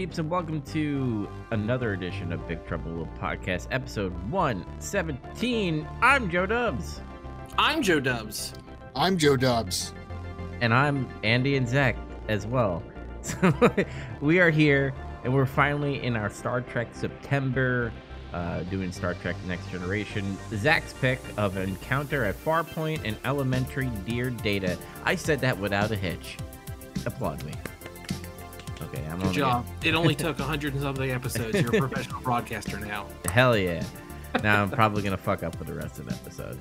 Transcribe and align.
peeps, 0.00 0.18
and 0.18 0.30
welcome 0.30 0.62
to 0.62 1.28
another 1.50 1.92
edition 1.92 2.32
of 2.32 2.48
Big 2.48 2.66
Trouble 2.66 2.90
Little 2.90 3.12
Podcast, 3.20 3.66
episode 3.70 4.14
117. 4.30 5.86
I'm 6.00 6.30
Joe 6.30 6.46
Dubs. 6.46 7.02
I'm 7.58 7.82
Joe 7.82 8.00
Dubs. 8.00 8.54
I'm 8.96 9.18
Joe 9.18 9.36
Dubs. 9.36 9.92
And 10.62 10.72
I'm 10.72 11.06
Andy 11.22 11.54
and 11.56 11.68
Zach 11.68 11.98
as 12.28 12.46
well. 12.46 12.82
So 13.20 13.52
we 14.22 14.40
are 14.40 14.48
here, 14.48 14.94
and 15.22 15.34
we're 15.34 15.44
finally 15.44 16.02
in 16.02 16.16
our 16.16 16.30
Star 16.30 16.62
Trek 16.62 16.88
September, 16.94 17.92
uh, 18.32 18.60
doing 18.60 18.92
Star 18.92 19.12
Trek 19.12 19.36
Next 19.46 19.70
Generation. 19.70 20.38
Zach's 20.54 20.94
pick 20.94 21.20
of 21.36 21.58
Encounter 21.58 22.24
at 22.24 22.42
Farpoint 22.42 23.02
and 23.04 23.18
Elementary 23.26 23.90
Dear 24.06 24.30
Data. 24.30 24.78
I 25.04 25.14
said 25.16 25.40
that 25.40 25.58
without 25.58 25.90
a 25.90 25.96
hitch. 25.96 26.38
Applaud 27.04 27.44
me. 27.44 27.52
Good 29.30 29.40
job. 29.40 29.66
It 29.84 29.94
only 29.94 30.14
took 30.14 30.38
a 30.38 30.44
hundred 30.44 30.74
and 30.74 30.82
something 30.82 31.10
episodes. 31.10 31.60
You're 31.60 31.74
a 31.74 31.78
professional 31.88 32.20
broadcaster 32.20 32.78
now. 32.78 33.06
Hell 33.26 33.56
yeah. 33.56 33.84
Now 34.42 34.62
I'm 34.62 34.70
probably 34.70 35.02
gonna 35.02 35.16
fuck 35.16 35.42
up 35.42 35.58
with 35.58 35.68
the 35.68 35.74
rest 35.74 35.98
of 35.98 36.06
the 36.06 36.14
episode. 36.14 36.58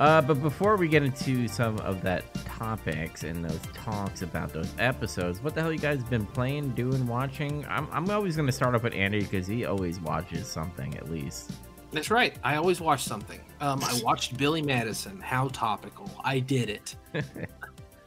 Uh, 0.00 0.20
but 0.20 0.42
before 0.42 0.76
we 0.76 0.88
get 0.88 1.02
into 1.02 1.46
some 1.46 1.78
of 1.80 2.02
that 2.02 2.24
topics 2.34 3.22
and 3.22 3.44
those 3.44 3.60
talks 3.72 4.22
about 4.22 4.52
those 4.52 4.72
episodes, 4.78 5.42
what 5.42 5.54
the 5.54 5.62
hell 5.62 5.72
you 5.72 5.78
guys 5.78 6.02
been 6.02 6.26
playing, 6.26 6.70
doing, 6.70 7.06
watching? 7.06 7.64
I'm, 7.68 7.86
I'm 7.92 8.10
always 8.10 8.34
gonna 8.34 8.52
start 8.52 8.74
off 8.74 8.82
with 8.82 8.94
Andy 8.94 9.20
because 9.20 9.46
he 9.46 9.64
always 9.64 10.00
watches 10.00 10.48
something 10.48 10.96
at 10.96 11.10
least. 11.10 11.52
That's 11.92 12.10
right. 12.10 12.34
I 12.42 12.56
always 12.56 12.80
watch 12.80 13.04
something. 13.04 13.38
Um, 13.60 13.80
I 13.84 14.00
watched 14.02 14.36
Billy 14.38 14.62
Madison. 14.62 15.20
How 15.20 15.48
topical. 15.48 16.10
I 16.24 16.40
did 16.40 16.70
it. 16.70 16.96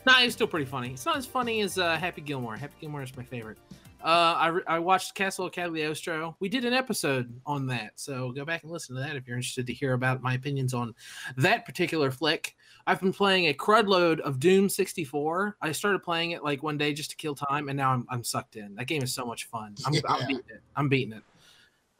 nah, 0.06 0.20
it's 0.20 0.34
still 0.34 0.48
pretty 0.48 0.66
funny. 0.66 0.92
It's 0.92 1.06
not 1.06 1.18
as 1.18 1.28
funny 1.28 1.62
as 1.62 1.78
uh, 1.78 1.96
Happy 1.96 2.22
Gilmore. 2.22 2.58
Happy 2.58 2.74
Gilmore 2.82 3.04
is 3.04 3.16
my 3.16 3.24
favorite. 3.24 3.60
Uh, 4.06 4.62
I, 4.68 4.76
I 4.76 4.80
watched 4.80 5.16
Castle 5.16 5.48
of 5.48 5.52
Cagliostro. 5.52 6.38
We 6.40 6.48
did 6.48 6.64
an 6.64 6.74
episode 6.74 7.42
on 7.44 7.66
that, 7.68 7.94
so 7.96 8.32
go 8.32 8.46
back 8.46 8.62
and 8.62 8.72
listen 8.72 8.96
to 8.96 9.02
that 9.02 9.16
if 9.16 9.28
you're 9.28 9.36
interested 9.36 9.66
to 9.66 9.74
hear 9.74 9.94
about 9.94 10.22
my 10.22 10.36
opinions 10.36 10.76
on 10.76 10.94
that 11.38 11.66
particular 11.66 12.12
flick. 12.12 12.56
I've 12.86 13.02
been 13.02 13.12
playing 13.12 13.48
a 13.48 13.54
crud 13.54 13.88
load 13.88 14.20
of 14.22 14.40
Doom 14.40 14.70
64. 14.70 15.58
I 15.60 15.72
started 15.72 16.04
playing 16.04 16.32
it 16.32 16.44
like 16.44 16.62
one 16.62 16.78
day 16.78 16.94
just 16.94 17.10
to 17.10 17.16
kill 17.16 17.34
time, 17.34 17.68
and 17.68 17.76
now 17.76 17.94
I'm, 17.94 18.06
I'm 18.08 18.24
sucked 18.24 18.58
in. 18.58 18.76
That 18.76 18.86
game 18.86 19.02
is 19.02 19.12
so 19.12 19.26
much 19.26 19.46
fun. 19.46 19.74
I'm, 19.88 19.96
I'm 20.08 20.28
beating 20.28 20.44
it. 20.50 20.62
I'm 20.76 20.88
beating 20.88 21.14
it. 21.14 21.24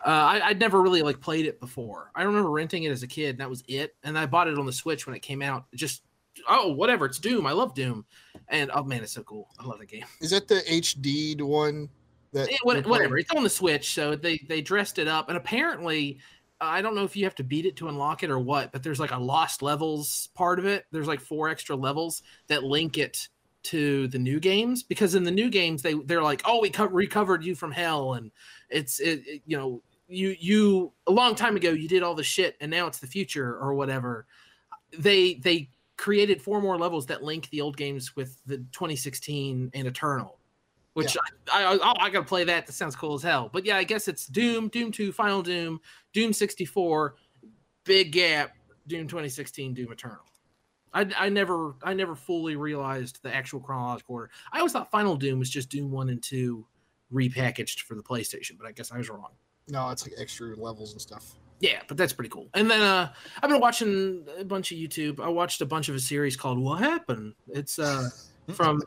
Uh, 0.06 0.10
I, 0.10 0.50
I'd 0.50 0.60
never 0.60 0.84
really 0.84 1.02
like 1.02 1.20
played 1.20 1.48
it 1.48 1.60
before. 1.60 2.12
I 2.14 2.22
remember 2.22 2.52
renting 2.52 2.84
it 2.84 2.92
as 2.92 3.02
a 3.02 3.08
kid, 3.08 3.30
and 3.32 3.40
that 3.40 3.50
was 3.50 3.64
it. 3.68 3.96
And 4.04 4.16
I 4.16 4.28
bought 4.28 4.48
it 4.48 4.60
on 4.60 4.68
the 4.68 4.74
Switch 4.74 5.08
when 5.08 5.16
it 5.16 5.24
came 5.24 5.42
out. 5.42 5.66
Just 5.74 6.04
oh, 6.50 6.70
whatever. 6.72 7.06
It's 7.06 7.20
Doom. 7.20 7.46
I 7.48 7.52
love 7.52 7.74
Doom, 7.74 8.06
and 8.50 8.72
oh 8.74 8.84
man, 8.84 9.04
it's 9.04 9.14
so 9.14 9.24
cool. 9.24 9.50
I 9.60 9.66
love 9.66 9.80
the 9.80 9.86
game. 9.86 10.06
Is 10.22 10.32
that 10.32 10.48
the 10.48 10.62
HD 10.70 11.42
one? 11.42 11.90
That 12.34 12.50
Eh, 12.52 12.58
what- 12.64 12.86
whatever. 12.86 13.18
It's 13.18 13.32
on 13.32 13.44
the 13.44 13.50
Switch, 13.50 13.94
so 13.94 14.16
they 14.16 14.38
they 14.50 14.62
dressed 14.62 15.00
it 15.00 15.08
up, 15.08 15.30
and 15.30 15.38
apparently, 15.38 16.20
I 16.60 16.82
don't 16.82 16.96
know 16.96 17.04
if 17.04 17.16
you 17.16 17.24
have 17.26 17.36
to 17.36 17.44
beat 17.44 17.66
it 17.66 17.76
to 17.78 17.88
unlock 17.88 18.24
it 18.24 18.30
or 18.30 18.40
what, 18.40 18.72
but 18.72 18.84
there's 18.84 19.00
like 19.00 19.12
a 19.12 19.18
lost 19.20 19.62
levels 19.62 20.30
part 20.36 20.60
of 20.60 20.66
it. 20.66 20.86
There's 20.92 21.08
like 21.08 21.22
four 21.22 21.50
extra 21.50 21.76
levels 21.76 22.24
that 22.48 22.64
link 22.64 22.98
it 22.98 23.30
to 23.64 24.08
the 24.10 24.20
new 24.20 24.40
games 24.40 24.84
because 24.84 25.16
in 25.16 25.24
the 25.24 25.32
new 25.32 25.50
games 25.50 25.82
they 25.82 25.94
they're 25.94 26.22
like, 26.22 26.42
oh, 26.46 26.60
we 26.62 26.70
co- 26.70 26.86
recovered 26.88 27.44
you 27.44 27.56
from 27.56 27.72
hell, 27.72 28.14
and 28.14 28.32
it's 28.70 29.00
it, 29.00 29.24
it- 29.26 29.42
you 29.46 29.58
know 29.58 29.82
you 30.08 30.36
you 30.40 30.92
a 31.08 31.12
long 31.12 31.34
time 31.36 31.56
ago 31.56 31.72
you 31.72 31.88
did 31.88 32.04
all 32.04 32.14
the 32.16 32.24
shit, 32.24 32.58
and 32.62 32.70
now 32.70 32.86
it's 32.88 33.00
the 33.00 33.08
future 33.08 33.58
or 33.58 33.74
whatever. 33.74 34.28
They 34.98 35.36
they 35.36 35.70
created 35.98 36.42
four 36.42 36.62
more 36.62 36.78
levels 36.78 37.06
that 37.06 37.24
link 37.24 37.50
the 37.50 37.62
old 37.62 37.78
games 37.78 38.16
with 38.16 38.42
the 38.46 38.58
2016 38.58 39.72
and 39.74 39.88
Eternal 39.88 40.40
which 40.96 41.18
I, 41.52 41.66
I, 41.66 41.76
I 41.76 42.06
I 42.06 42.10
gotta 42.10 42.26
play 42.26 42.46
that. 42.46 42.66
That 42.66 42.72
sounds 42.72 42.96
cool 42.96 43.16
as 43.16 43.22
hell. 43.22 43.50
But 43.52 43.66
yeah, 43.66 43.76
I 43.76 43.84
guess 43.84 44.08
it's 44.08 44.28
Doom, 44.28 44.70
Doom 44.70 44.94
Two, 44.94 45.12
Final 45.12 45.42
Doom, 45.42 45.82
Doom 46.14 46.32
sixty 46.32 46.64
four, 46.64 47.16
big 47.84 48.14
gap, 48.14 48.56
Doom 48.88 49.06
twenty 49.08 49.28
sixteen, 49.28 49.74
Doom 49.74 49.92
Eternal. 49.92 50.24
I, 50.94 51.06
I 51.18 51.30
never 51.30 51.76
I 51.84 51.94
never 51.94 52.16
fully 52.16 52.56
realized 52.56 53.22
the 53.24 53.36
actual 53.36 53.60
chronological 53.60 54.16
order. 54.16 54.30
I 54.54 54.60
always 54.60 54.72
thought 54.72 54.90
Final 54.90 55.18
Doom 55.18 55.38
was 55.38 55.50
just 55.50 55.70
Doom 55.70 55.92
one 55.92 56.08
and 56.08 56.24
two 56.24 56.66
repackaged 57.14 57.82
for 57.82 57.96
the 57.96 58.04
PlayStation, 58.04 58.58
but 58.58 58.66
I 58.66 58.72
guess 58.72 58.94
I 58.94 58.98
was 58.98 59.10
wrong. 59.10 59.32
No, 59.68 59.90
it's 59.90 60.08
like 60.08 60.16
extra 60.18 60.56
levels 60.56 60.94
and 60.94 61.02
stuff. 61.02 61.36
Yeah, 61.60 61.82
but 61.88 61.98
that's 61.98 62.14
pretty 62.14 62.30
cool. 62.30 62.50
And 62.54 62.70
then 62.70 62.82
uh 62.82 63.12
I've 63.42 63.50
been 63.50 63.62
watching 63.62 64.26
a 64.38 64.44
bunch 64.44 64.72
of 64.72 64.78
YouTube. 64.78 65.20
I 65.20 65.30
watched 65.30 65.62
a 65.62 65.66
bunch 65.66 65.90
of 65.90 65.96
a 65.96 66.00
series 66.00 66.36
called 66.36 66.60
What 66.60 66.80
Happened. 66.80 67.34
It's 67.48 67.80
uh 67.80 68.10
from 68.54 68.82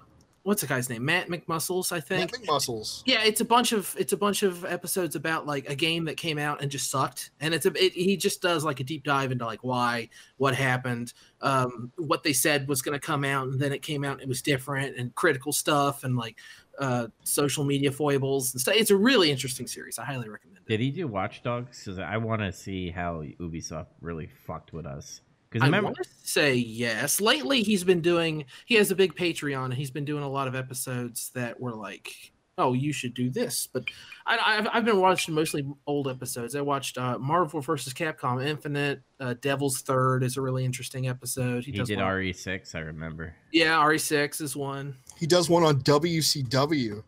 what's 0.49 0.63
the 0.63 0.67
guy's 0.67 0.89
name? 0.89 1.05
Matt 1.05 1.29
McMuscles, 1.29 1.93
I 1.93 2.01
think. 2.01 2.33
Matt 2.33 2.43
McMuscles. 2.43 3.03
Yeah, 3.05 3.23
it's 3.23 3.43
a 3.43 3.45
bunch 3.45 3.73
of 3.73 3.95
it's 3.99 4.15
a 4.15 4.17
bunch 4.17 4.43
of 4.43 4.65
episodes 4.65 5.15
about 5.15 5.47
like 5.47 5.69
a 5.69 5.75
game 5.75 6.07
that 6.07 6.17
came 6.17 6.39
out 6.39 6.63
and 6.63 6.71
just 6.71 6.91
sucked, 6.91 7.31
and 7.41 7.53
it's 7.53 7.67
a 7.67 7.85
it, 7.85 7.93
he 7.93 8.17
just 8.17 8.41
does 8.41 8.65
like 8.65 8.81
a 8.81 8.85
deep 8.85 9.05
dive 9.05 9.31
into 9.31 9.45
like 9.45 9.63
why, 9.63 10.09
what 10.39 10.55
happened, 10.55 11.13
um, 11.43 11.93
what 11.97 12.23
they 12.23 12.33
said 12.33 12.67
was 12.67 12.81
going 12.81 12.99
to 12.99 13.07
come 13.07 13.25
out, 13.25 13.49
and 13.49 13.61
then 13.61 13.73
it 13.73 13.83
came 13.83 14.05
out 14.05 14.15
and 14.15 14.23
it 14.23 14.29
was 14.29 14.41
different, 14.41 14.97
and 14.97 15.15
critical 15.15 15.53
stuff, 15.53 16.03
and 16.03 16.17
like 16.17 16.37
uh, 16.79 17.09
social 17.25 17.65
media 17.65 17.91
foibles 17.91 18.55
and 18.55 18.61
stuff. 18.61 18.75
It's 18.77 18.91
a 18.91 18.97
really 18.97 19.31
interesting 19.31 19.67
series. 19.67 19.99
I 19.99 20.05
highly 20.05 20.29
recommend 20.29 20.59
it. 20.59 20.69
Did 20.69 20.81
he 20.81 20.91
do 20.91 21.07
Watch 21.07 21.43
Dogs? 21.43 21.83
Because 21.85 21.99
I 21.99 22.17
want 22.17 22.43
to 22.43 22.53
see 22.53 22.91
how 22.91 23.23
Ubisoft 23.41 23.87
really 24.01 24.27
fucked 24.47 24.73
with 24.73 24.87
us. 24.87 25.21
Because 25.51 25.63
I 25.63 25.67
remember, 25.67 25.87
want 25.87 25.97
to 26.03 26.09
say 26.23 26.55
yes. 26.55 27.21
Lately, 27.21 27.63
he's 27.63 27.83
been 27.83 28.03
doing. 28.03 28.45
He 28.67 28.75
has 28.75 28.91
a 28.91 28.95
big 28.95 29.15
Patreon, 29.15 29.67
and 29.67 29.75
he's 29.75 29.91
been 29.91 30.05
doing 30.05 30.23
a 30.23 30.29
lot 30.29 30.47
of 30.47 30.55
episodes 30.55 31.31
that 31.35 31.59
were 31.59 31.75
like, 31.75 32.33
"Oh, 32.59 32.75
you 32.75 32.93
should 32.93 33.15
do 33.15 33.31
this." 33.31 33.67
But 33.73 33.85
I, 34.27 34.39
I've, 34.59 34.69
I've 34.73 34.85
been 34.85 35.01
watching 35.01 35.33
mostly 35.35 35.67
old 35.87 36.09
episodes. 36.09 36.55
I 36.55 36.61
watched 36.61 36.99
uh, 36.99 37.19
Marvel 37.19 37.61
versus 37.61 37.95
Capcom 37.95 38.45
Infinite. 38.45 39.01
Uh, 39.21 39.35
Devil's 39.41 39.81
Third 39.81 40.23
is 40.23 40.37
a 40.37 40.43
really 40.43 40.65
interesting 40.65 41.09
episode. 41.09 41.65
he 41.65 41.73
does 41.73 41.89
did 41.89 41.99
one- 41.99 42.07
RE6. 42.07 42.75
I 42.75 42.81
remember. 42.81 43.35
Yeah, 43.53 43.77
RE6 43.85 44.43
is 44.43 44.55
one. 44.57 44.97
He 45.19 45.27
does 45.27 45.49
one 45.49 45.63
on 45.63 45.81
WCW. 45.83 47.03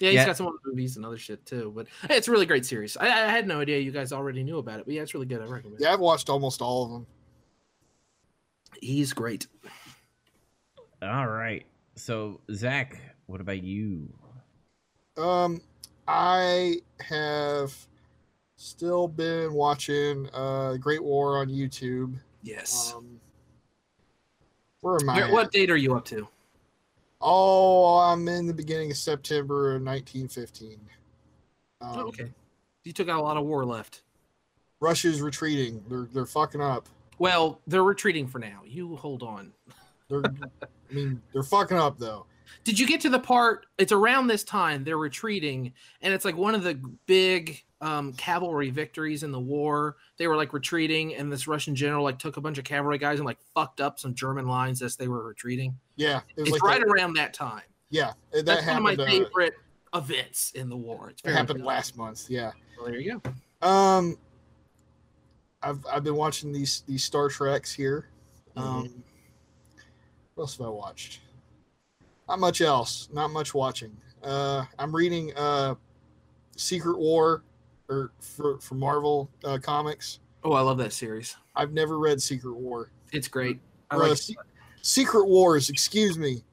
Yeah, 0.00 0.10
he's 0.10 0.14
Yeah. 0.18 0.26
got 0.26 0.36
some 0.36 0.46
other 0.46 0.58
movies 0.64 0.94
and 0.96 1.04
other 1.04 1.18
shit 1.18 1.44
too. 1.44 1.72
But 1.74 1.88
hey, 2.08 2.16
it's 2.18 2.28
a 2.28 2.30
really 2.30 2.46
great 2.46 2.64
series. 2.64 2.96
I, 2.96 3.06
I 3.06 3.30
had 3.32 3.48
no 3.48 3.60
idea 3.60 3.80
you 3.80 3.90
guys 3.90 4.12
already 4.12 4.44
knew 4.44 4.58
about 4.58 4.78
it, 4.78 4.84
but 4.86 4.94
yeah, 4.94 5.02
it's 5.02 5.12
really 5.12 5.26
good. 5.26 5.40
I 5.42 5.46
recommend. 5.46 5.80
Yeah, 5.80 5.92
I've 5.92 5.98
watched 5.98 6.28
almost 6.30 6.62
all 6.62 6.84
of 6.84 6.92
them. 6.92 7.06
He's 8.80 9.12
great. 9.12 9.48
All 11.02 11.26
right. 11.26 11.66
So 11.96 12.40
Zach, 12.52 13.00
what 13.28 13.40
about 13.40 13.62
you? 13.62 14.08
Um, 15.16 15.60
I 16.08 16.76
have 17.00 17.74
still 18.56 19.06
been 19.06 19.52
watching 19.52 20.28
uh 20.32 20.72
the 20.72 20.78
Great 20.78 21.02
War 21.02 21.38
on 21.38 21.48
YouTube. 21.48 22.18
Yes. 22.42 22.94
Um, 22.96 23.20
where 24.80 24.96
am 25.00 25.10
I? 25.10 25.14
Where- 25.16 25.24
at? 25.26 25.32
what 25.32 25.52
date 25.52 25.70
are 25.70 25.76
you 25.76 25.94
up 25.94 26.04
to? 26.06 26.26
Oh, 27.20 27.98
I'm 27.98 28.26
in 28.28 28.46
the 28.46 28.54
beginning 28.54 28.90
of 28.92 28.96
September 28.96 29.74
of 29.74 29.82
1915. 29.82 30.78
Um, 31.80 31.92
oh, 31.94 32.00
okay. 32.08 32.30
You 32.84 32.92
took 32.92 33.08
out 33.08 33.18
a 33.18 33.22
lot 33.22 33.36
of 33.36 33.44
war 33.44 33.64
left. 33.64 34.02
Russia's 34.80 35.20
retreating. 35.20 35.84
They're 35.88 36.08
they're 36.12 36.26
fucking 36.26 36.60
up. 36.60 36.88
Well, 37.18 37.60
they're 37.66 37.82
retreating 37.84 38.28
for 38.28 38.38
now. 38.38 38.62
You 38.64 38.96
hold 38.96 39.22
on. 39.22 39.52
They're, 40.08 40.22
I 40.24 40.94
mean, 40.94 41.20
they're 41.32 41.42
fucking 41.42 41.76
up 41.76 41.98
though. 41.98 42.24
Did 42.64 42.78
you 42.78 42.86
get 42.86 43.00
to 43.02 43.08
the 43.10 43.18
part? 43.20 43.66
It's 43.78 43.92
around 43.92 44.26
this 44.26 44.44
time 44.44 44.84
they're 44.84 44.98
retreating, 44.98 45.72
and 46.02 46.12
it's 46.14 46.24
like 46.24 46.36
one 46.36 46.54
of 46.54 46.62
the 46.62 46.74
big 47.06 47.62
um, 47.80 48.12
cavalry 48.14 48.70
victories 48.70 49.22
in 49.22 49.30
the 49.32 49.40
war. 49.40 49.96
They 50.16 50.26
were 50.26 50.36
like 50.36 50.52
retreating, 50.52 51.14
and 51.14 51.30
this 51.32 51.46
Russian 51.48 51.74
general 51.74 52.04
like 52.04 52.18
took 52.18 52.36
a 52.36 52.40
bunch 52.40 52.58
of 52.58 52.64
cavalry 52.64 52.98
guys 52.98 53.18
and 53.18 53.26
like 53.26 53.38
fucked 53.54 53.80
up 53.80 53.98
some 53.98 54.14
German 54.14 54.46
lines 54.48 54.82
as 54.82 54.96
they 54.96 55.08
were 55.08 55.26
retreating. 55.26 55.76
Yeah, 55.96 56.20
it 56.36 56.40
was 56.42 56.48
It's 56.50 56.52
like 56.52 56.62
right 56.62 56.80
that- 56.80 56.88
around 56.92 57.14
that 57.14 57.32
time. 57.34 57.62
yeah. 57.90 58.12
That 58.32 58.44
That's 58.46 58.66
one 58.66 58.76
of 58.76 58.82
my 58.82 58.90
happened. 58.90 59.08
Uh, 59.08 59.10
favorite 59.12 59.54
events 59.94 60.50
in 60.52 60.68
the 60.68 60.76
war. 60.76 61.10
It's 61.10 61.22
it 61.24 61.32
happened 61.32 61.64
last 61.64 61.96
month. 61.96 62.26
Yeah. 62.28 62.52
Well, 62.76 62.86
there 62.90 63.00
you 63.00 63.20
go. 63.22 63.66
Um, 63.66 64.16
I've 65.62 65.84
I've 65.90 66.04
been 66.04 66.14
watching 66.16 66.52
these 66.52 66.82
these 66.86 67.02
Star 67.04 67.28
Treks 67.28 67.72
here. 67.72 68.08
Um, 68.56 69.02
what 70.34 70.42
else 70.44 70.56
have 70.58 70.66
I 70.66 70.70
watched? 70.70 71.20
Not 72.28 72.38
much 72.40 72.60
else. 72.60 73.08
Not 73.12 73.28
much 73.30 73.54
watching. 73.54 73.96
Uh, 74.22 74.64
I'm 74.78 74.94
reading 74.94 75.32
uh, 75.36 75.74
Secret 76.56 76.98
War, 76.98 77.42
or 77.88 78.12
for 78.20 78.58
for 78.60 78.74
Marvel 78.74 79.30
uh, 79.44 79.58
comics. 79.62 80.20
Oh, 80.44 80.52
I 80.52 80.60
love 80.60 80.78
that 80.78 80.92
series. 80.92 81.36
I've 81.56 81.72
never 81.72 81.98
read 81.98 82.20
Secret 82.22 82.54
War. 82.54 82.90
It's 83.12 83.28
great. 83.28 83.58
I 83.90 83.96
Or, 83.96 84.04
uh, 84.04 84.08
like 84.10 84.18
Se- 84.18 84.34
Secret 84.82 85.26
Wars. 85.26 85.70
Excuse 85.70 86.18
me. 86.18 86.44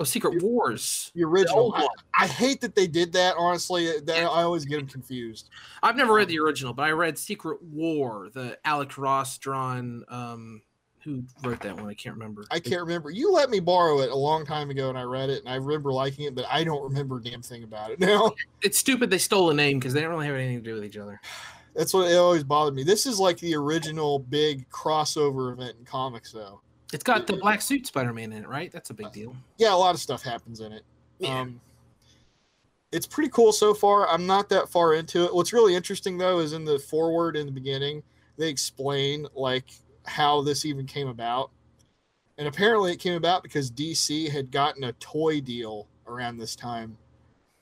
oh, 0.00 0.04
Secret 0.04 0.42
Wars. 0.42 1.10
The 1.14 1.24
original. 1.24 1.58
old 1.60 1.74
I. 1.76 1.86
I 2.14 2.26
hate 2.26 2.60
that 2.60 2.74
they 2.74 2.86
did 2.86 3.12
that. 3.14 3.34
Honestly, 3.38 3.86
that 3.86 4.06
Yeah. 4.16 4.28
I 4.28 4.42
always 4.42 4.64
get 4.64 4.76
them 4.78 4.86
confused. 4.86 5.48
I've 5.82 5.96
never 5.96 6.12
read 6.14 6.28
the 6.28 6.38
original, 6.38 6.72
but 6.74 6.82
I 6.84 6.90
read 6.90 7.18
Secret 7.18 7.62
War, 7.62 8.28
the 8.32 8.58
Alex 8.64 8.98
Ross 8.98 9.38
drawn. 9.38 10.04
Um, 10.08 10.62
who 11.04 11.22
wrote 11.42 11.60
that 11.60 11.76
one. 11.76 11.88
I 11.88 11.94
can't 11.94 12.14
remember. 12.14 12.44
I 12.50 12.60
can't 12.60 12.80
remember. 12.80 13.10
You 13.10 13.32
let 13.32 13.50
me 13.50 13.60
borrow 13.60 14.00
it 14.00 14.10
a 14.10 14.16
long 14.16 14.46
time 14.46 14.70
ago, 14.70 14.88
and 14.88 14.98
I 14.98 15.02
read 15.02 15.30
it, 15.30 15.40
and 15.40 15.48
I 15.48 15.56
remember 15.56 15.92
liking 15.92 16.24
it, 16.26 16.34
but 16.34 16.44
I 16.50 16.64
don't 16.64 16.82
remember 16.82 17.18
a 17.18 17.22
damn 17.22 17.42
thing 17.42 17.64
about 17.64 17.90
it 17.90 18.00
now. 18.00 18.32
It's 18.62 18.78
stupid 18.78 19.10
they 19.10 19.18
stole 19.18 19.50
a 19.50 19.54
name 19.54 19.78
because 19.78 19.92
they 19.92 20.00
don't 20.00 20.10
really 20.10 20.26
have 20.26 20.36
anything 20.36 20.58
to 20.58 20.64
do 20.64 20.74
with 20.74 20.84
each 20.84 20.96
other. 20.96 21.20
That's 21.74 21.94
what 21.94 22.10
it 22.10 22.16
always 22.16 22.44
bothered 22.44 22.74
me. 22.74 22.82
This 22.84 23.06
is 23.06 23.18
like 23.18 23.38
the 23.38 23.54
original 23.54 24.18
big 24.18 24.68
crossover 24.68 25.54
event 25.54 25.76
in 25.78 25.86
comics, 25.86 26.30
though. 26.30 26.60
It's 26.92 27.02
got 27.02 27.26
the 27.26 27.38
black 27.38 27.62
suit 27.62 27.86
Spider-Man 27.86 28.32
in 28.32 28.44
it, 28.44 28.48
right? 28.48 28.70
That's 28.70 28.90
a 28.90 28.94
big 28.94 29.10
deal. 29.10 29.34
Yeah, 29.56 29.72
a 29.72 29.76
lot 29.76 29.94
of 29.94 30.00
stuff 30.00 30.22
happens 30.22 30.60
in 30.60 30.72
it. 30.72 30.82
Yeah. 31.18 31.40
Um, 31.40 31.60
it's 32.92 33.06
pretty 33.06 33.30
cool 33.30 33.52
so 33.52 33.72
far. 33.72 34.06
I'm 34.08 34.26
not 34.26 34.50
that 34.50 34.68
far 34.68 34.94
into 34.94 35.24
it. 35.24 35.34
What's 35.34 35.54
really 35.54 35.74
interesting 35.74 36.18
though 36.18 36.40
is 36.40 36.52
in 36.52 36.64
the 36.64 36.78
forward 36.78 37.36
in 37.36 37.46
the 37.46 37.52
beginning, 37.52 38.02
they 38.36 38.48
explain 38.48 39.26
like 39.34 39.64
how 40.04 40.42
this 40.42 40.64
even 40.64 40.86
came 40.86 41.08
about. 41.08 41.50
And 42.38 42.48
apparently 42.48 42.92
it 42.92 42.98
came 42.98 43.14
about 43.14 43.42
because 43.42 43.70
DC 43.70 44.30
had 44.30 44.50
gotten 44.50 44.84
a 44.84 44.92
toy 44.94 45.40
deal 45.40 45.88
around 46.06 46.38
this 46.38 46.56
time. 46.56 46.96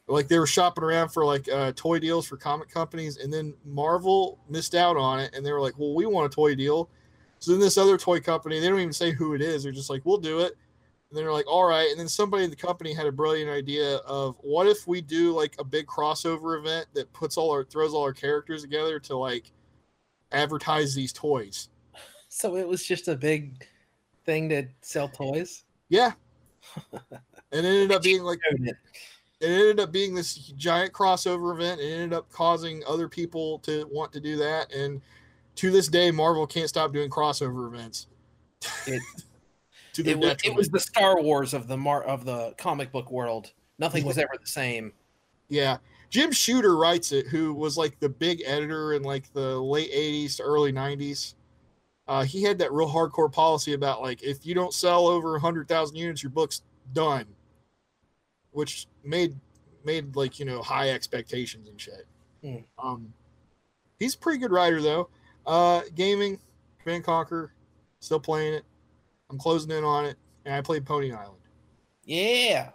Like 0.07 0.29
they 0.29 0.39
were 0.39 0.47
shopping 0.47 0.85
around 0.85 1.11
for 1.11 1.25
like 1.25 1.49
uh, 1.49 1.73
toy 1.77 1.99
deals 1.99 2.27
for 2.27 2.37
comic 2.37 2.69
companies, 2.69 3.19
and 3.19 3.33
then 3.33 3.55
Marvel 3.65 4.41
missed 4.49 4.75
out 4.75 4.97
on 4.97 5.21
it, 5.21 5.33
and 5.35 5.47
they 5.47 5.53
were 5.53 5.61
like, 5.61 5.79
"Well, 5.79 5.95
we 5.95 6.05
want 6.07 6.33
a 6.33 6.35
toy 6.35 6.55
deal." 6.57 6.91
So 7.39 7.53
then 7.53 7.61
this 7.61 7.79
other 7.79 7.97
toy 7.97 8.21
company, 8.21 8.59
they 8.59 8.69
don't 8.69 8.81
even 8.81 8.93
say 8.93 9.13
who 9.13 9.35
it 9.35 9.41
is. 9.41 9.63
They're 9.63 9.73
just 9.73 9.89
like, 9.89 10.05
"We'll 10.05 10.19
do 10.19 10.41
it." 10.41 10.57
And 11.09 11.19
they're 11.19 11.33
like, 11.33 11.47
"All 11.47 11.65
right." 11.65 11.89
And 11.91 11.99
then 11.99 12.09
somebody 12.09 12.45
in 12.45 12.51
the 12.51 12.57
company 12.57 12.93
had 12.93 13.07
a 13.07 13.13
brilliant 13.13 13.51
idea 13.51 13.99
of 13.99 14.37
what 14.41 14.67
if 14.67 14.87
we 14.89 15.01
do 15.01 15.33
like 15.33 15.55
a 15.61 15.65
big 15.65 15.87
crossover 15.87 16.59
event 16.59 16.89
that 16.95 17.13
puts 17.13 17.37
all 17.37 17.53
our 17.53 17.65
throws 17.65 17.95
all 17.95 18.03
our 18.03 18.13
characters 18.13 18.63
together 18.63 18.99
to 19.01 19.17
like 19.17 19.53
advertise 20.33 20.95
these 20.95 21.13
toys. 21.13 21.70
So 22.31 22.57
it 22.57 22.67
was 22.67 22.85
just 22.87 23.09
a 23.09 23.17
big 23.17 23.67
thing 24.25 24.49
to 24.49 24.67
sell 24.81 25.09
toys. 25.09 25.65
Yeah. 25.91 26.13
And 27.53 27.67
it 27.67 27.69
ended 27.69 27.91
up 27.91 28.05
being 28.05 28.23
like 28.23 28.39
It. 28.61 28.77
ended 29.43 29.81
up 29.81 29.91
being 29.91 30.15
this 30.15 30.37
giant 30.37 30.93
crossover 30.93 31.53
event. 31.53 31.81
It 31.81 31.93
ended 31.93 32.13
up 32.13 32.31
causing 32.31 32.85
other 32.87 33.09
people 33.09 33.59
to 33.65 33.89
want 33.91 34.13
to 34.13 34.21
do 34.21 34.37
that. 34.37 34.73
And 34.73 35.01
to 35.57 35.73
this 35.73 35.89
day, 35.89 36.13
Marvel 36.13 36.47
can't 36.47 36.69
stop 36.69 36.93
doing 36.93 37.11
crossover 37.11 37.67
events. 37.67 38.07
It, 38.87 39.03
it, 39.99 40.17
was, 40.17 40.37
it 40.45 40.55
was 40.55 40.69
the 40.69 40.79
Star 40.79 41.21
Wars 41.21 41.53
of 41.55 41.67
the 41.67 41.77
mar- 41.77 42.05
of 42.05 42.25
the 42.25 42.55
comic 42.57 42.93
book 42.93 43.11
world. 43.11 43.51
Nothing 43.81 44.05
was 44.05 44.17
ever 44.17 44.37
the 44.41 44.47
same. 44.47 44.93
Yeah. 45.49 45.79
Jim 46.09 46.31
Shooter 46.31 46.77
writes 46.77 47.11
it, 47.11 47.27
who 47.27 47.53
was 47.53 47.77
like 47.77 47.99
the 47.99 48.09
big 48.09 48.43
editor 48.47 48.93
in 48.93 49.03
like 49.03 49.33
the 49.33 49.59
late 49.61 49.91
80s 49.93 50.37
to 50.37 50.45
early 50.45 50.73
90s. 50.73 51.35
Uh, 52.11 52.25
he 52.25 52.43
had 52.43 52.59
that 52.59 52.73
real 52.73 52.91
hardcore 52.91 53.33
policy 53.33 53.73
about 53.75 54.03
like 54.03 54.21
if 54.21 54.45
you 54.45 54.53
don't 54.53 54.75
sell 54.75 55.07
over 55.07 55.31
100,000 55.31 55.95
units, 55.95 56.25
your 56.25 56.31
book's 56.31 56.63
done, 56.93 57.25
which 58.51 58.89
made 59.05 59.37
made 59.85 60.17
like 60.17 60.41
you 60.41 60.45
know 60.45 60.61
high 60.61 60.91
expectations 60.91 61.69
and 61.69 61.81
shit. 61.81 62.09
Hmm. 62.43 62.57
Um, 62.83 63.15
he's 64.01 64.17
a 64.17 64.19
pretty 64.19 64.41
good 64.41 64.51
writer 64.51 64.83
though. 64.83 65.09
Uh, 65.47 65.83
gaming, 65.95 66.41
Command 66.81 66.97
and 66.97 67.05
Conquer, 67.05 67.53
still 68.01 68.19
playing 68.19 68.55
it. 68.55 68.65
I'm 69.31 69.39
closing 69.39 69.71
in 69.71 69.85
on 69.85 70.05
it, 70.05 70.17
and 70.45 70.53
I 70.53 70.63
played 70.63 70.85
Pony 70.85 71.13
Island. 71.13 71.39
Yeah. 72.05 72.71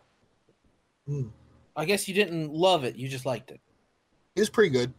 Hmm. 1.09 1.27
I 1.75 1.83
guess 1.83 2.07
you 2.07 2.13
didn't 2.13 2.53
love 2.53 2.85
it. 2.85 2.95
You 2.95 3.09
just 3.09 3.25
liked 3.25 3.51
it. 3.51 3.59
It 4.37 4.39
was 4.39 4.49
pretty 4.49 4.69
good. 4.69 4.93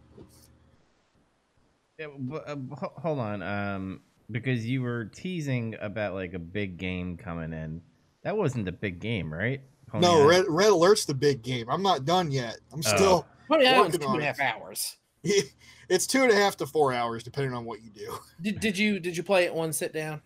Yeah, 1.98 2.08
but, 2.18 2.46
uh, 2.46 2.56
hold 3.00 3.18
on, 3.18 3.42
um, 3.42 4.02
because 4.30 4.66
you 4.66 4.82
were 4.82 5.06
teasing 5.06 5.76
about 5.80 6.14
like 6.14 6.34
a 6.34 6.38
big 6.38 6.76
game 6.78 7.16
coming 7.16 7.52
in. 7.52 7.80
That 8.22 8.36
wasn't 8.36 8.64
the 8.64 8.72
big 8.72 8.98
game, 9.00 9.32
right? 9.32 9.60
Pony 9.86 10.02
No, 10.06 10.12
Island? 10.14 10.28
Red, 10.28 10.44
Red 10.48 10.68
Alert's 10.70 11.04
the 11.04 11.14
big 11.14 11.42
game. 11.42 11.68
I'm 11.70 11.82
not 11.82 12.04
done 12.04 12.30
yet. 12.30 12.58
I'm 12.72 12.80
Oh. 12.80 12.96
still. 12.96 13.26
Pony 13.48 13.66
Island's 13.66 13.94
Working 13.98 14.00
two 14.00 14.06
on 14.08 14.14
and 14.16 14.22
a 14.22 14.26
half 14.26 14.40
hours. 14.40 14.96
It's 15.88 16.04
two 16.08 16.24
and 16.24 16.32
a 16.32 16.34
half 16.34 16.56
to 16.56 16.66
four 16.66 16.92
hours, 16.92 17.22
depending 17.22 17.54
on 17.54 17.64
what 17.64 17.80
you 17.80 17.90
do. 17.90 18.18
Did, 18.42 18.58
did 18.58 18.76
you 18.76 18.98
did 18.98 19.16
you 19.16 19.22
play 19.22 19.44
it 19.44 19.54
one 19.54 19.72
sit 19.72 19.92
down? 19.92 20.20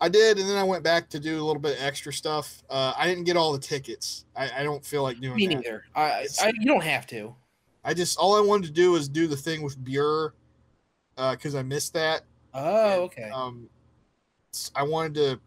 I 0.00 0.08
did, 0.08 0.38
and 0.40 0.48
then 0.50 0.56
I 0.56 0.64
went 0.64 0.82
back 0.82 1.08
to 1.10 1.20
do 1.20 1.40
a 1.40 1.44
little 1.44 1.62
bit 1.62 1.76
of 1.78 1.84
extra 1.84 2.12
stuff. 2.12 2.64
Uh, 2.68 2.92
I 2.98 3.06
didn't 3.06 3.24
get 3.24 3.36
all 3.36 3.52
the 3.52 3.60
tickets. 3.60 4.24
I, 4.34 4.50
I 4.58 4.62
don't 4.64 4.84
feel 4.84 5.04
like 5.04 5.20
doing 5.20 5.36
Me 5.36 5.46
that. 5.46 5.54
neither. 5.54 5.84
I, 5.94 6.26
I 6.42 6.52
you 6.58 6.66
don't 6.66 6.82
have 6.82 7.06
to. 7.06 7.32
I 7.84 7.94
just 7.94 8.18
all 8.18 8.34
I 8.36 8.40
wanted 8.44 8.66
to 8.66 8.72
do 8.72 8.90
was 8.90 9.08
do 9.08 9.28
the 9.28 9.36
thing 9.36 9.62
with 9.62 9.82
Buer, 9.84 10.34
because 11.16 11.54
I 11.54 11.62
missed 11.62 11.92
that. 11.94 12.22
Oh, 12.56 13.02
okay. 13.02 13.30
Um, 13.30 13.68
s- 14.52 14.70
I 14.74 14.82
wanted 14.82 15.14
to. 15.14 15.40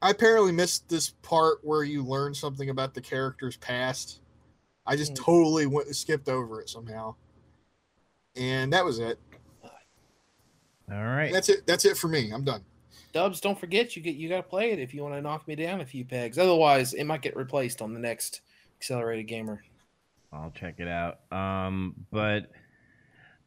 I 0.00 0.10
apparently 0.10 0.52
missed 0.52 0.88
this 0.88 1.10
part 1.22 1.58
where 1.62 1.84
you 1.84 2.02
learn 2.04 2.34
something 2.34 2.70
about 2.70 2.92
the 2.94 3.00
character's 3.00 3.56
past. 3.56 4.20
I 4.86 4.96
just 4.96 5.16
Hmm. 5.16 5.22
totally 5.24 5.66
went 5.66 5.94
skipped 5.94 6.28
over 6.28 6.60
it 6.60 6.68
somehow, 6.68 7.14
and 8.36 8.72
that 8.72 8.84
was 8.84 8.98
it. 8.98 9.18
All 10.90 10.98
right. 11.04 11.32
That's 11.32 11.48
it. 11.48 11.66
That's 11.66 11.84
it 11.84 11.96
for 11.96 12.08
me. 12.08 12.30
I'm 12.32 12.44
done. 12.44 12.64
Dubs, 13.12 13.40
don't 13.40 13.58
forget 13.58 13.94
you 13.94 14.02
get 14.02 14.16
you 14.16 14.28
got 14.28 14.38
to 14.38 14.42
play 14.42 14.72
it 14.72 14.78
if 14.78 14.92
you 14.94 15.02
want 15.02 15.14
to 15.14 15.20
knock 15.22 15.46
me 15.46 15.54
down 15.54 15.80
a 15.80 15.86
few 15.86 16.04
pegs. 16.04 16.38
Otherwise, 16.38 16.94
it 16.94 17.04
might 17.04 17.22
get 17.22 17.36
replaced 17.36 17.80
on 17.82 17.92
the 17.94 18.00
next 18.00 18.40
accelerated 18.78 19.28
gamer. 19.28 19.62
I'll 20.32 20.50
check 20.50 20.76
it 20.78 20.88
out. 20.88 21.20
Um, 21.30 21.94
but 22.10 22.50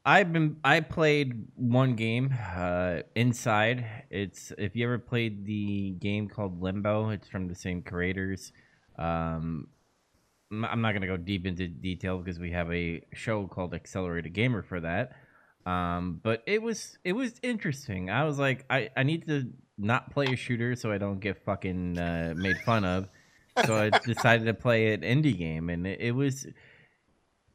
I've 0.06 0.32
been 0.32 0.58
I 0.64 0.82
played 0.82 1.48
one 1.56 1.96
game, 1.96 2.34
uh, 2.56 3.00
Inside. 3.16 3.86
It's 4.12 4.54
if 4.58 4.76
you 4.76 4.86
ever 4.86 5.00
played 5.00 5.46
the 5.46 5.92
game 5.92 6.28
called 6.28 6.62
Limbo, 6.62 7.10
it's 7.10 7.28
from 7.28 7.48
the 7.48 7.56
same 7.56 7.82
creators. 7.82 8.52
Um, 9.00 9.68
I'm 10.52 10.82
not 10.82 10.94
gonna 10.94 11.08
go 11.08 11.18
deep 11.18 11.48
into 11.48 11.68
detail 11.68 12.20
because 12.20 12.40
we 12.40 12.52
have 12.52 12.72
a 12.72 13.02
show 13.14 13.48
called 13.48 13.74
Accelerated 13.74 14.34
Gamer 14.34 14.62
for 14.62 14.80
that. 14.82 15.14
Um, 15.66 16.20
but 16.22 16.44
it 16.46 16.62
was 16.62 17.00
it 17.04 17.14
was 17.14 17.34
interesting. 17.42 18.12
I 18.12 18.26
was 18.26 18.38
like, 18.38 18.64
I, 18.70 18.90
I 18.96 19.02
need 19.02 19.26
to 19.28 19.52
not 19.78 20.12
play 20.12 20.28
a 20.28 20.36
shooter 20.36 20.76
so 20.76 20.92
I 20.92 21.00
don't 21.00 21.20
get 21.20 21.44
fucking 21.44 21.98
uh, 21.98 22.36
made 22.38 22.58
fun 22.60 22.86
of. 22.86 23.10
So 23.66 23.76
I 23.76 23.90
decided 24.06 24.46
to 24.46 24.54
play 24.54 24.94
an 24.94 25.02
indie 25.02 25.36
game, 25.36 25.72
and 25.72 25.88
it, 25.88 26.00
it 26.00 26.12
was. 26.12 26.46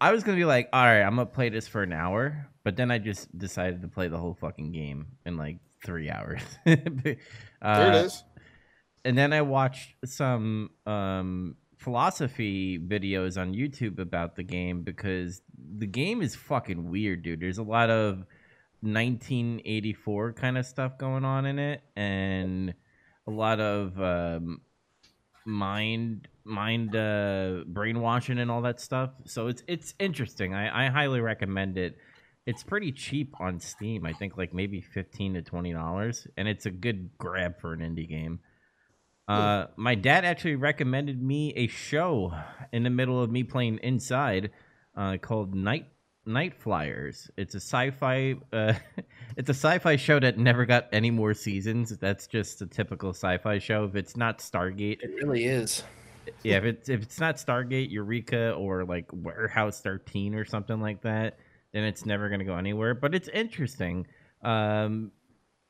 I 0.01 0.13
was 0.13 0.25
gonna 0.25 0.37
be 0.39 0.45
like, 0.45 0.69
all 0.73 0.85
right, 0.85 1.03
I'm 1.03 1.17
gonna 1.17 1.27
play 1.27 1.49
this 1.51 1.69
for 1.69 1.83
an 1.83 1.93
hour, 1.93 2.49
but 2.65 2.77
then 2.77 2.91
I 2.91 2.99
just 2.99 3.37
decided 3.37 3.83
to 3.83 3.89
play 3.89 4.09
the 4.09 4.19
whole 4.19 4.35
fucking 4.35 4.73
game 4.73 5.07
in 5.27 5.37
like 5.37 5.59
three 5.85 6.11
hours. 6.11 6.41
uh, 6.67 6.75
There 6.75 7.17
it 7.63 8.05
is. 8.07 8.25
and 9.05 9.17
then 9.17 9.33
I 9.33 9.43
watched 9.43 9.95
some 10.07 10.71
um, 10.87 11.57
philosophy 11.77 12.79
videos 12.79 13.41
on 13.41 13.55
YouTube 13.55 13.99
about 13.99 14.37
the 14.37 14.43
game 14.43 14.83
because 14.83 15.43
the 15.79 15.87
game 15.87 16.23
is 16.23 16.35
fucking 16.35 16.91
weird, 16.91 17.23
dude. 17.23 17.41
There's 17.41 17.59
a 17.59 17.63
lot 17.63 17.91
of 17.91 18.25
1984 18.83 20.33
kind 20.33 20.57
of 20.57 20.67
stuff 20.67 20.97
going 20.99 21.25
on 21.25 21.47
in 21.47 21.59
it, 21.59 21.83
and 21.97 22.75
a 23.27 23.31
lot 23.31 23.61
of 23.61 24.01
um, 24.01 24.61
mind 25.45 26.29
mind 26.51 26.95
uh, 26.95 27.65
brainwashing 27.67 28.39
and 28.39 28.51
all 28.51 28.63
that 28.63 28.81
stuff. 28.81 29.11
So 29.25 29.47
it's 29.47 29.63
it's 29.67 29.95
interesting. 29.99 30.55
I, 30.55 30.87
I 30.87 30.91
highly 30.91 31.21
recommend 31.21 31.79
it. 31.79 31.97
It's 32.47 32.63
pretty 32.63 32.93
cheap 32.93 33.35
on 33.41 33.61
Steam. 33.61 34.05
I 34.05 34.13
think 34.13 34.37
like 34.37 34.53
maybe 34.53 34.81
fifteen 34.81 35.35
to 35.35 35.43
twenty 35.43 35.73
dollars, 35.73 36.27
and 36.37 36.49
it's 36.49 36.67
a 36.67 36.71
good 36.71 37.17
grab 37.19 37.61
for 37.61 37.73
an 37.73 37.81
indie 37.81 38.09
game. 38.09 38.41
Uh, 39.29 39.67
my 39.77 39.95
dad 39.95 40.25
actually 40.25 40.57
recommended 40.57 41.23
me 41.23 41.53
a 41.55 41.69
show 41.69 42.33
in 42.73 42.83
the 42.83 42.91
middle 42.91 43.23
of 43.23 43.31
me 43.31 43.45
playing 43.45 43.79
Inside, 43.81 44.51
uh, 44.97 45.19
called 45.19 45.55
Night 45.55 45.87
Night 46.27 46.61
Flyers. 46.61 47.31
It's 47.37 47.55
a 47.55 47.61
sci-fi. 47.61 48.35
Uh, 48.53 48.75
it's 49.37 49.49
a 49.49 49.55
sci-fi 49.55 49.97
show 49.97 50.19
that 50.19 50.37
never 50.37 50.67
got 50.67 50.89
any 50.93 51.13
more 51.13 51.35
seasons. 51.35 51.97
That's 51.99 52.27
just 52.27 52.61
a 52.63 52.67
typical 52.67 53.11
sci-fi 53.11 53.59
show. 53.59 53.85
If 53.85 53.95
it's 53.95 54.17
not 54.17 54.39
Stargate, 54.39 55.03
It 55.03 55.15
really 55.23 55.45
is. 55.45 55.85
Yeah, 56.43 56.57
if 56.59 56.65
it's 56.65 56.89
if 56.89 57.03
it's 57.03 57.21
not 57.21 57.37
Stargate, 57.37 57.91
Eureka, 57.91 58.53
or 58.53 58.85
like 58.85 59.07
Warehouse 59.13 59.81
13 59.81 60.35
or 60.35 60.45
something 60.45 60.81
like 60.81 61.03
that, 61.03 61.39
then 61.73 61.85
it's 61.85 62.05
never 62.07 62.29
gonna 62.29 62.45
go 62.45 62.57
anywhere. 62.57 62.95
But 62.95 63.15
it's 63.15 63.29
interesting. 63.29 64.07
Um, 64.43 65.13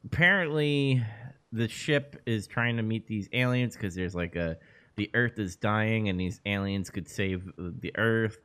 apparently, 0.04 1.04
the 1.52 1.68
ship 1.68 2.20
is 2.26 2.46
trying 2.46 2.76
to 2.76 2.82
meet 2.82 3.06
these 3.06 3.28
aliens 3.32 3.74
because 3.74 3.94
there's 3.94 4.14
like 4.14 4.36
a 4.36 4.56
the 4.96 5.10
Earth 5.14 5.38
is 5.38 5.56
dying, 5.56 6.08
and 6.08 6.18
these 6.20 6.40
aliens 6.46 6.90
could 6.90 7.08
save 7.08 7.44
the 7.56 7.92
Earth. 7.96 8.38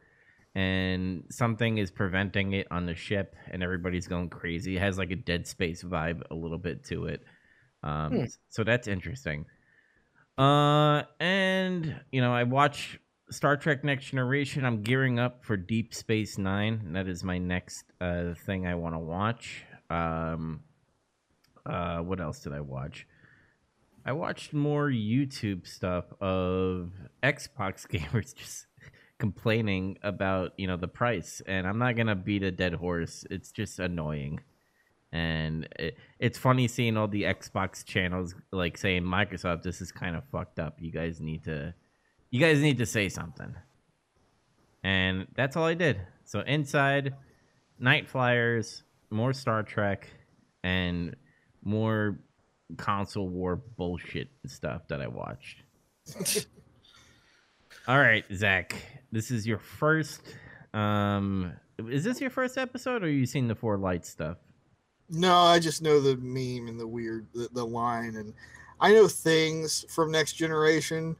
And 0.57 1.25
something 1.29 1.79
is 1.79 1.91
preventing 1.91 2.53
it 2.53 2.67
on 2.71 2.85
the 2.85 2.95
ship, 2.95 3.35
and 3.51 3.61
everybody's 3.61 4.07
going 4.07 4.29
crazy. 4.29 4.77
It 4.77 4.79
has 4.79 4.97
like 4.97 5.11
a 5.11 5.15
Dead 5.17 5.47
Space 5.47 5.83
vibe 5.83 6.21
a 6.31 6.33
little 6.35 6.57
bit 6.57 6.85
to 6.85 7.07
it. 7.07 7.21
Um, 7.83 8.13
Hmm. 8.13 8.23
So 8.49 8.63
that's 8.63 8.87
interesting. 8.87 9.45
Uh, 10.37 11.03
and 11.19 11.95
you 12.11 12.21
know, 12.21 12.33
I 12.33 12.43
watch 12.43 12.99
Star 13.29 13.57
Trek 13.57 13.83
Next 13.83 14.05
Generation. 14.05 14.65
I'm 14.65 14.81
gearing 14.81 15.19
up 15.19 15.45
for 15.45 15.57
Deep 15.57 15.93
Space 15.93 16.37
Nine. 16.37 16.93
That 16.93 17.07
is 17.07 17.23
my 17.23 17.37
next 17.37 17.85
uh 18.01 18.33
thing 18.45 18.67
I 18.67 18.75
want 18.75 18.95
to 18.95 18.99
watch. 18.99 19.63
Um, 19.89 20.61
uh, 21.65 21.99
what 21.99 22.19
else 22.19 22.39
did 22.41 22.53
I 22.53 22.61
watch? 22.61 23.07
I 24.05 24.11
watched 24.11 24.53
more 24.53 24.87
YouTube 24.87 25.65
stuff 25.65 26.05
of 26.21 26.91
Xbox 27.23 27.87
gamers 27.91 28.35
just 28.35 28.67
complaining 29.17 29.97
about 30.03 30.53
you 30.57 30.67
know 30.67 30.77
the 30.77 30.87
price, 30.87 31.41
and 31.47 31.65
I'm 31.65 31.79
not 31.79 31.95
gonna 31.95 32.15
beat 32.15 32.43
a 32.43 32.51
dead 32.51 32.73
horse. 32.73 33.25
It's 33.29 33.51
just 33.51 33.79
annoying, 33.79 34.41
and 35.15 35.65
it, 35.79 35.97
it's 36.19 36.37
funny 36.37 36.67
seeing 36.67 36.97
all 36.97 37.07
the 37.07 37.23
Xbox 37.23 37.85
channels 37.85 38.35
like 38.51 38.77
saying 38.77 39.03
Microsoft, 39.03 39.63
this 39.63 39.79
is 39.79 39.89
kind 39.89 40.13
of 40.13 40.25
fucked 40.25 40.59
up. 40.59 40.75
You 40.77 40.91
guys 40.91 41.21
need 41.21 41.45
to, 41.45 41.73
you 42.31 42.41
guys 42.41 42.61
need 42.61 42.77
to 42.79 42.85
say 42.85 43.07
something, 43.07 43.55
and 44.83 45.25
that's 45.33 45.55
all 45.55 45.63
I 45.63 45.73
did. 45.73 46.01
So 46.25 46.41
inside, 46.41 47.15
Night 47.79 48.09
Flyers, 48.09 48.83
more 49.09 49.31
Star 49.31 49.63
Trek, 49.63 50.09
and 50.65 51.15
more 51.63 52.19
console 52.75 53.29
war 53.29 53.55
bullshit 53.55 54.27
and 54.43 54.51
stuff 54.51 54.85
that 54.89 54.99
I 54.99 55.07
watched. 55.07 55.59
All 57.87 57.99
right, 57.99 58.25
Zach, 58.33 58.75
this 59.13 59.31
is 59.31 59.47
your 59.47 59.59
first. 59.59 60.21
Um, 60.73 61.53
is 61.87 62.03
this 62.03 62.19
your 62.19 62.31
first 62.31 62.57
episode, 62.57 63.01
or 63.03 63.09
you 63.09 63.25
seen 63.25 63.47
the 63.47 63.55
Four 63.55 63.77
Lights 63.77 64.09
stuff? 64.09 64.37
No, 65.09 65.35
I 65.35 65.59
just 65.59 65.81
know 65.81 65.99
the 65.99 66.17
meme 66.17 66.67
and 66.67 66.79
the 66.79 66.87
weird 66.87 67.27
the, 67.33 67.47
the 67.53 67.65
line, 67.65 68.15
and 68.15 68.33
I 68.79 68.91
know 68.93 69.07
things 69.07 69.85
from 69.89 70.11
Next 70.11 70.33
Generation. 70.33 71.15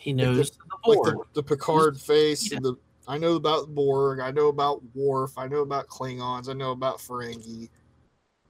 He 0.00 0.12
knows 0.12 0.50
the, 0.50 0.90
like 0.90 0.98
the, 1.02 1.22
the 1.34 1.42
Picard 1.42 2.00
face. 2.00 2.50
Yeah. 2.50 2.60
The 2.60 2.76
I 3.08 3.18
know 3.18 3.34
about 3.34 3.74
Borg. 3.74 4.20
I 4.20 4.30
know 4.30 4.48
about 4.48 4.82
Worf. 4.94 5.38
I 5.38 5.46
know 5.46 5.60
about 5.60 5.86
Klingons. 5.88 6.48
I 6.48 6.54
know 6.54 6.72
about 6.72 6.98
Ferengi. 6.98 7.68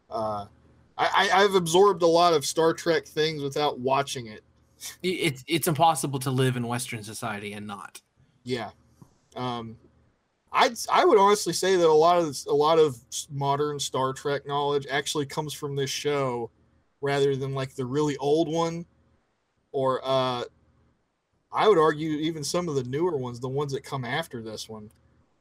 Uh, 0.08 0.46
I, 0.96 1.28
I, 1.32 1.42
have 1.42 1.54
absorbed 1.54 2.02
a 2.02 2.06
lot 2.06 2.32
of 2.32 2.46
Star 2.46 2.72
Trek 2.72 3.06
things 3.06 3.42
without 3.42 3.78
watching 3.80 4.28
it. 4.28 4.42
It's 5.02 5.44
it's 5.48 5.66
impossible 5.66 6.18
to 6.20 6.30
live 6.30 6.56
in 6.56 6.66
Western 6.66 7.02
society 7.02 7.52
and 7.54 7.66
not. 7.66 8.00
Yeah, 8.44 8.70
um, 9.34 9.76
I 10.56 10.70
I 10.90 11.04
would 11.04 11.18
honestly 11.18 11.52
say 11.52 11.76
that 11.76 11.86
a 11.86 11.92
lot 11.92 12.18
of 12.18 12.36
a 12.48 12.54
lot 12.54 12.78
of 12.78 12.98
modern 13.30 13.78
Star 13.78 14.14
Trek 14.14 14.46
knowledge 14.46 14.86
actually 14.90 15.26
comes 15.26 15.52
from 15.52 15.76
this 15.76 15.90
show, 15.90 16.50
rather 17.02 17.36
than 17.36 17.52
like 17.52 17.74
the 17.74 17.84
really 17.84 18.16
old 18.16 18.48
one, 18.48 18.86
or 19.72 20.00
uh, 20.02 20.44
I 21.52 21.68
would 21.68 21.78
argue 21.78 22.10
even 22.12 22.42
some 22.42 22.68
of 22.70 22.74
the 22.74 22.84
newer 22.84 23.18
ones, 23.18 23.38
the 23.38 23.48
ones 23.48 23.72
that 23.72 23.84
come 23.84 24.04
after 24.04 24.42
this 24.42 24.66
one. 24.66 24.90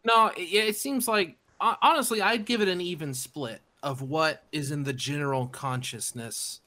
No, 0.04 0.28
it, 0.36 0.42
it 0.42 0.76
seems 0.76 1.08
like 1.08 1.38
honestly, 1.60 2.22
I'd 2.22 2.46
give 2.46 2.62
it 2.62 2.68
an 2.68 2.82
even 2.82 3.14
split 3.14 3.62
of 3.82 4.02
what 4.02 4.44
is 4.52 4.70
in 4.72 4.84
the 4.84 4.94
general 4.94 5.48
consciousness. 5.48 6.60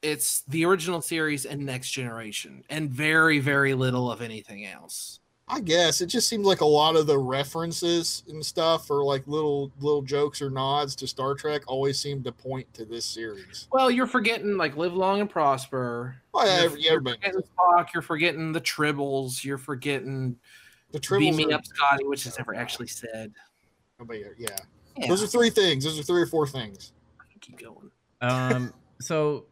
It's 0.00 0.42
the 0.48 0.64
original 0.64 1.02
series 1.02 1.44
and 1.44 1.66
Next 1.66 1.90
Generation, 1.90 2.64
and 2.70 2.90
very, 2.90 3.40
very 3.40 3.74
little 3.74 4.10
of 4.10 4.22
anything 4.22 4.64
else. 4.64 5.20
I 5.46 5.60
guess 5.60 6.00
it 6.00 6.06
just 6.06 6.28
seems 6.28 6.46
like 6.46 6.62
a 6.62 6.66
lot 6.66 6.96
of 6.96 7.06
the 7.06 7.18
references 7.18 8.22
and 8.28 8.44
stuff, 8.44 8.90
or 8.90 9.04
like 9.04 9.26
little 9.26 9.70
little 9.78 10.00
jokes 10.00 10.40
or 10.40 10.48
nods 10.48 10.96
to 10.96 11.06
Star 11.06 11.34
Trek, 11.34 11.62
always 11.66 11.98
seem 11.98 12.22
to 12.22 12.32
point 12.32 12.72
to 12.74 12.86
this 12.86 13.04
series. 13.04 13.68
Well, 13.70 13.90
you're 13.90 14.06
forgetting 14.06 14.56
like 14.56 14.76
"Live 14.78 14.94
Long 14.94 15.20
and 15.20 15.28
Prosper." 15.28 16.16
Oh, 16.32 16.44
yeah, 16.46 16.62
you're, 16.62 16.78
you're 16.78 17.02
forgetting 17.02 17.42
Spock. 17.42 17.92
You're 17.92 18.02
forgetting 18.02 18.52
the 18.52 18.60
Tribbles. 18.60 19.44
You're 19.44 19.58
forgetting 19.58 20.36
the 20.92 21.00
Tribbles. 21.00 21.18
Beam 21.18 21.36
me 21.36 21.52
are... 21.52 21.56
up, 21.56 21.66
Scotty, 21.66 22.04
which 22.04 22.24
is 22.24 22.38
never 22.38 22.54
actually 22.54 22.88
said. 22.88 23.32
Oh, 24.00 24.06
but 24.06 24.20
yeah, 24.20 24.28
yeah. 24.38 25.08
Those 25.08 25.22
are 25.22 25.26
three 25.26 25.50
things. 25.50 25.84
Those 25.84 25.98
are 25.98 26.02
three 26.02 26.22
or 26.22 26.26
four 26.26 26.46
things. 26.46 26.92
Keep 27.42 27.58
going. 27.58 27.90
Um. 28.22 28.72
so 29.00 29.44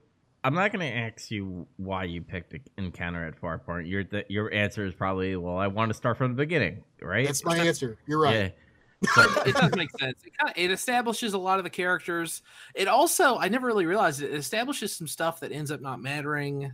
I'm 0.45 0.55
not 0.55 0.73
going 0.73 0.81
to 0.81 0.97
ask 0.97 1.31
you 1.31 1.67
why 1.77 2.05
you 2.05 2.21
picked 2.21 2.55
Encounter 2.77 3.25
at 3.25 3.41
Farpoint. 3.41 3.89
Your 3.89 4.03
th- 4.03 4.27
your 4.29 4.53
answer 4.53 4.85
is 4.85 4.95
probably, 4.95 5.37
well, 5.37 5.57
I 5.57 5.69
want 5.69 5.91
to 5.91 5.95
start 5.95 6.19
from 6.19 6.33
the 6.33 6.37
beginning, 6.37 6.83
right? 7.01 7.27
That's 7.27 7.45
my 7.45 7.59
answer. 7.59 7.97
You're 8.07 8.21
right. 8.21 8.35
Yeah. 8.35 8.49
So, 9.15 9.43
it 9.47 9.55
does 9.55 9.75
make 9.77 9.91
sense. 9.99 10.19
It, 10.25 10.33
kind 10.37 10.51
of, 10.51 10.57
it 10.57 10.71
establishes 10.73 11.35
a 11.35 11.39
lot 11.39 11.59
of 11.59 11.65
the 11.65 11.71
characters. 11.71 12.43
It 12.75 12.89
also, 12.89 13.37
I 13.39 13.49
never 13.49 13.69
really 13.69 13.87
realized 13.87 14.21
it, 14.21 14.33
it 14.33 14.37
establishes 14.37 14.93
some 14.93 15.07
stuff 15.07 15.41
that 15.41 15.53
ends 15.53 15.71
up 15.71 15.81
not 15.81 16.01
mattering. 16.01 16.73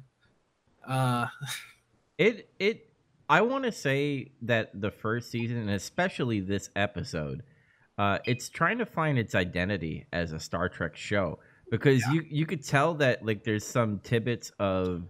Uh, 0.87 1.27
it 2.19 2.49
it 2.59 2.89
I 3.29 3.43
want 3.43 3.65
to 3.65 3.73
say 3.73 4.31
that 4.43 4.71
the 4.81 4.91
first 4.91 5.31
season, 5.31 5.59
and 5.59 5.71
especially 5.71 6.41
this 6.41 6.71
episode, 6.75 7.43
uh, 7.99 8.19
it's 8.25 8.49
trying 8.49 8.79
to 8.79 8.87
find 8.87 9.19
its 9.19 9.35
identity 9.35 10.07
as 10.11 10.33
a 10.33 10.41
Star 10.41 10.71
Trek 10.71 10.97
show 10.97 11.39
because 11.71 12.03
yeah. 12.07 12.15
you 12.15 12.25
you 12.29 12.47
could 12.47 12.65
tell 12.65 12.95
that 12.95 13.25
like 13.25 13.45
there's 13.45 13.67
some 13.67 14.01
tidbits 14.01 14.51
of 14.59 15.05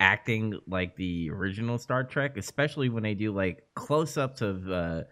acting 0.00 0.58
like 0.66 0.96
the 0.96 1.30
original 1.30 1.78
Star 1.78 2.04
Trek, 2.04 2.36
especially 2.36 2.88
when 2.88 3.02
they 3.02 3.14
do 3.14 3.32
like 3.32 3.64
close-ups 3.74 4.42
of 4.42 4.70
uh, 4.70 5.02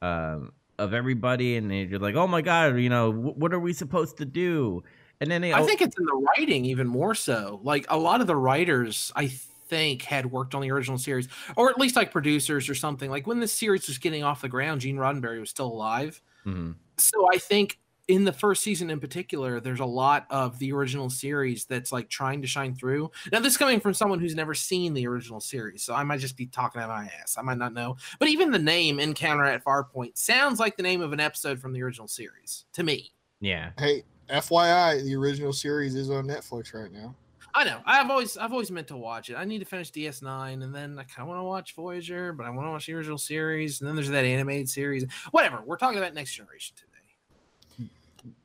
um, 0.00 0.52
of 0.78 0.94
everybody, 0.94 1.56
and 1.56 1.70
they're 1.70 1.98
like, 1.98 2.14
"Oh 2.14 2.26
my 2.26 2.40
god, 2.40 2.78
you 2.78 2.88
know, 2.88 3.12
w- 3.12 3.34
what 3.34 3.52
are 3.52 3.60
we 3.60 3.72
supposed 3.72 4.16
to 4.18 4.24
do?" 4.24 4.82
And 5.20 5.30
then 5.30 5.42
they, 5.42 5.52
I 5.52 5.64
think 5.64 5.82
it's 5.82 5.98
in 5.98 6.06
the 6.06 6.26
writing 6.36 6.64
even 6.64 6.86
more 6.86 7.14
so. 7.14 7.60
Like 7.64 7.86
a 7.88 7.98
lot 7.98 8.20
of 8.20 8.28
the 8.28 8.36
writers, 8.36 9.12
I 9.16 9.26
think, 9.26 10.02
had 10.02 10.30
worked 10.30 10.54
on 10.54 10.62
the 10.62 10.70
original 10.70 10.98
series, 10.98 11.28
or 11.56 11.70
at 11.70 11.78
least 11.78 11.96
like 11.96 12.12
producers 12.12 12.68
or 12.68 12.74
something. 12.74 13.10
Like 13.10 13.26
when 13.26 13.40
this 13.40 13.52
series 13.52 13.88
was 13.88 13.98
getting 13.98 14.22
off 14.22 14.40
the 14.40 14.48
ground, 14.48 14.80
Gene 14.80 14.96
Roddenberry 14.96 15.40
was 15.40 15.50
still 15.50 15.66
alive. 15.66 16.22
Mm-hmm. 16.46 16.72
So 16.98 17.28
I 17.32 17.38
think 17.38 17.78
in 18.08 18.24
the 18.24 18.32
first 18.32 18.62
season 18.62 18.88
in 18.88 18.98
particular, 18.98 19.60
there's 19.60 19.80
a 19.80 19.84
lot 19.84 20.26
of 20.30 20.58
the 20.58 20.72
original 20.72 21.10
series 21.10 21.66
that's 21.66 21.92
like 21.92 22.08
trying 22.08 22.40
to 22.40 22.48
shine 22.48 22.74
through. 22.74 23.10
Now, 23.30 23.40
this 23.40 23.58
coming 23.58 23.80
from 23.80 23.92
someone 23.92 24.18
who's 24.18 24.34
never 24.34 24.54
seen 24.54 24.94
the 24.94 25.06
original 25.06 25.40
series, 25.40 25.82
so 25.82 25.94
I 25.94 26.02
might 26.04 26.20
just 26.20 26.36
be 26.36 26.46
talking 26.46 26.80
out 26.80 26.88
my 26.88 27.10
ass. 27.20 27.36
I 27.38 27.42
might 27.42 27.58
not 27.58 27.74
know, 27.74 27.96
but 28.18 28.28
even 28.28 28.50
the 28.50 28.58
name 28.58 28.98
Encounter 28.98 29.44
at 29.44 29.62
Farpoint 29.62 30.16
sounds 30.16 30.58
like 30.58 30.76
the 30.78 30.82
name 30.82 31.02
of 31.02 31.12
an 31.12 31.20
episode 31.20 31.60
from 31.60 31.74
the 31.74 31.82
original 31.82 32.08
series 32.08 32.64
to 32.72 32.82
me. 32.82 33.12
Yeah. 33.40 33.70
Hey, 33.78 34.04
FYI, 34.30 35.04
the 35.04 35.14
original 35.14 35.52
series 35.52 35.94
is 35.94 36.10
on 36.10 36.26
Netflix 36.26 36.74
right 36.74 36.90
now. 36.90 37.14
I 37.54 37.64
know. 37.64 37.80
I've 37.86 38.10
always 38.10 38.36
I've 38.36 38.52
always 38.52 38.70
meant 38.70 38.88
to 38.88 38.96
watch 38.96 39.30
it. 39.30 39.34
I 39.34 39.44
need 39.44 39.58
to 39.58 39.64
finish 39.64 39.90
DS9 39.90 40.62
and 40.62 40.74
then 40.74 40.98
I 40.98 41.02
kind 41.02 41.22
of 41.22 41.28
want 41.28 41.40
to 41.40 41.44
watch 41.44 41.74
Voyager, 41.74 42.32
but 42.32 42.46
I 42.46 42.50
want 42.50 42.66
to 42.66 42.70
watch 42.70 42.86
the 42.86 42.92
original 42.94 43.18
series 43.18 43.80
and 43.80 43.88
then 43.88 43.96
there's 43.96 44.10
that 44.10 44.24
animated 44.24 44.68
series. 44.68 45.04
Whatever. 45.30 45.62
We're 45.64 45.76
talking 45.76 45.98
about 45.98 46.14
Next 46.14 46.34
Generation 46.34 46.76
today 46.76 46.87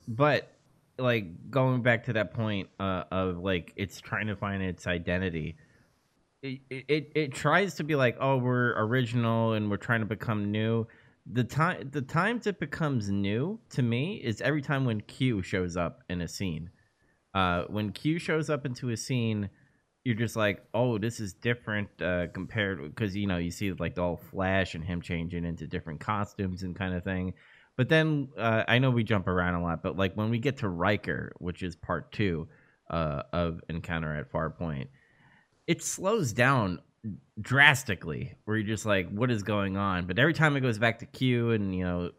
but 0.07 0.51
like 0.97 1.49
going 1.49 1.81
back 1.81 2.05
to 2.05 2.13
that 2.13 2.33
point 2.33 2.69
uh, 2.79 3.03
of 3.11 3.37
like 3.37 3.73
it's 3.75 3.99
trying 3.99 4.27
to 4.27 4.35
find 4.35 4.61
its 4.61 4.85
identity 4.85 5.55
it, 6.43 6.59
it 6.69 7.11
it 7.15 7.33
tries 7.33 7.75
to 7.75 7.83
be 7.83 7.95
like 7.95 8.17
oh 8.19 8.37
we're 8.37 8.73
original 8.77 9.53
and 9.53 9.69
we're 9.69 9.77
trying 9.77 10.01
to 10.01 10.05
become 10.05 10.51
new. 10.51 10.85
The 11.31 11.45
time 11.45 11.89
the 11.91 12.01
times 12.01 12.47
it 12.47 12.59
becomes 12.59 13.09
new 13.09 13.59
to 13.69 13.81
me 13.81 14.15
is 14.15 14.41
every 14.41 14.61
time 14.61 14.83
when 14.83 15.01
q 15.01 15.41
shows 15.41 15.77
up 15.77 16.03
in 16.09 16.21
a 16.21 16.27
scene. 16.27 16.69
Uh 17.33 17.63
when 17.69 17.91
q 17.91 18.19
shows 18.19 18.49
up 18.49 18.65
into 18.65 18.89
a 18.89 18.97
scene 18.97 19.49
you're 20.03 20.15
just 20.15 20.35
like 20.35 20.65
oh 20.73 20.97
this 20.97 21.21
is 21.21 21.33
different 21.33 21.89
uh 22.01 22.27
compared 22.33 22.93
because 22.93 23.15
you 23.15 23.25
know 23.25 23.37
you 23.37 23.49
see 23.49 23.71
like 23.71 23.95
the 23.95 24.01
all 24.01 24.17
flash 24.17 24.75
and 24.75 24.83
him 24.83 25.01
changing 25.01 25.45
into 25.45 25.65
different 25.65 26.01
costumes 26.01 26.63
and 26.63 26.75
kind 26.75 26.93
of 26.93 27.05
thing 27.05 27.33
but 27.75 27.89
then 27.89 28.29
uh, 28.37 28.63
I 28.67 28.79
know 28.79 28.91
we 28.91 29.03
jump 29.03 29.27
around 29.27 29.55
a 29.55 29.63
lot, 29.63 29.81
but 29.81 29.97
like 29.97 30.15
when 30.15 30.29
we 30.29 30.39
get 30.39 30.57
to 30.57 30.69
Riker, 30.69 31.33
which 31.37 31.63
is 31.63 31.75
part 31.75 32.11
two 32.11 32.47
uh, 32.89 33.23
of 33.31 33.61
Encounter 33.69 34.15
at 34.15 34.31
Farpoint, 34.31 34.87
it 35.65 35.81
slows 35.81 36.33
down 36.33 36.79
drastically. 37.41 38.35
Where 38.45 38.57
you're 38.57 38.67
just 38.67 38.85
like, 38.85 39.09
what 39.09 39.31
is 39.31 39.43
going 39.43 39.77
on? 39.77 40.05
But 40.05 40.19
every 40.19 40.33
time 40.33 40.55
it 40.55 40.61
goes 40.61 40.77
back 40.77 40.99
to 40.99 41.05
Q 41.05 41.51
and 41.51 41.75
you 41.75 41.83
know 41.83 42.11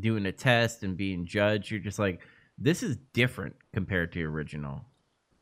doing 0.00 0.26
a 0.26 0.32
test 0.32 0.82
and 0.82 0.96
being 0.96 1.26
judged, 1.26 1.70
you're 1.70 1.80
just 1.80 1.98
like, 1.98 2.20
this 2.58 2.82
is 2.82 2.96
different 3.12 3.56
compared 3.72 4.12
to 4.12 4.24
original. 4.24 4.84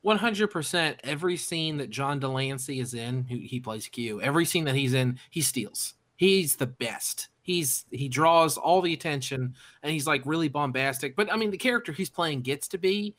100% 0.05 0.97
every 1.03 1.37
scene 1.39 1.79
that 1.79 1.89
John 1.89 2.19
de 2.19 2.29
Lancie 2.29 2.79
is 2.79 2.93
in, 2.93 3.25
who 3.25 3.39
he 3.39 3.59
plays 3.59 3.89
Q, 3.89 4.21
every 4.21 4.45
scene 4.45 4.65
that 4.65 4.75
he's 4.75 4.93
in, 4.93 5.19
he 5.31 5.41
steals. 5.41 5.95
He's 6.15 6.57
the 6.57 6.67
best 6.67 7.29
he's 7.45 7.85
he 7.91 8.09
draws 8.09 8.57
all 8.57 8.81
the 8.81 8.95
attention 8.95 9.55
and 9.83 9.93
he's 9.93 10.07
like 10.07 10.23
really 10.25 10.49
bombastic. 10.49 11.15
But 11.15 11.33
i 11.33 11.37
mean 11.37 11.51
the 11.51 11.59
character 11.59 11.93
he's 11.93 12.11
playing 12.11 12.41
gets 12.41 12.67
to 12.69 12.79
be 12.79 13.15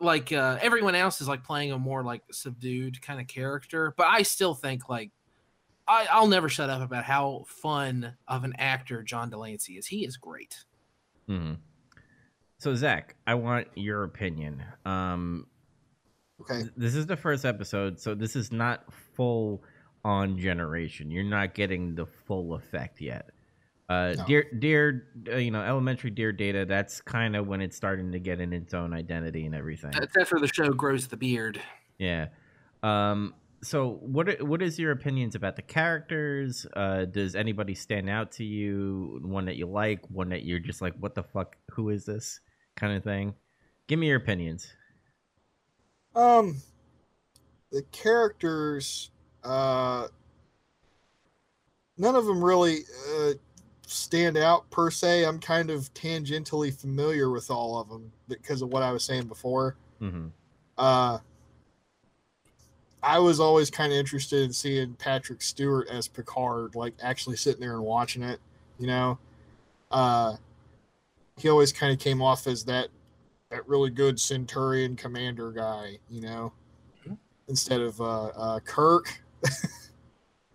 like 0.00 0.32
uh 0.32 0.56
everyone 0.62 0.94
else 0.94 1.20
is 1.20 1.28
like 1.28 1.44
playing 1.44 1.72
a 1.72 1.78
more 1.78 2.02
like 2.02 2.22
subdued 2.30 3.02
kind 3.02 3.20
of 3.20 3.26
character. 3.26 3.92
But 3.96 4.06
i 4.06 4.22
still 4.22 4.54
think 4.54 4.88
like 4.88 5.10
I, 5.86 6.06
i'll 6.10 6.28
never 6.28 6.48
shut 6.48 6.70
up 6.70 6.80
about 6.80 7.04
how 7.04 7.44
fun 7.48 8.16
of 8.28 8.44
an 8.44 8.54
actor 8.56 9.02
john 9.02 9.28
de 9.28 9.36
lancie 9.36 9.76
is. 9.76 9.86
He 9.86 10.04
is 10.06 10.16
great. 10.16 10.56
Mm-hmm. 11.28 11.54
so 12.58 12.74
zach 12.74 13.16
i 13.26 13.34
want 13.34 13.66
your 13.74 14.04
opinion. 14.04 14.62
Um 14.84 15.46
okay. 16.40 16.62
this 16.76 16.94
is 16.94 17.06
the 17.06 17.16
first 17.16 17.44
episode 17.44 17.98
so 17.98 18.14
this 18.14 18.36
is 18.36 18.52
not 18.52 18.84
full 19.16 19.64
on 20.02 20.38
generation. 20.38 21.10
You're 21.10 21.24
not 21.24 21.52
getting 21.52 21.94
the 21.96 22.06
full 22.06 22.54
effect 22.54 23.00
yet 23.00 23.30
Uh, 23.90 24.14
No. 24.16 24.24
dear, 24.24 24.46
dear, 24.56 25.06
uh, 25.32 25.36
you 25.36 25.50
know, 25.50 25.62
elementary 25.62 26.10
dear 26.10 26.30
data. 26.30 26.64
That's 26.64 27.00
kind 27.00 27.34
of 27.34 27.48
when 27.48 27.60
it's 27.60 27.76
starting 27.76 28.12
to 28.12 28.20
get 28.20 28.40
in 28.40 28.52
its 28.52 28.72
own 28.72 28.92
identity 28.94 29.44
and 29.46 29.54
everything. 29.54 29.90
That's 29.90 30.16
after 30.16 30.38
the 30.38 30.46
show 30.46 30.70
grows 30.70 31.08
the 31.08 31.16
beard. 31.16 31.60
Yeah. 31.98 32.28
Um. 32.84 33.34
So, 33.62 33.98
what 34.00 34.40
what 34.42 34.62
is 34.62 34.78
your 34.78 34.92
opinions 34.92 35.34
about 35.34 35.56
the 35.56 35.62
characters? 35.62 36.66
Uh, 36.74 37.04
does 37.04 37.34
anybody 37.34 37.74
stand 37.74 38.08
out 38.08 38.30
to 38.32 38.44
you? 38.44 39.18
One 39.22 39.44
that 39.46 39.56
you 39.56 39.66
like, 39.66 40.06
one 40.08 40.28
that 40.30 40.44
you're 40.44 40.60
just 40.60 40.80
like, 40.80 40.94
what 41.00 41.14
the 41.16 41.24
fuck? 41.24 41.56
Who 41.72 41.90
is 41.90 42.06
this? 42.06 42.40
Kind 42.76 42.96
of 42.96 43.02
thing. 43.02 43.34
Give 43.88 43.98
me 43.98 44.06
your 44.06 44.16
opinions. 44.18 44.72
Um, 46.14 46.56
the 47.70 47.82
characters, 47.92 49.10
uh, 49.44 50.06
none 51.98 52.14
of 52.16 52.24
them 52.24 52.42
really 52.42 52.78
uh, 53.18 53.32
stand 53.90 54.36
out 54.36 54.70
per 54.70 54.90
se. 54.90 55.24
I'm 55.24 55.40
kind 55.40 55.70
of 55.70 55.92
tangentially 55.94 56.72
familiar 56.72 57.30
with 57.30 57.50
all 57.50 57.80
of 57.80 57.88
them 57.88 58.12
because 58.28 58.62
of 58.62 58.68
what 58.72 58.82
I 58.82 58.92
was 58.92 59.04
saying 59.04 59.26
before. 59.26 59.76
hmm 59.98 60.28
Uh, 60.78 61.18
I 63.02 63.18
was 63.18 63.40
always 63.40 63.70
kind 63.70 63.92
of 63.92 63.98
interested 63.98 64.42
in 64.42 64.52
seeing 64.52 64.94
Patrick 64.94 65.40
Stewart 65.42 65.88
as 65.88 66.06
Picard, 66.06 66.74
like 66.74 66.94
actually 67.02 67.36
sitting 67.36 67.60
there 67.60 67.74
and 67.74 67.82
watching 67.82 68.22
it. 68.22 68.40
You 68.78 68.86
know, 68.86 69.18
uh, 69.90 70.36
he 71.36 71.48
always 71.48 71.72
kind 71.72 71.92
of 71.92 71.98
came 71.98 72.20
off 72.22 72.46
as 72.46 72.64
that 72.66 72.88
that 73.50 73.66
really 73.66 73.90
good 73.90 74.20
Centurion 74.20 74.96
commander 74.96 75.50
guy. 75.50 75.98
You 76.08 76.20
know, 76.20 76.52
Mhm. 77.06 77.16
instead 77.48 77.80
of 77.80 78.00
uh, 78.00 78.26
uh, 78.26 78.60
Kirk. 78.60 79.22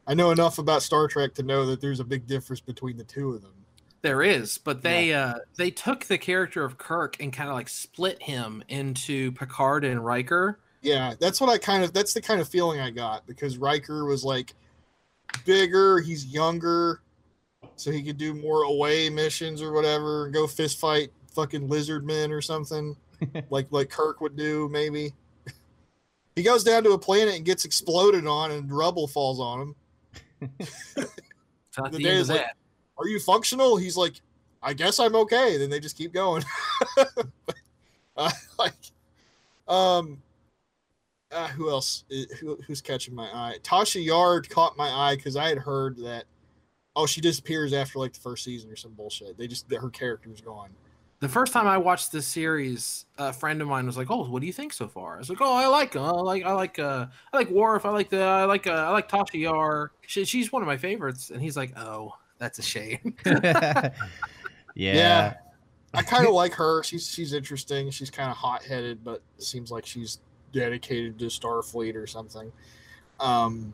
I 0.08 0.14
know 0.14 0.32
enough 0.32 0.60
about 0.60 0.84
Star 0.84 1.08
Trek 1.08 1.34
to 1.36 1.44
know 1.44 1.66
that 1.66 1.82
there's 1.82 2.00
a 2.00 2.04
big 2.04 2.28
difference 2.28 2.60
between 2.60 2.98
the 2.98 3.04
two 3.04 3.34
of 3.34 3.42
them. 3.42 3.54
There 4.02 4.22
is, 4.22 4.60
but 4.60 4.84
they 4.84 5.14
uh 5.14 5.40
they 5.58 5.72
took 5.72 6.06
the 6.06 6.20
character 6.20 6.64
of 6.64 6.78
Kirk 6.78 7.18
and 7.20 7.34
kind 7.34 7.50
of 7.50 7.56
like 7.56 7.68
split 7.68 8.22
him 8.22 8.64
into 8.68 9.32
Picard 9.32 9.84
and 9.84 10.06
Riker. 10.06 10.60
Yeah, 10.84 11.16
that's 11.20 11.42
what 11.42 11.50
I 11.50 11.58
kind 11.58 11.84
of 11.84 11.92
that's 11.92 12.14
the 12.14 12.22
kind 12.22 12.40
of 12.40 12.48
feeling 12.48 12.80
I 12.80 12.92
got 12.92 13.26
because 13.26 13.58
Riker 13.58 14.06
was 14.06 14.24
like 14.24 14.54
bigger, 15.44 16.00
he's 16.02 16.28
younger, 16.28 17.02
so 17.78 17.90
he 17.90 18.04
could 18.04 18.20
do 18.20 18.36
more 18.36 18.64
away 18.64 19.10
missions 19.10 19.60
or 19.60 19.72
whatever, 19.72 20.30
go 20.30 20.46
fist 20.46 20.80
fight 20.80 21.10
fucking 21.34 21.68
lizard 21.68 22.06
men 22.06 22.32
or 22.32 22.42
something. 22.42 22.96
like 23.50 23.66
like 23.72 23.90
Kirk 23.90 24.22
would 24.22 24.36
do, 24.36 24.70
maybe. 24.70 25.14
he 26.36 26.44
goes 26.44 26.64
down 26.64 26.84
to 26.84 26.92
a 26.92 27.00
planet 27.00 27.34
and 27.34 27.44
gets 27.44 27.66
exploded 27.66 28.28
on 28.28 28.52
and 28.52 28.72
rubble 28.72 29.08
falls 29.08 29.40
on 29.40 29.62
him. 29.62 29.76
The 31.76 31.90
the, 31.90 32.00
day 32.00 32.16
is 32.16 32.30
like- 32.30 32.46
Are 32.98 33.08
you 33.08 33.20
functional? 33.20 33.76
He's 33.78 33.98
like, 33.98 34.22
I 34.64 34.74
guess 34.74 35.00
I'm 35.00 35.16
okay. 35.16 35.58
Then 35.58 35.70
they 35.70 35.80
just 35.80 35.98
keep 35.98 36.14
going. 36.14 36.44
uh, 38.18 38.32
like, 38.58 38.74
um, 39.68 40.22
uh, 41.32 41.48
who 41.50 41.70
else? 41.70 42.06
Who, 42.40 42.58
who's 42.66 42.82
catching 42.82 43.14
my 43.14 43.26
eye? 43.26 43.58
Tasha 43.62 44.04
Yar 44.04 44.42
caught 44.42 44.78
my 44.78 44.90
eye 44.90 45.16
because 45.16 45.36
I 45.36 45.50
had 45.50 45.58
heard 45.58 45.98
that. 45.98 46.26
Oh, 46.96 47.06
she 47.06 47.20
disappears 47.20 47.74
after 47.74 48.00
like 48.00 48.14
the 48.14 48.22
first 48.22 48.44
season 48.44 48.72
or 48.72 48.78
some 48.78 48.94
bullshit. 48.94 49.38
They 49.38 49.48
just 49.48 49.72
her 49.72 49.90
character's 49.90 50.40
gone. 50.40 50.70
The 51.26 51.32
first 51.32 51.54
time 51.54 51.68
I 51.68 51.78
watched 51.78 52.12
this 52.12 52.28
series, 52.28 53.06
a 53.18 53.34
friend 53.34 53.62
of 53.62 53.68
mine 53.68 53.86
was 53.86 53.98
like, 53.98 54.12
"Oh, 54.12 54.30
what 54.30 54.42
do 54.42 54.48
you 54.48 54.54
think 54.54 54.74
so 54.74 54.88
far?" 54.88 55.16
I 55.16 55.18
was 55.18 55.30
like, 55.30 55.42
"Oh, 55.42 55.54
I 55.54 55.68
like, 55.68 55.96
uh, 55.96 56.04
I 56.04 56.22
like, 56.22 56.44
I 56.44 56.52
like, 56.52 56.78
uh, 56.78 57.08
I 57.34 57.38
like 57.38 57.50
Worf. 57.50 57.86
I 57.86 57.90
like 57.90 58.10
the, 58.10 58.22
I 58.22 58.46
like, 58.46 58.68
uh, 58.68 58.72
I 58.72 58.90
like 58.90 59.10
Tasha 59.10 59.40
Yar. 59.40 59.92
She, 60.06 60.24
she's 60.26 60.52
one 60.52 60.62
of 60.62 60.68
my 60.68 60.78
favorites." 60.78 61.32
And 61.32 61.42
he's 61.42 61.58
like, 61.58 61.78
"Oh, 61.78 62.14
that's 62.38 62.60
a 62.60 62.62
shame." 62.62 63.16
yeah. 63.26 63.92
Yeah. 64.76 65.34
I 65.96 66.04
kind 66.04 66.28
of 66.28 66.34
like 66.34 66.54
her. 66.54 66.84
She's 66.84 67.10
she's 67.10 67.34
interesting. 67.34 67.90
She's 67.90 68.10
kind 68.10 68.30
of 68.30 68.38
hot 68.38 68.64
headed, 68.64 69.04
but 69.04 69.22
seems 69.38 69.72
like 69.72 69.86
she's 69.86 70.20
dedicated 70.52 71.18
to 71.20 71.26
Starfleet 71.26 71.96
or 71.96 72.06
something. 72.06 72.52
Um, 73.20 73.74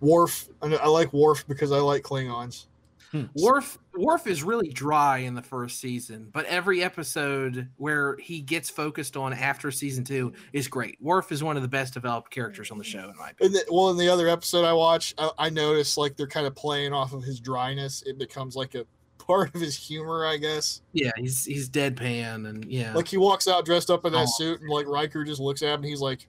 Worf. 0.00 0.48
I 0.62 0.74
I 0.76 0.86
like 0.86 1.12
Worf 1.12 1.46
because 1.46 1.72
I 1.72 1.78
like 1.78 2.02
Klingons. 2.02 2.66
Hmm. 3.12 3.24
Worf 3.34 3.76
Worf 3.94 4.26
is 4.28 4.42
really 4.44 4.68
dry 4.68 5.18
in 5.18 5.34
the 5.34 5.42
first 5.42 5.80
season, 5.80 6.28
but 6.32 6.44
every 6.46 6.82
episode 6.82 7.68
where 7.76 8.16
he 8.18 8.40
gets 8.40 8.70
focused 8.70 9.16
on 9.16 9.32
after 9.32 9.70
season 9.72 10.04
two 10.04 10.32
is 10.52 10.68
great. 10.68 10.96
Worf 11.00 11.32
is 11.32 11.42
one 11.42 11.56
of 11.56 11.62
the 11.62 11.68
best 11.68 11.94
developed 11.94 12.30
characters 12.30 12.70
on 12.70 12.78
the 12.78 12.84
show, 12.84 13.10
in 13.10 13.16
my 13.18 13.30
opinion. 13.30 13.36
And 13.40 13.54
the, 13.54 13.64
well, 13.74 13.90
in 13.90 13.96
the 13.96 14.08
other 14.08 14.28
episode 14.28 14.64
I 14.64 14.72
watched, 14.72 15.14
I, 15.18 15.30
I 15.38 15.50
noticed 15.50 15.98
like 15.98 16.16
they're 16.16 16.28
kind 16.28 16.46
of 16.46 16.54
playing 16.54 16.92
off 16.92 17.12
of 17.12 17.24
his 17.24 17.40
dryness. 17.40 18.02
It 18.06 18.16
becomes 18.16 18.54
like 18.54 18.74
a 18.76 18.86
part 19.18 19.52
of 19.54 19.60
his 19.60 19.76
humor, 19.76 20.24
I 20.24 20.36
guess. 20.36 20.82
Yeah, 20.92 21.10
he's 21.16 21.44
he's 21.44 21.68
deadpan 21.68 22.48
and 22.48 22.64
yeah. 22.66 22.94
Like 22.94 23.08
he 23.08 23.16
walks 23.16 23.48
out 23.48 23.64
dressed 23.64 23.90
up 23.90 24.04
in 24.04 24.12
that 24.12 24.28
Oh. 24.28 24.32
suit, 24.38 24.60
and 24.60 24.70
like 24.70 24.86
Riker 24.86 25.24
just 25.24 25.40
looks 25.40 25.62
at 25.62 25.70
him, 25.70 25.80
and 25.80 25.84
he's 25.86 26.00
like, 26.00 26.28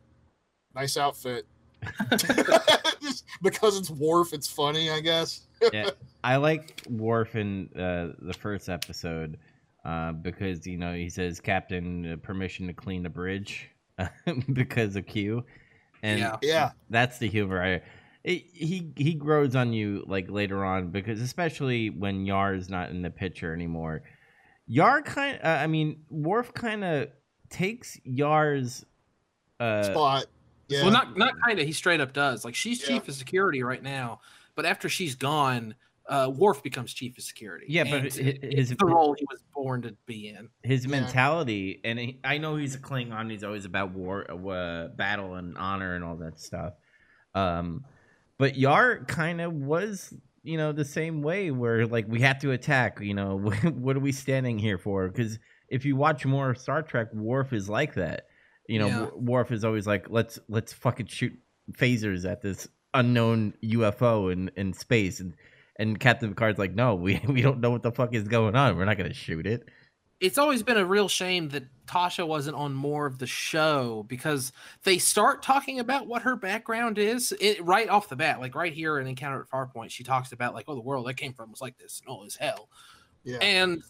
"Nice 0.74 0.98
outfit." 0.98 1.46
Just 3.02 3.26
because 3.42 3.78
it's 3.78 3.90
Worf, 3.90 4.34
it's 4.34 4.48
funny, 4.48 4.90
I 4.90 5.00
guess. 5.00 5.48
I 6.24 6.36
like 6.38 6.84
Worf 6.90 7.36
in 7.36 7.70
uh, 7.76 8.14
the 8.20 8.34
first 8.34 8.70
episode 8.70 9.38
uh, 9.86 10.12
because 10.12 10.66
you 10.68 10.78
know 10.78 10.94
he 10.94 11.10
says, 11.10 11.40
"Captain, 11.40 12.14
uh, 12.14 12.16
permission 12.18 12.68
to 12.68 12.74
clean 12.74 13.04
the 13.04 13.10
bridge," 13.10 13.70
because 14.54 14.96
of 14.96 15.06
Q, 15.06 15.44
and 16.04 16.20
Yeah. 16.20 16.38
Yeah, 16.42 16.72
that's 16.90 17.18
the 17.18 17.28
humor. 17.28 17.64
I 17.64 17.82
it, 18.24 18.46
he 18.54 18.92
he 18.96 19.14
grows 19.16 19.56
on 19.56 19.74
you 19.74 20.04
like 20.08 20.30
later 20.30 20.64
on 20.64 20.90
because 20.90 21.22
especially 21.22 21.90
when 21.90 22.26
Yar 22.26 22.54
is 22.54 22.70
not 22.70 22.90
in 22.92 23.02
the 23.02 23.10
picture 23.10 23.54
anymore. 23.54 24.04
Yar 24.68 25.02
kind, 25.02 25.40
uh, 25.44 25.48
I 25.48 25.68
mean, 25.68 26.04
Worf 26.10 26.54
kind 26.54 26.84
of 26.84 27.10
takes 27.50 28.00
Yar's. 28.04 28.86
Uh, 29.60 29.84
spot. 29.84 30.26
Yeah, 30.72 30.84
Well, 30.84 30.92
not 30.92 31.18
not 31.18 31.34
kind 31.46 31.60
of. 31.60 31.66
He 31.66 31.74
straight 31.74 32.00
up 32.00 32.14
does. 32.14 32.44
Like 32.46 32.56
she's 32.56 32.82
Yeah. 32.82 32.88
chief 32.98 33.08
of 33.08 33.14
security 33.16 33.62
right 33.64 33.84
now, 33.84 34.22
but 34.56 34.66
after 34.66 34.88
she's 34.90 35.16
gone, 35.16 35.76
uh, 36.08 36.32
Worf 36.36 36.64
becomes 36.64 36.94
chief 36.94 37.18
of 37.18 37.24
security. 37.24 37.66
Yeah, 37.70 37.84
but 37.84 37.94
And 37.94 38.04
his- 38.06 38.16
his- 38.16 38.38
it's 38.42 38.70
the 38.80 38.86
role 38.86 39.14
he 39.18 39.26
was 39.32 39.42
born 39.54 39.82
to 39.84 39.96
be 40.06 40.30
in. 40.30 40.50
his 40.64 40.86
Yeah. 40.86 40.92
mentality 40.92 41.80
and 41.84 42.00
he, 42.00 42.20
i 42.24 42.38
know 42.38 42.56
he's 42.56 42.74
a 42.76 42.80
klingon 42.80 43.30
he's 43.30 43.44
always 43.44 43.66
about 43.66 43.92
war 43.92 44.26
uh, 44.32 44.88
battle 44.90 45.36
and 45.36 45.56
honor 45.58 45.94
and 45.96 46.04
all 46.04 46.16
that 46.18 46.40
stuff 46.40 46.74
um 47.36 47.86
but 48.40 48.58
yar 48.58 49.04
kind 49.06 49.40
of 49.40 49.54
was 49.54 50.14
you 50.44 50.58
know 50.58 50.72
the 50.72 50.84
same 50.84 51.22
way 51.22 51.52
where 51.52 51.86
like 51.86 52.08
we 52.08 52.22
have 52.22 52.40
to 52.40 52.52
attack 52.52 53.00
you 53.00 53.14
know 53.14 53.38
what 53.76 53.96
are 53.96 54.00
we 54.00 54.12
standing 54.12 54.58
here 54.58 54.78
for 54.80 55.08
because 55.08 55.38
if 55.70 55.86
you 55.86 55.96
watch 55.96 56.26
more 56.26 56.56
star 56.56 56.82
trek 56.82 57.14
Worf 57.14 57.54
is 57.54 57.70
like 57.70 57.94
that 57.94 58.26
you 58.72 58.80
know 58.80 58.88
Yeah. 58.88 59.08
Worf 59.16 59.52
is 59.52 59.64
always 59.64 59.86
like 59.86 60.10
let's 60.10 60.40
let's 60.48 60.74
fucking 60.74 61.08
shoot 61.08 61.38
phasers 61.74 62.30
at 62.30 62.42
this 62.42 62.68
unknown 62.94 63.54
ufo 63.64 64.32
in 64.32 64.50
in 64.56 64.74
space 64.74 65.20
and 65.20 65.34
and 65.78 66.00
Captain 66.00 66.30
Picard's 66.30 66.60
like, 66.60 66.76
no, 66.76 66.94
we, 66.94 67.20
we 67.28 67.42
don't 67.42 67.60
know 67.60 67.72
what 67.72 67.82
the 67.82 67.92
fuck 67.92 68.14
is 68.14 68.28
going 68.28 68.56
on. 68.56 68.78
We're 68.78 68.86
not 68.86 68.98
gonna 68.98 69.14
shoot 69.14 69.48
it. 69.48 69.68
it's 70.20 70.38
always 70.38 70.62
been 70.62 70.78
a 70.78 70.86
real 70.86 71.08
shame 71.08 71.50
that 71.50 71.64
Tasha 71.88 72.28
wasn't 72.28 72.56
on 72.56 72.74
more 72.74 73.06
of 73.08 73.18
the 73.18 73.26
show 73.26 74.06
because 74.08 74.52
they 74.84 74.98
start 75.00 75.42
talking 75.42 75.80
about 75.80 76.08
what 76.08 76.22
her 76.22 76.36
background 76.36 76.98
is 76.98 77.34
it, 77.42 77.64
right 77.66 77.90
off 77.90 78.10
the 78.10 78.16
bat. 78.16 78.40
Like 78.40 78.54
right 78.56 78.72
here 78.74 79.00
in 79.00 79.08
Encounter 79.08 79.42
at 79.42 79.50
Farpoint, 79.50 79.90
she 79.90 80.04
talks 80.04 80.32
about 80.32 80.54
like, 80.54 80.66
oh, 80.68 80.76
the 80.76 80.82
world 80.82 81.08
I 81.08 81.14
came 81.14 81.34
from 81.34 81.50
was 81.52 81.62
like 81.62 81.78
this 81.78 82.00
and 82.00 82.10
all 82.10 82.24
is 82.24 82.36
hell. 82.36 82.70
yeah. 83.24 83.38
And 83.38 83.84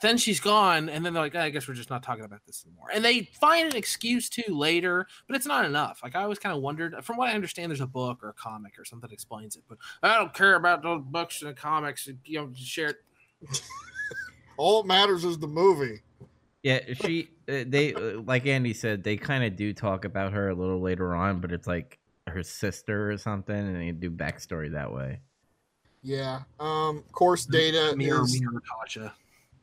then 0.00 0.16
she's 0.16 0.40
gone, 0.40 0.88
and 0.88 1.04
then 1.04 1.12
they're 1.12 1.22
like, 1.22 1.34
I 1.34 1.50
guess 1.50 1.68
we're 1.68 1.74
just 1.74 1.90
not 1.90 2.02
talking 2.02 2.24
about 2.24 2.40
this 2.46 2.64
anymore. 2.66 2.88
And 2.92 3.04
they 3.04 3.30
find 3.40 3.68
an 3.68 3.76
excuse 3.76 4.28
to 4.30 4.54
later, 4.54 5.06
but 5.26 5.36
it's 5.36 5.46
not 5.46 5.64
enough. 5.64 6.00
Like 6.02 6.16
I 6.16 6.22
always 6.22 6.38
kind 6.38 6.54
of 6.54 6.62
wondered. 6.62 6.94
From 7.02 7.16
what 7.16 7.28
I 7.28 7.34
understand, 7.34 7.70
there's 7.70 7.80
a 7.80 7.86
book 7.86 8.22
or 8.22 8.30
a 8.30 8.34
comic 8.34 8.78
or 8.78 8.84
something 8.84 9.08
that 9.08 9.14
explains 9.14 9.56
it, 9.56 9.62
but 9.68 9.78
I 10.02 10.16
don't 10.16 10.32
care 10.34 10.56
about 10.56 10.82
those 10.82 11.02
books 11.04 11.42
and 11.42 11.50
the 11.50 11.54
comics. 11.54 12.08
You 12.24 12.40
know, 12.40 12.48
just 12.48 12.70
share 12.70 12.88
it. 12.88 12.96
All 14.56 14.82
that 14.82 14.88
matters 14.88 15.24
is 15.24 15.38
the 15.38 15.46
movie. 15.46 16.02
Yeah, 16.62 16.80
she 16.92 17.30
uh, 17.48 17.64
they 17.66 17.94
uh, 17.94 18.20
like 18.20 18.46
Andy 18.46 18.74
said 18.74 19.02
they 19.02 19.16
kind 19.16 19.44
of 19.44 19.56
do 19.56 19.72
talk 19.72 20.04
about 20.04 20.32
her 20.32 20.50
a 20.50 20.54
little 20.54 20.80
later 20.80 21.14
on, 21.14 21.40
but 21.40 21.52
it's 21.52 21.66
like 21.66 21.98
her 22.26 22.42
sister 22.42 23.10
or 23.10 23.16
something, 23.16 23.56
and 23.56 23.76
they 23.76 23.90
do 23.92 24.10
backstory 24.10 24.72
that 24.72 24.92
way. 24.92 25.20
Yeah. 26.02 26.40
Um. 26.58 26.98
Of 26.98 27.12
course, 27.12 27.46
Data 27.46 27.94
Mirror, 27.96 28.24
is. 28.24 28.40
mirror, 28.40 28.62
Tasha. 28.86 29.12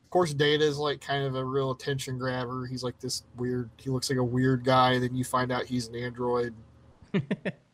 Of 0.08 0.10
course, 0.12 0.32
Data 0.32 0.64
is 0.64 0.78
like 0.78 1.02
kind 1.02 1.24
of 1.26 1.34
a 1.36 1.44
real 1.44 1.70
attention 1.70 2.16
grabber. 2.16 2.64
He's 2.64 2.82
like 2.82 2.98
this 2.98 3.24
weird. 3.36 3.68
He 3.76 3.90
looks 3.90 4.08
like 4.08 4.18
a 4.18 4.24
weird 4.24 4.64
guy. 4.64 4.98
Then 4.98 5.14
you 5.14 5.22
find 5.22 5.52
out 5.52 5.66
he's 5.66 5.86
an 5.88 5.96
android. 5.96 6.54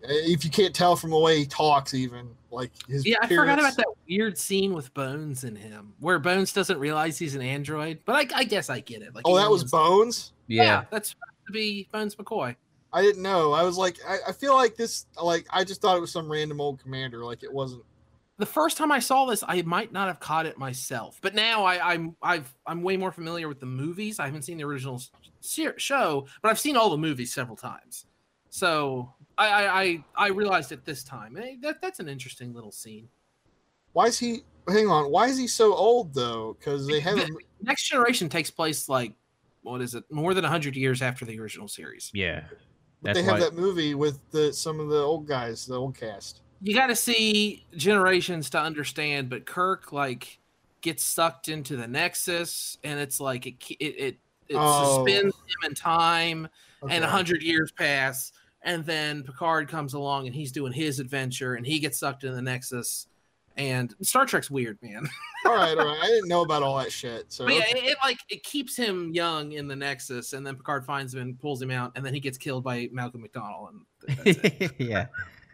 Eh, 0.07 0.35
if 0.35 0.45
you 0.45 0.51
can't 0.51 0.75
tell 0.75 0.97
from 0.97 1.09
the 1.11 1.19
way 1.19 1.39
he 1.39 1.47
talks, 1.47 1.95
even 1.95 2.29
like 2.51 2.71
his 2.89 3.07
Yeah, 3.07 3.17
I 3.23 3.27
forgot 3.27 3.59
about 3.59 3.75
that 3.77 3.87
weird 4.07 4.37
scene 4.37 4.75
with 4.75 4.93
Bones 4.93 5.45
in 5.45 5.57
him, 5.57 5.95
where 5.99 6.19
Bones 6.19 6.53
doesn't 6.53 6.79
realize 6.79 7.19
he's 7.19 7.35
an 7.35 7.41
android. 7.41 8.01
But 8.05 8.31
I, 8.35 8.41
I 8.41 8.45
guess 8.45 8.69
I 8.69 8.81
get 8.81 9.01
it. 9.01 9.15
Like, 9.15 9.23
Oh, 9.27 9.37
that 9.37 9.49
was 9.49 9.61
aliens- 9.63 9.71
Bones. 9.71 10.33
yeah, 10.47 10.85
that's 10.91 11.09
supposed 11.11 11.47
to 11.47 11.53
be 11.53 11.89
Bones 11.91 12.17
McCoy. 12.17 12.55
I 12.93 13.01
didn't 13.01 13.23
know. 13.23 13.53
I 13.55 13.63
was 13.63 13.79
like, 13.79 13.97
I, 14.07 14.19
I 14.29 14.33
feel 14.33 14.53
like 14.55 14.77
this. 14.77 15.07
Like, 15.23 15.47
I 15.49 15.65
just 15.65 15.81
thought 15.81 15.97
it 15.97 16.01
was 16.01 16.13
some 16.13 16.31
random 16.31 16.61
old 16.61 16.83
commander. 16.83 17.25
Like, 17.25 17.43
it 17.43 17.51
wasn't. 17.53 17.83
The 18.39 18.47
first 18.47 18.77
time 18.77 18.91
I 18.91 18.99
saw 18.99 19.27
this, 19.27 19.45
I 19.47 19.63
might 19.63 19.93
not 19.93 20.09
have 20.09 20.19
caught 20.21 20.47
it 20.47 20.59
myself, 20.59 21.19
but 21.23 21.35
now 21.35 21.65
I, 21.65 21.93
I'm 21.95 22.17
I've 22.23 22.53
I'm 22.67 22.83
way 22.83 22.97
more 22.97 23.13
familiar 23.13 23.49
with 23.49 23.61
the 23.61 23.67
movies. 23.67 24.19
I 24.19 24.27
haven't 24.27 24.43
seen 24.43 24.59
the 24.59 24.65
original 24.65 25.01
ser- 25.41 25.79
show, 25.79 26.27
but 26.43 26.51
I've 26.51 26.59
seen 26.59 26.77
all 26.77 26.91
the 26.91 26.97
movies 26.99 27.33
several 27.33 27.57
times. 27.57 28.07
So 28.51 29.13
I 29.39 29.47
I 29.49 29.83
I, 29.83 30.05
I 30.17 30.29
realized 30.29 30.73
it 30.73 30.85
this 30.85 31.05
time. 31.05 31.37
Hey, 31.37 31.59
that 31.63 31.81
that's 31.81 32.01
an 32.01 32.09
interesting 32.09 32.53
little 32.53 32.73
scene. 32.73 33.09
Why 33.93 34.07
is 34.07 34.19
he? 34.19 34.43
Hang 34.69 34.89
on. 34.89 35.11
Why 35.11 35.27
is 35.27 35.39
he 35.39 35.47
so 35.47 35.75
old 35.75 36.13
though? 36.15 36.57
Because 36.59 36.87
they 36.87 37.01
have. 37.01 37.19
A, 37.19 37.27
The 37.27 37.37
Next 37.63 37.89
Generation 37.89 38.29
takes 38.29 38.51
place 38.51 38.89
like 38.89 39.13
what 39.63 39.81
is 39.81 39.95
it? 39.95 40.05
More 40.11 40.35
than 40.35 40.43
hundred 40.45 40.75
years 40.77 41.03
after 41.03 41.25
the 41.25 41.39
original 41.39 41.69
series. 41.69 42.11
Yeah. 42.13 42.45
but 43.03 43.15
they 43.15 43.23
have 43.23 43.35
why- 43.35 43.41
that 43.41 43.55
movie 43.55 43.95
with 43.95 44.19
the 44.33 44.53
some 44.53 44.81
of 44.81 44.89
the 44.89 44.99
old 44.99 45.27
guys, 45.29 45.67
the 45.67 45.77
old 45.79 45.97
cast. 45.97 46.41
You 46.63 46.75
got 46.75 46.87
to 46.89 46.97
see 46.97 47.65
generations 47.77 48.51
to 48.51 48.61
understand, 48.61 49.29
but 49.29 49.45
Kirk 49.47 49.93
like 49.93 50.39
gets 50.81 51.03
sucked 51.03 51.49
into 51.49 51.77
the 51.77 51.87
Nexus, 51.87 52.79
and 52.85 52.99
it's 53.01 53.21
like 53.21 53.47
it 53.47 53.55
it 53.81 53.85
it, 53.85 54.19
it 54.49 54.57
Oh. 54.57 55.05
suspends 55.05 55.35
him 55.35 55.71
in 55.71 55.75
time. 55.75 56.49
Okay. 56.83 56.97
and 56.97 57.05
a 57.05 57.09
hundred 57.09 57.43
years 57.43 57.73
pass, 57.73 58.33
and 58.61 58.85
then 58.85 59.23
Picard 59.23 59.69
comes 59.69 59.95
along 59.95 60.27
and 60.27 60.35
he's 60.35 60.53
doing 60.53 60.71
his 60.71 61.01
adventure, 61.01 61.55
and 61.55 61.65
he 61.67 61.79
gets 61.79 61.99
sucked 61.99 62.25
in 62.25 62.35
the 62.35 62.43
Nexus. 62.43 63.07
And 63.57 63.95
Star 64.03 64.27
Trek's 64.27 64.51
weird, 64.51 64.77
man. 64.83 65.09
all 65.47 65.55
right, 65.55 65.79
all 65.79 65.87
right. 65.87 65.99
I 66.03 66.07
didn't 66.09 66.29
know 66.29 66.43
about 66.43 66.63
all 66.63 66.77
that 66.79 66.93
shit. 66.93 67.33
So 67.33 67.45
But 67.47 67.55
yeah, 67.55 67.65
it, 67.71 67.77
it 67.85 67.97
like 68.03 68.19
it 68.29 68.43
keeps 68.43 68.77
him 68.77 69.13
young 69.15 69.53
in 69.53 69.67
the 69.67 69.77
Nexus, 69.77 70.35
and 70.35 70.47
then 70.47 70.57
Picard 70.57 70.85
finds 70.85 71.15
him 71.15 71.21
and 71.23 71.39
pulls 71.41 71.63
him 71.63 71.71
out, 71.71 71.93
and 71.95 72.05
then 72.05 72.13
he 72.13 72.21
gets 72.21 72.37
killed 72.37 72.65
by 72.65 72.91
Malcolm 72.93 73.23
McDonald, 73.23 73.71
and 74.07 74.25
that's 74.25 74.39
it. 74.45 74.73
yeah. 74.79 75.07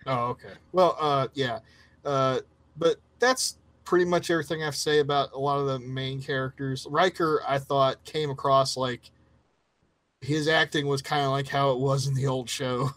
Oh, 0.07 0.29
okay. 0.31 0.53
Well, 0.73 0.97
uh, 0.99 1.29
yeah, 1.35 1.61
uh, 2.05 2.41
but 2.77 2.97
that's 3.19 3.57
pretty 3.85 4.05
much 4.05 4.31
everything 4.31 4.63
I 4.63 4.67
have 4.67 4.75
to 4.75 4.81
say 4.81 5.01
about 5.01 5.33
a 5.33 5.39
lot 5.39 5.59
of 5.61 5.67
the 5.67 5.79
main 5.79 6.23
characters. 6.23 6.87
Riker, 6.91 7.43
I 7.47 7.59
thought, 7.59 8.03
came 8.05 8.31
across 8.31 8.77
like 8.77 9.11
his 10.21 10.49
acting 10.49 10.87
was 10.87 11.03
kind 11.03 11.25
of 11.25 11.31
like 11.31 11.49
how 11.49 11.71
it 11.73 11.79
was 11.79 12.07
in 12.07 12.15
the 12.15 12.27
old 12.27 12.49
show, 12.51 12.91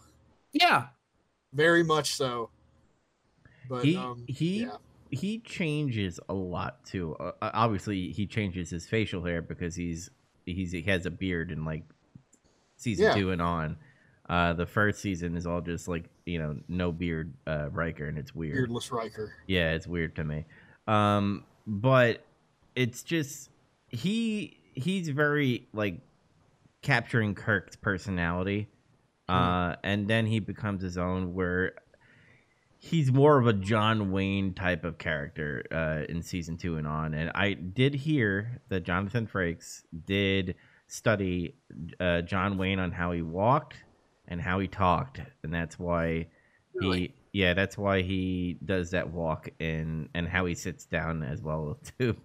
yeah, 0.52 0.88
very 1.52 1.82
much 1.82 2.14
so. 2.14 2.50
But 3.68 3.84
He 3.84 3.96
um, 3.96 4.24
he 4.26 4.60
yeah. 4.62 4.76
he 5.10 5.38
changes 5.40 6.20
a 6.28 6.34
lot 6.34 6.84
too. 6.84 7.16
Uh, 7.18 7.32
uh, 7.40 7.50
obviously, 7.54 8.10
he 8.12 8.26
changes 8.26 8.70
his 8.70 8.86
facial 8.86 9.24
hair 9.24 9.42
because 9.42 9.74
he's 9.74 10.10
he's 10.44 10.72
he 10.72 10.82
has 10.82 11.06
a 11.06 11.10
beard 11.10 11.50
in 11.50 11.64
like 11.64 11.84
season 12.76 13.06
Yeah. 13.06 13.14
two 13.14 13.30
and 13.30 13.42
on. 13.42 13.76
Uh, 14.28 14.54
the 14.54 14.66
first 14.66 15.00
season 15.00 15.36
is 15.36 15.46
all 15.46 15.60
just 15.60 15.88
like 15.88 16.04
you 16.26 16.38
know 16.38 16.56
no 16.68 16.92
beard 16.92 17.34
uh, 17.46 17.68
Riker, 17.70 18.06
and 18.06 18.18
it's 18.18 18.34
weird. 18.34 18.54
beardless 18.54 18.90
Riker. 18.90 19.32
Yeah, 19.46 19.72
it's 19.72 19.86
weird 19.86 20.16
to 20.16 20.24
me. 20.24 20.44
Um, 20.86 21.44
but 21.66 22.24
it's 22.74 23.02
just 23.02 23.50
he 23.88 24.58
he's 24.74 25.08
very 25.08 25.68
like 25.72 26.00
capturing 26.82 27.34
Kirk's 27.34 27.76
personality. 27.76 28.68
Uh, 29.26 29.74
and 29.82 30.06
then 30.06 30.26
he 30.26 30.38
becomes 30.38 30.82
his 30.82 30.98
own 30.98 31.32
where 31.32 31.72
he's 32.78 33.10
more 33.10 33.38
of 33.38 33.46
a 33.46 33.54
John 33.54 34.12
Wayne 34.12 34.52
type 34.52 34.84
of 34.84 34.98
character 34.98 35.64
uh, 35.72 36.12
in 36.12 36.22
season 36.22 36.58
two 36.58 36.76
and 36.76 36.86
on. 36.86 37.14
And 37.14 37.30
I 37.34 37.54
did 37.54 37.94
hear 37.94 38.60
that 38.68 38.84
Jonathan 38.84 39.26
Frakes 39.26 39.82
did 40.04 40.56
study 40.88 41.54
uh, 41.98 42.20
John 42.20 42.58
Wayne 42.58 42.78
on 42.78 42.92
how 42.92 43.12
he 43.12 43.22
walked 43.22 43.76
and 44.28 44.40
how 44.40 44.58
he 44.58 44.68
talked, 44.68 45.20
and 45.42 45.52
that's 45.52 45.78
why 45.78 46.26
Really? 46.74 47.00
he 47.00 47.14
yeah 47.40 47.52
that's 47.54 47.76
why 47.76 48.02
he 48.02 48.58
does 48.64 48.90
that 48.92 49.10
walk 49.10 49.48
and 49.60 50.08
and 50.14 50.28
how 50.28 50.44
he 50.46 50.54
sits 50.54 50.84
down 50.86 51.22
as 51.22 51.42
well 51.42 51.78
too. 51.98 52.16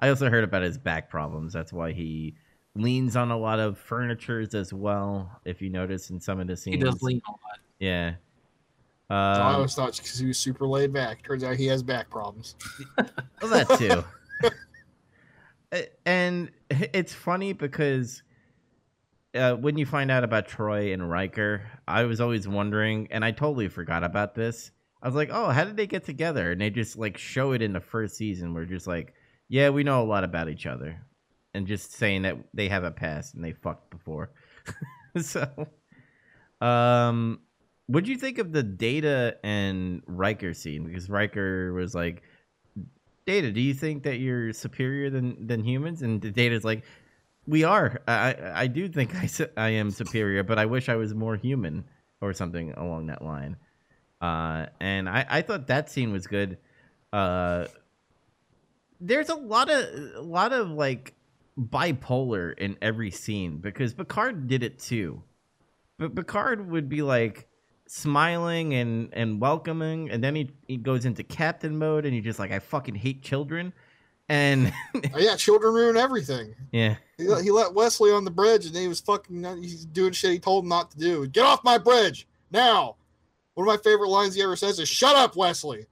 I 0.00 0.08
also 0.08 0.30
heard 0.30 0.44
about 0.44 0.62
his 0.62 0.78
back 0.78 1.10
problems. 1.10 1.52
That's 1.52 1.72
why 1.72 1.92
he 1.92 2.34
leans 2.74 3.16
on 3.16 3.30
a 3.30 3.36
lot 3.36 3.58
of 3.60 3.78
furnitures 3.78 4.54
as 4.54 4.72
well. 4.72 5.30
If 5.44 5.62
you 5.62 5.70
notice 5.70 6.10
in 6.10 6.20
some 6.20 6.40
of 6.40 6.46
the 6.46 6.56
scenes, 6.56 6.76
he 6.76 6.82
does 6.82 7.02
lean 7.02 7.22
a 7.26 7.30
lot. 7.30 7.58
yeah. 7.78 8.14
I 9.10 9.48
Um, 9.50 9.54
always 9.56 9.74
thought 9.74 9.94
because 9.96 10.18
he 10.18 10.26
was 10.26 10.38
super 10.38 10.66
laid 10.66 10.92
back. 10.92 11.22
Turns 11.22 11.44
out 11.44 11.56
he 11.56 11.66
has 11.66 11.82
back 11.82 12.10
problems. 12.10 12.56
Well, 13.42 13.50
that 13.50 13.68
too. 13.78 14.02
And 16.06 16.50
it's 16.70 17.12
funny 17.12 17.52
because 17.52 18.22
uh, 19.34 19.54
when 19.54 19.76
you 19.76 19.86
find 19.86 20.10
out 20.10 20.24
about 20.24 20.48
Troi 20.48 20.92
and 20.92 21.10
Riker, 21.10 21.62
I 21.88 22.04
was 22.04 22.20
always 22.20 22.46
wondering, 22.46 23.08
and 23.10 23.24
I 23.24 23.32
totally 23.32 23.68
forgot 23.68 24.04
about 24.04 24.34
this. 24.34 24.70
I 25.02 25.06
was 25.06 25.14
like, 25.14 25.30
oh, 25.32 25.50
how 25.50 25.64
did 25.64 25.76
they 25.76 25.86
get 25.86 26.04
together? 26.04 26.52
And 26.52 26.60
they 26.60 26.70
just 26.70 26.96
like 26.96 27.18
show 27.18 27.52
it 27.52 27.60
in 27.60 27.72
the 27.72 27.80
first 27.80 28.16
season. 28.16 28.54
We're 28.54 28.64
just 28.64 28.86
like, 28.86 29.14
yeah, 29.48 29.68
we 29.70 29.82
know 29.82 30.02
a 30.02 30.04
lot 30.04 30.24
about 30.24 30.48
each 30.48 30.66
other, 30.66 30.98
and 31.52 31.66
just 31.66 31.92
saying 31.92 32.22
that 32.22 32.36
they 32.54 32.68
have 32.68 32.84
a 32.84 32.90
past 32.90 33.34
and 33.34 33.44
they 33.44 33.52
fucked 33.52 33.90
before. 33.90 34.30
so, 35.20 35.46
um, 36.60 37.40
what'd 37.86 38.08
you 38.08 38.16
think 38.16 38.38
of 38.38 38.52
the 38.52 38.62
Data 38.62 39.36
and 39.44 40.02
Riker 40.06 40.54
scene? 40.54 40.84
Because 40.84 41.10
Riker 41.10 41.72
was 41.74 41.94
like, 41.94 42.22
Data, 43.26 43.50
do 43.50 43.60
you 43.60 43.74
think 43.74 44.04
that 44.04 44.18
you're 44.18 44.52
superior 44.52 45.10
than 45.10 45.46
than 45.46 45.64
humans? 45.64 46.02
And 46.02 46.22
the 46.22 46.30
Data's 46.30 46.64
like, 46.64 46.84
we 47.46 47.64
are. 47.64 48.00
I 48.06 48.62
I- 48.62 48.66
do 48.66 48.88
think 48.88 49.14
I 49.14 49.28
I 49.56 49.68
am 49.70 49.90
superior, 49.90 50.42
but 50.42 50.58
I 50.58 50.66
wish 50.66 50.88
I 50.88 50.96
was 50.96 51.14
more 51.14 51.36
human 51.36 51.84
or 52.20 52.32
something 52.32 52.72
along 52.72 53.06
that 53.06 53.22
line. 53.22 53.56
Uh, 54.20 54.66
and 54.80 55.08
I 55.08 55.26
I 55.28 55.42
thought 55.42 55.66
that 55.66 55.90
scene 55.90 56.12
was 56.12 56.26
good. 56.26 56.58
Uh, 57.12 57.66
there's 59.00 59.28
a 59.28 59.34
lot 59.34 59.70
of 59.70 59.84
a 60.16 60.20
lot 60.22 60.52
of 60.52 60.70
like 60.70 61.14
bipolar 61.58 62.56
in 62.58 62.76
every 62.82 63.10
scene 63.10 63.58
because 63.58 63.94
Picard 63.94 64.48
did 64.48 64.62
it 64.62 64.78
too. 64.78 65.22
But 65.98 66.14
Picard 66.16 66.68
would 66.70 66.88
be 66.88 67.02
like 67.02 67.46
smiling 67.86 68.74
and 68.74 69.10
and 69.12 69.40
welcoming, 69.40 70.10
and 70.10 70.24
then 70.24 70.34
he 70.34 70.50
he 70.66 70.76
goes 70.76 71.04
into 71.04 71.22
captain 71.22 71.76
mode, 71.78 72.04
and 72.06 72.14
he's 72.14 72.24
just 72.24 72.38
like, 72.38 72.50
I 72.50 72.58
fucking 72.58 72.94
hate 72.94 73.22
children, 73.22 73.72
and 74.28 74.72
Oh, 75.12 75.18
yeah, 75.18 75.36
children 75.36 75.74
ruin 75.74 75.96
everything. 75.96 76.54
yeah, 76.72 76.96
He 77.18 77.24
let, 77.28 77.44
he 77.44 77.50
let 77.50 77.74
Wesley 77.74 78.10
on 78.12 78.24
the 78.24 78.30
bridge, 78.30 78.66
and 78.66 78.74
he 78.76 78.88
was 78.88 79.00
fucking. 79.00 79.44
He's 79.62 79.84
doing 79.84 80.12
shit 80.12 80.32
he 80.32 80.38
told 80.38 80.64
him 80.64 80.68
not 80.70 80.90
to 80.92 80.98
do. 80.98 81.26
Get 81.28 81.44
off 81.44 81.62
my 81.64 81.78
bridge 81.78 82.26
now. 82.50 82.96
One 83.54 83.68
of 83.68 83.72
my 83.72 83.80
favorite 83.82 84.08
lines 84.08 84.34
he 84.34 84.42
ever 84.42 84.56
says 84.56 84.78
is 84.80 84.88
"Shut 84.88 85.14
up, 85.14 85.36
Wesley." 85.36 85.86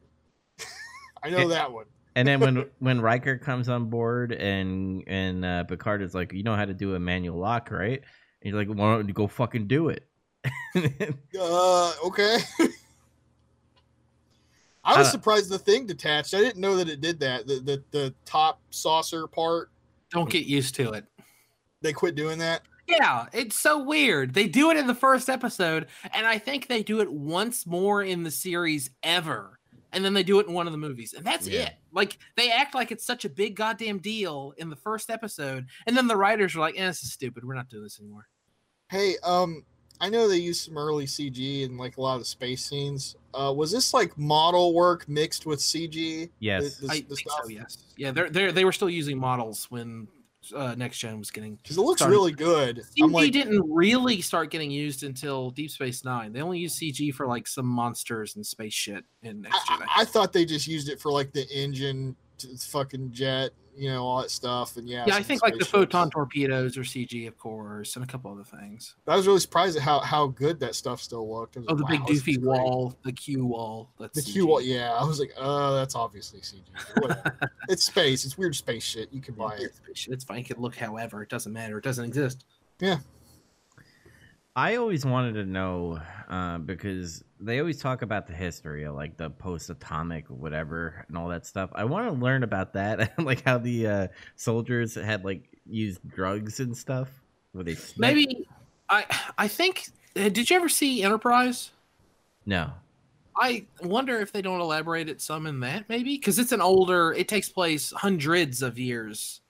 I 1.22 1.30
know 1.30 1.48
that 1.48 1.70
one. 1.72 1.84
and 2.16 2.26
then 2.26 2.40
when 2.40 2.66
when 2.80 3.00
Riker 3.00 3.38
comes 3.38 3.68
on 3.68 3.90
board, 3.90 4.32
and 4.32 5.04
and 5.06 5.44
uh, 5.44 5.64
Picard 5.64 6.02
is 6.02 6.14
like, 6.14 6.32
you 6.32 6.42
know 6.42 6.56
how 6.56 6.64
to 6.64 6.74
do 6.74 6.94
a 6.94 6.98
manual 6.98 7.38
lock, 7.38 7.70
right? 7.70 8.00
And 8.00 8.02
he's 8.42 8.54
like, 8.54 8.66
why 8.68 8.94
don't 8.96 9.06
you 9.06 9.14
go 9.14 9.26
fucking 9.28 9.66
do 9.68 9.88
it? 9.90 10.06
Uh, 11.38 11.92
okay. 12.06 12.38
I 14.84 14.98
was 14.98 15.08
Uh, 15.08 15.10
surprised 15.12 15.48
the 15.50 15.58
thing 15.58 15.86
detached. 15.86 16.34
I 16.34 16.38
didn't 16.38 16.60
know 16.60 16.76
that 16.76 16.88
it 16.88 17.00
did 17.00 17.20
that. 17.20 17.46
The 17.46 17.60
the, 17.60 17.82
the 17.90 18.14
top 18.24 18.60
saucer 18.70 19.26
part. 19.26 19.70
Don't 20.10 20.28
get 20.30 20.44
used 20.46 20.74
to 20.76 20.92
it. 20.92 21.04
They 21.80 21.92
quit 21.92 22.14
doing 22.14 22.38
that. 22.38 22.62
Yeah, 22.88 23.26
it's 23.32 23.58
so 23.58 23.82
weird. 23.82 24.34
They 24.34 24.48
do 24.48 24.70
it 24.70 24.76
in 24.76 24.86
the 24.86 24.94
first 24.94 25.30
episode, 25.30 25.86
and 26.12 26.26
I 26.26 26.36
think 26.38 26.66
they 26.66 26.82
do 26.82 27.00
it 27.00 27.10
once 27.10 27.64
more 27.66 28.02
in 28.02 28.22
the 28.24 28.30
series 28.30 28.90
ever. 29.02 29.58
And 29.92 30.04
then 30.04 30.14
they 30.14 30.22
do 30.22 30.40
it 30.40 30.46
in 30.46 30.52
one 30.54 30.66
of 30.66 30.72
the 30.72 30.78
movies, 30.78 31.12
and 31.12 31.24
that's 31.24 31.46
Yeah. 31.46 31.62
it. 31.62 31.74
Like 31.92 32.18
they 32.36 32.50
act 32.50 32.74
like 32.74 32.90
it's 32.90 33.04
such 33.06 33.24
a 33.24 33.28
big 33.28 33.56
goddamn 33.56 33.98
deal 33.98 34.52
in 34.56 34.68
the 34.68 34.76
first 34.76 35.10
episode, 35.10 35.66
and 35.86 35.96
then 35.96 36.06
the 36.08 36.16
writers 36.16 36.56
are 36.56 36.60
like, 36.60 36.78
"Eh, 36.78 36.86
this 36.86 37.02
is 37.02 37.12
stupid. 37.12 37.44
We're 37.44 37.54
not 37.54 37.68
doing 37.68 37.82
this 37.84 38.00
anymore." 38.00 38.26
Hey, 38.90 39.16
um, 39.22 39.64
I 40.02 40.08
know 40.10 40.26
they 40.28 40.36
used 40.38 40.64
some 40.66 40.76
early 40.76 41.06
CG 41.06 41.62
in 41.62 41.76
like 41.78 41.96
a 41.96 42.00
lot 42.00 42.14
of 42.14 42.20
the 42.22 42.24
space 42.26 42.64
scenes. 42.64 43.14
Uh, 43.32 43.52
was 43.56 43.70
this 43.70 43.94
like 43.94 44.18
model 44.18 44.74
work 44.74 45.08
mixed 45.08 45.46
with 45.46 45.60
CG? 45.60 46.28
yes, 46.40 46.76
The- 46.78 46.86
the- 46.88 46.92
I 46.92 46.96
the 46.96 47.06
think 47.14 47.18
stuff? 47.20 47.40
so. 47.44 47.48
Yes. 47.48 47.78
Yeah, 47.96 48.10
they're 48.10 48.28
they 48.28 48.44
are 48.44 48.52
they 48.52 48.64
were 48.64 48.72
still 48.72 48.90
using 48.90 49.16
models 49.16 49.66
when 49.70 50.08
uh, 50.56 50.74
next 50.76 50.98
gen 50.98 51.20
was 51.20 51.30
getting. 51.30 51.54
Because 51.62 51.78
it 51.78 51.82
looks 51.82 52.00
started. 52.00 52.16
really 52.16 52.32
good. 52.32 52.78
CG 52.78 53.04
I'm 53.04 53.12
like, 53.12 53.30
didn't 53.32 53.62
really 53.72 54.20
start 54.20 54.50
getting 54.50 54.72
used 54.72 55.04
until 55.04 55.50
Deep 55.50 55.70
Space 55.70 56.04
Nine. 56.04 56.32
They 56.32 56.42
only 56.42 56.58
used 56.58 56.80
CG 56.80 57.14
for 57.14 57.28
like 57.28 57.46
some 57.46 57.66
monsters 57.66 58.34
and 58.34 58.44
space 58.44 58.74
shit 58.74 59.04
in 59.22 59.42
next 59.42 59.70
I, 59.70 59.78
gen. 59.78 59.86
I, 59.88 60.00
I 60.02 60.04
thought 60.04 60.32
they 60.32 60.44
just 60.44 60.66
used 60.66 60.88
it 60.88 61.00
for 61.00 61.12
like 61.12 61.32
the 61.32 61.48
engine, 61.48 62.16
t- 62.38 62.48
fucking 62.58 63.12
jet, 63.12 63.50
you 63.76 63.90
know, 63.90 64.02
all 64.04 64.22
that 64.22 64.30
stuff. 64.30 64.76
And 64.76 64.88
yeah, 64.88 65.04
Yeah, 65.06 65.16
I 65.16 65.22
think 65.22 65.42
like 65.42 65.58
the 65.58 65.64
photon 65.64 66.10
torpedoes 66.10 66.76
are 66.76 66.82
CG, 66.82 67.26
of 67.26 67.38
course, 67.38 67.96
and 67.96 68.04
a 68.04 68.08
couple 68.08 68.30
other 68.30 68.44
things. 68.44 68.96
I 69.06 69.16
was 69.16 69.26
really 69.26 69.40
surprised 69.40 69.76
at 69.76 69.82
how, 69.82 70.00
how 70.00 70.28
good 70.28 70.60
that 70.60 70.74
stuff 70.74 71.00
still 71.00 71.30
looked. 71.32 71.56
Oh, 71.68 71.74
the 71.74 71.84
big 71.86 72.00
wow, 72.00 72.06
is 72.08 72.22
doofy 72.22 72.42
wall, 72.42 72.96
the 73.04 73.12
Q 73.12 73.46
wall. 73.46 73.90
That's 73.98 74.14
The 74.14 74.30
CG. 74.30 74.32
Q 74.32 74.46
wall, 74.46 74.60
yeah. 74.60 74.92
I 74.92 75.04
was 75.04 75.20
like, 75.20 75.32
oh 75.36 75.74
that's 75.74 75.94
obviously 75.94 76.40
CG. 76.40 76.62
It's 77.68 77.84
space. 77.84 78.24
It's 78.24 78.36
weird 78.36 78.54
space 78.54 78.82
shit. 78.82 79.12
You 79.12 79.20
can 79.20 79.34
buy 79.34 79.54
it. 79.54 79.72
It's, 79.88 80.24
fine. 80.24 80.38
It 80.38 80.44
could 80.44 80.58
look 80.58 80.74
however. 80.74 81.22
It 81.22 81.28
doesn't 81.28 81.52
matter. 81.52 81.78
It 81.78 81.84
doesn't 81.84 82.04
exist. 82.04 82.44
I 84.54 84.76
always 84.76 85.06
wanted 85.06 85.32
to 85.34 85.46
know 85.46 85.98
uh, 86.28 86.58
because 86.58 87.24
they 87.40 87.58
always 87.58 87.80
talk 87.80 88.02
about 88.02 88.26
the 88.26 88.34
history 88.34 88.84
of 88.84 88.94
like 88.94 89.16
the 89.16 89.30
post-atomic 89.30 90.28
whatever 90.28 91.06
and 91.08 91.16
all 91.16 91.28
that 91.28 91.46
stuff. 91.46 91.70
I 91.74 91.84
want 91.84 92.06
to 92.06 92.12
learn 92.12 92.42
about 92.42 92.74
that, 92.74 93.18
like 93.18 93.42
how 93.44 93.58
the 93.58 93.86
uh, 93.86 94.08
soldiers 94.36 94.94
had 94.94 95.24
like 95.24 95.48
used 95.66 96.06
drugs 96.10 96.60
and 96.60 96.76
stuff. 96.76 97.08
Where 97.52 97.64
they 97.64 97.76
Maybe 97.96 98.46
I 98.90 99.06
I 99.38 99.48
think 99.48 99.88
uh, 100.16 100.28
did 100.28 100.50
you 100.50 100.56
ever 100.56 100.68
see 100.68 101.02
Enterprise? 101.02 101.70
no. 102.44 102.72
I 103.34 103.64
wonder 103.80 104.20
if 104.20 104.30
they 104.30 104.42
don't 104.42 104.60
elaborate 104.60 105.08
it 105.08 105.22
some 105.22 105.46
in 105.46 105.60
that 105.60 105.88
maybe 105.88 106.18
because 106.18 106.38
it's 106.38 106.52
an 106.52 106.60
older. 106.60 107.14
It 107.14 107.26
takes 107.28 107.48
place 107.48 107.90
hundreds 107.96 108.60
of 108.60 108.78
years 108.78 109.40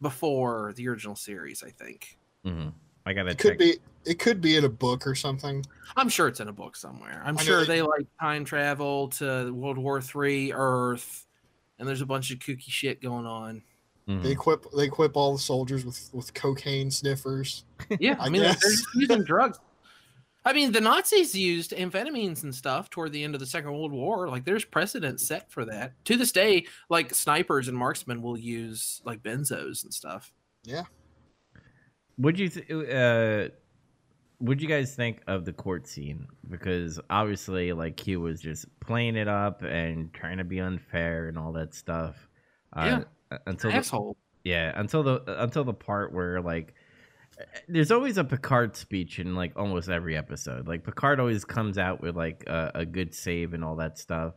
before 0.00 0.72
the 0.76 0.86
original 0.86 1.16
series. 1.16 1.64
I 1.64 1.70
think. 1.70 2.16
hmm 2.44 2.68
I 3.06 3.12
gotta 3.12 3.30
It 3.30 3.38
check. 3.38 3.40
could 3.52 3.58
be. 3.58 3.74
It 4.04 4.18
could 4.18 4.40
be 4.40 4.56
in 4.56 4.64
a 4.64 4.68
book 4.68 5.06
or 5.06 5.14
something. 5.14 5.64
I'm 5.96 6.08
sure 6.08 6.26
it's 6.26 6.40
in 6.40 6.48
a 6.48 6.52
book 6.52 6.74
somewhere. 6.76 7.22
I'm 7.24 7.38
I 7.38 7.42
sure 7.42 7.60
that- 7.60 7.68
they 7.68 7.82
like 7.82 8.06
time 8.20 8.44
travel 8.44 9.08
to 9.10 9.52
World 9.52 9.78
War 9.78 10.00
Three 10.00 10.52
Earth, 10.52 11.26
and 11.78 11.88
there's 11.88 12.00
a 12.00 12.06
bunch 12.06 12.30
of 12.32 12.38
kooky 12.40 12.68
shit 12.68 13.00
going 13.00 13.26
on. 13.26 13.62
Mhm. 14.08 14.22
They 14.22 14.32
equip. 14.32 14.70
They 14.72 14.84
equip 14.84 15.16
all 15.16 15.32
the 15.32 15.38
soldiers 15.38 15.84
with 15.84 16.10
with 16.12 16.34
cocaine 16.34 16.90
sniffers. 16.90 17.64
Yeah, 18.00 18.16
I, 18.18 18.26
I 18.26 18.28
mean 18.28 18.42
they're, 18.42 18.52
guess. 18.52 18.62
they're 18.62 18.70
just 18.72 18.86
using 18.94 19.24
drugs. 19.24 19.58
I 20.44 20.52
mean, 20.52 20.72
the 20.72 20.80
Nazis 20.80 21.36
used 21.36 21.70
amphetamines 21.70 22.42
and 22.42 22.52
stuff 22.52 22.90
toward 22.90 23.12
the 23.12 23.22
end 23.22 23.34
of 23.34 23.40
the 23.40 23.46
Second 23.46 23.70
World 23.74 23.92
War. 23.92 24.28
Like, 24.28 24.44
there's 24.44 24.64
precedent 24.64 25.20
set 25.20 25.48
for 25.52 25.64
that. 25.66 25.92
To 26.06 26.16
this 26.16 26.32
day, 26.32 26.66
like 26.88 27.14
snipers 27.14 27.68
and 27.68 27.78
marksmen 27.78 28.22
will 28.22 28.36
use 28.36 29.00
like 29.04 29.22
benzos 29.22 29.84
and 29.84 29.94
stuff. 29.94 30.32
Would 32.22 32.38
you 32.38 32.48
th- 32.48 32.70
uh 32.70 33.48
would 34.40 34.60
you 34.60 34.68
guys 34.68 34.94
think 34.94 35.20
of 35.26 35.44
the 35.44 35.52
court 35.52 35.86
scene? 35.86 36.26
Because 36.48 36.98
obviously 37.10 37.72
like 37.72 37.96
Q 37.96 38.20
was 38.20 38.40
just 38.40 38.66
playing 38.80 39.16
it 39.16 39.28
up 39.28 39.62
and 39.62 40.12
trying 40.12 40.38
to 40.38 40.44
be 40.44 40.60
unfair 40.60 41.28
and 41.28 41.38
all 41.38 41.52
that 41.52 41.74
stuff. 41.74 42.28
Uh, 42.72 43.02
until 43.46 43.70
the, 43.70 43.76
Asshole. 43.76 44.16
yeah, 44.44 44.72
until 44.74 45.02
the 45.02 45.42
until 45.42 45.64
the 45.64 45.74
part 45.74 46.12
where 46.12 46.40
like 46.40 46.74
there's 47.68 47.90
always 47.90 48.18
a 48.18 48.24
Picard 48.24 48.76
speech 48.76 49.18
in 49.18 49.34
like 49.34 49.52
almost 49.56 49.88
every 49.88 50.16
episode. 50.16 50.68
Like 50.68 50.84
Picard 50.84 51.20
always 51.20 51.44
comes 51.44 51.78
out 51.78 52.00
with 52.00 52.16
like 52.16 52.44
a, 52.46 52.72
a 52.76 52.86
good 52.86 53.14
save 53.14 53.54
and 53.54 53.64
all 53.64 53.76
that 53.76 53.98
stuff. 53.98 54.34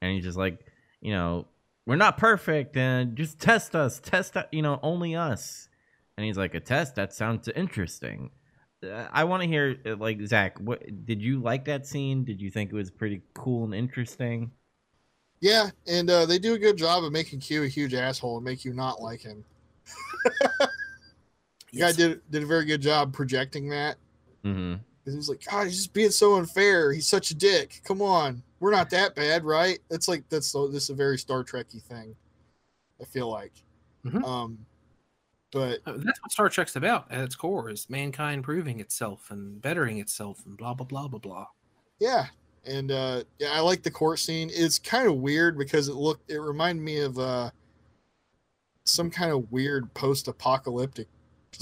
And 0.00 0.14
he's 0.14 0.24
just 0.24 0.38
like, 0.38 0.60
you 1.00 1.12
know, 1.12 1.46
we're 1.86 1.96
not 1.96 2.18
perfect 2.18 2.76
and 2.76 3.16
just 3.16 3.40
test 3.40 3.74
us, 3.74 4.00
test 4.00 4.36
you 4.52 4.62
know, 4.62 4.78
only 4.82 5.14
us. 5.14 5.68
And 6.16 6.24
he's 6.26 6.36
like, 6.36 6.54
a 6.54 6.60
test? 6.60 6.94
That 6.94 7.12
sounds 7.12 7.48
interesting. 7.48 8.30
Uh, 8.84 9.06
I 9.12 9.24
want 9.24 9.42
to 9.42 9.48
hear, 9.48 9.76
uh, 9.86 9.96
like, 9.96 10.20
Zach, 10.26 10.58
what 10.60 10.82
did 11.06 11.20
you 11.20 11.40
like 11.40 11.64
that 11.64 11.86
scene? 11.86 12.24
Did 12.24 12.40
you 12.40 12.50
think 12.50 12.70
it 12.70 12.76
was 12.76 12.90
pretty 12.90 13.22
cool 13.34 13.64
and 13.64 13.74
interesting? 13.74 14.50
Yeah, 15.40 15.70
and 15.86 16.08
uh, 16.08 16.26
they 16.26 16.38
do 16.38 16.54
a 16.54 16.58
good 16.58 16.76
job 16.76 17.04
of 17.04 17.12
making 17.12 17.40
Q 17.40 17.64
a 17.64 17.68
huge 17.68 17.94
asshole 17.94 18.36
and 18.36 18.44
make 18.44 18.64
you 18.64 18.72
not 18.72 19.02
like 19.02 19.20
him. 19.20 19.44
The 21.72 21.80
guy 21.80 21.86
Yes. 21.88 21.96
did 21.96 22.20
did 22.30 22.42
a 22.44 22.46
very 22.46 22.64
good 22.66 22.80
job 22.80 23.12
projecting 23.12 23.68
that. 23.70 23.96
Mm-hmm. 24.44 24.74
'Cause 25.04 25.12
He 25.12 25.16
was 25.16 25.28
like, 25.28 25.44
God, 25.44 25.64
he's 25.66 25.74
just 25.76 25.92
being 25.92 26.10
so 26.12 26.36
unfair. 26.36 26.92
He's 26.92 27.08
such 27.08 27.32
a 27.32 27.34
dick. 27.34 27.80
Come 27.84 28.00
on, 28.00 28.44
we're 28.60 28.70
not 28.70 28.90
that 28.90 29.16
bad, 29.16 29.42
right? 29.42 29.80
That's 29.90 30.06
like 30.06 30.22
that's 30.28 30.46
so. 30.46 30.68
This 30.68 30.84
is 30.84 30.90
a 30.90 30.94
very 30.94 31.18
Star 31.18 31.42
Trekky 31.42 31.82
thing. 31.82 32.14
I 33.00 33.04
feel 33.06 33.28
like. 33.28 33.52
Mhm. 34.06 34.22
Um, 34.24 34.64
but 35.54 35.80
Uh, 35.86 35.94
That's 35.98 36.20
what 36.20 36.32
Star 36.32 36.48
Trek's 36.50 36.76
about 36.76 37.10
at 37.10 37.22
its 37.22 37.34
core: 37.34 37.70
is 37.70 37.88
mankind 37.88 38.44
proving 38.44 38.80
itself 38.80 39.30
and 39.30 39.62
bettering 39.62 39.98
itself 39.98 40.44
and 40.44 40.56
blah 40.58 40.74
blah 40.74 40.84
blah 40.86 41.08
blah 41.08 41.18
blah. 41.20 41.46
yeah, 42.00 42.26
and 42.66 42.90
uh, 42.90 43.22
yeah, 43.38 43.52
I 43.52 43.60
like 43.60 43.82
the 43.82 43.90
court 43.90 44.18
scene. 44.18 44.50
It's 44.52 44.78
kind 44.78 45.08
of 45.08 45.14
weird 45.16 45.56
because 45.56 45.88
it 45.88 45.94
looked. 45.94 46.30
It 46.30 46.38
reminded 46.38 46.82
me 46.84 46.98
of 46.98 47.18
uh, 47.18 47.50
some 48.84 49.10
kind 49.10 49.32
of 49.32 49.50
weird 49.50 49.92
post-apocalyptic. 49.94 51.08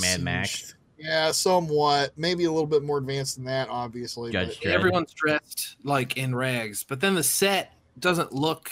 Mad 0.00 0.16
scene. 0.16 0.24
Max, 0.24 0.74
Yeah, 0.98 1.30
somewhat. 1.30 2.12
Maybe 2.16 2.44
a 2.44 2.50
little 2.50 2.66
bit 2.66 2.82
more 2.82 2.98
advanced 2.98 3.36
than 3.36 3.44
that, 3.44 3.68
obviously. 3.68 4.32
Judge 4.32 4.58
but- 4.62 4.72
Everyone's 4.72 5.12
dressed 5.12 5.76
like 5.84 6.16
in 6.16 6.34
rags, 6.34 6.82
but 6.84 7.00
then 7.00 7.14
the 7.14 7.22
set 7.22 7.74
doesn't 7.98 8.32
look. 8.32 8.70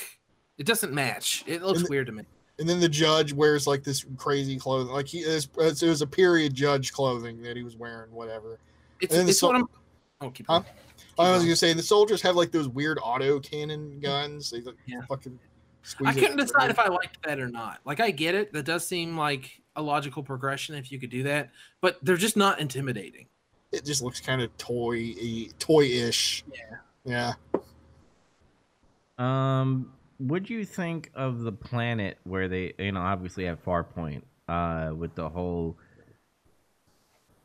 It 0.58 0.66
doesn't 0.66 0.92
match. 0.92 1.44
It 1.46 1.62
looks 1.62 1.82
the- 1.82 1.88
weird 1.90 2.06
to 2.06 2.12
me. 2.12 2.24
And 2.60 2.68
then 2.68 2.78
the 2.78 2.88
judge 2.88 3.32
wears 3.32 3.66
like 3.66 3.82
this 3.82 4.04
crazy 4.16 4.56
clothing 4.58 4.92
like 4.92 5.08
he 5.08 5.18
is 5.20 5.48
it 5.58 5.82
was 5.82 6.02
a 6.02 6.06
period 6.06 6.54
judge 6.54 6.92
clothing 6.92 7.42
that 7.42 7.56
he 7.56 7.64
was 7.64 7.74
wearing 7.76 8.12
whatever 8.12 8.58
It's, 9.00 9.12
And 9.12 9.18
then 9.20 9.26
the 9.26 9.30
it's 9.32 9.42
what 9.42 9.56
I'm. 9.56 9.68
Oh, 10.20 10.30
keep 10.30 10.46
Huh? 10.46 10.60
going. 10.60 10.72
i 11.18 11.22
was 11.32 11.38
going. 11.38 11.46
gonna 11.48 11.56
say 11.56 11.72
the 11.72 11.82
soldiers 11.82 12.22
have 12.22 12.36
like 12.36 12.52
those 12.52 12.68
weird 12.68 12.98
auto 13.02 13.40
cannon 13.40 13.98
guns 14.00 14.50
they 14.50 14.60
like, 14.60 14.76
Yeah. 14.86 15.00
fucking 15.08 15.36
I 15.42 15.86
squeeze 15.88 16.16
it 16.16 16.20
couldn't 16.20 16.36
decide 16.36 16.60
through. 16.64 16.70
if 16.70 16.78
I 16.78 16.88
liked 16.88 17.18
that 17.24 17.40
or 17.40 17.48
not. 17.48 17.80
Like 17.86 18.00
I 18.00 18.10
get 18.10 18.34
it. 18.34 18.52
That 18.52 18.66
does 18.66 18.86
seem 18.86 19.16
like 19.16 19.62
a 19.76 19.82
logical 19.82 20.22
progression 20.22 20.74
if 20.74 20.92
you 20.92 21.00
could 21.00 21.08
do 21.08 21.22
that, 21.22 21.50
but 21.80 21.98
they're 22.02 22.18
just 22.18 22.36
not 22.36 22.60
intimidating. 22.60 23.26
it 23.72 23.84
just 23.86 24.02
looks 24.02 24.20
kind 24.20 24.42
of 24.42 24.54
toy 24.58 25.14
toy-ish 25.58 26.44
Yeah. 27.04 27.32
yeah 27.56 27.60
Um, 29.18 29.92
would 30.20 30.50
you 30.50 30.64
think 30.64 31.10
of 31.14 31.40
the 31.40 31.52
planet 31.52 32.18
where 32.24 32.46
they, 32.46 32.74
you 32.78 32.92
know, 32.92 33.00
obviously 33.00 33.46
have 33.46 33.64
Farpoint, 33.64 34.22
uh, 34.48 34.92
with 34.94 35.14
the 35.14 35.28
whole, 35.28 35.78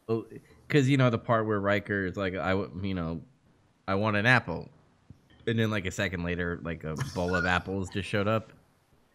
because 0.07 0.89
you 0.89 0.97
know 0.97 1.09
the 1.09 1.17
part 1.17 1.47
where 1.47 1.59
Riker 1.59 2.05
is 2.05 2.17
like, 2.17 2.35
I, 2.35 2.53
you 2.81 2.93
know, 2.93 3.21
I 3.87 3.95
want 3.95 4.17
an 4.17 4.25
apple, 4.25 4.69
and 5.47 5.57
then 5.57 5.71
like 5.71 5.85
a 5.85 5.91
second 5.91 6.23
later, 6.23 6.59
like 6.63 6.83
a 6.83 6.95
bowl 7.15 7.33
of 7.33 7.45
apples 7.45 7.89
just 7.89 8.09
showed 8.09 8.27
up. 8.27 8.51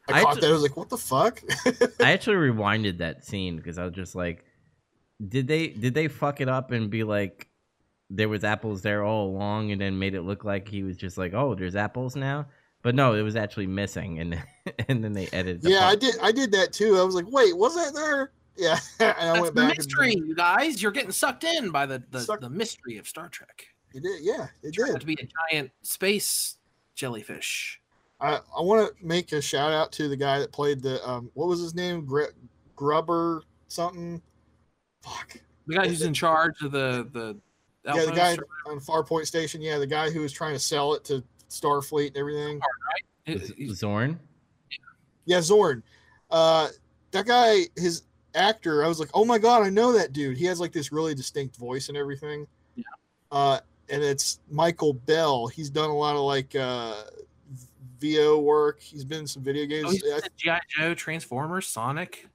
i, 0.08 0.20
I 0.20 0.22
caught 0.22 0.40
that 0.40 0.48
i 0.48 0.52
was 0.52 0.62
like 0.62 0.76
what 0.76 0.88
the 0.88 0.96
fuck 0.96 1.42
I 2.00 2.12
actually 2.12 2.36
rewinded 2.36 2.98
that 2.98 3.24
scene 3.24 3.56
because 3.56 3.78
I 3.78 3.84
was 3.84 3.92
just 3.92 4.14
like, 4.14 4.44
did 5.28 5.46
they 5.46 5.68
did 5.68 5.92
they 5.92 6.08
fuck 6.08 6.40
it 6.40 6.48
up 6.48 6.70
and 6.70 6.88
be 6.88 7.04
like, 7.04 7.48
there 8.08 8.28
was 8.28 8.42
apples 8.42 8.80
there 8.80 9.04
all 9.04 9.28
along, 9.28 9.70
and 9.70 9.80
then 9.80 9.98
made 9.98 10.14
it 10.14 10.22
look 10.22 10.44
like 10.44 10.66
he 10.66 10.82
was 10.82 10.96
just 10.96 11.18
like, 11.18 11.34
oh, 11.34 11.54
there's 11.54 11.76
apples 11.76 12.16
now. 12.16 12.46
But 12.82 12.94
no, 12.94 13.14
it 13.14 13.22
was 13.22 13.36
actually 13.36 13.66
missing, 13.66 14.18
and 14.20 14.42
and 14.88 15.04
then 15.04 15.12
they 15.12 15.26
edited. 15.32 15.62
The 15.62 15.70
yeah 15.70 15.86
i 15.86 15.94
did 15.96 16.14
i 16.22 16.32
did 16.32 16.50
that 16.52 16.72
too. 16.72 16.98
I 16.98 17.02
was 17.02 17.14
like 17.14 17.26
wait 17.28 17.56
was 17.56 17.74
that 17.76 17.94
there? 17.94 18.32
Yeah 18.56 18.78
and 19.00 19.08
i 19.16 19.24
That's 19.26 19.40
went 19.40 19.54
the 19.54 19.60
back 19.62 19.76
mystery, 19.78 20.12
and 20.12 20.26
you 20.26 20.34
guys. 20.34 20.82
You're 20.82 20.92
getting 20.92 21.12
sucked 21.12 21.44
in 21.44 21.70
by 21.70 21.86
the 21.86 22.02
the, 22.10 22.20
Suck- 22.20 22.40
the 22.40 22.50
mystery 22.50 22.98
of 22.98 23.06
Star 23.08 23.28
Trek. 23.28 23.64
it 23.94 24.02
did 24.02 24.20
yeah 24.22 24.48
it 24.62 24.72
Turned 24.72 24.90
out 24.90 24.94
did. 24.94 25.00
to 25.00 25.06
be 25.06 25.14
a 25.14 25.28
giant 25.52 25.70
space 25.82 26.56
jellyfish. 26.94 27.80
I, 28.20 28.34
I 28.36 28.60
want 28.60 28.86
to 28.98 29.06
make 29.06 29.32
a 29.32 29.40
shout 29.40 29.72
out 29.72 29.92
to 29.92 30.08
the 30.08 30.16
guy 30.16 30.40
that 30.40 30.52
played 30.52 30.82
the 30.82 31.02
um 31.08 31.30
what 31.34 31.48
was 31.48 31.60
his 31.60 31.74
name? 31.74 32.04
Gr- 32.04 32.34
Grubber 32.76 33.42
something? 33.68 34.20
Fuck. 35.02 35.38
The 35.66 35.76
guy 35.76 35.88
who's 35.88 36.02
in 36.02 36.12
charge 36.12 36.60
of 36.62 36.72
the 36.72 37.08
the 37.12 37.38
yeah 37.84 38.04
the 38.04 38.12
guy 38.12 38.34
or- 38.66 38.72
on 38.72 38.80
Farpoint 38.80 39.26
Station. 39.26 39.62
Yeah 39.62 39.78
the 39.78 39.86
guy 39.86 40.10
who 40.10 40.20
was 40.20 40.32
trying 40.32 40.52
to 40.54 40.58
sell 40.58 40.92
it 40.94 41.04
to 41.04 41.22
Starfleet 41.50 42.08
and 42.08 42.16
everything 42.16 42.60
it- 43.26 43.44
Z- 43.46 43.74
Zorn. 43.74 44.18
yeah 45.26 45.40
Zorn 45.40 45.82
uh 46.30 46.68
that 47.10 47.26
guy 47.26 47.62
his 47.76 48.02
actor 48.34 48.84
I 48.84 48.88
was 48.88 48.98
like 49.00 49.10
oh 49.14 49.24
my 49.24 49.38
god 49.38 49.62
I 49.64 49.70
know 49.70 49.92
that 49.92 50.12
dude 50.12 50.36
he 50.38 50.44
has 50.46 50.60
like 50.60 50.72
this 50.72 50.92
really 50.92 51.14
distinct 51.14 51.56
voice 51.56 51.88
and 51.88 51.96
everything 51.98 52.46
Yeah. 52.76 52.84
uh 53.32 53.58
and 53.88 54.02
it's 54.02 54.38
Michael 54.50 54.92
Bell 54.94 55.46
he's 55.48 55.68
done 55.70 55.90
a 55.90 55.96
lot 55.96 56.14
of 56.16 56.22
like 56.22 56.54
uh 56.54 56.94
VO 58.00 58.38
work 58.40 58.80
he's 58.80 59.04
been 59.04 59.20
in 59.20 59.26
some 59.26 59.42
video 59.42 59.66
games 59.66 59.86
Oh, 59.88 59.90
he's 59.90 60.04
I- 60.04 60.16
in 60.16 60.22
GI 60.36 60.58
Joe, 60.68 60.94
Transformers, 60.94 61.66
Sonic. 61.66 62.28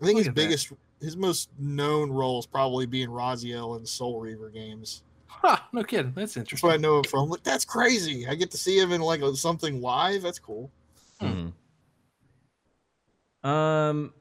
I 0.00 0.04
think 0.06 0.16
Look 0.16 0.20
his 0.22 0.28
at 0.28 0.34
that. 0.34 0.40
biggest, 0.40 0.72
his 1.00 1.16
most 1.16 1.50
known 1.58 2.10
role 2.10 2.38
is 2.40 2.46
probably 2.46 2.86
being 2.86 3.08
Raziel 3.08 3.78
in 3.78 3.84
Soul 3.86 4.20
Reaver 4.20 4.48
games. 4.50 5.02
Huh, 5.40 5.58
no 5.72 5.82
kidding. 5.82 6.12
That's 6.14 6.34
That's 6.34 6.36
interesting. 6.36 6.70
I 6.70 6.76
know 6.76 6.98
him 6.98 7.04
from. 7.04 7.28
Like, 7.30 7.42
that's 7.42 7.64
crazy. 7.64 8.26
I 8.28 8.34
get 8.36 8.50
to 8.52 8.56
see 8.56 8.78
him 8.78 8.92
in 8.92 9.00
like 9.00 9.20
something 9.34 9.80
live. 9.80 10.22
That's 10.22 10.38
cool. 10.38 10.70
Mhm. 11.20 11.52
Um, 13.42 14.12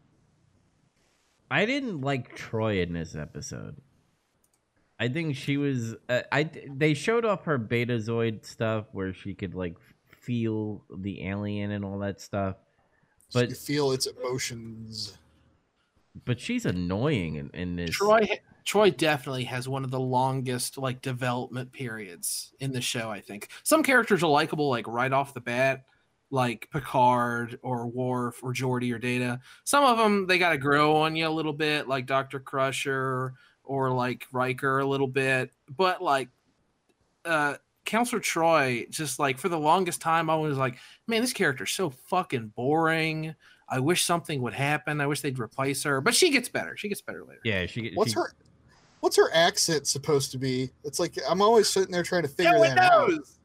I 1.50 1.66
didn't 1.66 2.02
like 2.02 2.36
Troi 2.38 2.82
in 2.82 2.94
this 2.94 3.16
episode. 3.16 3.76
I 5.00 5.08
think 5.10 5.36
she 5.36 5.58
was. 5.58 5.96
Uh, 6.10 6.22
I 6.32 6.50
they 6.68 6.94
showed 6.94 7.26
off 7.26 7.46
her 7.46 7.60
Betazoid 7.60 8.46
stuff 8.46 8.86
where 8.92 9.14
she 9.14 9.34
could 9.34 9.54
like 9.56 9.76
feel 10.22 10.84
the 10.96 11.24
alien 11.28 11.72
and 11.72 11.84
all 11.84 12.00
that 12.00 12.22
stuff, 12.22 12.56
So 13.30 13.40
But- 13.42 13.50
you 13.50 13.56
feel 13.56 13.92
its 13.92 14.06
emotions. 14.08 15.18
but 16.26 16.40
she's 16.40 16.66
annoying 16.66 17.36
in, 17.36 17.50
in 17.54 17.76
this. 17.76 17.98
Troi 17.98 18.40
Troi 18.66 18.96
definitely 18.96 19.46
has 19.46 19.68
one 19.68 19.84
of 19.84 19.92
the 19.92 20.00
longest 20.00 20.78
like 20.78 21.02
development 21.02 21.72
periods 21.72 22.54
in 22.60 22.72
the 22.72 22.82
show, 22.82 23.10
I 23.10 23.22
think. 23.22 23.50
Some 23.64 23.84
characters 23.84 24.24
are 24.24 24.30
likable 24.30 24.70
like 24.70 24.88
right 24.88 25.12
off 25.12 25.34
the 25.34 25.42
bat, 25.42 25.86
like 26.30 26.70
Picard 26.72 27.60
or 27.64 27.88
Worf 27.88 28.44
or 28.44 28.54
Geordi 28.54 28.94
or 28.94 29.00
Data. 29.00 29.40
Some 29.64 29.84
of 29.84 29.98
them 29.98 30.28
they 30.28 30.38
got 30.38 30.52
to 30.52 30.58
grow 30.58 30.96
on 30.98 31.16
you 31.16 31.28
a 31.28 31.30
little 31.30 31.54
bit, 31.54 31.88
like 31.88 32.06
Dr. 32.06 32.40
Crusher 32.40 33.34
or 33.64 33.92
like 33.92 34.26
Riker 34.32 34.80
a 34.80 34.86
little 34.86 35.08
bit, 35.08 35.52
but 35.76 36.02
like 36.02 36.30
uh 37.26 37.56
Counselor 37.86 38.22
Troi, 38.22 38.90
just 38.90 39.18
like 39.18 39.40
for 39.40 39.50
the 39.50 39.60
longest 39.60 40.02
time, 40.02 40.30
I 40.30 40.36
was 40.36 40.58
like, 40.58 40.78
man, 41.08 41.22
this 41.22 41.34
character's 41.34 41.72
so 41.72 41.90
fucking 41.90 42.54
boring. 42.56 43.36
I 43.68 43.80
wish 43.80 44.04
something 44.04 44.42
would 44.42 44.54
happen. 44.54 45.02
I 45.02 45.08
wish 45.08 45.22
they'd 45.22 45.40
replace 45.40 45.84
her, 45.84 46.02
but 46.02 46.14
she 46.14 46.30
gets 46.30 46.50
better. 46.50 46.76
She 46.78 46.90
gets 46.90 47.02
better 47.02 47.24
later. 47.24 47.40
Yeah, 47.44 47.66
she. 47.66 47.84
Gets 47.84 47.96
what's 47.96 48.12
she, 48.12 48.20
her 48.20 48.34
What's 49.02 49.18
her 49.18 49.30
accent 49.34 49.88
supposed 49.88 50.32
to 50.32 50.38
be? 50.38 50.72
It's 50.84 51.00
like 51.00 51.18
I'm 51.30 51.42
always 51.42 51.68
sitting 51.70 51.92
there 51.92 52.04
trying 52.04 52.24
to 52.24 52.28
figure 52.28 52.54
No 52.54 52.62
that 52.62 52.78
out. 52.78 53.10
knows. 53.10 53.40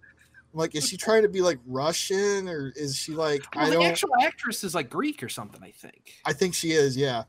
I'm 0.55 0.61
like, 0.61 0.75
is 0.75 0.88
she 0.88 0.97
trying 0.97 1.23
to 1.23 1.29
be 1.29 1.40
like 1.40 1.59
Russian 1.66 2.49
or 2.49 2.73
is 2.77 2.97
she 2.97 3.12
like 3.12 3.42
Well, 3.55 3.66
I 3.66 3.71
the 3.71 3.83
actual 3.83 4.11
actress 4.23 4.64
is 4.64 4.75
like 4.75 4.88
Greek 4.88 5.23
or 5.23 5.29
something, 5.29 5.62
I 5.62 5.71
think. 5.71 6.14
I 6.25 6.33
think 6.33 6.55
she 6.55 6.73
is, 6.73 6.97
yeah. 6.97 7.25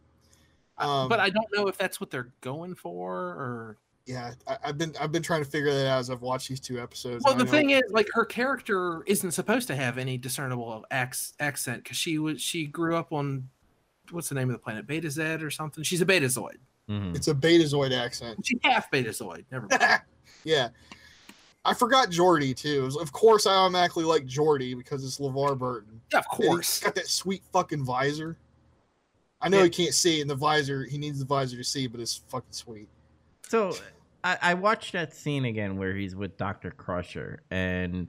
Um, 0.78 1.10
but 1.10 1.20
I 1.20 1.30
don't 1.30 1.48
know 1.54 1.68
if 1.68 1.78
that's 1.78 2.00
what 2.00 2.12
they're 2.12 2.32
going 2.42 2.76
for 2.76 3.16
or 3.16 3.78
yeah, 4.08 4.34
I, 4.48 4.58
I've 4.64 4.78
been 4.78 4.96
I've 5.00 5.12
been 5.12 5.22
trying 5.22 5.44
to 5.44 5.50
figure 5.50 5.74
that 5.74 5.86
out 5.86 6.00
as 6.00 6.10
I've 6.10 6.22
watched 6.22 6.48
these 6.48 6.62
two 6.62 6.80
episodes. 6.80 7.26
Well, 7.26 7.36
the 7.36 7.46
thing 7.46 7.72
is, 7.72 7.82
like, 7.90 8.08
her 8.14 8.24
character 8.24 9.04
isn't 9.06 9.32
supposed 9.32 9.68
to 9.68 9.76
have 9.76 9.98
any 9.98 10.18
discernible 10.18 10.86
ac- 10.92 11.34
accent 11.42 11.84
because 11.84 11.98
she 11.98 12.18
was 12.18 12.42
she 12.42 12.68
grew 12.68 12.96
up 12.96 13.12
on 13.12 13.50
what's 14.12 14.30
the 14.30 14.36
name 14.36 14.50
of 14.50 14.54
the 14.54 14.60
planet, 14.60 14.88
Betazed 14.88 15.42
or 15.44 15.52
something. 15.52 15.84
She's 15.84 16.00
a 16.00 16.06
Betazoid. 16.06 16.56
Mhm. 16.90 17.16
it's 17.16 17.28
a 17.28 17.34
Betazoid 17.34 17.92
accent. 17.98 18.46
She's 18.46 18.60
half 18.64 18.90
Betazoid. 18.92 19.44
Never 19.52 19.68
mind. 19.70 20.02
yeah. 20.44 20.70
I 21.66 21.74
forgot 21.74 22.10
Geordi 22.10 22.56
too. 22.56 22.84
Was- 22.84 22.96
Of 22.98 23.12
course, 23.12 23.46
I 23.46 23.54
automatically 23.56 24.06
like 24.06 24.26
Geordi 24.26 24.76
because 24.78 25.04
it's 25.04 25.20
LeVar 25.20 25.58
Burton. 25.58 26.00
yeah, 26.14 26.20
of 26.20 26.26
And 26.32 26.42
he's 26.44 26.48
course. 26.48 26.80
got 26.80 26.96
that 26.96 27.08
sweet 27.08 27.44
fucking 27.52 27.84
visor. 27.84 28.38
I 29.42 29.50
know 29.50 29.58
Yeah. 29.58 29.64
he 29.66 29.70
can't 29.70 29.94
see 29.94 30.22
in 30.22 30.28
the 30.28 30.36
visor. 30.36 30.86
He 30.86 30.98
needs 30.98 31.20
the 31.20 31.26
visor 31.26 31.58
to 31.58 31.64
see, 31.64 31.88
but 31.88 32.00
it's 32.00 32.22
fucking 32.30 32.52
sweet. 32.54 32.88
So 33.50 33.76
I, 34.24 34.38
I 34.42 34.54
watched 34.54 34.94
that 34.94 35.14
scene 35.14 35.46
again 35.46 35.78
where 35.78 35.94
he's 35.96 36.16
with 36.16 36.38
Doctor 36.38 36.72
Crusher, 36.72 37.42
and 37.52 38.08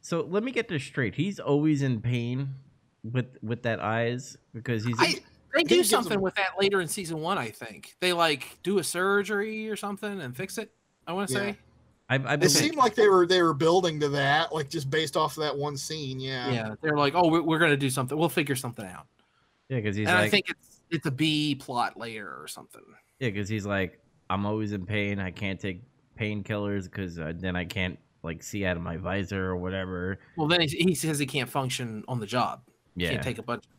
so 0.00 0.22
let 0.28 0.42
me 0.44 0.52
get 0.52 0.68
this 0.68 0.82
straight. 0.84 1.14
He's 1.14 1.40
always 1.40 1.82
in 1.82 2.00
pain 2.00 2.54
with 3.02 3.38
with 3.42 3.62
that 3.62 3.80
eyes 3.80 4.36
because 4.52 4.84
he's. 4.84 4.96
I, 4.98 5.14
they 5.54 5.62
do 5.64 5.84
something 5.84 6.14
him- 6.14 6.20
with 6.22 6.34
that 6.36 6.50
later 6.58 6.80
in 6.80 6.88
season 6.88 7.20
one. 7.20 7.38
I 7.38 7.50
think 7.50 7.96
they 8.00 8.12
like 8.12 8.58
do 8.62 8.78
a 8.78 8.84
surgery 8.84 9.68
or 9.68 9.76
something 9.76 10.20
and 10.20 10.36
fix 10.36 10.58
it. 10.58 10.70
I 11.06 11.12
want 11.12 11.28
to 11.30 11.34
Yeah. 11.34 11.40
say, 11.40 11.56
I, 12.08 12.14
I 12.16 12.34
It 12.34 12.50
seemed 12.50 12.76
like 12.76 12.94
they 12.94 13.08
were 13.08 13.26
they 13.26 13.42
were 13.42 13.54
building 13.54 13.98
to 14.00 14.08
that, 14.10 14.52
like 14.54 14.68
just 14.70 14.90
based 14.90 15.16
off 15.16 15.36
of 15.36 15.42
that 15.42 15.56
one 15.56 15.76
scene. 15.76 16.20
Yeah. 16.20 16.50
yeah, 16.50 16.74
they're 16.82 16.96
like, 16.96 17.14
oh, 17.16 17.28
we're, 17.28 17.42
we're 17.42 17.58
gonna 17.58 17.76
do 17.76 17.90
something. 17.90 18.16
We'll 18.16 18.28
figure 18.28 18.56
something 18.56 18.86
out. 18.86 19.06
yeah, 19.68 19.78
because 19.78 19.96
he's 19.96 20.06
and 20.08 20.16
like, 20.16 20.26
I 20.26 20.28
think 20.28 20.50
it's 20.50 20.82
it's 20.90 21.06
a 21.06 21.10
B 21.10 21.54
plot 21.56 21.96
later 21.98 22.28
or 22.40 22.46
something. 22.46 22.82
yeah, 23.18 23.30
because 23.30 23.48
he's 23.48 23.66
like, 23.66 23.98
I'm 24.30 24.46
always 24.46 24.72
in 24.72 24.86
pain. 24.86 25.18
I 25.18 25.30
can't 25.32 25.58
take 25.58 25.82
painkillers 26.18 26.84
because 26.84 27.18
uh, 27.18 27.32
then 27.34 27.56
I 27.56 27.64
can't 27.64 27.98
like 28.22 28.42
see 28.42 28.64
out 28.64 28.76
of 28.76 28.82
my 28.82 28.96
visor 28.96 29.44
or 29.46 29.56
whatever. 29.56 30.18
Well, 30.36 30.46
then 30.48 30.60
he, 30.60 30.68
he 30.68 30.94
says 30.94 31.18
he 31.18 31.26
can't 31.26 31.48
function 31.50 32.04
on 32.08 32.20
the 32.20 32.26
job. 32.26 32.62
Yeah, 32.94 33.10
can't 33.10 33.22
take 33.22 33.38
a 33.38 33.42
bunch 33.42 33.64
of 33.64 33.70
like 33.70 33.75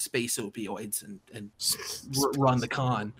space 0.00 0.38
opioids 0.38 1.04
and 1.04 1.20
and 1.34 1.50
run 2.38 2.58
the 2.58 2.68
con. 2.68 3.12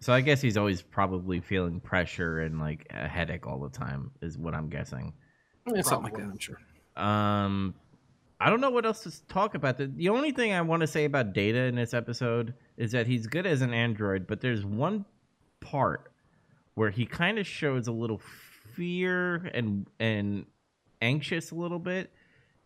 so 0.00 0.12
I 0.12 0.20
guess 0.20 0.40
he's 0.40 0.56
always 0.56 0.82
probably 0.82 1.40
feeling 1.40 1.80
pressure 1.80 2.40
and 2.40 2.58
like 2.58 2.86
a 2.90 3.06
headache 3.08 3.46
all 3.46 3.58
the 3.58 3.70
time, 3.70 4.10
is 4.22 4.38
what 4.38 4.54
I'm 4.54 4.68
guessing. 4.68 5.12
Yeah, 5.72 5.82
something 5.82 6.12
like 6.12 6.14
that. 6.14 6.30
I'm 6.30 6.38
sure. 6.38 6.58
Um, 6.96 7.74
I 8.40 8.50
don't 8.50 8.60
know 8.60 8.70
what 8.70 8.84
else 8.84 9.02
to 9.02 9.26
talk 9.26 9.54
about. 9.54 9.78
The, 9.78 9.86
the 9.86 10.08
only 10.08 10.30
thing 10.30 10.52
I 10.52 10.60
want 10.60 10.82
to 10.82 10.86
say 10.86 11.04
about 11.04 11.32
Data 11.32 11.60
in 11.60 11.74
this 11.74 11.94
episode 11.94 12.54
is 12.76 12.92
that 12.92 13.06
he's 13.06 13.26
good 13.26 13.46
as 13.46 13.62
an 13.62 13.72
android, 13.72 14.26
but 14.26 14.40
there's 14.40 14.64
one 14.64 15.04
part 15.60 16.12
where 16.74 16.90
he 16.90 17.06
kind 17.06 17.38
of 17.38 17.46
shows 17.46 17.88
a 17.88 17.92
little 17.92 18.20
fear 18.74 19.50
and 19.54 19.86
and 19.98 20.46
anxious 21.00 21.50
a 21.50 21.54
little 21.54 21.78
bit 21.78 22.12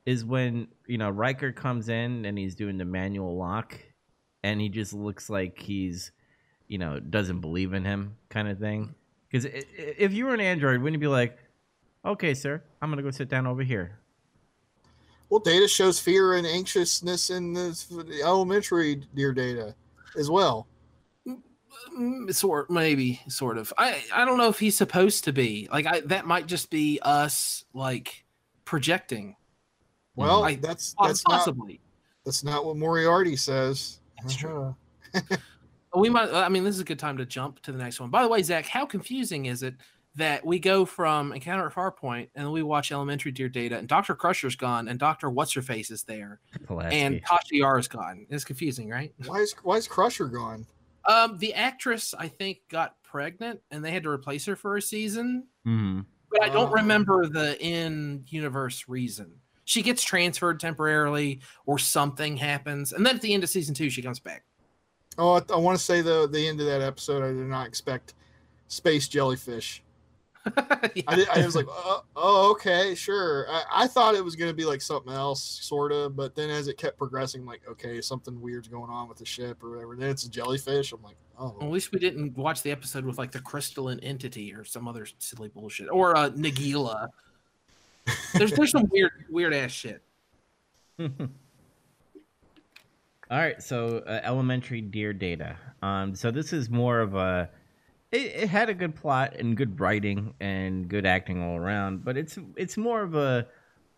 is 0.07 0.25
when 0.25 0.69
you 0.87 0.99
know 0.99 1.11
Riker 1.11 1.53
comes 1.53 1.89
in 1.89 2.25
and 2.25 2.39
he's 2.39 2.55
doing 2.55 2.79
the 2.79 2.85
manual 2.85 3.37
lock 3.37 3.79
and 4.43 4.61
he 4.61 4.69
just 4.69 4.93
looks 4.93 5.29
like 5.29 5.59
he's 5.59 6.13
you 6.69 6.79
know 6.79 7.01
doesn't 7.01 7.41
believe 7.41 7.75
in 7.75 7.85
him 7.85 8.17
kind 8.29 8.49
of 8.49 8.59
thing 8.59 8.95
because 9.29 9.45
if 9.45 10.13
you 10.13 10.25
were 10.25 10.35
an 10.35 10.41
android 10.41 10.81
wouldn't 10.81 10.95
you 10.95 11.01
be 11.01 11.07
like 11.09 11.37
okay 12.05 12.33
sir 12.33 12.63
i'm 12.81 12.91
gonna 12.91 13.03
go 13.03 13.11
sit 13.11 13.29
down 13.29 13.47
over 13.47 13.63
here 13.63 13.99
Well, 15.29 15.41
data 15.41 15.69
shows 15.69 16.01
fear 16.01 16.35
and 16.35 16.47
anxiousness 16.47 17.31
in 17.31 17.53
the 17.53 18.21
elementary 18.25 19.03
dear 19.15 19.33
data 19.33 19.75
as 20.19 20.31
well. 20.31 20.67
Mm, 21.97 22.35
Sort 22.35 22.71
maybe 22.71 23.21
sort 23.29 23.57
of. 23.59 23.73
I 23.79 24.03
I 24.13 24.25
don't 24.25 24.39
know 24.39 24.49
if 24.49 24.59
he's 24.59 24.77
supposed 24.77 25.25
to 25.25 25.33
be 25.33 25.69
like 25.73 25.87
I. 25.87 26.01
That 26.01 26.27
might 26.27 26.47
just 26.47 26.71
be 26.71 26.99
us 27.03 27.65
like 27.75 28.25
projecting. 28.65 29.37
Well, 30.17 30.45
I- 30.45 30.57
that's 30.57 30.95
Poss- 30.95 31.09
that's 31.09 31.25
not 31.29 31.39
possibly. 31.39 31.81
that's 32.25 32.45
not 32.45 32.65
what 32.65 32.77
Moriarty 32.77 33.37
says. 33.37 34.01
That's 34.23 34.37
true. 34.37 34.75
Uh-huh. 35.15 35.37
We 35.97 36.09
might. 36.09 36.31
I 36.33 36.49
mean, 36.49 36.63
this 36.63 36.77
is 36.77 36.81
a 36.81 36.85
good 36.85 37.01
time 37.01 37.17
to 37.17 37.27
jump 37.27 37.61
to 37.63 37.73
the 37.73 37.79
next 37.79 37.99
one. 37.99 38.11
By 38.11 38.23
the 38.23 38.29
way, 38.29 38.45
Zach, 38.45 38.65
how 38.65 38.87
confusing 38.87 39.47
is 39.47 39.65
it 39.65 39.75
that 40.15 40.47
we 40.47 40.61
go 40.61 40.85
from 40.85 41.33
Encounter 41.33 41.67
at 41.67 41.75
Farpoint 41.75 42.29
and 42.37 42.45
then 42.47 42.53
we 42.53 42.63
watch 42.63 42.93
Elementary 42.93 43.33
Dear 43.33 43.49
Data 43.49 43.77
and 43.77 43.89
Doctor 43.89 44.15
Crusher's 44.15 44.55
gone 44.55 44.87
and 44.87 45.01
Doctor 45.01 45.31
What's 45.31 45.53
Her 45.55 45.63
Face 45.63 45.91
is 45.91 46.05
there 46.05 46.39
Pulaski. 46.65 46.97
and 46.97 47.21
Tasha 47.25 47.51
Yar's 47.51 47.89
gone. 47.89 48.25
It's 48.31 48.45
confusing, 48.45 48.89
right? 48.89 49.13
Why 49.27 49.39
is 49.39 49.53
why 49.65 49.79
is 49.79 49.89
Crusher 49.89 50.27
gone? 50.29 50.65
Um, 51.09 51.39
the 51.39 51.55
actress 51.55 52.15
I 52.17 52.29
think 52.29 52.59
got 52.69 52.95
pregnant 53.03 53.59
and 53.73 53.85
they 53.85 53.91
had 53.91 54.05
to 54.05 54.11
replace 54.11 54.45
her 54.47 54.55
for 54.55 54.77
a 54.77 54.83
season, 54.83 55.49
Mhm. 55.67 56.05
but 56.31 56.41
I 56.45 56.51
don't 56.51 56.69
Oh. 56.71 56.75
remember 56.75 57.27
the 57.27 57.61
in 57.61 58.23
universe 58.29 58.85
reason. 58.87 59.33
She 59.71 59.83
gets 59.83 60.03
transferred 60.03 60.59
temporarily 60.59 61.39
or 61.65 61.79
something 61.79 62.37
happens, 62.37 62.93
and 62.93 63.07
then 63.07 63.15
at 63.15 63.23
the 63.23 63.33
end 63.33 63.45
of 63.45 63.51
season 63.51 63.73
two, 63.73 63.89
she 63.89 64.03
comes 64.03 64.19
back. 64.19 64.43
Oh, 65.17 65.35
I, 65.35 65.43
I 65.53 65.57
want 65.59 65.79
to 65.79 65.85
say 65.85 66.01
the 66.01 66.29
the 66.29 66.49
end 66.49 66.59
of 66.59 66.67
that 66.67 66.83
episode. 66.83 67.23
I 67.23 67.29
did 67.29 67.37
not 67.47 67.69
expect 67.69 68.15
space 68.67 69.07
jellyfish. 69.07 69.83
Yeah. 70.95 71.03
I, 71.07 71.15
did, 71.15 71.29
I 71.29 71.45
was 71.45 71.55
like, 71.55 71.67
oh, 71.69 72.03
oh, 72.17 72.51
okay, 72.53 72.95
sure. 72.95 73.47
I, 73.49 73.85
I 73.85 73.87
thought 73.87 74.15
it 74.15 74.25
was 74.25 74.35
going 74.35 74.51
to 74.51 74.55
be 74.55 74.65
like 74.65 74.81
something 74.81 75.13
else, 75.13 75.43
sort 75.43 75.93
of. 75.93 76.17
But 76.17 76.35
then 76.35 76.51
as 76.51 76.67
it 76.67 76.79
kept 76.79 76.99
progressing, 76.99 77.43
I'm 77.43 77.47
like, 77.47 77.61
okay, 77.69 78.01
something 78.01 78.41
weird's 78.41 78.67
going 78.67 78.91
on 78.91 79.07
with 79.07 79.19
the 79.19 79.27
ship 79.27 79.63
or 79.63 79.71
whatever. 79.71 79.95
Then 79.95 80.09
it's 80.09 80.25
a 80.25 80.31
jellyfish. 80.31 80.93
I'm 80.93 81.03
like, 81.03 81.17
oh, 81.39 81.57
At 81.61 81.71
least 81.71 81.93
we 81.93 82.01
didn't 82.01 82.37
watch 82.37 82.63
the 82.63 82.73
episode 82.73 83.05
with 83.05 83.19
like 83.19 83.31
the 83.31 83.41
crystalline 83.41 84.01
entity 84.01 84.53
or 84.53 84.65
some 84.65 84.89
other 84.89 85.07
silly 85.19 85.49
bullshit 85.49 85.89
or 85.93 86.17
uh, 86.17 86.31
Nagilum. 86.31 87.09
There's 88.35 88.53
there's 88.53 88.71
some 88.71 88.89
weird 88.91 89.13
weird 89.29 89.55
ass 89.55 89.71
shit. 89.71 90.03
All 93.31 93.39
right, 93.39 93.63
so 93.63 94.03
uh, 94.07 94.21
elementary 94.25 94.81
dear 94.81 95.13
data. 95.13 95.57
Um, 95.83 96.17
so 96.17 96.33
this 96.33 96.53
is 96.53 96.69
more 96.69 96.99
of 96.99 97.15
a. 97.15 97.49
It, 98.11 98.19
it 98.35 98.49
had 98.49 98.69
a 98.69 98.75
good 98.75 98.97
plot 98.97 99.37
and 99.39 99.57
good 99.57 99.79
writing 99.79 100.35
and 100.41 100.89
good 100.89 101.07
acting 101.07 101.41
all 101.41 101.57
around, 101.57 102.05
but 102.05 102.17
it's 102.17 102.39
it's 102.57 102.77
more 102.77 103.03
of 103.03 103.15
a 103.15 103.47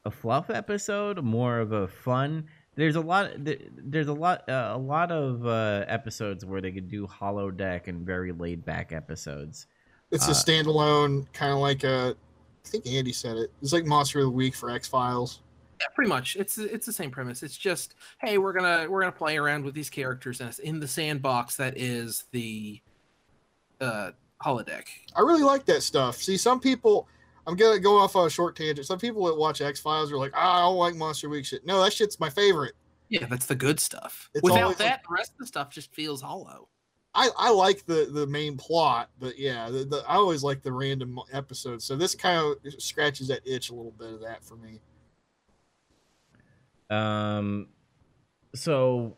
a 0.04 0.10
fluff 0.10 0.50
episode, 0.50 1.22
more 1.24 1.60
of 1.60 1.72
a 1.72 1.88
fun. 1.88 2.44
There's 2.74 2.96
a 2.96 3.00
lot. 3.00 3.30
There's 3.38 4.08
a 4.08 4.12
lot. 4.12 4.46
Uh, 4.48 4.72
a 4.74 4.78
lot 4.78 5.10
of 5.10 5.46
uh, 5.46 5.84
episodes 5.88 6.44
where 6.44 6.60
they 6.60 6.72
could 6.72 6.90
do 6.90 7.06
holodeck 7.06 7.88
and 7.88 8.04
very 8.04 8.32
laid 8.32 8.64
back 8.66 8.92
episodes. 8.92 9.66
it's 10.10 10.28
uh, 10.28 10.32
a 10.32 10.34
standalone 10.34 11.26
kind 11.32 11.52
of 11.52 11.58
like 11.58 11.84
a. 11.84 12.16
I 12.64 12.68
think 12.68 12.86
Andy 12.86 13.12
said 13.12 13.36
it. 13.36 13.50
It's 13.60 13.72
like 13.72 13.84
Monster 13.84 14.20
of 14.20 14.26
the 14.26 14.30
Week 14.30 14.54
for 14.54 14.70
X 14.70 14.86
Files. 14.88 15.40
Yeah, 15.80 15.88
pretty 15.94 16.08
much. 16.08 16.36
It's 16.36 16.58
it's 16.58 16.86
the 16.86 16.92
same 16.92 17.10
premise. 17.10 17.42
It's 17.42 17.56
just 17.56 17.94
hey, 18.20 18.38
we're 18.38 18.52
gonna 18.52 18.86
we're 18.88 19.00
gonna 19.00 19.12
play 19.12 19.36
around 19.36 19.64
with 19.64 19.74
these 19.74 19.90
characters 19.90 20.40
in, 20.40 20.50
in 20.62 20.80
the 20.80 20.88
sandbox 20.88 21.56
that 21.56 21.76
is 21.76 22.24
the 22.30 22.80
uh 23.80 24.12
holodeck. 24.42 24.84
I 25.16 25.20
really 25.20 25.42
like 25.42 25.64
that 25.66 25.82
stuff. 25.82 26.16
See, 26.16 26.36
some 26.36 26.60
people, 26.60 27.08
I'm 27.46 27.56
gonna 27.56 27.80
go 27.80 27.98
off 27.98 28.14
on 28.14 28.26
a 28.26 28.30
short 28.30 28.54
tangent. 28.56 28.86
Some 28.86 28.98
people 28.98 29.24
that 29.26 29.36
watch 29.36 29.60
X 29.60 29.80
Files 29.80 30.12
are 30.12 30.18
like, 30.18 30.32
ah, 30.34 30.58
I 30.58 30.60
don't 30.60 30.76
like 30.76 30.94
Monster 30.94 31.28
Week 31.28 31.44
shit. 31.44 31.66
No, 31.66 31.82
that 31.82 31.92
shit's 31.92 32.20
my 32.20 32.30
favorite. 32.30 32.74
Yeah, 33.08 33.26
that's 33.26 33.46
the 33.46 33.54
good 33.54 33.78
stuff. 33.78 34.30
It's 34.34 34.42
Without 34.42 34.78
that, 34.78 35.02
the 35.02 35.14
rest 35.14 35.32
of 35.32 35.38
the 35.38 35.46
stuff 35.46 35.68
just 35.68 35.92
feels 35.94 36.22
hollow. 36.22 36.68
I, 37.14 37.28
I 37.36 37.50
like 37.50 37.84
the 37.84 38.08
the 38.10 38.26
main 38.26 38.56
plot, 38.56 39.10
but 39.18 39.38
yeah, 39.38 39.68
the, 39.68 39.84
the, 39.84 40.04
I 40.08 40.14
always 40.14 40.42
like 40.42 40.62
the 40.62 40.72
random 40.72 41.18
episodes. 41.32 41.84
So 41.84 41.94
this 41.94 42.14
kind 42.14 42.56
of 42.64 42.72
scratches 42.82 43.28
that 43.28 43.40
itch 43.44 43.70
a 43.70 43.74
little 43.74 43.92
bit 43.92 44.14
of 44.14 44.20
that 44.22 44.42
for 44.42 44.56
me. 44.56 44.80
Um, 46.88 47.68
so 48.54 49.16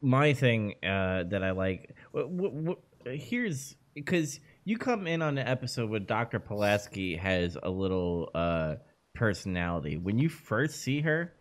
my 0.00 0.34
thing 0.34 0.74
uh, 0.82 1.24
that 1.24 1.42
I 1.42 1.52
like, 1.52 1.94
wh- 2.14 2.68
wh- 2.68 3.08
here's 3.08 3.76
because 3.94 4.40
you 4.64 4.76
come 4.76 5.06
in 5.06 5.22
on 5.22 5.38
an 5.38 5.46
episode 5.46 5.88
with 5.88 6.06
Dr. 6.06 6.40
Pulaski 6.40 7.16
has 7.16 7.56
a 7.62 7.70
little 7.70 8.30
uh, 8.34 8.76
personality. 9.14 9.96
When 9.96 10.18
you 10.18 10.28
first 10.28 10.80
see 10.80 11.00
her, 11.02 11.32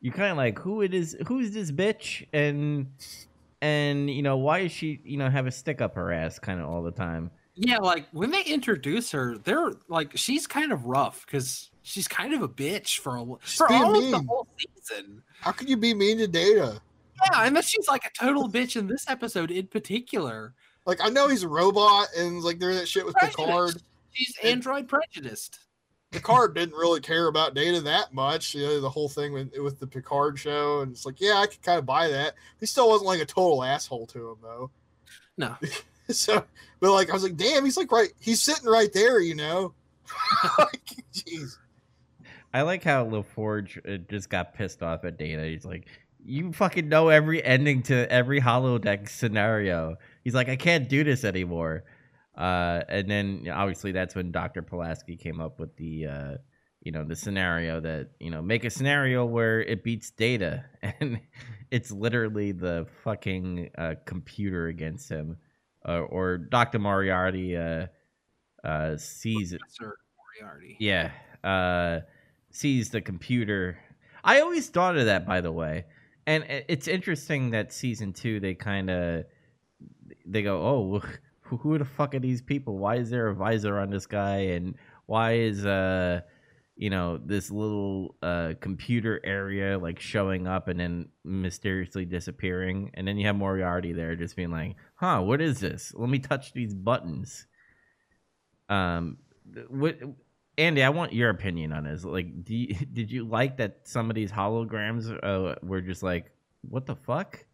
you're 0.00 0.14
kind 0.14 0.30
of 0.30 0.36
like, 0.36 0.58
who 0.58 0.80
it 0.82 0.94
is? 0.94 1.16
Who's 1.28 1.52
this 1.52 1.70
bitch? 1.70 2.26
And 2.32 2.88
and 3.62 4.10
you 4.10 4.22
know 4.22 4.36
why 4.36 4.60
is 4.60 4.72
she 4.72 5.00
you 5.04 5.16
know 5.16 5.28
have 5.30 5.46
a 5.46 5.50
stick 5.50 5.80
up 5.80 5.94
her 5.94 6.12
ass 6.12 6.38
kind 6.38 6.60
of 6.60 6.68
all 6.68 6.82
the 6.82 6.90
time? 6.90 7.30
Yeah, 7.56 7.78
like 7.78 8.06
when 8.12 8.30
they 8.30 8.42
introduce 8.44 9.10
her, 9.12 9.36
they're 9.38 9.72
like 9.88 10.16
she's 10.16 10.46
kind 10.46 10.72
of 10.72 10.86
rough 10.86 11.26
because 11.26 11.70
she's 11.82 12.08
kind 12.08 12.32
of 12.32 12.42
a 12.42 12.48
bitch 12.48 12.98
for 13.00 13.16
a 13.16 13.24
She's 13.44 13.58
for 13.58 13.68
being 13.68 13.82
all 13.82 13.96
of 14.04 14.10
the 14.10 14.22
whole 14.28 14.46
season. 14.58 15.22
How 15.40 15.52
could 15.52 15.68
you 15.68 15.76
be 15.76 15.92
mean 15.94 16.18
to 16.18 16.26
Data? 16.26 16.80
Yeah, 17.32 17.44
and 17.44 17.54
then 17.54 17.62
she's 17.62 17.86
like 17.88 18.04
a 18.06 18.10
total 18.18 18.48
bitch 18.48 18.76
in 18.76 18.86
this 18.86 19.04
episode 19.08 19.50
in 19.50 19.66
particular. 19.66 20.54
Like 20.86 21.00
I 21.02 21.08
know 21.10 21.28
he's 21.28 21.42
a 21.42 21.48
robot, 21.48 22.08
and 22.16 22.40
like 22.42 22.58
there's 22.58 22.78
that 22.78 22.88
shit 22.88 23.04
with 23.04 23.14
Picard. 23.16 23.46
Prejudiced. 23.46 23.84
She's 24.12 24.34
And- 24.42 24.52
android 24.52 24.88
prejudiced. 24.88 25.58
Picard 26.10 26.54
didn't 26.54 26.74
really 26.74 27.00
care 27.00 27.28
about 27.28 27.54
Data 27.54 27.80
that 27.82 28.12
much. 28.12 28.54
You 28.54 28.66
know, 28.66 28.80
the 28.80 28.90
whole 28.90 29.08
thing 29.08 29.32
with 29.32 29.56
with 29.58 29.78
the 29.78 29.86
Picard 29.86 30.38
show, 30.38 30.80
and 30.80 30.92
it's 30.92 31.06
like, 31.06 31.20
yeah, 31.20 31.36
I 31.36 31.46
could 31.46 31.62
kind 31.62 31.78
of 31.78 31.86
buy 31.86 32.08
that. 32.08 32.34
He 32.58 32.66
still 32.66 32.88
wasn't 32.88 33.06
like 33.06 33.20
a 33.20 33.26
total 33.26 33.62
asshole 33.62 34.06
to 34.08 34.30
him 34.30 34.36
though. 34.42 34.70
No. 35.36 35.56
So, 36.12 36.44
but 36.80 36.92
like 36.92 37.08
I 37.08 37.12
was 37.12 37.22
like, 37.22 37.36
damn, 37.36 37.64
he's 37.64 37.76
like 37.76 37.92
right, 37.92 38.12
he's 38.18 38.42
sitting 38.42 38.68
right 38.68 38.92
there, 38.92 39.20
you 39.20 39.36
know. 39.36 39.74
like, 40.58 40.82
jeez. 41.14 41.56
I 42.52 42.62
like 42.62 42.82
how 42.82 43.04
LaForge 43.04 43.78
uh, 43.88 43.98
just 44.10 44.28
got 44.28 44.54
pissed 44.54 44.82
off 44.82 45.04
at 45.04 45.18
Data. 45.18 45.44
He's 45.44 45.64
like, 45.64 45.86
"You 46.24 46.52
fucking 46.52 46.88
know 46.88 47.10
every 47.10 47.44
ending 47.44 47.82
to 47.84 48.10
every 48.10 48.40
holodeck 48.40 49.08
scenario." 49.08 49.98
He's 50.24 50.34
like, 50.34 50.48
"I 50.48 50.56
can't 50.56 50.88
do 50.88 51.04
this 51.04 51.22
anymore." 51.22 51.84
Uh, 52.40 52.82
and 52.88 53.10
then 53.10 53.40
you 53.42 53.50
know, 53.50 53.54
obviously 53.54 53.92
that's 53.92 54.14
when 54.14 54.32
Dr. 54.32 54.62
Pulaski 54.62 55.14
came 55.16 55.40
up 55.42 55.60
with 55.60 55.76
the, 55.76 56.06
uh, 56.06 56.34
you 56.80 56.90
know, 56.90 57.04
the 57.04 57.14
scenario 57.14 57.80
that 57.80 58.12
you 58.18 58.30
know 58.30 58.40
make 58.40 58.64
a 58.64 58.70
scenario 58.70 59.26
where 59.26 59.60
it 59.60 59.84
beats 59.84 60.10
Data, 60.10 60.64
and 60.82 61.20
it's 61.70 61.90
literally 61.90 62.52
the 62.52 62.86
fucking 63.04 63.68
uh, 63.76 63.96
computer 64.06 64.68
against 64.68 65.10
him, 65.10 65.36
uh, 65.86 65.98
or 66.00 66.38
Dr. 66.38 66.78
Moriarty 66.78 67.58
uh, 67.58 67.88
uh, 68.64 68.96
sees 68.96 69.52
it. 69.52 69.60
Professor 69.60 69.98
Moriarty. 70.40 70.76
Yeah. 70.80 71.10
Uh 71.44 72.00
sees 72.52 72.90
the 72.90 73.00
computer. 73.00 73.78
I 74.24 74.40
always 74.40 74.68
thought 74.68 74.96
of 74.96 75.06
that 75.06 75.26
by 75.26 75.40
the 75.40 75.52
way. 75.52 75.84
And 76.26 76.44
it's 76.48 76.88
interesting 76.88 77.50
that 77.50 77.72
season 77.72 78.12
2 78.12 78.40
they 78.40 78.54
kind 78.54 78.90
of 78.90 79.24
they 80.26 80.42
go, 80.42 80.62
"Oh, 80.62 81.02
who, 81.58 81.78
the 81.78 81.84
fuck 81.84 82.14
are 82.14 82.18
these 82.20 82.42
people? 82.42 82.78
Why 82.78 82.96
is 82.96 83.10
there 83.10 83.28
a 83.28 83.34
visor 83.34 83.78
on 83.78 83.90
this 83.90 84.06
guy 84.06 84.36
and 84.38 84.74
why 85.06 85.34
is 85.34 85.64
uh 85.66 86.20
you 86.76 86.88
know, 86.88 87.18
this 87.18 87.50
little 87.50 88.16
uh 88.22 88.54
computer 88.60 89.20
area 89.24 89.78
like 89.78 90.00
showing 90.00 90.46
up 90.46 90.68
and 90.68 90.80
then 90.80 91.08
mysteriously 91.24 92.04
disappearing 92.04 92.90
and 92.94 93.06
then 93.06 93.18
you 93.18 93.26
have 93.26 93.36
Moriarty 93.36 93.92
there 93.92 94.16
just 94.16 94.36
being 94.36 94.50
like, 94.50 94.76
"Huh, 94.94 95.20
what 95.22 95.40
is 95.42 95.60
this? 95.60 95.92
Let 95.94 96.08
me 96.08 96.18
touch 96.18 96.52
these 96.52 96.74
buttons." 96.74 97.46
Um 98.68 99.18
what 99.68 99.98
Andy, 100.60 100.82
I 100.82 100.90
want 100.90 101.14
your 101.14 101.30
opinion 101.30 101.72
on 101.72 101.84
this. 101.84 102.04
Like, 102.04 102.44
do 102.44 102.54
you, 102.54 102.74
did 102.92 103.10
you 103.10 103.24
like 103.24 103.56
that 103.56 103.80
some 103.84 104.10
of 104.10 104.16
these 104.16 104.30
holograms 104.30 105.10
uh, 105.22 105.54
were 105.62 105.80
just 105.80 106.02
like, 106.02 106.32
what 106.62 106.86
the 106.86 106.96
fuck? 106.96 107.44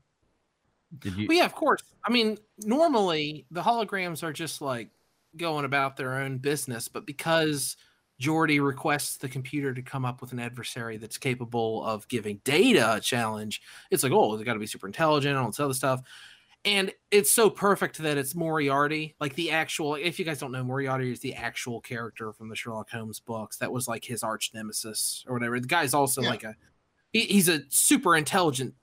Did 0.99 1.17
you? 1.17 1.27
Well, 1.29 1.37
yeah, 1.39 1.45
of 1.45 1.55
course. 1.55 1.83
I 2.05 2.11
mean, 2.11 2.39
normally 2.65 3.47
the 3.51 3.63
holograms 3.63 4.23
are 4.23 4.33
just 4.33 4.61
like 4.61 4.91
going 5.37 5.65
about 5.65 5.97
their 5.97 6.15
own 6.15 6.39
business, 6.39 6.89
but 6.89 7.07
because 7.07 7.77
Geordi 8.21 8.65
requests 8.65 9.17
the 9.19 9.29
computer 9.29 9.75
to 9.75 9.83
come 9.83 10.05
up 10.05 10.21
with 10.21 10.33
an 10.33 10.39
adversary 10.39 10.97
that's 10.97 11.19
capable 11.19 11.85
of 11.85 12.09
giving 12.09 12.41
data 12.45 12.95
a 12.95 13.01
challenge, 13.01 13.61
it's 13.91 14.03
like, 14.03 14.13
oh, 14.13 14.37
they 14.37 14.45
got 14.45 14.55
to 14.55 14.59
be 14.59 14.67
super 14.67 14.87
intelligent 14.87 15.31
and 15.37 15.39
all 15.39 15.51
this 15.51 15.61
other 15.61 15.75
stuff. 15.75 16.01
And 16.65 16.93
it's 17.13 17.31
so 17.31 17.49
perfect 17.49 17.99
that 17.99 18.19
it's 18.19 18.35
Moriarty, 18.35 19.15
like 19.21 19.35
the 19.37 19.53
actual. 19.53 19.95
If 19.95 20.19
you 20.19 20.25
guys 20.25 20.41
don't 20.41 20.51
know, 20.51 20.65
Moriarty 20.65 21.13
is 21.13 21.21
the 21.21 21.35
actual 21.35 21.81
character 21.81 22.33
from 22.33 22.49
the 22.49 22.57
Sherlock 22.57 22.91
Holmes 22.91 23.21
books. 23.21 23.59
That 23.59 23.71
was 23.71 23.87
like 23.87 24.05
his 24.05 24.25
arch 24.25 24.51
nemesis 24.53 25.25
or 25.29 25.35
whatever. 25.35 25.61
The 25.61 25.69
guy's 25.69 25.95
also 25.95 26.23
Yeah. 26.23 26.31
like 26.31 26.43
a. 26.45 26.57
He, 27.13 27.21
he's 27.21 27.49
a 27.49 27.61
super 27.69 28.17
intelligent, 28.17 28.75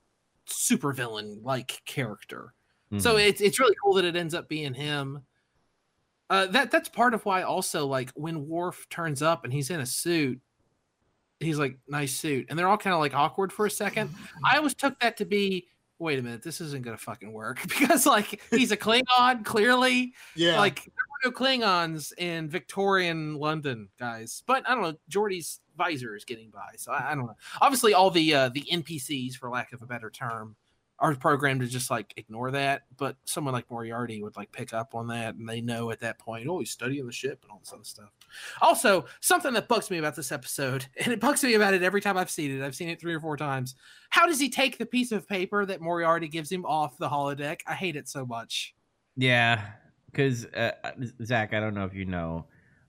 super 0.45 0.93
villain 0.93 1.39
like 1.43 1.81
character. 1.85 2.53
So 2.99 3.15
Mhm. 3.15 3.27
it's 3.27 3.41
it's 3.41 3.59
really 3.59 3.75
cool 3.83 3.93
that 3.95 4.05
it 4.05 4.15
ends 4.15 4.33
up 4.35 4.47
being 4.47 4.73
him. 4.73 5.25
Uh, 6.29 6.45
that 6.47 6.69
that's 6.71 6.89
part 6.89 7.13
of 7.13 7.25
why 7.25 7.41
also 7.43 7.85
like 7.87 8.11
when 8.11 8.47
Worf 8.47 8.87
turns 8.89 9.21
up 9.21 9.43
and 9.43 9.51
he's 9.53 9.69
in 9.69 9.79
a 9.79 9.85
suit, 9.85 10.39
he's 11.39 11.57
like 11.59 11.77
nice 11.87 12.15
suit, 12.15 12.47
and 12.49 12.57
they're 12.57 12.67
all 12.67 12.77
kind 12.77 12.93
of 12.93 12.99
like 12.99 13.13
awkward 13.15 13.51
for 13.51 13.65
a 13.65 13.71
second. 13.71 14.13
I 14.45 14.57
always 14.57 14.73
took 14.75 14.99
that 14.99 15.17
to 15.17 15.25
be 15.25 15.67
wait 16.03 16.19
a 16.19 16.21
minute, 16.21 16.43
this 16.43 16.61
isn't 16.61 16.83
gonna 16.83 16.97
fucking 16.97 17.31
work 17.31 17.61
because 17.79 18.05
like 18.05 18.41
he's 18.51 18.71
a 18.71 18.77
Klingon 18.77 19.43
clearly. 19.43 20.13
Yeah, 20.35 20.59
Like 20.59 20.83
there 20.83 21.31
were 21.31 21.31
no 21.31 21.31
Klingons 21.31 22.13
in 22.17 22.49
Victorian 22.49 23.35
London, 23.35 23.89
guys. 23.99 24.43
But 24.45 24.69
I 24.69 24.75
don't 24.75 24.83
know, 24.83 24.97
Geordi's 25.09 25.59
visor 25.77 26.15
is 26.15 26.25
getting 26.25 26.49
by, 26.49 26.73
so 26.77 26.91
I, 26.91 27.11
I 27.11 27.15
don't 27.15 27.25
know. 27.25 27.35
Obviously, 27.61 27.93
all 27.93 28.11
the 28.11 28.33
uh, 28.33 28.49
the 28.49 28.63
NPCs, 28.71 29.35
for 29.35 29.49
lack 29.49 29.73
of 29.73 29.81
a 29.81 29.85
better 29.85 30.09
term, 30.09 30.55
are 31.03 31.13
programmed 31.15 31.59
to 31.59 31.67
just 31.67 31.91
like 31.91 32.13
ignore 32.15 32.49
that. 32.51 32.83
But 32.97 33.17
someone 33.25 33.53
like 33.53 33.69
Moriarty 33.69 34.23
would 34.23 34.37
like 34.37 34.53
pick 34.53 34.73
up 34.73 34.95
on 34.95 35.07
that, 35.07 35.35
and 35.35 35.47
they 35.47 35.59
know 35.59 35.91
at 35.91 35.99
that 35.99 36.17
point, 36.17 36.47
oh, 36.47 36.59
he's 36.59 36.71
studying 36.71 37.05
the 37.05 37.11
ship 37.11 37.39
and 37.43 37.51
all 37.51 37.59
this 37.59 37.73
other 37.73 37.83
stuff. 37.83 38.09
Also, 38.61 39.05
something 39.19 39.53
that 39.53 39.67
bugs 39.67 39.91
me 39.91 39.97
about 39.97 40.15
this 40.15 40.31
episode, 40.31 40.85
and 41.03 41.11
it 41.13 41.19
bugs 41.19 41.43
me 41.43 41.55
about 41.55 41.73
it 41.73 41.83
every 41.83 41.99
time 41.99 42.17
I've 42.17 42.31
seen 42.31 42.51
it. 42.51 42.65
I've 42.65 42.75
seen 42.75 42.87
it 42.87 43.01
three 43.01 43.13
or 43.13 43.19
four 43.19 43.35
times. 43.35 43.75
How 44.09 44.25
does 44.25 44.39
he 44.39 44.49
take 44.49 44.77
the 44.77 44.85
piece 44.85 45.11
of 45.11 45.27
paper 45.27 45.65
that 45.65 45.81
Moriarty 45.81 46.29
gives 46.29 46.49
him 46.49 46.65
off 46.65 46.97
the 46.97 47.09
holodeck? 47.09 47.59
I 47.67 47.73
hate 47.73 47.97
it 47.97 48.07
so 48.07 48.25
much. 48.25 48.73
yeah, 49.17 49.61
because 50.05 50.45
uh, 50.45 50.71
Zach, 51.25 51.53
I 51.53 51.59
don't 51.59 51.73
know 51.73 51.85
if 51.85 51.93
you 51.93 52.05
know, 52.05 52.45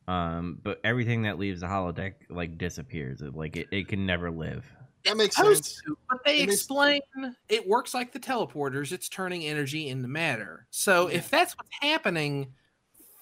um, 0.06 0.60
but 0.62 0.80
everything 0.84 1.22
that 1.22 1.38
leaves 1.38 1.62
the 1.62 1.66
holodeck 1.66 2.14
like 2.30 2.58
disappears. 2.58 3.22
Like 3.22 3.56
it, 3.56 3.66
it 3.72 3.88
can 3.88 4.06
never 4.06 4.30
live. 4.30 4.64
That 5.04 5.16
makes 5.16 5.36
sense. 5.36 5.82
to, 5.82 5.96
but 6.08 6.18
they 6.24 6.38
It 6.40 6.46
makes- 6.48 6.54
explain 6.54 7.00
it 7.48 7.66
works 7.68 7.94
like 7.94 8.12
the 8.12 8.20
teleporters. 8.20 8.92
It's 8.92 9.08
turning 9.08 9.44
energy 9.44 9.88
into 9.88 10.08
matter. 10.08 10.66
So 10.70 11.08
if 11.08 11.28
that's 11.30 11.56
what's 11.56 11.70
happening, 11.80 12.52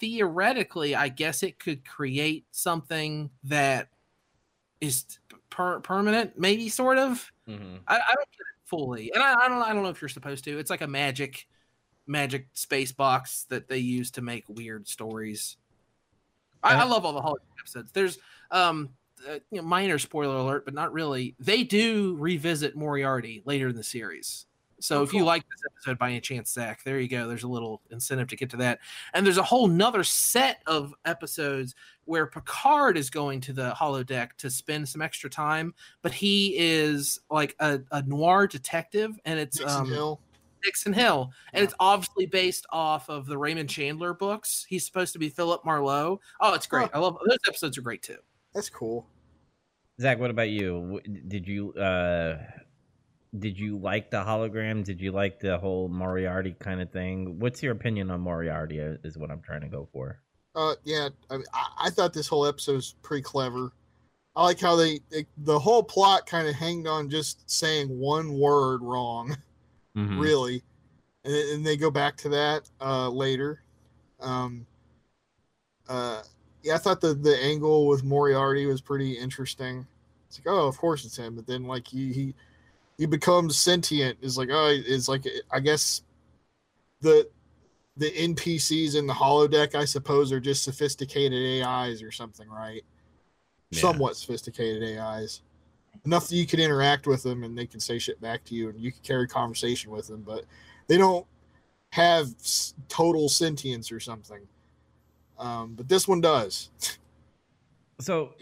theoretically, 0.01 0.95
I 0.95 1.09
guess 1.09 1.43
it 1.43 1.59
could 1.59 1.87
create 1.89 2.47
something 2.51 3.31
that 3.45 3.89
is 4.81 5.05
per- 5.51 5.81
permanent, 5.81 6.39
maybe 6.39 6.69
sort 6.69 6.99
of. 6.99 7.31
Mm-hmm. 7.49 7.77
I, 7.87 7.97
I 7.97 8.15
don't 8.15 8.31
get 8.31 8.41
it 8.41 8.67
fully, 8.67 9.13
and 9.15 9.23
I, 9.23 9.35
I 9.45 9.49
don't. 9.49 9.63
I 9.63 9.73
don't 9.73 9.83
know 9.83 9.91
if 9.91 10.01
you're 10.03 10.09
supposed 10.09 10.45
to. 10.45 10.59
It's 10.59 10.71
like 10.71 10.81
a 10.81 10.87
magic, 10.89 11.47
magic 12.07 12.49
space 12.53 12.91
box 12.93 13.45
that 13.49 13.69
they 13.69 13.79
use 13.79 14.11
to 14.13 14.23
make 14.23 14.45
weird 14.49 14.89
stories. 14.89 15.57
I, 16.65 16.75
I 16.77 16.85
love 16.85 17.05
all 17.05 17.13
the 17.13 17.21
holiday 17.21 17.45
episodes. 17.59 17.91
There's 17.93 18.19
um, 18.53 18.91
uh, 19.29 19.39
you 19.51 19.61
know, 19.61 19.63
minor 19.63 19.99
spoiler 19.99 20.37
alert, 20.37 20.65
but 20.65 20.75
not 20.75 20.93
really. 20.93 21.35
They 21.39 21.63
do 21.65 22.17
revisit 22.19 22.77
Moriarty 22.77 23.43
later 23.45 23.69
in 23.69 23.77
the 23.77 23.83
series. 23.83 24.47
So 24.81 24.99
Oh, 24.99 25.03
if 25.05 25.13
you 25.13 25.21
cool. 25.21 25.27
like 25.27 25.43
this 25.49 25.63
episode 25.71 25.97
by 25.99 26.11
any 26.11 26.21
chance, 26.21 26.53
Zach, 26.53 26.83
there 26.83 26.99
you 26.99 27.07
go. 27.07 27.29
There's 27.29 27.45
a 27.45 27.49
little 27.49 27.83
incentive 27.93 28.27
to 28.29 28.37
get 28.37 28.51
to 28.51 28.57
that. 28.57 28.81
And 29.15 29.25
there's 29.25 29.39
a 29.39 29.43
whole 29.43 29.69
nother 29.69 30.03
set 30.03 30.61
of 30.67 30.93
episodes 31.05 31.77
where 32.05 32.27
Picard 32.27 32.97
is 32.97 33.09
going 33.09 33.41
to 33.43 33.53
the 33.53 33.71
holodeck 33.79 34.31
to 34.39 34.51
spend 34.51 34.89
some 34.89 35.01
extra 35.01 35.31
time, 35.31 35.73
but 36.03 36.11
he 36.13 36.57
is 36.59 37.21
like 37.31 37.55
a, 37.61 37.79
a 37.93 38.03
noir 38.03 38.49
detective, 38.49 39.17
and 39.25 39.39
it's 39.39 39.61
Nixon 39.61 39.81
um, 39.83 39.89
Hill. 39.89 40.21
Dixon 40.65 40.93
Hill, 40.93 41.31
and 41.53 41.61
Yeah. 41.61 41.65
it's 41.65 41.75
obviously 41.79 42.27
based 42.27 42.67
off 42.71 43.09
of 43.09 43.27
the 43.27 43.39
Raymond 43.39 43.69
Chandler 43.71 44.15
books. 44.15 44.67
He's 44.69 44.85
supposed 44.85 45.13
to 45.13 45.19
be 45.21 45.29
Philip 45.29 45.65
Marlowe. 45.65 46.21
Oh, 46.41 46.55
it's 46.55 46.67
great. 46.67 46.89
I 46.93 46.99
love 46.99 47.19
those 47.25 47.39
episodes 47.47 47.79
are 47.79 47.83
great 47.83 48.03
too. 48.03 48.19
That's 48.53 48.69
cool. 48.69 49.07
Zach, 50.01 50.19
what 50.19 50.31
about 50.31 50.51
you? 50.51 51.01
Did 51.29 51.47
you 51.47 51.73
uh, 51.75 52.39
did 53.39 53.59
you 53.59 53.79
like 53.79 54.11
the 54.11 54.19
hologram? 54.19 54.85
Did 54.85 55.01
you 55.01 55.13
like 55.13 55.41
the 55.41 55.59
whole 55.59 55.89
Moriarty 55.89 56.55
kind 56.59 56.81
of 56.81 56.91
thing? 56.91 57.39
What's 57.39 57.63
your 57.63 57.73
opinion 57.73 58.11
on 58.11 58.21
Moriarty? 58.21 58.81
uh, 58.81 58.97
Is 59.05 59.17
what 59.17 59.31
I'm 59.31 59.41
trying 59.43 59.63
to 59.63 59.69
go 59.69 59.89
for. 59.93 60.21
Uh, 60.55 60.75
yeah, 60.85 61.09
I, 61.31 61.37
mean, 61.39 61.47
I, 61.55 61.87
I 61.87 61.91
thought 61.91 62.13
this 62.13 62.29
whole 62.29 62.47
episode 62.47 62.75
was 62.75 62.95
pretty 63.03 63.23
clever. 63.23 63.73
I 64.37 64.45
like 64.45 64.61
how 64.61 64.77
they, 64.77 65.01
they 65.11 65.27
the 65.39 65.59
whole 65.59 65.83
plot 65.83 66.27
kind 66.27 66.49
of 66.49 66.55
hanged 66.55 66.87
on 66.87 67.09
just 67.11 67.49
saying 67.51 67.89
one 67.89 68.39
word 68.39 68.83
wrong, 68.83 69.37
Mhm. 69.97 70.19
really, 70.19 70.63
and, 71.25 71.35
and 71.35 71.67
they 71.67 71.77
go 71.77 71.91
back 71.91 72.17
to 72.19 72.29
that 72.31 72.69
uh, 72.81 73.09
later. 73.11 73.63
Um, 74.21 74.67
uh, 75.89 76.23
yeah, 76.63 76.75
I 76.75 76.79
thought 76.79 77.01
the 77.01 77.15
the 77.15 77.37
angle 77.43 77.87
with 77.87 78.05
Moriarty 78.05 78.67
was 78.67 78.81
pretty 78.81 79.13
interesting. 79.13 79.87
It's 80.29 80.39
like, 80.39 80.53
oh, 80.53 80.67
of 80.67 80.79
course 80.79 81.05
it's 81.05 81.17
him, 81.17 81.35
but 81.35 81.47
then 81.47 81.65
like 81.65 81.87
he 81.87 82.13
he 82.13 82.35
he 82.99 83.07
becomes 83.07 83.57
sentient. 83.57 84.19
Is 84.23 84.39
like, 84.39 84.49
oh, 84.51 84.69
it's 84.71 85.09
like 85.09 85.27
I 85.51 85.61
guess 85.61 86.03
the 87.01 87.29
the 87.97 88.11
NPCs 88.11 88.97
in 88.97 89.07
the 89.07 89.13
holodeck, 89.13 89.75
I 89.75 89.85
suppose, 89.85 90.33
are 90.33 90.41
just 90.41 90.63
sophisticated 90.63 91.63
AIs 91.63 92.03
or 92.03 92.11
something, 92.11 92.49
right? 92.49 92.83
Yeah. 93.71 93.81
Somewhat 93.81 94.17
sophisticated 94.17 94.99
AIs. 94.99 95.43
Enough 96.07 96.29
that 96.29 96.37
you 96.37 96.47
can 96.47 96.59
interact 96.59 97.07
with 97.07 97.23
them 97.23 97.45
and 97.45 97.57
they 97.57 97.67
can 97.67 97.81
say 97.81 97.99
shit 97.99 98.21
back 98.21 98.45
to 98.45 98.55
you 98.55 98.71
and 98.71 98.81
you 98.81 98.93
can 98.93 99.03
carry 99.03 99.29
conversation 99.29 99.91
with 99.91 100.09
them, 100.09 100.23
but 100.23 100.45
they 100.87 100.97
don't 100.97 101.27
have 101.91 102.29
total 102.89 103.29
sentience 103.29 103.93
or 103.93 104.01
something. 104.01 104.41
Um, 105.39 105.75
but 105.75 105.89
this 105.89 106.07
one 106.07 106.21
does. 106.21 106.71
So 108.01 108.35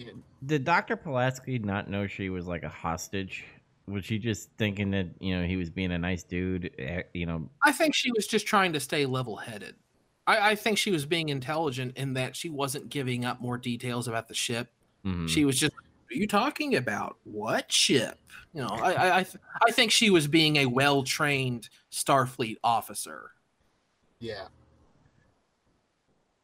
did 0.46 0.64
Dr. 0.64 0.96
Pulaski 0.96 1.58
not 1.58 1.90
know 1.90 2.06
she 2.06 2.30
was 2.30 2.46
like 2.46 2.62
a 2.62 2.68
hostage? 2.68 3.44
Was 3.86 4.04
she 4.04 4.18
just 4.18 4.50
thinking 4.56 4.90
that, 4.92 5.06
you 5.18 5.36
know, 5.36 5.44
he 5.46 5.56
was 5.56 5.68
being 5.68 5.92
a 5.92 5.98
nice 5.98 6.22
dude? 6.22 6.70
eh, 6.78 7.02
You 7.12 7.26
know, 7.26 7.48
I 7.64 7.72
think 7.72 7.94
she 7.94 8.10
was 8.12 8.26
just 8.26 8.46
trying 8.46 8.72
to 8.72 8.80
stay 8.80 9.04
level 9.06 9.36
headed. 9.36 9.74
I, 10.26 10.50
I 10.50 10.54
think 10.54 10.78
she 10.78 10.90
was 10.90 11.04
being 11.04 11.28
intelligent 11.30 11.96
in 11.96 12.14
that 12.14 12.36
she 12.36 12.48
wasn't 12.50 12.88
giving 12.88 13.24
up 13.24 13.40
more 13.40 13.58
details 13.58 14.06
about 14.08 14.28
the 14.28 14.34
ship. 14.34 14.70
mhm. 15.04 15.28
She 15.28 15.44
was 15.44 15.58
just, 15.58 15.72
"What 15.74 16.16
are 16.16 16.18
you 16.18 16.28
talking 16.28 16.76
about? 16.76 17.16
What 17.24 17.72
ship?" 17.72 18.18
You 18.54 18.62
know, 18.62 18.68
I 18.68 18.92
I 18.92 19.18
I, 19.18 19.22
th- 19.24 19.42
I 19.66 19.72
think 19.72 19.90
she 19.90 20.10
was 20.10 20.28
being 20.28 20.56
a 20.56 20.66
well 20.66 21.02
trained 21.02 21.68
Starfleet 21.90 22.58
officer. 22.62 23.32
Yeah. 24.20 24.46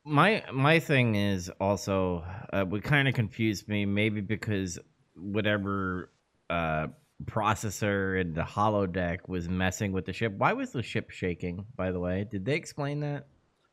My 0.06 0.42
my 0.52 0.78
thing 0.78 1.16
is 1.16 1.50
also 1.60 2.24
uh, 2.52 2.64
what 2.64 2.82
kind 2.82 3.08
of 3.08 3.14
confused 3.14 3.68
me 3.68 3.84
maybe 3.84 4.20
because 4.20 4.78
whatever 5.16 6.10
uh 6.48 6.86
processor 7.24 8.20
in 8.20 8.34
the 8.34 8.42
holodeck 8.42 9.26
was 9.26 9.48
messing 9.48 9.92
with 9.92 10.04
the 10.04 10.12
ship. 10.12 10.32
Why 10.36 10.52
was 10.52 10.70
the 10.70 10.82
ship 10.82 11.10
shaking 11.10 11.64
by 11.74 11.90
the 11.90 11.98
way? 11.98 12.26
Did 12.30 12.44
they 12.44 12.54
explain 12.54 13.00
that? 13.00 13.26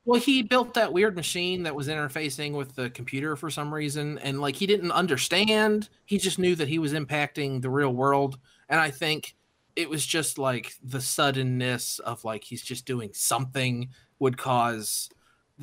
Well, 0.06 0.20
he 0.20 0.44
built 0.44 0.74
that 0.74 0.92
weird 0.92 1.16
machine 1.16 1.64
that 1.64 1.76
was 1.76 1.88
interfacing 1.88 2.54
with 2.54 2.76
the 2.76 2.90
computer 2.90 3.38
for 3.38 3.50
some 3.50 3.74
reason, 3.74 4.18
and 4.20 4.42
like 4.42 4.56
he 4.56 4.66
didn't 4.66 4.92
understand. 4.92 5.90
He 6.06 6.18
just 6.18 6.40
knew 6.40 6.56
that 6.56 6.68
he 6.68 6.80
was 6.80 6.94
impacting 6.94 7.62
the 7.62 7.70
real 7.70 7.94
world, 7.94 8.38
and 8.68 8.80
I 8.80 8.92
think 8.92 9.36
it 9.76 9.90
was 9.90 10.06
just 10.06 10.38
like 10.38 10.74
the 10.84 11.02
suddenness 11.02 12.00
of 12.00 12.26
like 12.26 12.44
he's 12.44 12.64
just 12.64 12.86
doing 12.86 13.12
something 13.14 13.90
would 14.20 14.38
cause 14.38 15.10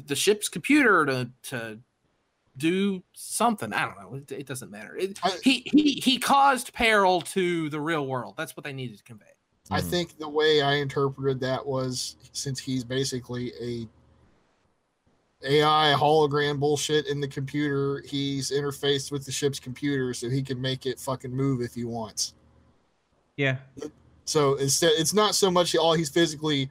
the 0.06 0.16
ship's 0.16 0.48
computer 0.48 1.04
to 1.06 1.30
to 1.44 1.78
do 2.56 3.02
something. 3.12 3.72
I 3.72 3.86
don't 3.86 4.00
know. 4.00 4.14
It, 4.18 4.32
it 4.32 4.46
doesn't 4.46 4.70
matter. 4.70 4.96
It, 4.96 5.18
I- 5.22 5.38
he 5.42 5.62
he 5.72 5.92
he 6.02 6.18
caused 6.18 6.72
peril 6.72 7.20
to 7.22 7.70
the 7.70 7.80
real 7.80 8.06
world. 8.06 8.34
That's 8.36 8.56
what 8.56 8.64
they 8.64 8.72
needed 8.72 8.98
to 8.98 9.04
convey. 9.04 9.24
I 9.70 9.80
Mhm. 9.80 9.84
think 9.90 10.18
the 10.18 10.28
way 10.28 10.62
I 10.62 10.74
interpreted 10.74 11.40
that 11.40 11.64
was 11.64 12.16
since 12.32 12.58
he's 12.58 12.82
basically 12.84 13.52
a 13.62 13.88
AI 15.42 15.94
hologram 15.96 16.60
bullshit 16.60 17.06
in 17.06 17.20
the 17.20 17.28
computer, 17.28 18.02
he's 18.06 18.50
interfaced 18.50 19.10
with 19.10 19.24
the 19.24 19.32
ship's 19.32 19.58
computer 19.58 20.12
so 20.12 20.28
he 20.28 20.42
can 20.42 20.60
make 20.60 20.84
it 20.84 21.00
fucking 21.00 21.34
move 21.34 21.62
if 21.62 21.74
he 21.74 21.84
wants. 21.84 22.34
yeah 23.36 23.56
So 24.26 24.56
instead, 24.56 24.92
it's 24.96 25.14
not 25.14 25.34
so 25.34 25.50
much 25.50 25.74
all 25.76 25.94
he's 25.94 26.10
physically 26.10 26.68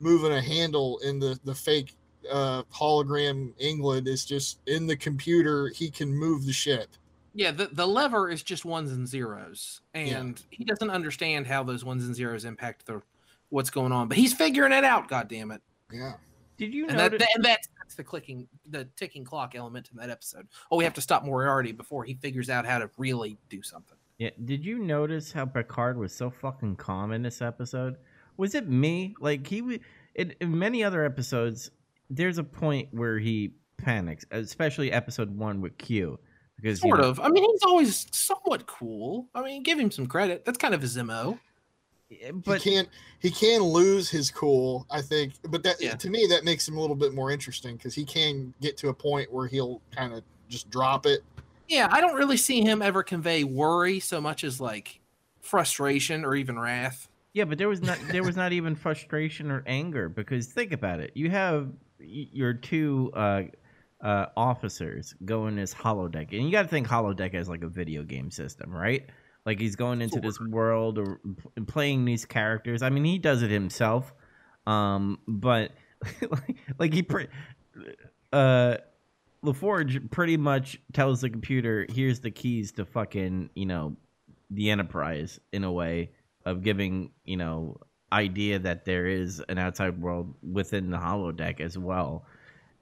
moving 0.00 0.32
a 0.32 0.40
handle 0.40 0.98
in 0.98 1.18
the 1.18 1.38
the 1.44 1.54
fake 1.54 1.94
uh, 2.30 2.62
hologram 2.64 3.52
England. 3.58 4.08
is 4.08 4.24
just 4.24 4.58
in 4.66 4.86
the 4.86 4.96
computer 4.96 5.68
he 5.68 5.90
can 5.90 6.12
move 6.14 6.46
the 6.46 6.52
ship. 6.52 6.88
Yeah, 7.32 7.52
the, 7.52 7.68
the 7.72 7.86
lever 7.86 8.28
is 8.28 8.42
just 8.42 8.64
ones 8.64 8.90
and 8.90 9.06
zeros, 9.06 9.80
and 9.94 10.42
he 10.50 10.64
doesn't 10.64 10.90
understand 10.90 11.46
how 11.46 11.62
those 11.62 11.84
ones 11.84 12.04
and 12.04 12.14
zeros 12.14 12.44
impact 12.44 12.86
the 12.86 13.02
what's 13.50 13.70
going 13.70 13.92
on. 13.92 14.08
But 14.08 14.16
he's 14.16 14.32
figuring 14.32 14.72
it 14.72 14.82
out. 14.84 15.06
God 15.08 15.28
damn 15.28 15.52
it! 15.52 15.62
Yeah. 15.92 16.14
did 16.58 16.74
you 16.74 16.88
And 16.88 16.96
know 16.96 17.08
that, 17.08 17.28
and 17.36 17.44
that's, 17.44 17.68
that's 17.78 17.94
the 17.94 18.02
clicking, 18.02 18.48
the 18.68 18.84
ticking 18.96 19.24
clock 19.24 19.54
element 19.54 19.90
in 19.92 19.98
that 19.98 20.10
episode. 20.10 20.48
Oh, 20.72 20.76
we 20.76 20.84
have 20.84 20.94
to 20.94 21.00
stop 21.00 21.24
Moriarty 21.24 21.70
before 21.72 22.02
he 22.04 22.14
figures 22.14 22.50
out 22.50 22.66
how 22.66 22.78
to 22.78 22.90
really 22.98 23.38
do 23.48 23.62
something. 23.62 23.96
Yeah, 24.18 24.30
did 24.44 24.64
you 24.64 24.78
notice 24.80 25.30
how 25.32 25.46
Picard 25.46 25.98
was 25.98 26.12
so 26.12 26.30
fucking 26.30 26.76
calm 26.76 27.12
in 27.12 27.22
this 27.22 27.40
episode? 27.40 27.96
Was 28.36 28.54
it 28.54 28.68
me? 28.68 29.14
Like 29.20 29.46
he 29.46 29.60
w- 29.60 29.78
in, 30.16 30.34
in 30.40 30.58
many 30.58 30.82
other 30.82 31.04
episodes, 31.04 31.70
there's 32.10 32.38
a 32.38 32.44
point 32.44 32.88
where 32.92 33.18
he 33.18 33.52
panics, 33.78 34.24
especially 34.32 34.92
episode 34.92 35.34
one 35.34 35.60
with 35.60 35.78
Q, 35.78 36.18
because 36.56 36.82
you 36.82 36.88
Sort 36.90 37.00
know- 37.00 37.08
of. 37.08 37.20
I 37.20 37.28
mean, 37.28 37.44
he's 37.50 37.62
always 37.62 38.06
somewhat 38.10 38.66
cool. 38.66 39.28
I 39.34 39.42
mean, 39.42 39.62
give 39.62 39.78
him 39.78 39.90
some 39.90 40.06
credit. 40.06 40.44
That's 40.44 40.58
kind 40.58 40.74
of 40.74 40.82
his 40.82 40.96
mo. 40.98 41.38
Eh, 42.10 42.16
eh, 42.22 42.30
but 42.32 42.60
he 42.60 42.70
can't 42.72 42.88
he 43.20 43.30
can 43.30 43.62
lose 43.62 44.10
his 44.10 44.30
cool, 44.30 44.86
I 44.90 45.00
think. 45.00 45.34
But 45.48 45.62
that 45.62 45.80
Yeah. 45.80 45.94
to 45.94 46.10
me 46.10 46.26
that 46.30 46.44
makes 46.44 46.66
him 46.68 46.76
a 46.76 46.80
little 46.80 46.96
bit 46.96 47.14
more 47.14 47.30
interesting 47.30 47.76
because 47.76 47.94
he 47.94 48.04
can 48.04 48.52
get 48.60 48.76
to 48.78 48.88
a 48.88 48.94
point 48.94 49.32
where 49.32 49.46
he'll 49.46 49.80
kind 49.92 50.12
of 50.12 50.22
just 50.48 50.68
drop 50.70 51.06
it. 51.06 51.22
Yeah, 51.68 51.88
I 51.92 52.00
don't 52.00 52.16
really 52.16 52.36
see 52.36 52.62
him 52.62 52.82
ever 52.82 53.04
convey 53.04 53.44
worry 53.44 54.00
so 54.00 54.20
much 54.20 54.42
as 54.42 54.60
like 54.60 54.98
frustration 55.40 56.24
or 56.24 56.34
even 56.34 56.58
wrath. 56.58 57.08
Yeah, 57.32 57.44
but 57.44 57.58
there 57.58 57.68
was 57.68 57.80
not 57.80 57.98
there 58.10 58.24
was 58.24 58.36
not 58.36 58.52
even 58.52 58.74
frustration 58.74 59.50
or 59.50 59.62
anger 59.66 60.08
because 60.08 60.48
think 60.48 60.72
about 60.72 61.00
it. 61.00 61.12
You 61.14 61.30
have 61.30 61.70
your 62.00 62.54
two 62.54 63.12
uh, 63.14 63.42
uh, 64.02 64.26
officers 64.36 65.14
going 65.24 65.56
this 65.56 65.72
holodeck, 65.72 66.32
and 66.32 66.44
you 66.44 66.50
got 66.50 66.62
to 66.62 66.68
think 66.68 66.88
holodeck 66.88 67.34
as 67.34 67.48
like 67.48 67.62
a 67.62 67.68
video 67.68 68.02
game 68.02 68.30
system, 68.30 68.72
right? 68.72 69.08
Like 69.46 69.60
he's 69.60 69.76
going 69.76 70.02
into 70.02 70.20
this 70.20 70.38
world 70.40 70.98
or 70.98 71.20
playing 71.66 72.04
these 72.04 72.24
characters. 72.24 72.82
I 72.82 72.90
mean, 72.90 73.04
he 73.04 73.18
does 73.18 73.42
it 73.42 73.50
himself, 73.50 74.12
um, 74.66 75.18
but 75.26 75.70
like, 76.30 76.56
like 76.78 76.92
he, 76.92 77.02
pre- 77.02 77.28
uh, 78.32 78.76
LaForge 79.44 80.10
pretty 80.10 80.36
much 80.36 80.80
tells 80.92 81.20
the 81.20 81.30
computer, 81.30 81.86
"Here's 81.88 82.20
the 82.20 82.30
keys 82.30 82.72
to 82.72 82.84
fucking 82.84 83.50
you 83.54 83.66
know 83.66 83.96
the 84.50 84.70
Enterprise." 84.70 85.38
In 85.52 85.64
a 85.64 85.72
way 85.72 86.10
of 86.50 86.62
giving 86.62 87.12
you 87.24 87.36
know 87.36 87.78
idea 88.12 88.58
that 88.58 88.84
there 88.84 89.06
is 89.06 89.40
an 89.48 89.58
outside 89.58 90.00
world 90.00 90.34
within 90.42 90.90
the 90.90 90.98
holodeck 90.98 91.60
as 91.60 91.78
well, 91.78 92.26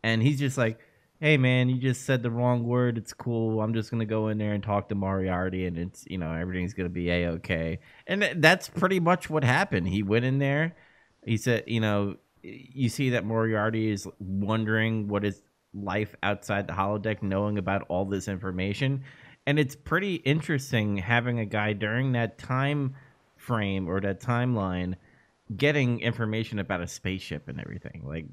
and 0.02 0.22
he's 0.22 0.38
just 0.38 0.58
like, 0.58 0.78
"Hey 1.20 1.36
man, 1.36 1.68
you 1.68 1.78
just 1.78 2.04
said 2.04 2.22
the 2.22 2.30
wrong 2.30 2.64
word. 2.64 2.98
It's 2.98 3.12
cool. 3.12 3.60
I'm 3.60 3.74
just 3.74 3.90
gonna 3.90 4.06
go 4.06 4.28
in 4.28 4.38
there 4.38 4.54
and 4.54 4.62
talk 4.62 4.88
to 4.88 4.94
Moriarty, 4.94 5.66
and 5.66 5.78
it's 5.78 6.04
you 6.08 6.18
know 6.18 6.32
everything's 6.32 6.74
gonna 6.74 6.88
be 6.88 7.10
a 7.10 7.28
okay." 7.32 7.78
And 8.06 8.22
th- 8.22 8.36
that's 8.38 8.68
pretty 8.68 9.00
much 9.00 9.30
what 9.30 9.44
happened. 9.44 9.88
He 9.88 10.02
went 10.02 10.24
in 10.24 10.38
there. 10.38 10.76
He 11.24 11.36
said, 11.36 11.64
you 11.66 11.80
know, 11.80 12.16
you 12.42 12.88
see 12.88 13.10
that 13.10 13.24
Moriarty 13.24 13.90
is 13.90 14.06
wondering 14.18 15.08
what 15.08 15.24
is 15.24 15.42
life 15.74 16.14
outside 16.22 16.66
the 16.66 16.72
holodeck, 16.72 17.22
knowing 17.22 17.58
about 17.58 17.84
all 17.88 18.04
this 18.04 18.28
information, 18.28 19.04
and 19.46 19.58
it's 19.58 19.76
pretty 19.76 20.16
interesting 20.16 20.96
having 20.98 21.38
a 21.38 21.46
guy 21.46 21.72
during 21.72 22.12
that 22.12 22.38
time 22.38 22.94
frame 23.48 23.88
or 23.88 24.00
that 24.00 24.20
timeline 24.20 24.94
getting 25.56 26.00
information 26.00 26.58
about 26.58 26.82
a 26.82 26.86
spaceship 26.86 27.48
and 27.48 27.58
everything. 27.58 28.02
Like, 28.04 28.26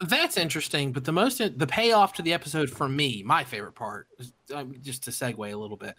That's 0.00 0.36
interesting, 0.36 0.92
but 0.92 1.04
the 1.04 1.12
most 1.12 1.38
the 1.38 1.66
payoff 1.66 2.14
to 2.14 2.22
the 2.22 2.32
episode 2.32 2.68
for 2.68 2.88
me, 2.88 3.22
my 3.24 3.44
favorite 3.44 3.74
part, 3.76 4.08
um, 4.52 4.74
just 4.82 5.04
to 5.04 5.10
segue 5.12 5.52
a 5.52 5.56
little 5.56 5.76
bit, 5.76 5.94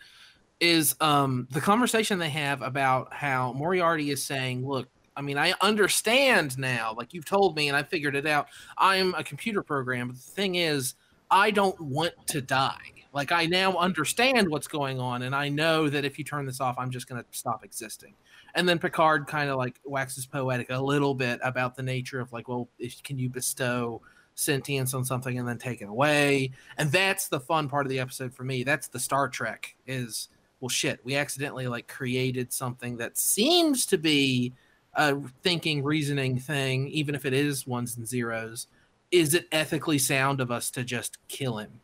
is 0.59 0.95
um, 0.99 1.47
the 1.51 1.61
conversation 1.61 2.20
they 2.20 2.30
have 2.30 2.61
about 2.61 3.13
how 3.13 3.53
Moriarty 3.53 4.11
is 4.11 4.22
saying, 4.22 4.68
"Look, 4.68 4.89
I 5.15 5.22
mean, 5.22 5.38
I 5.38 5.53
understand 5.61 6.57
now. 6.57 6.93
Like 6.97 7.13
you've 7.13 7.26
told 7.26 7.55
me, 7.55 7.70
and 7.70 7.78
I 7.78 7.84
figured 7.84 8.15
it 8.15 8.28
out. 8.28 8.47
I'm 8.78 9.15
a 9.15 9.24
computer 9.24 9.63
program. 9.63 10.09
But 10.09 10.18
the 10.18 10.32
thing 10.32 10.55
is, 10.55 10.95
I 11.32 11.51
don't 11.51 11.80
want 11.80 12.13
to 12.28 12.41
die. 12.41 12.93
Like 13.13 13.32
I 13.32 13.45
now 13.45 13.78
understand 13.78 14.49
what's 14.49 14.68
going 14.68 14.99
on, 14.99 15.22
and 15.22 15.34
I 15.34 15.47
know 15.47 15.88
that 15.88 16.03
if 16.03 16.20
you 16.20 16.26
turn 16.26 16.45
this 16.45 16.59
off, 16.59 16.76
I'm 16.78 16.91
just 16.91 17.07
going 17.07 17.24
to 17.24 17.28
stop 17.32 17.63
existing." 17.63 18.15
And 18.58 18.68
then 18.68 18.80
Picard 18.80 19.28
kind 19.28 19.49
of 19.49 19.58
like 19.58 19.80
waxes 19.86 20.26
poetic 20.26 20.72
a 20.72 20.82
little 20.82 21.14
bit 21.14 21.39
about 21.43 21.76
the 21.76 21.84
nature 21.84 22.20
of 22.20 22.34
like, 22.34 22.47
well, 22.47 22.68
if, 22.80 23.01
can 23.03 23.20
you 23.20 23.30
bestow 23.30 24.01
sentience 24.34 24.95
on 24.95 25.05
something 25.05 25.38
and 25.38 25.47
then 25.47 25.60
take 25.60 25.82
it 25.82 25.88
away? 25.88 26.51
And 26.78 26.91
that's 26.91 27.28
the 27.28 27.39
fun 27.39 27.70
part 27.70 27.86
of 27.86 27.91
the 27.91 27.99
episode 27.99 28.34
for 28.34 28.43
me. 28.43 28.64
That's 28.64 28.88
the 28.88 28.99
Star 28.99 29.30
Trek 29.30 29.76
is 29.86 30.30
well, 30.60 30.70
shit, 30.70 30.99
we 31.03 31.16
accidentally 31.16 31.68
like 31.68 31.88
created 31.88 32.51
something 32.51 32.97
that 32.97 33.16
seems 33.18 33.86
to 33.86 33.97
be 33.97 34.53
a 34.95 35.16
thinking, 35.43 35.84
reasoning 35.84 36.39
thing, 36.39 36.88
even 36.88 37.14
if 37.14 37.26
it 37.26 37.34
is 37.34 37.68
ones 37.68 37.95
and 37.95 38.08
zeros. 38.08 38.66
Is 39.12 39.36
it 39.36 39.47
ethically 39.51 39.99
sound 39.99 40.41
of 40.41 40.49
us 40.49 40.72
to 40.72 40.84
just 40.84 41.20
kill 41.28 41.60
him? 41.60 41.80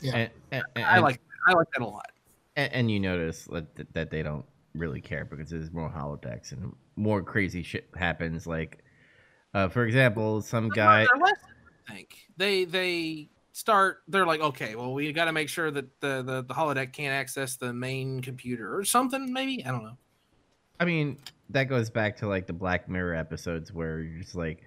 Yeah. 0.00 0.28
and, 0.50 0.64
and, 0.74 0.84
I 0.84 0.98
like 0.98 1.20
I 1.48 1.54
like 1.54 1.68
that 1.72 1.82
a 1.82 1.86
lot. 1.86 2.12
and, 2.56 2.72
and 2.72 2.90
you 2.90 3.00
notice 3.00 3.44
that 3.44 3.94
that 3.94 4.10
they 4.10 4.22
don't 4.22 4.44
really 4.74 5.00
care 5.00 5.24
because 5.24 5.50
there's 5.50 5.72
more 5.72 5.90
holodecks 5.90 6.52
and 6.52 6.74
more 6.96 7.22
crazy 7.22 7.62
shit 7.62 7.88
happens. 7.96 8.46
Like, 8.46 8.84
uh, 9.54 9.68
for 9.68 9.86
example, 9.86 10.42
some 10.42 10.68
guy. 10.68 11.06
They're 11.06 11.34
I 11.88 11.94
think 11.94 12.16
they 12.36 12.64
they 12.64 13.30
start. 13.52 13.98
They're 14.08 14.26
like, 14.26 14.40
okay, 14.40 14.74
well, 14.74 14.92
we 14.92 15.12
got 15.12 15.26
to 15.26 15.32
make 15.32 15.48
sure 15.48 15.70
that 15.70 16.00
the, 16.00 16.22
the 16.22 16.42
the 16.42 16.54
holodeck 16.54 16.92
can't 16.92 17.12
access 17.12 17.56
the 17.56 17.72
main 17.72 18.20
computer 18.20 18.76
or 18.76 18.84
something. 18.84 19.32
Maybe 19.32 19.64
I 19.64 19.70
don't 19.70 19.84
know. 19.84 19.98
I 20.80 20.84
mean, 20.84 21.18
that 21.50 21.64
goes 21.64 21.90
back 21.90 22.16
to 22.18 22.28
like 22.28 22.46
the 22.46 22.52
Black 22.52 22.88
Mirror 22.88 23.14
episodes 23.14 23.72
where 23.72 24.00
you're 24.00 24.20
just 24.20 24.34
like, 24.34 24.62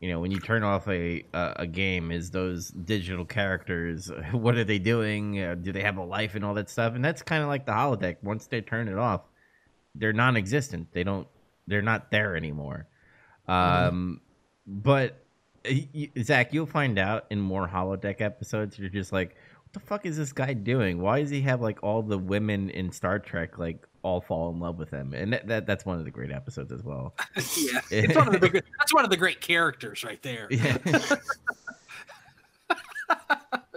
you 0.00 0.08
know, 0.08 0.20
when 0.20 0.30
you 0.30 0.40
turn 0.40 0.62
off 0.62 0.86
a 0.88 1.24
a, 1.32 1.52
a 1.60 1.66
game, 1.66 2.10
is 2.10 2.30
those 2.30 2.68
digital 2.68 3.24
characters? 3.24 4.10
What 4.32 4.56
are 4.56 4.64
they 4.64 4.78
doing? 4.78 5.42
Uh, 5.42 5.54
do 5.54 5.72
they 5.72 5.82
have 5.82 5.96
a 5.96 6.04
life 6.04 6.34
and 6.34 6.44
all 6.44 6.54
that 6.54 6.70
stuff? 6.70 6.94
And 6.94 7.04
that's 7.04 7.22
kind 7.22 7.42
of 7.42 7.48
like 7.48 7.66
the 7.66 7.72
holodeck. 7.72 8.16
Once 8.22 8.46
they 8.46 8.60
turn 8.60 8.88
it 8.88 8.98
off, 8.98 9.22
they're 9.94 10.12
non-existent. 10.12 10.88
They 10.92 11.04
don't. 11.04 11.26
They're 11.66 11.82
not 11.82 12.10
there 12.10 12.36
anymore. 12.36 12.86
Um, 13.46 14.20
but 14.66 15.24
uh, 15.68 15.74
Zach, 16.22 16.52
you'll 16.52 16.66
find 16.66 16.98
out 16.98 17.26
in 17.30 17.40
more 17.40 17.68
holodeck 17.68 18.20
episodes. 18.20 18.78
You're 18.78 18.88
just 18.88 19.12
like, 19.12 19.36
what 19.68 19.72
the 19.72 19.80
fuck 19.80 20.06
is 20.06 20.16
this 20.16 20.32
guy 20.32 20.54
doing? 20.54 21.00
Why 21.00 21.20
does 21.20 21.30
he 21.30 21.40
have 21.42 21.60
like 21.60 21.82
all 21.82 22.02
the 22.02 22.18
women 22.18 22.70
in 22.70 22.90
Star 22.90 23.18
Trek 23.18 23.58
like 23.58 23.86
all 24.02 24.20
fall 24.20 24.50
in 24.50 24.60
love 24.60 24.78
with 24.78 24.90
him? 24.90 25.12
And 25.12 25.32
that, 25.32 25.46
that 25.48 25.66
that's 25.66 25.84
one 25.84 25.98
of 25.98 26.04
the 26.04 26.10
great 26.10 26.32
episodes 26.32 26.72
as 26.72 26.82
well. 26.82 27.14
yeah, 27.36 27.80
it's 27.90 28.16
one 28.16 28.28
of 28.28 28.32
the 28.32 28.38
big, 28.38 28.64
that's 28.78 28.94
one 28.94 29.04
of 29.04 29.10
the 29.10 29.16
great 29.16 29.40
characters 29.40 30.04
right 30.04 30.22
there. 30.22 30.48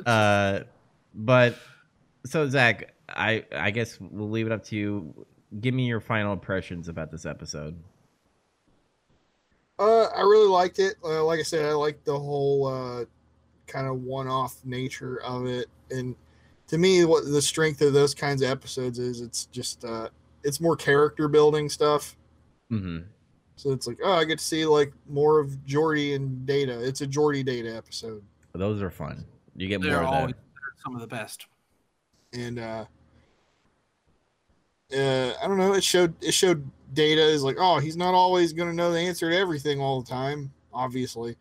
Yeah. 0.03 0.05
uh, 0.05 0.59
but 1.14 1.55
so 2.26 2.47
Zach, 2.49 2.93
I 3.07 3.45
I 3.55 3.72
guess 3.72 3.97
we'll 3.99 4.30
leave 4.30 4.45
it 4.45 4.51
up 4.51 4.64
to 4.66 4.76
you. 4.76 5.26
Give 5.60 5.74
me 5.74 5.86
your 5.86 5.99
final 5.99 6.32
impressions 6.34 6.88
about 6.88 7.12
this 7.12 7.26
episode. 7.26 7.76
Uh, 9.80 10.06
I 10.06 10.22
really 10.22 10.47
liked 10.47 10.80
it. 10.80 10.95
Uh, 11.04 11.24
like 11.26 11.39
I 11.39 11.43
said, 11.43 11.66
I 11.66 11.74
liked 11.74 12.06
the 12.06 12.18
whole 12.18 12.68
uh, 12.68 13.06
kind 13.68 13.88
of 13.88 14.02
one-off 14.04 14.58
nature 14.64 15.22
of 15.24 15.45
it, 15.47 15.66
and 15.89 16.16
to 16.68 16.78
me, 16.78 17.04
what 17.04 17.26
the 17.26 17.41
strength 17.41 17.82
of 17.82 17.91
those 17.93 18.14
kinds 18.14 18.41
of 18.41 18.49
episodes 18.49 18.99
is, 18.99 19.22
it's 19.22 19.45
just 19.47 19.84
uh, 19.84 20.08
it's 20.43 20.62
more 20.62 20.76
character 20.78 21.28
building 21.28 21.68
stuff. 21.68 22.16
hmm 22.70 22.99
So 23.56 23.72
it's 23.72 23.88
like, 23.88 23.97
oh, 24.04 24.14
I 24.14 24.24
get 24.24 24.39
to 24.39 24.45
see 24.45 24.66
like 24.66 24.93
more 25.10 25.39
of 25.39 25.49
Geordi 25.68 26.16
and 26.16 26.45
Data. 26.45 26.80
It's 26.82 27.02
a 27.02 27.08
Geordi 27.08 27.43
Data 27.45 27.76
episode, 27.76 28.24
Those 28.54 28.82
are 28.82 28.91
fun. 28.91 29.26
You 29.56 29.68
get 29.68 29.82
more 29.82 29.89
They're 29.91 30.02
of 30.04 30.08
always 30.08 30.34
that. 30.36 30.41
they're 30.54 30.84
some 30.84 30.95
of 30.95 31.02
the 31.02 31.08
best. 31.08 31.47
and 32.34 32.60
uh, 32.60 32.86
uh, 34.94 35.34
I 35.42 35.48
don't 35.48 35.58
know. 35.58 35.74
It 35.74 35.84
showed 35.84 36.14
it 36.22 36.34
showed 36.34 36.70
Data 36.94 37.22
is 37.22 37.44
like, 37.44 37.58
oh, 37.60 37.80
he's 37.80 37.98
not 37.98 38.14
always 38.14 38.54
going 38.54 38.70
to 38.70 38.76
know 38.76 38.92
the 38.92 39.00
answer 39.00 39.30
to 39.30 39.38
everything 39.38 39.80
all 39.80 40.02
the 40.02 40.10
time, 40.10 40.52
obviously, 40.74 41.36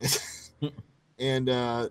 and 1.18 1.48
uh, 1.48 1.88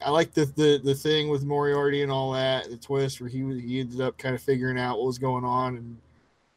I 0.00 0.10
like 0.10 0.32
the, 0.34 0.44
the 0.44 0.80
the 0.82 0.94
thing 0.94 1.28
with 1.28 1.44
Moriarty 1.44 2.02
and 2.02 2.12
all 2.12 2.32
that, 2.32 2.70
the 2.70 2.76
twist 2.76 3.20
where 3.20 3.30
he 3.30 3.38
he 3.60 3.80
ended 3.80 4.00
up 4.00 4.18
kind 4.18 4.34
of 4.34 4.42
figuring 4.42 4.78
out 4.78 4.98
what 4.98 5.06
was 5.06 5.18
going 5.18 5.44
on, 5.44 5.76
and 5.76 5.96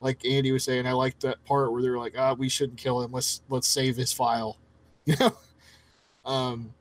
like 0.01 0.25
Andy 0.25 0.51
was 0.51 0.63
saying, 0.63 0.85
I 0.85 0.93
liked 0.93 1.21
that 1.21 1.43
part 1.45 1.71
where 1.71 1.81
they 1.81 1.89
were 1.89 1.99
like, 1.99 2.15
ah, 2.17 2.33
we 2.33 2.49
shouldn't 2.49 2.77
kill 2.77 3.01
him. 3.01 3.11
Let's 3.11 3.41
let's 3.49 3.67
save 3.67 3.95
his 3.95 4.11
file, 4.11 4.57
you 5.05 5.15
know. 5.19 5.35
Um, 6.25 6.73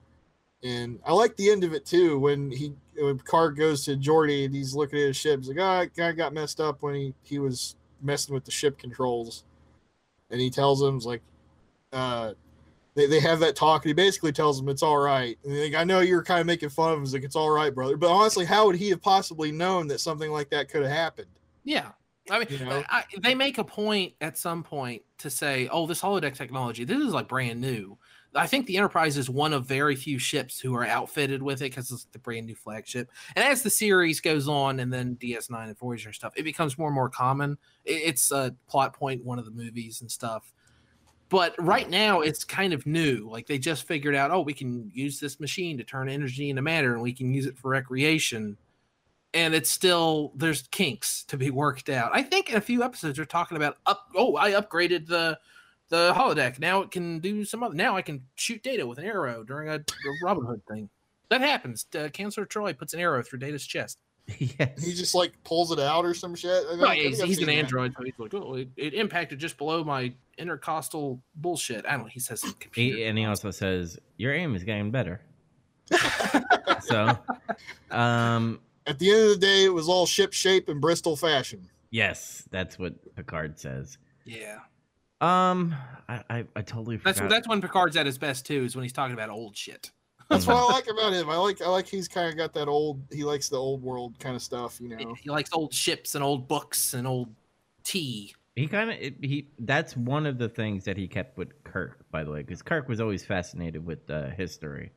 and 0.63 0.99
I 1.07 1.13
like 1.13 1.37
the 1.37 1.51
end 1.51 1.65
of 1.65 1.73
it 1.73 1.87
too 1.87 2.19
when 2.19 2.51
he 2.51 2.75
when 2.97 3.19
Picard 3.19 3.57
goes 3.57 3.85
to 3.85 3.97
Geordi 3.97 4.45
and 4.45 4.55
he's 4.55 4.75
looking 4.75 4.99
at 4.99 5.07
his 5.07 5.17
ship. 5.17 5.41
He's 5.41 5.49
like, 5.49 5.59
"Oh, 5.59 5.91
guy 5.97 6.13
got 6.13 6.33
messed 6.33 6.61
up 6.61 6.83
when 6.83 6.95
he 6.95 7.15
he 7.23 7.39
was 7.39 7.77
messing 8.03 8.35
with 8.35 8.45
the 8.45 8.51
ship 8.51 8.79
controls," 8.79 9.45
and 10.31 10.41
he 10.41 10.51
tells 10.51 10.83
him, 10.83 10.99
like, 10.99 11.23
uh, 11.93 12.35
they 12.95 13.07
they 13.07 13.21
have 13.21 13.41
that 13.41 13.57
talk." 13.57 13.85
And 13.85 13.91
he 13.91 13.95
basically 13.95 14.33
tells 14.33 14.61
him 14.61 14.69
it's 14.69 14.83
all 14.83 14.99
right. 14.99 15.39
And 15.45 15.59
like, 15.59 15.75
I 15.75 15.85
know 15.85 16.01
you're 16.01 16.23
kind 16.23 16.41
of 16.41 16.47
making 16.47 16.71
fun 16.71 16.93
of 16.93 16.99
him. 16.99 17.05
He's 17.05 17.15
like, 17.15 17.25
"It's 17.25 17.37
all 17.37 17.51
right, 17.51 17.75
brother." 17.75 17.97
But 17.97 18.11
honestly, 18.11 18.45
how 18.45 18.67
would 18.67 18.77
he 18.77 18.91
have 18.91 19.03
possibly 19.03 19.53
known 19.53 19.87
that 19.89 20.01
something 20.01 20.31
like 20.31 20.51
that 20.51 20.69
could 20.69 20.83
have 20.83 20.93
happened? 20.93 21.29
Yeah. 21.65 21.93
I 22.31 22.39
mean, 22.39 22.49
You 22.51 22.65
know? 22.65 22.85
I, 22.89 23.05
they 23.19 23.35
make 23.35 23.59
a 23.59 23.65
point 23.65 24.15
at 24.21 24.39
some 24.39 24.63
point 24.63 25.03
to 25.19 25.31
say, 25.31 25.69
"Oh, 25.71 25.87
this 25.87 26.01
holodeck 26.01 26.35
technology, 26.35 26.85
this 26.85 26.99
is 26.99 27.13
like 27.13 27.29
brand 27.29 27.61
new." 27.61 27.99
I 28.35 28.47
think 28.47 28.67
the 28.67 28.77
Enterprise 28.77 29.17
is 29.17 29.29
one 29.29 29.53
of 29.53 29.67
very 29.67 29.97
few 29.97 30.19
ships 30.19 30.61
who 30.61 30.75
are 30.75 30.87
outfitted 30.87 31.43
with 31.43 31.63
it 31.63 31.71
because 31.71 31.91
it's 31.91 32.05
the 32.13 32.19
brand 32.19 32.47
new 32.47 32.55
flagship. 32.55 33.11
And 33.35 33.45
as 33.45 33.63
the 33.63 33.71
series 33.71 34.21
goes 34.21 34.49
on, 34.49 34.81
and 34.81 34.93
then 34.93 35.17
DS9 35.17 35.65
and 35.65 35.79
Voyager 35.79 36.09
and 36.09 36.15
stuff, 36.15 36.33
it 36.37 36.45
becomes 36.45 36.79
more 36.79 36.89
and 36.89 36.95
more 36.95 37.09
common. 37.09 37.59
It's 37.85 38.31
a 38.31 38.55
plot 38.69 38.95
one 39.01 39.39
of 39.39 39.45
the 39.45 39.51
movies 39.51 40.01
and 40.01 40.11
stuff. 40.11 40.53
But 41.29 41.55
right 41.59 41.89
now, 41.89 42.21
it's 42.21 42.45
kind 42.45 42.73
of 42.73 42.87
new. 42.87 43.29
Like 43.31 43.47
they 43.47 43.59
just 43.59 43.87
figured 43.87 44.15
out, 44.15 44.31
oh, 44.31 44.41
we 44.41 44.55
can 44.55 44.91
use 44.95 45.21
this 45.21 45.41
machine 45.41 45.79
to 45.79 45.85
turn 45.85 46.09
energy 46.09 46.51
into 46.51 46.63
matter, 46.63 46.93
and 46.93 47.03
we 47.03 47.13
can 47.13 47.33
use 47.35 47.47
it 47.47 47.59
for 47.59 47.71
recreation 47.71 48.57
and 49.33 49.55
it's 49.55 49.71
still 49.71 50.33
there's 50.35 50.63
kinks 50.69 51.25
to 51.25 51.37
be 51.37 51.51
worked 51.51 51.89
out. 51.89 52.11
I 52.13 52.23
think 52.23 52.51
in 52.51 52.57
a 52.57 52.61
few 52.61 52.83
episodes 52.83 53.19
we're 53.19 53.25
talking 53.25 53.57
about 53.57 53.79
up. 53.87 54.09
Oh, 54.15 54.37
I 54.37 54.53
upgraded 54.53 55.07
the 55.07 55.39
the 55.91 56.13
holodeck. 56.17 56.59
Now 56.59 56.81
it 56.81 56.91
can 56.91 57.19
do 57.21 57.45
some 57.45 57.63
other. 57.63 57.75
Now 57.75 57.97
I 57.97 58.03
can 58.03 58.23
shoot 58.37 58.63
data 58.63 58.87
with 58.87 58.99
an 58.99 59.05
arrow 59.05 59.45
during 59.45 59.69
a, 59.69 59.75
a 59.75 59.85
Robin 60.25 60.45
Hood 60.47 60.63
thing. 60.69 60.89
That 61.29 61.43
happens. 61.43 61.87
Uh, 61.97 62.09
Counselor 62.09 62.47
Troi 62.47 62.77
puts 62.77 62.95
an 62.95 63.01
arrow 63.01 63.23
through 63.23 63.39
Data's 63.41 63.65
chest. 63.67 64.01
yes. 64.39 64.83
He 64.85 64.93
just 64.95 65.15
like 65.15 65.33
pulls 65.45 65.71
it 65.73 65.79
out 65.79 66.05
or 66.05 66.15
some 66.15 66.35
shit. 66.35 66.51
I 66.67 66.71
think- 66.71 66.81
I 66.83 66.85
Right, 66.85 67.03
he's, 67.03 67.23
he's 67.23 67.39
an 67.39 67.47
that. 67.47 67.53
android, 67.53 67.95
so 67.97 68.03
he's 68.05 68.15
like, 68.19 68.33
oh, 68.35 68.55
it, 68.55 68.69
it 68.77 68.95
impacted 68.95 69.39
just 69.39 69.57
below 69.59 69.85
my 69.85 70.13
intercostal 70.39 71.21
bullshit. 71.37 71.85
I 71.87 71.93
don't 71.93 72.01
know. 72.03 72.07
He 72.07 72.21
says. 72.21 72.45
He, 72.75 73.05
and 73.05 73.17
he 73.19 73.25
also 73.27 73.51
says 73.51 73.99
your 74.17 74.33
aim 74.33 74.55
is 74.57 74.65
getting 74.65 74.91
better. 74.91 75.21
so, 76.81 77.19
um, 77.91 78.61
At 78.87 78.99
the 78.99 79.11
end 79.11 79.23
of 79.23 79.29
the 79.31 79.37
day, 79.47 79.65
it 79.65 79.73
was 79.75 79.89
all 79.89 80.07
ship 80.07 80.33
shape 80.33 80.69
and 80.69 80.81
Bristol 80.81 81.17
fashion. 81.17 81.69
yes, 81.91 82.45
that's 82.51 82.79
what 82.79 82.95
Picard 83.17 83.59
says. 83.59 83.99
yeah, 84.25 84.59
Um, 85.21 85.75
I 86.09 86.23
I, 86.31 86.45
I 86.57 86.63
totally 86.63 86.97
forgot. 86.97 87.17
that's 87.17 87.35
that's 87.35 87.49
when 87.49 87.61
Picard's 87.61 87.97
at 87.97 88.07
his 88.07 88.19
best 88.19 88.47
too. 88.47 88.65
Is 88.65 88.75
when 88.75 88.83
he's 88.83 88.93
talking 88.93 89.15
about 89.15 89.31
old 89.31 89.57
shit. 89.57 89.91
That's 90.29 90.47
what 90.47 90.57
I 90.57 90.73
like 90.73 90.87
about 90.89 91.13
him. 91.13 91.29
I 91.29 91.37
like 91.37 91.61
I 91.61 91.69
like 91.69 91.89
he's 91.89 92.07
kind 92.07 92.29
of 92.29 92.37
got 92.37 92.55
that 92.55 92.69
old. 92.69 93.03
He 93.11 93.25
likes 93.25 93.49
the 93.49 93.57
old 93.57 93.83
world 93.83 94.17
kind 94.21 94.37
of 94.37 94.43
stuff, 94.43 94.81
you 94.81 94.89
know. 94.89 95.15
He 95.21 95.29
likes 95.29 95.51
old 95.53 95.75
ships 95.75 96.15
and 96.15 96.23
old 96.23 96.47
books 96.47 96.95
and 96.95 97.07
old 97.07 97.35
tea. 97.83 98.35
he 98.55 98.69
kind 98.69 98.91
of 98.91 98.97
he 98.97 99.49
that's 99.59 99.97
one 99.97 100.27
of 100.27 100.39
the 100.39 100.49
things 100.49 100.85
that 100.85 100.97
he 100.97 101.09
kept 101.09 101.37
with 101.37 101.63
Kirk, 101.65 102.05
by 102.13 102.23
the 102.23 102.31
way, 102.31 102.43
because 102.43 102.63
Kirk 102.63 102.89
was 102.89 103.01
always 103.01 103.25
fascinated 103.25 103.85
with 103.85 104.07
the 104.07 104.31
history, 104.31 104.93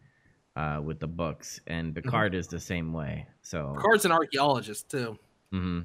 uh, 0.55 0.81
with 0.83 0.99
the 0.99 1.07
books, 1.07 1.59
and 1.65 1.95
Picard 1.95 2.35
is 2.35 2.47
the 2.47 2.59
same 2.59 2.93
way. 2.93 3.25
So, 3.41 3.73
Picard's 3.75 4.05
an 4.05 4.11
archaeologist 4.11 4.89
too. 4.91 5.17
hmm 5.51 5.81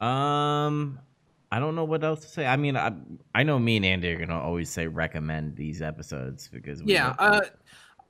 um, 0.00 0.98
I 1.52 1.58
don't 1.58 1.76
know 1.76 1.84
what 1.84 2.02
else 2.02 2.20
to 2.22 2.28
say. 2.28 2.46
I 2.46 2.56
mean, 2.56 2.76
I 2.78 2.92
I 3.34 3.42
know 3.42 3.58
me 3.58 3.76
and 3.76 3.84
Andy 3.84 4.08
are 4.12 4.18
gonna 4.18 4.40
always 4.40 4.70
say 4.70 4.86
recommend 4.86 5.54
these 5.54 5.82
episodes 5.82 6.48
because 6.48 6.82
we 6.82 6.92
Yeah, 6.94 7.14
uh, 7.18 7.42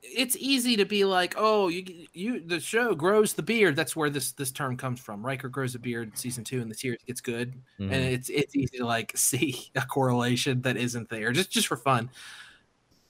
it's 0.01 0.37
easy 0.37 0.77
to 0.77 0.85
be 0.85 1.03
like, 1.05 1.35
oh, 1.37 1.67
you 1.67 2.07
you 2.13 2.39
the 2.39 2.61
show 2.61 2.95
grows 2.95 3.33
the 3.33 3.43
beard. 3.43 3.75
That's 3.75 3.95
where 3.97 4.09
this 4.09 4.31
this 4.31 4.51
term 4.51 4.77
comes 4.77 5.01
from. 5.01 5.25
Riker 5.25 5.49
grows 5.49 5.75
a 5.75 5.79
beard 5.79 6.09
in 6.09 6.15
season 6.15 6.45
two, 6.45 6.61
and 6.61 6.71
the 6.71 6.75
series 6.75 7.03
gets 7.05 7.19
good, 7.21 7.53
Mhm. 7.79 7.91
and 7.91 8.03
it's 8.05 8.29
it's 8.29 8.55
easy 8.55 8.77
to 8.77 8.85
like 8.85 9.11
see 9.17 9.71
a 9.75 9.81
correlation 9.85 10.61
that 10.61 10.77
isn't 10.77 11.09
there, 11.09 11.33
just 11.33 11.51
just 11.51 11.67
for 11.67 11.77
fun, 11.77 12.09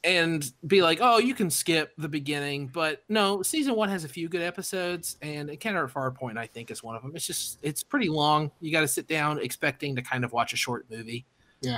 and 0.03 0.51
be 0.67 0.81
like, 0.81 0.99
oh, 1.01 1.17
you 1.17 1.33
can 1.33 1.49
skip 1.49 1.93
the 1.97 2.09
beginning, 2.09 2.67
but 2.67 3.03
no, 3.07 3.41
season 3.41 3.75
one 3.75 3.89
has 3.89 4.03
a 4.03 4.09
few 4.09 4.27
good 4.27 4.41
episodes, 4.41 5.17
and 5.21 5.49
Encounter 5.49 5.85
at 5.85 5.93
Farpoint, 5.93 6.37
I 6.37 6.45
think, 6.45 6.71
is 6.71 6.83
one 6.83 6.95
of 6.95 7.01
them. 7.01 7.13
It's 7.15 7.25
just 7.25 7.59
it's 7.61 7.83
pretty 7.83 8.09
long. 8.09 8.51
You 8.59 8.71
got 8.71 8.81
to 8.81 8.87
sit 8.87 9.07
down 9.07 9.39
expecting 9.39 9.95
to 9.95 10.01
kind 10.01 10.25
of 10.25 10.33
watch 10.33 10.53
a 10.53 10.57
short 10.57 10.85
movie. 10.89 11.25
Yeah. 11.61 11.77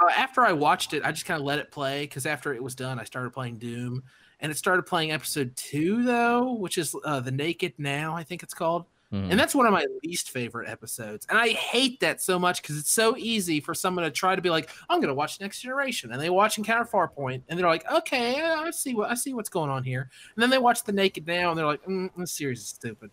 Uh, 0.00 0.10
after 0.16 0.42
I 0.42 0.52
watched 0.52 0.92
it, 0.92 1.04
I 1.04 1.12
just 1.12 1.24
kind 1.24 1.40
of 1.40 1.46
let 1.46 1.58
it 1.58 1.70
play 1.70 2.02
because 2.02 2.26
after 2.26 2.52
it 2.52 2.62
was 2.62 2.74
done, 2.74 2.98
I 2.98 3.04
started 3.04 3.32
playing 3.32 3.58
Doom, 3.58 4.02
and 4.40 4.52
it 4.52 4.58
started 4.58 4.82
playing 4.82 5.12
episode 5.12 5.56
two 5.56 6.02
though, 6.02 6.52
which 6.52 6.76
is 6.76 6.94
uh, 7.04 7.20
the 7.20 7.32
Naked 7.32 7.74
Now, 7.78 8.14
I 8.14 8.22
think 8.22 8.42
it's 8.42 8.54
called, 8.54 8.86
Mhm. 9.12 9.30
and 9.30 9.38
that's 9.38 9.54
one 9.54 9.66
of 9.66 9.72
my 9.72 9.86
least 10.02 10.30
favorite 10.30 10.68
episodes. 10.68 11.26
And 11.28 11.38
I 11.38 11.50
hate 11.50 12.00
that 12.00 12.22
so 12.22 12.38
much 12.38 12.62
because 12.62 12.78
it's 12.78 12.90
so 12.90 13.16
easy 13.18 13.60
for 13.60 13.74
someone 13.74 14.04
to 14.04 14.10
try 14.10 14.34
to 14.34 14.40
be 14.40 14.48
like, 14.48 14.70
I'm 14.88 15.00
gonna 15.00 15.14
watch 15.14 15.38
Next 15.38 15.60
Generation, 15.60 16.12
and 16.12 16.20
they 16.20 16.30
watch 16.30 16.56
Encounter 16.56 16.86
Farpoint, 16.90 17.42
and 17.48 17.58
they're 17.58 17.68
like, 17.68 17.90
okay, 17.90 18.40
I 18.42 18.70
see 18.70 18.94
what 18.94 19.10
I 19.10 19.14
see 19.14 19.34
what's 19.34 19.50
going 19.50 19.70
on 19.70 19.84
here, 19.84 20.10
and 20.34 20.42
then 20.42 20.48
they 20.48 20.58
watch 20.58 20.84
the 20.84 20.92
Naked 20.92 21.26
Now, 21.26 21.50
and 21.50 21.58
they're 21.58 21.66
like, 21.66 21.84
mm, 21.84 22.10
this 22.16 22.32
series 22.32 22.60
is 22.60 22.68
stupid. 22.68 23.10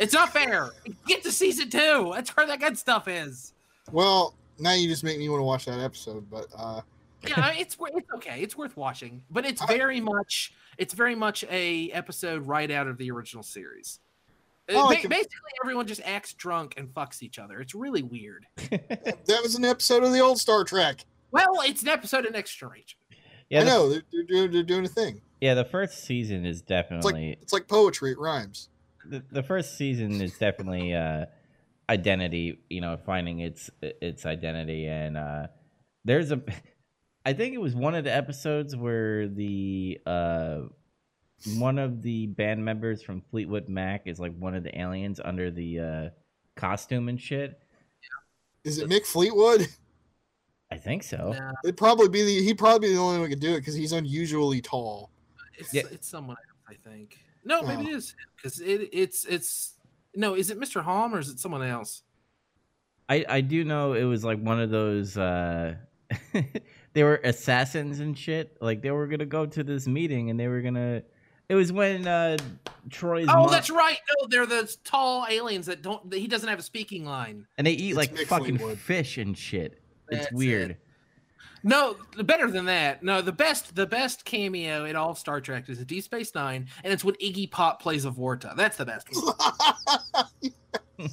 It's 0.00 0.12
not 0.12 0.32
fair. 0.32 0.70
Get 1.06 1.22
to 1.22 1.32
season 1.32 1.70
two. 1.70 2.10
That's 2.14 2.36
where 2.36 2.46
that 2.46 2.60
good 2.60 2.76
stuff 2.76 3.08
is. 3.08 3.54
Well, 3.92 4.34
now 4.58 4.72
you 4.72 4.88
just 4.88 5.04
make 5.04 5.18
me 5.18 5.28
want 5.28 5.40
to 5.40 5.44
watch 5.44 5.64
that 5.66 5.78
episode. 5.78 6.28
But 6.28 6.46
uh, 6.56 6.80
yeah, 7.26 7.52
it's 7.52 7.76
it's 7.80 8.10
okay. 8.16 8.42
It's 8.42 8.56
worth 8.56 8.76
watching, 8.76 9.22
but 9.30 9.46
it's 9.46 9.64
very 9.66 10.00
much 10.00 10.52
it's 10.76 10.92
very 10.92 11.14
much 11.14 11.44
a 11.44 11.90
episode 11.92 12.46
right 12.46 12.70
out 12.70 12.88
of 12.88 12.98
the 12.98 13.10
original 13.10 13.42
series. 13.42 14.00
Uh, 14.68 14.72
Oh, 14.76 14.88
ba- 14.88 14.96
can- 14.96 15.10
Basically, 15.10 15.30
everyone 15.64 15.86
just 15.86 16.00
acts 16.04 16.32
drunk 16.34 16.74
and 16.76 16.88
fucks 16.88 17.22
each 17.22 17.38
other. 17.38 17.60
It's 17.60 17.74
really 17.74 18.02
weird. 18.02 18.46
that 18.70 19.40
was 19.42 19.54
an 19.54 19.64
episode 19.64 20.02
of 20.02 20.12
the 20.12 20.20
old 20.20 20.38
Star 20.40 20.64
Trek. 20.64 21.04
Well, 21.30 21.60
it's 21.64 21.82
an 21.82 21.88
episode 21.88 22.26
of 22.26 22.32
Next 22.32 22.54
Generation. 22.56 22.98
yeah, 23.50 23.60
I 23.60 23.64
the, 23.64 23.70
know 23.70 23.88
they're, 23.90 24.02
they're, 24.12 24.24
doing, 24.24 24.50
they're 24.52 24.62
doing 24.62 24.84
a 24.84 24.88
thing. 24.88 25.20
yeah. 25.40 25.54
The 25.54 25.64
first 25.64 26.04
season 26.04 26.44
is 26.46 26.60
It's 26.60 26.70
like 26.70 26.84
definitely 26.84 27.38
it's 27.42 27.52
like 27.52 27.68
poetry. 27.68 28.12
It 28.12 28.18
rhymes. 28.18 28.68
the, 29.08 29.22
the 29.30 29.42
first 29.42 29.76
season 29.78 30.20
is 30.20 30.36
definitely 30.38 30.94
uh 30.94 31.26
identity 31.88 32.58
you 32.68 32.80
know 32.80 32.96
finding 33.06 33.38
its 33.40 33.70
its 33.80 34.26
identity 34.26 34.86
and 34.88 35.16
uh 35.16 35.46
there's 36.04 36.32
a 36.32 36.42
i 37.24 37.32
think 37.32 37.54
it 37.54 37.60
was 37.60 37.76
one 37.76 37.94
of 37.94 38.02
the 38.02 38.12
episodes 38.14 38.74
where 38.74 39.28
the 39.28 39.96
uh 40.06 40.62
one 41.58 41.78
of 41.78 42.02
the 42.02 42.26
band 42.28 42.64
members 42.64 43.02
from 43.02 43.20
fleetwood 43.30 43.68
mac 43.68 44.02
is 44.06 44.18
like 44.18 44.34
one 44.38 44.54
of 44.54 44.62
the 44.64 44.78
aliens 44.80 45.20
under 45.24 45.50
the 45.50 45.78
uh 45.80 46.08
costume 46.56 47.08
and 47.08 47.20
shit 47.20 47.60
Is 48.64 48.78
it 48.78 48.88
Mick 48.88 49.04
Fleetwood? 49.06 49.68
I 50.72 50.76
think 50.76 51.04
so. 51.04 51.32
Nah, 51.38 51.52
It'd 51.62 51.76
probably 51.76 52.08
be 52.08 52.22
the 52.24 52.42
he'd 52.42 52.58
probably 52.58 52.88
be 52.88 52.94
the 52.94 53.00
only 53.00 53.18
one 53.20 53.28
who 53.28 53.34
could 53.34 53.40
do 53.40 53.52
it 53.54 53.58
because 53.60 53.74
he's 53.74 53.92
unusually 53.92 54.60
tall. 54.60 55.10
it's 55.56 55.72
Yeah. 55.72 55.82
it's 55.92 56.08
someone 56.08 56.36
else, 56.38 56.64
I 56.84 56.88
think. 56.88 57.18
No, 57.44 57.62
maybe 57.62 57.84
Oh. 57.84 57.90
it 57.90 57.96
is 57.96 58.14
because 58.34 58.60
it 58.60 58.88
it's 58.92 59.24
it's 59.26 59.74
no. 60.16 60.34
Is 60.34 60.50
it 60.50 60.58
Mr. 60.58 60.82
Homn 60.82 61.12
or 61.12 61.20
is 61.20 61.28
it 61.28 61.38
someone 61.38 61.62
else? 61.62 62.02
I 63.08 63.24
I 63.28 63.40
do 63.42 63.62
know 63.62 63.92
it 63.92 64.02
was 64.04 64.24
like 64.24 64.40
one 64.40 64.60
of 64.60 64.70
those. 64.70 65.16
uh 65.16 65.76
They 66.94 67.04
were 67.04 67.20
assassins 67.22 68.00
and 68.00 68.18
shit. 68.18 68.56
Like 68.60 68.82
they 68.82 68.90
were 68.90 69.06
gonna 69.06 69.26
go 69.26 69.46
to 69.46 69.62
this 69.62 69.86
meeting 69.86 70.30
and 70.30 70.40
they 70.40 70.48
were 70.48 70.62
gonna. 70.62 71.02
It 71.48 71.54
was 71.54 71.70
when 71.72 72.06
uh 72.06 72.36
Troi's. 72.88 73.28
Oh, 73.30 73.42
mom- 73.42 73.50
that's 73.50 73.70
right. 73.70 73.98
No, 74.20 74.26
they're 74.28 74.46
the 74.46 74.74
tall 74.84 75.26
aliens 75.30 75.66
that 75.66 75.82
don't. 75.82 76.10
That 76.10 76.18
he 76.18 76.26
doesn't 76.26 76.48
have 76.48 76.58
a 76.58 76.62
speaking 76.62 77.04
line. 77.04 77.46
and 77.58 77.66
they 77.66 77.72
eat 77.72 77.90
It's 77.90 77.96
like 77.96 78.16
fucking 78.26 78.58
Fleetwood. 78.58 78.78
fish 78.78 79.18
and 79.18 79.36
shit. 79.36 79.80
It's 80.08 80.30
weird. 80.32 80.72
it. 80.72 80.80
No, 81.62 81.96
better 82.22 82.48
than 82.48 82.66
that. 82.66 83.02
No, 83.02 83.20
the 83.22 83.32
best 83.32 83.74
the 83.74 83.86
best 83.86 84.24
cameo 84.24 84.84
in 84.84 84.94
all 84.94 85.10
of 85.10 85.18
Star 85.18 85.40
Trek 85.40 85.68
is 85.68 85.80
a 85.80 85.84
Deep 85.84 86.04
Space 86.04 86.32
Nine, 86.34 86.68
and 86.84 86.92
it's 86.92 87.02
when 87.02 87.16
Iggy 87.16 87.50
Pop 87.50 87.82
plays 87.82 88.04
a 88.04 88.10
Vorta. 88.10 88.54
That's 88.54 88.76
the 88.76 88.84
best 88.86 89.08
one. 89.10 89.34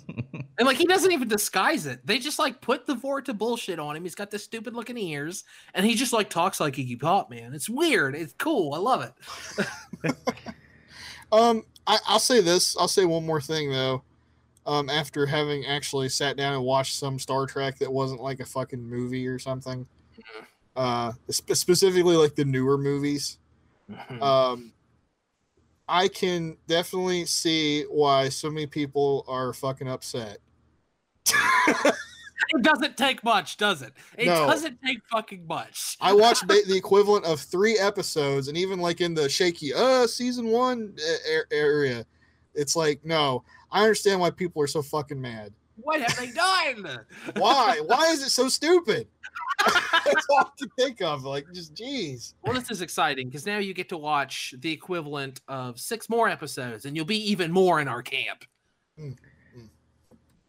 And 0.59 0.67
like 0.67 0.77
he 0.77 0.86
doesn't 0.86 1.11
even 1.11 1.27
disguise 1.27 1.88
it. 1.88 2.05
They 2.05 2.19
just 2.19 2.38
like 2.38 2.61
put 2.61 2.86
the 2.86 2.93
Vorta 2.93 3.36
bullshit 3.36 3.79
on 3.79 3.95
him. 3.95 4.03
He's 4.03 4.13
got 4.13 4.29
the 4.29 4.38
stupid 4.38 4.75
looking 4.75 4.99
ears, 4.99 5.45
and 5.73 5.84
he 5.84 5.95
just 5.95 6.13
like 6.13 6.29
talks 6.29 6.59
like 6.59 6.75
Iggy 6.75 7.01
Pop, 7.01 7.31
man. 7.31 7.55
It's 7.55 7.67
weird. 7.67 8.15
It's 8.15 8.34
cool. 8.34 8.75
I 8.75 8.77
love 8.77 9.01
it. 10.05 10.15
Um, 11.34 11.63
I, 11.88 11.97
I'll 12.05 12.19
say 12.19 12.41
this. 12.41 12.77
I'll 12.77 12.88
say 12.88 13.05
one 13.05 13.25
more 13.25 13.41
thing 13.41 13.71
though. 13.71 14.03
Um, 14.65 14.89
after 14.89 15.25
having 15.25 15.65
actually 15.65 16.07
sat 16.07 16.38
down 16.38 16.53
and 16.53 16.63
watched 16.63 16.95
some 16.95 17.19
Star 17.19 17.45
Trek 17.47 17.79
that 17.79 17.91
wasn't 17.91 18.21
like 18.21 18.39
a 18.39 18.45
fucking 18.45 18.81
movie 18.81 19.27
or 19.27 19.39
something, 19.39 19.86
uh, 20.77 21.11
spe- 21.29 21.53
specifically 21.53 22.15
like 22.15 22.36
the 22.36 22.45
newer 22.45 22.77
movies, 22.77 23.39
um, 24.21 24.71
I 25.88 26.07
can 26.07 26.57
definitely 26.67 27.25
see 27.25 27.84
why 27.84 28.29
so 28.29 28.49
many 28.49 28.67
people 28.67 29.25
are 29.27 29.53
fucking 29.53 29.88
upset. 29.88 30.38
It 32.49 32.61
doesn't 32.61 32.97
take 32.97 33.23
much, 33.23 33.57
does 33.57 33.81
it? 33.81 33.93
It 34.17 34.27
No. 34.27 34.45
doesn't 34.47 34.77
take 34.86 34.99
fucking 35.09 35.47
much. 35.47 35.97
I 36.01 36.13
watched 36.13 36.47
the 36.47 36.75
equivalent 36.75 37.25
of 37.25 37.39
three 37.39 37.77
episodes, 37.79 38.47
and 38.47 38.57
even 38.57 38.79
like 38.79 39.01
in 39.01 39.13
the 39.13 39.27
shaky 39.29 39.73
uh 39.73 40.05
season 40.07 40.47
one 40.47 40.95
a- 41.27 41.53
area, 41.53 42.05
it's 42.53 42.75
like 42.75 43.03
no. 43.03 43.43
I 43.71 43.81
understand 43.81 44.19
why 44.19 44.29
people 44.29 44.61
are 44.61 44.67
so 44.67 44.81
fucking 44.81 45.19
mad. 45.19 45.53
What 45.77 46.01
have 46.01 46.15
they 46.17 46.31
done? 46.31 46.99
Why? 47.38 47.79
Why 47.86 48.11
is 48.11 48.21
it 48.21 48.29
so 48.29 48.47
stupid? 48.49 49.07
That's 50.06 50.26
all 50.30 50.39
I 50.39 50.49
can 50.58 50.70
think 50.78 51.01
of. 51.01 51.24
Like, 51.24 51.45
just 51.54 51.74
jeez. 51.76 52.34
Well, 52.43 52.54
this 52.54 52.70
is 52.72 52.82
exciting 52.82 53.28
because 53.28 53.45
now 53.45 53.58
you 53.58 53.74
get 53.74 53.89
to 53.89 53.97
watch 53.97 54.54
the 54.60 54.72
equivalent 54.72 55.41
of 55.47 55.80
six 55.80 56.10
more 56.10 56.30
episodes, 56.30 56.86
and 56.86 56.95
you'll 56.95 57.06
be 57.06 57.32
even 57.32 57.51
more 57.51 57.80
in 57.80 57.88
our 57.88 58.01
camp. 58.01 58.45
Hmm, 58.97 59.12
hmm. 59.56 59.66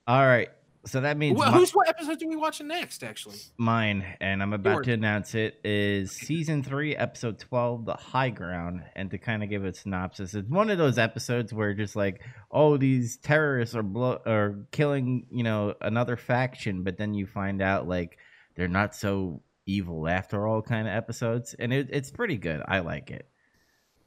All 0.07 0.27
right. 0.27 0.49
So 0.87 1.01
that 1.01 1.17
means 1.17 1.39
Well, 1.39 1.51
mi- 1.51 1.57
whose 1.61 1.75
what 1.75 1.89
episode 1.89 2.23
are 2.23 2.29
we 2.29 2.37
watching 2.37 2.67
next? 2.69 3.03
Actually, 3.03 3.37
mine, 3.57 4.05
and 4.21 4.43
I'm 4.43 4.53
about 4.53 4.75
Yours. 4.75 4.87
to 4.87 4.93
announce 4.93 5.35
it, 5.35 5.59
is 5.65 6.13
season 6.13 6.63
three, 6.63 6.95
episode 6.95 7.39
12, 7.39 7.87
The 7.87 7.95
High 7.95 8.29
Ground. 8.29 8.83
And 8.95 9.11
to 9.11 9.17
kind 9.17 9.43
of 9.43 9.49
give 9.49 9.65
a 9.65 9.73
synopsis, 9.73 10.35
it's 10.35 10.47
one 10.51 10.69
of 10.69 10.77
those 10.77 10.99
episodes 10.99 11.55
where 11.55 11.73
just 11.73 11.97
like, 11.97 12.21
oh, 12.51 12.77
these 12.77 13.17
terrorists 13.17 13.75
are, 13.75 13.83
blo- 13.83 14.21
are 14.27 14.67
killing, 14.73 15.27
you 15.31 15.43
know, 15.43 15.73
another 15.81 16.19
faction, 16.19 16.83
but 16.83 16.99
then 16.99 17.15
you 17.15 17.27
find 17.27 17.63
out 17.63 17.89
like 17.89 18.19
they're 18.55 18.69
not 18.69 18.95
so 18.95 19.41
evil 19.67 20.09
after 20.09 20.47
all 20.47 20.62
kind 20.62 20.87
of 20.87 20.95
episodes. 20.95 21.55
And 21.59 21.73
it, 21.73 21.89
it's 21.91 22.11
pretty 22.11 22.37
good. 22.37 22.62
I 22.67 22.81
like 22.81 23.11
it. 23.11 23.29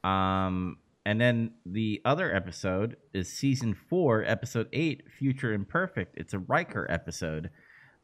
Um, 0.04 0.78
and 1.06 1.20
then 1.22 1.52
the 1.66 2.02
other 2.06 2.36
episode 2.36 2.98
is 3.14 3.32
season 3.32 3.74
four, 3.74 4.24
episode 4.26 4.68
eight, 4.74 5.04
Future 5.18 5.54
Imperfect. 5.54 6.18
It's 6.18 6.34
a 6.34 6.40
Riker 6.40 6.86
episode. 6.90 7.50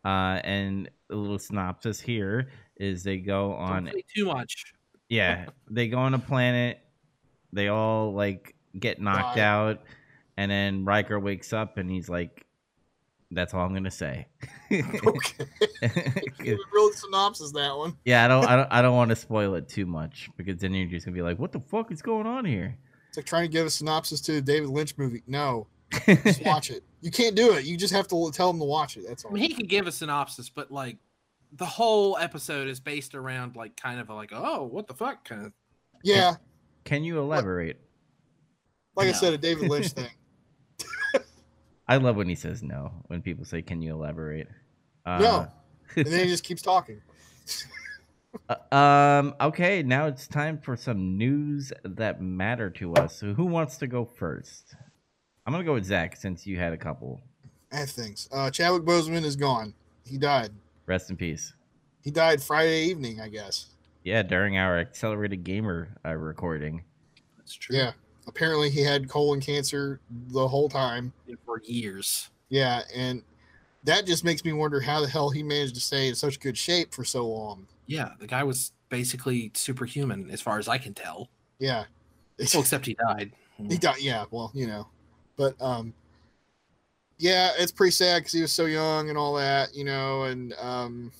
Uh, 0.06 0.40
and 0.44 0.90
a 1.12 1.16
little 1.16 1.40
synopsis 1.40 2.00
here 2.00 2.50
is 2.78 3.04
they 3.04 3.18
go 3.18 3.54
on, 3.54 3.92
too 4.16 4.26
much. 4.26 4.74
yeah, 5.10 5.46
they 5.70 5.88
go 5.88 5.98
on 5.98 6.14
a 6.14 6.20
planet. 6.20 6.80
They 7.54 7.68
all 7.68 8.14
like 8.14 8.56
get 8.78 9.00
knocked 9.00 9.38
out, 9.38 9.82
and 10.38 10.50
then 10.50 10.86
Riker 10.86 11.20
wakes 11.20 11.54
up 11.54 11.78
and 11.78 11.90
he's 11.90 12.10
like, 12.10 12.43
"That's 13.34 13.54
all 13.54 13.62
I'm 13.66 13.74
gonna 13.74 13.92
say." 13.92 14.28
Okay. 14.72 15.46
Real 16.74 16.92
synopsis 16.94 17.52
that 17.52 17.76
one. 17.78 17.96
yeah, 18.06 18.26
I 18.26 18.28
don't, 18.28 18.46
I 18.46 18.56
don't, 18.56 18.68
I 18.72 18.82
don't 18.82 18.96
want 18.96 19.10
to 19.10 19.16
spoil 19.16 19.56
it 19.56 19.68
too 19.70 19.86
much 19.86 20.30
because 20.38 20.58
then 20.60 20.74
you're 20.74 20.88
just 20.88 21.06
gonna 21.06 21.16
be 21.16 21.22
like, 21.22 21.38
"What 21.40 21.52
the 21.52 21.60
fuck 21.60 21.92
is 21.92 22.02
going 22.02 22.26
on 22.26 22.46
here?" 22.46 22.78
It's 23.10 23.18
like 23.18 23.26
trying 23.26 23.44
to 23.44 23.48
give 23.52 23.66
a 23.66 23.70
synopsis 23.70 24.22
to 24.22 24.38
a 24.38 24.42
David 24.42 24.70
Lynch 24.70 24.98
movie. 24.98 25.22
No, 25.28 25.68
just 26.06 26.44
watch 26.44 26.72
it. 26.72 26.84
You 27.02 27.12
can't 27.12 27.36
do 27.36 27.54
it. 27.54 27.66
You 27.66 27.78
just 27.78 27.94
have 27.94 28.08
to 28.08 28.32
tell 28.34 28.52
them 28.52 28.60
to 28.60 28.66
watch 28.66 28.98
it. 28.98 29.04
That's 29.08 29.24
all. 29.26 29.32
I 29.32 29.34
mean, 29.36 29.44
he 29.44 29.54
could 29.54 29.70
give 29.70 29.86
a 29.88 29.92
synopsis, 29.92 30.50
but 30.50 30.72
like 30.72 30.98
the 31.56 31.66
whole 31.66 32.18
episode 32.18 32.68
is 32.68 32.80
based 32.80 33.14
around 33.14 33.56
like 33.56 33.76
kind 33.76 34.00
of 34.00 34.10
a, 34.10 34.14
like, 34.16 34.32
oh, 34.34 34.64
what 34.64 34.88
the 34.88 34.94
fuck 34.96 35.24
kind 35.24 35.46
of. 35.46 35.54
Yeah, 36.04 36.34
Can 36.84 37.04
you 37.04 37.20
elaborate? 37.20 37.78
like 38.96 39.08
I 39.08 39.12
No. 39.12 39.18
said, 39.18 39.34
a 39.34 39.38
David 39.38 39.70
Lynch 39.70 39.90
thing. 39.90 40.10
I 41.88 41.98
love 41.98 42.16
when 42.16 42.30
he 42.30 42.36
says 42.36 42.64
no. 42.64 42.92
When 43.08 43.22
people 43.22 43.46
say, 43.46 43.62
"Can 43.62 43.82
you 43.82 43.94
elaborate?" 43.94 44.48
Uh, 45.06 45.20
No. 45.20 45.48
And 45.96 46.08
then 46.08 46.22
he 46.22 46.32
just 46.32 46.44
keeps 46.44 46.62
talking. 46.62 47.02
Uh, 48.50 48.76
um. 48.76 49.36
Okay. 49.40 49.84
Now 49.84 50.08
it's 50.08 50.28
time 50.28 50.58
for 50.58 50.76
some 50.76 51.18
news 51.18 51.72
that 51.84 52.22
matter 52.22 52.70
to 52.72 52.94
us. 52.96 53.20
So, 53.20 53.34
who 53.34 53.46
wants 53.46 53.78
to 53.78 53.88
go 53.88 54.06
first? 54.06 54.76
I'm 55.46 55.54
gonna 55.54 55.64
go 55.64 55.74
with 55.76 55.86
Zach 55.86 56.16
since 56.16 56.48
you 56.48 56.58
had 56.58 56.74
a 56.74 56.78
couple. 56.78 57.22
I 57.72 57.78
have 57.78 57.90
things. 57.90 58.28
Uh, 58.32 58.50
Chadwick 58.50 58.84
Boseman 58.84 59.24
is 59.24 59.36
gone. 59.36 59.74
He 60.06 60.18
died. 60.18 60.52
Rest 60.86 61.10
in 61.10 61.18
peace. 61.18 61.54
He 62.02 62.12
died 62.12 62.42
Friday 62.42 62.86
evening, 62.86 63.22
I 63.22 63.30
guess. 63.30 63.68
Yeah, 64.04 64.24
during 64.24 64.58
our 64.58 64.80
accelerated 64.80 65.44
gamer 65.44 65.96
uh, 66.06 66.14
recording. 66.16 66.84
That's 67.38 67.54
true. 67.54 67.78
Yeah. 67.78 67.92
Apparently, 68.28 68.70
he 68.70 68.82
had 68.82 69.10
colon 69.10 69.42
cancer 69.42 70.00
the 70.28 70.48
whole 70.48 70.70
time. 70.70 71.12
For 71.46 71.62
years. 71.66 72.30
Yeah, 72.50 72.82
and 72.96 73.24
that 73.84 74.06
just 74.06 74.24
makes 74.24 74.46
me 74.46 74.54
wonder 74.54 74.80
how 74.80 75.02
the 75.02 75.08
hell 75.08 75.30
he 75.30 75.44
managed 75.44 75.76
to 75.76 75.82
stay 75.82 76.08
in 76.08 76.16
such 76.16 76.40
good 76.40 76.58
shape 76.58 76.94
for 76.94 77.04
so 77.04 77.28
long. 77.28 77.68
Yeah, 77.88 78.12
the 78.20 78.28
guy 78.28 78.44
was 78.44 78.72
basically 78.90 79.52
superhuman 79.56 80.30
as 80.32 80.42
far 80.42 80.60
as 80.60 80.68
I 80.68 80.78
can 80.78 80.94
tell. 80.94 81.30
Yeah. 81.60 81.86
Well, 82.54 82.62
except 82.62 82.86
he 82.86 82.96
died. 82.96 83.32
he 83.58 83.78
died. 83.78 83.98
Yeah, 84.00 84.26
well, 84.32 84.52
you 84.54 84.68
know, 84.68 84.88
but 85.36 85.60
um, 85.62 85.94
yeah, 87.18 87.52
it's 87.58 87.72
pretty 87.72 87.92
sad 87.92 88.20
because 88.20 88.34
he 88.34 88.42
was 88.42 88.52
so 88.52 88.66
young 88.66 89.10
and 89.10 89.18
all 89.18 89.36
that, 89.36 89.76
you 89.76 89.84
know, 89.84 90.24
and 90.24 90.54
um, 90.60 91.12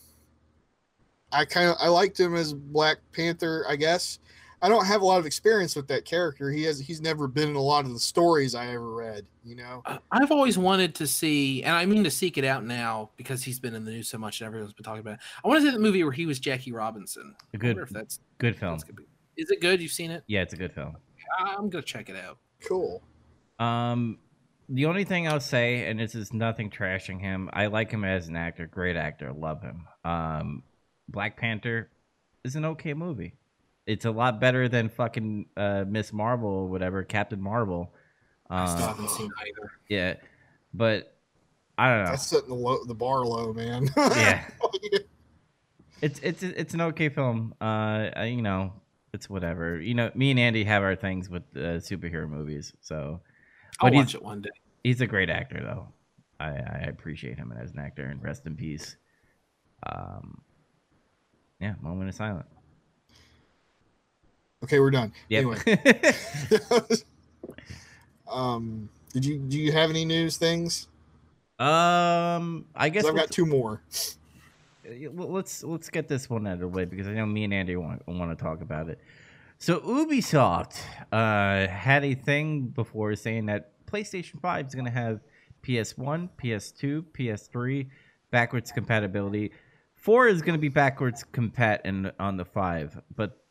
I 1.32 1.46
kind 1.46 1.70
of 1.70 1.78
I 1.80 1.88
liked 1.88 2.20
him 2.20 2.36
as 2.36 2.54
Black 2.54 2.98
Panther. 3.12 3.66
I 3.68 3.76
guess 3.76 4.20
I 4.64 4.70
don't 4.70 4.86
have 4.86 5.02
a 5.02 5.06
lot 5.06 5.20
of 5.20 5.26
experience 5.26 5.76
with 5.76 5.88
that 5.90 6.06
character. 6.06 6.50
He 6.50 6.64
has 6.64 6.80
he's 6.80 7.02
never 7.02 7.28
been 7.28 7.50
in 7.50 7.56
a 7.56 7.62
lot 7.62 7.84
of 7.86 7.92
the 7.92 8.00
stories 8.00 8.56
I 8.56 8.68
ever 8.68 8.94
read. 8.96 9.26
You 9.44 9.58
know. 9.58 9.82
I- 9.86 10.00
I've 10.10 10.32
always 10.32 10.58
wanted 10.58 10.96
to 10.96 11.06
see, 11.06 11.62
and 11.64 11.76
I 11.76 11.86
mean 11.86 12.04
to 12.06 12.10
seek 12.12 12.38
it 12.38 12.46
out 12.46 12.66
now 12.66 13.10
because 13.18 13.44
he's 13.44 13.60
been 13.60 13.76
in 13.76 13.84
the 13.84 13.92
news 13.92 14.08
so 14.08 14.18
much 14.18 14.40
and 14.40 14.48
everyone's 14.48 14.72
been 14.74 14.86
talking 14.86 15.02
about 15.02 15.16
it. 15.16 15.20
I 15.44 15.48
want 15.50 15.60
to 15.62 15.68
see 15.68 15.72
the 15.74 15.80
movie 15.80 16.02
where 16.04 16.14
he 16.14 16.26
was 16.26 16.40
Jackie 16.40 16.72
Robinson. 16.72 17.36
A 17.54 17.58
I 17.58 17.58
good, 17.58 17.68
wonder 17.72 17.84
if 17.84 17.90
that's, 17.90 18.20
good 18.38 18.56
film. 18.56 18.72
that's 18.78 18.86
be. 18.86 19.04
Is 19.36 19.52
it 19.52 19.60
good? 19.60 19.82
You've 19.82 19.92
seen 19.92 20.12
it? 20.12 20.24
Yeah, 20.28 20.44
it's 20.44 20.54
a 20.54 20.58
good 20.58 20.72
film. 20.74 20.96
I- 21.40 21.56
I'm 21.58 21.70
gonna 21.70 21.84
check 21.84 22.10
it 22.10 22.16
out. 22.16 22.38
Cool. 22.66 23.04
Um, 23.60 24.18
the 24.70 24.86
only 24.86 25.04
thing 25.04 25.28
I'll 25.28 25.42
say, 25.42 25.88
and 25.88 26.00
this 26.00 26.16
is 26.16 26.32
nothing 26.32 26.70
trashing 26.70 27.20
him, 27.20 27.50
I 27.52 27.66
like 27.68 27.92
him 27.92 28.06
as 28.06 28.30
an 28.30 28.38
actor, 28.38 28.66
great 28.66 28.96
actor, 28.96 29.34
love 29.34 29.62
him. 29.62 29.86
Um, 30.06 30.64
Black 31.10 31.36
Panther 31.38 31.90
is 32.46 32.56
an 32.56 32.64
okay 32.64 32.94
movie. 32.94 33.34
It's 33.86 34.06
a 34.06 34.12
lot 34.12 34.40
better 34.40 34.70
than 34.70 34.90
fucking 34.90 35.48
uh, 35.58 35.84
Miss 35.88 36.14
Marvel 36.14 36.50
or 36.50 36.68
whatever, 36.68 37.04
Captain 37.04 37.42
Marvel. 37.42 37.94
I 38.50 38.66
still 38.68 38.84
Uh, 38.84 38.88
haven't 38.88 39.10
seen 39.10 39.30
either. 39.42 39.72
yeah, 39.90 40.14
but 40.74 41.16
I 41.78 41.90
don't 41.90 42.04
know. 42.06 42.12
That's 42.12 42.28
setting 42.28 42.50
the 42.50 42.56
low, 42.56 42.84
the 42.86 42.94
bar 42.96 43.26
low, 43.26 43.52
man. 43.54 43.90
Yeah, 43.98 44.46
it's 46.02 46.20
it's 46.22 46.44
it's 46.44 46.74
an 46.74 46.82
okay 46.82 47.10
film. 47.10 47.54
Uh, 47.60 48.10
you 48.26 48.42
know, 48.42 48.74
it's 49.14 49.30
whatever. 49.30 49.80
You 49.82 49.96
know, 49.96 50.12
me 50.16 50.32
and 50.32 50.40
Andy 50.40 50.64
have 50.66 50.84
our 50.84 50.96
things 50.96 51.30
with 51.30 51.44
uh, 51.56 51.80
superhero 51.80 52.30
movies, 52.30 52.74
so. 52.82 53.22
I'll 53.80 53.88
but 53.90 53.94
he's- 53.94 54.06
watch 54.06 54.16
it 54.16 54.24
one 54.24 54.42
day. 54.44 54.50
He's 54.84 55.02
a 55.02 55.08
great 55.08 55.30
actor, 55.30 55.60
though. 55.62 55.88
I, 56.40 56.50
I 56.50 56.86
appreciate 56.90 57.38
him 57.38 57.54
as 57.58 57.72
an 57.72 57.80
actor, 57.80 58.06
and 58.06 58.22
rest 58.22 58.46
in 58.46 58.56
peace. 58.56 58.98
Um, 59.88 60.42
yeah, 61.60 61.74
moment 61.82 62.10
of 62.10 62.16
silence. 62.16 62.48
Okay, 64.64 64.80
we're 64.80 64.92
done. 64.92 65.14
Yep. 65.30 65.46
Anyway, 65.68 66.12
um, 68.28 68.90
did 69.14 69.26
you 69.26 69.38
do 69.38 69.60
you 69.60 69.72
have 69.72 69.90
any 69.90 70.06
news 70.06 70.38
things? 70.38 70.88
um, 71.60 72.66
I 72.76 72.90
guess 72.90 73.06
I've 73.06 73.16
got 73.16 73.32
two 73.32 73.46
more. 73.46 73.82
let's 75.14 75.64
let's 75.64 75.90
get 75.90 76.08
this 76.08 76.30
one 76.30 76.48
out 76.48 76.54
of 76.54 76.60
the 76.60 76.68
way 76.68 76.86
because 76.86 77.08
I 77.08 77.14
know 77.14 77.26
me 77.26 77.44
and 77.44 77.54
Andy 77.54 77.76
want 77.76 78.06
want 78.08 78.38
to 78.38 78.44
talk 78.44 78.62
about 78.62 78.90
it. 78.90 79.00
So 79.60 79.80
Ubisoft 79.80 80.82
uh, 81.12 81.68
had 81.68 82.04
a 82.04 82.16
thing 82.16 82.64
before 82.68 83.16
saying 83.16 83.46
that 83.46 83.72
PlayStation 83.86 84.42
Five 84.42 84.68
is 84.68 84.76
going 84.76 84.86
to 84.86 84.92
have 84.92 85.22
PS1, 85.64 86.30
PS2, 86.44 87.06
PS3 87.18 87.88
backwards 88.32 88.72
compatibility. 88.72 89.52
Four 89.96 90.28
is 90.28 90.42
going 90.42 90.56
to 90.56 90.60
be 90.60 90.68
backwards 90.68 91.24
compat 91.32 91.80
in, 91.86 92.12
on 92.20 92.36
the 92.36 92.44
five, 92.44 93.00
but 93.16 93.43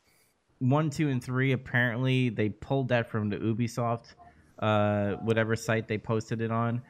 one, 0.69 0.89
two, 0.89 1.09
and 1.09 1.23
three 1.23 1.51
apparently 1.51 2.29
they 2.29 2.49
pulled 2.49 2.89
that 2.89 3.09
from 3.09 3.29
the 3.29 3.37
Ubisoft 3.37 4.13
uh, 4.59 5.13
whatever 5.15 5.55
site 5.55 5.87
they 5.87 5.97
posted 5.97 6.41
it 6.41 6.51
on, 6.51 6.81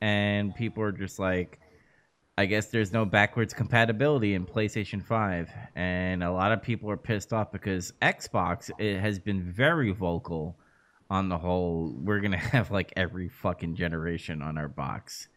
and 0.00 0.54
people 0.54 0.82
are 0.82 0.92
just 0.92 1.18
like, 1.18 1.58
I 2.36 2.46
guess 2.46 2.66
there's 2.66 2.92
no 2.92 3.04
backwards 3.04 3.54
compatibility 3.54 4.34
in 4.34 4.44
PlayStation 4.44 5.02
5. 5.02 5.50
And 5.76 6.22
a 6.22 6.32
lot 6.32 6.52
of 6.52 6.62
people 6.62 6.90
are 6.90 6.96
pissed 6.96 7.32
off 7.32 7.52
because 7.52 7.92
Xbox 8.02 8.70
it 8.78 8.98
has 8.98 9.18
been 9.18 9.42
very 9.42 9.92
vocal 9.92 10.58
on 11.10 11.28
the 11.28 11.38
whole 11.38 11.94
we're 12.02 12.20
to 12.20 12.36
have 12.36 12.70
like 12.70 12.92
every 12.96 13.28
fucking 13.28 13.76
generation 13.76 14.42
on 14.42 14.58
our 14.58 14.68
box. 14.68 15.28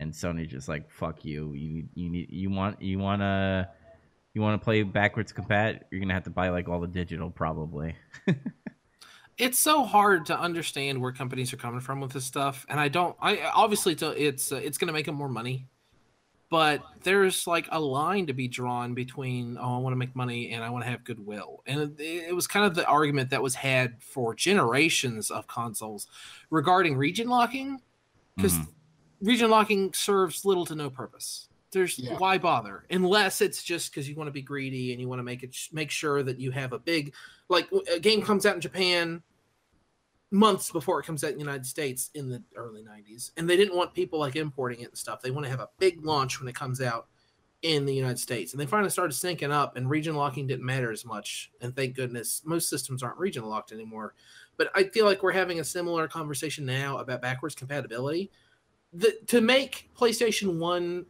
And 0.00 0.12
Sony 0.12 0.48
just 0.48 0.68
like 0.68 0.90
fuck 0.90 1.24
you. 1.24 1.52
You 1.52 1.84
you 1.94 2.10
need 2.10 2.28
you 2.30 2.50
want 2.50 2.82
you 2.82 2.98
want 2.98 3.20
to 3.20 3.68
you 4.34 4.40
want 4.40 4.60
to 4.60 4.64
play 4.64 4.82
backwards 4.82 5.32
compat, 5.32 5.80
you're 5.90 6.00
going 6.00 6.08
to 6.08 6.14
have 6.14 6.24
to 6.24 6.30
buy 6.30 6.50
like 6.50 6.68
all 6.68 6.80
the 6.80 6.86
digital 6.86 7.30
probably. 7.30 7.96
it's 9.40 9.58
so 9.58 9.84
hard 9.84 10.26
to 10.26 10.38
understand 10.38 11.00
where 11.00 11.12
companies 11.12 11.52
are 11.52 11.56
coming 11.56 11.80
from 11.80 11.98
with 12.00 12.12
this 12.12 12.24
stuff 12.24 12.66
and 12.68 12.78
i 12.78 12.88
don't 12.88 13.16
i 13.20 13.40
obviously 13.54 13.94
it's 13.94 14.52
uh, 14.52 14.56
it's 14.56 14.76
going 14.76 14.86
to 14.86 14.92
make 14.92 15.06
them 15.06 15.14
more 15.14 15.28
money 15.28 15.66
but 16.50 16.82
there's 17.04 17.46
like 17.46 17.66
a 17.70 17.80
line 17.80 18.26
to 18.26 18.34
be 18.34 18.46
drawn 18.46 18.92
between 18.92 19.56
oh 19.58 19.76
i 19.76 19.78
want 19.78 19.92
to 19.92 19.96
make 19.96 20.14
money 20.14 20.50
and 20.50 20.62
i 20.62 20.68
want 20.68 20.84
to 20.84 20.90
have 20.90 21.02
goodwill 21.04 21.62
and 21.66 21.80
it, 21.98 22.28
it, 22.28 22.34
was 22.34 22.46
kind 22.46 22.66
of 22.66 22.74
the 22.74 22.84
argument 22.86 23.30
that 23.30 23.42
was 23.42 23.54
had 23.54 24.00
for 24.02 24.34
generations 24.34 25.30
of 25.30 25.46
consoles 25.46 26.06
regarding 26.50 26.96
region 26.96 27.28
locking 27.28 27.80
because 28.36 28.52
mm-hmm. 28.52 29.26
region 29.26 29.48
locking 29.48 29.92
serves 29.94 30.44
little 30.44 30.66
to 30.66 30.74
no 30.74 30.90
purpose 30.90 31.48
there's 31.72 31.98
yeah. 31.98 32.16
why 32.18 32.36
bother 32.36 32.84
unless 32.90 33.40
it's 33.40 33.62
just 33.62 33.90
because 33.90 34.08
you 34.08 34.14
want 34.16 34.26
to 34.28 34.32
be 34.32 34.42
greedy 34.42 34.92
and 34.92 35.00
you 35.00 35.08
want 35.08 35.18
to 35.18 35.24
make 35.24 35.42
it 35.42 35.56
make 35.72 35.90
sure 35.90 36.22
that 36.22 36.38
you 36.38 36.50
have 36.50 36.72
a 36.72 36.78
big 36.78 37.14
like 37.48 37.68
a 37.94 38.00
game 38.00 38.22
comes 38.22 38.44
out 38.44 38.54
in 38.54 38.60
japan 38.60 39.22
months 40.30 40.70
before 40.70 41.00
it 41.00 41.06
comes 41.06 41.24
out 41.24 41.30
in 41.30 41.38
the 41.38 41.44
United 41.44 41.66
States 41.66 42.10
in 42.14 42.28
the 42.28 42.42
early 42.54 42.82
90s. 42.82 43.32
And 43.36 43.48
they 43.48 43.56
didn't 43.56 43.76
want 43.76 43.94
people 43.94 44.18
like 44.18 44.36
importing 44.36 44.80
it 44.80 44.88
and 44.88 44.96
stuff. 44.96 45.20
They 45.20 45.30
want 45.30 45.44
to 45.44 45.50
have 45.50 45.60
a 45.60 45.68
big 45.78 46.04
launch 46.04 46.40
when 46.40 46.48
it 46.48 46.54
comes 46.54 46.80
out 46.80 47.08
in 47.62 47.84
the 47.84 47.94
United 47.94 48.18
States. 48.18 48.52
And 48.52 48.60
they 48.60 48.66
finally 48.66 48.90
started 48.90 49.12
syncing 49.12 49.50
up 49.50 49.76
and 49.76 49.90
region 49.90 50.14
locking 50.14 50.46
didn't 50.46 50.64
matter 50.64 50.92
as 50.92 51.04
much. 51.04 51.50
And 51.60 51.74
thank 51.74 51.94
goodness 51.94 52.42
most 52.44 52.70
systems 52.70 53.02
aren't 53.02 53.18
region 53.18 53.44
locked 53.44 53.72
anymore. 53.72 54.14
But 54.56 54.70
I 54.74 54.84
feel 54.84 55.04
like 55.04 55.22
we're 55.22 55.32
having 55.32 55.60
a 55.60 55.64
similar 55.64 56.06
conversation 56.06 56.64
now 56.64 56.98
about 56.98 57.22
backwards 57.22 57.54
compatibility. 57.54 58.30
The, 58.92 59.18
to 59.28 59.40
make 59.40 59.90
PlayStation 59.96 60.58
1 60.58 61.06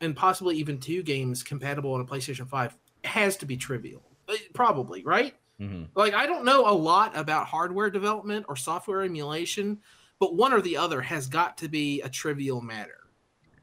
and 0.00 0.16
possibly 0.16 0.56
even 0.56 0.78
2 0.78 1.02
games 1.02 1.42
compatible 1.42 1.92
on 1.94 2.00
a 2.00 2.04
PlayStation 2.04 2.48
5 2.48 2.76
has 3.04 3.36
to 3.38 3.46
be 3.46 3.56
trivial. 3.56 4.02
Uh, 4.28 4.34
probably, 4.54 5.02
right? 5.02 5.34
Mm-hmm. 5.60 5.84
Like 5.94 6.14
I 6.14 6.26
don't 6.26 6.44
know 6.44 6.70
a 6.70 6.72
lot 6.72 7.16
about 7.16 7.46
hardware 7.46 7.90
development 7.90 8.46
or 8.48 8.56
software 8.56 9.02
emulation, 9.02 9.78
but 10.18 10.34
one 10.34 10.52
or 10.52 10.60
the 10.60 10.76
other 10.76 11.00
has 11.02 11.26
got 11.26 11.58
to 11.58 11.68
be 11.68 12.00
a 12.00 12.08
trivial 12.08 12.60
matter. 12.60 13.00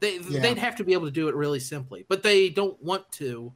They 0.00 0.18
yeah. 0.18 0.40
they'd 0.40 0.58
have 0.58 0.76
to 0.76 0.84
be 0.84 0.92
able 0.92 1.06
to 1.06 1.10
do 1.10 1.28
it 1.28 1.34
really 1.34 1.58
simply, 1.58 2.04
but 2.08 2.22
they 2.22 2.50
don't 2.50 2.80
want 2.82 3.10
to. 3.12 3.52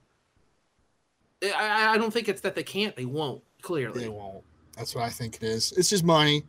I, 1.42 1.94
I 1.94 1.98
don't 1.98 2.12
think 2.12 2.28
it's 2.28 2.40
that 2.40 2.56
they 2.56 2.64
can't; 2.64 2.96
they 2.96 3.04
won't. 3.04 3.42
Clearly, 3.62 4.00
they 4.00 4.08
won't. 4.08 4.42
That's 4.76 4.94
what 4.94 5.04
I 5.04 5.10
think 5.10 5.36
it 5.36 5.44
is. 5.44 5.72
It's 5.76 5.90
just 5.90 6.02
money. 6.02 6.44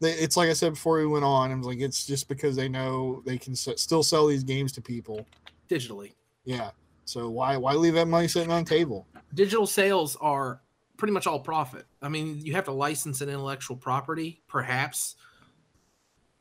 They, 0.00 0.12
it's 0.12 0.36
like 0.36 0.50
I 0.50 0.52
said 0.52 0.74
before 0.74 0.98
we 0.98 1.06
went 1.06 1.24
on. 1.24 1.50
I'm 1.50 1.62
like, 1.62 1.78
it's 1.80 2.06
just 2.06 2.28
because 2.28 2.54
they 2.54 2.68
know 2.68 3.22
they 3.24 3.38
can 3.38 3.52
s- 3.54 3.68
still 3.76 4.02
sell 4.02 4.26
these 4.26 4.44
games 4.44 4.72
to 4.72 4.82
people 4.82 5.26
digitally. 5.70 6.12
Yeah. 6.44 6.70
So 7.06 7.28
why 7.30 7.56
why 7.56 7.72
leave 7.74 7.94
that 7.94 8.06
money 8.08 8.28
sitting 8.28 8.50
on 8.50 8.64
the 8.64 8.68
table? 8.68 9.06
Digital 9.34 9.66
sales 9.66 10.16
are 10.16 10.60
pretty 10.96 11.12
much 11.12 11.26
all 11.26 11.40
profit. 11.40 11.86
I 12.02 12.08
mean, 12.08 12.40
you 12.40 12.52
have 12.54 12.64
to 12.64 12.72
license 12.72 13.20
an 13.20 13.28
intellectual 13.28 13.76
property, 13.76 14.42
perhaps, 14.48 15.16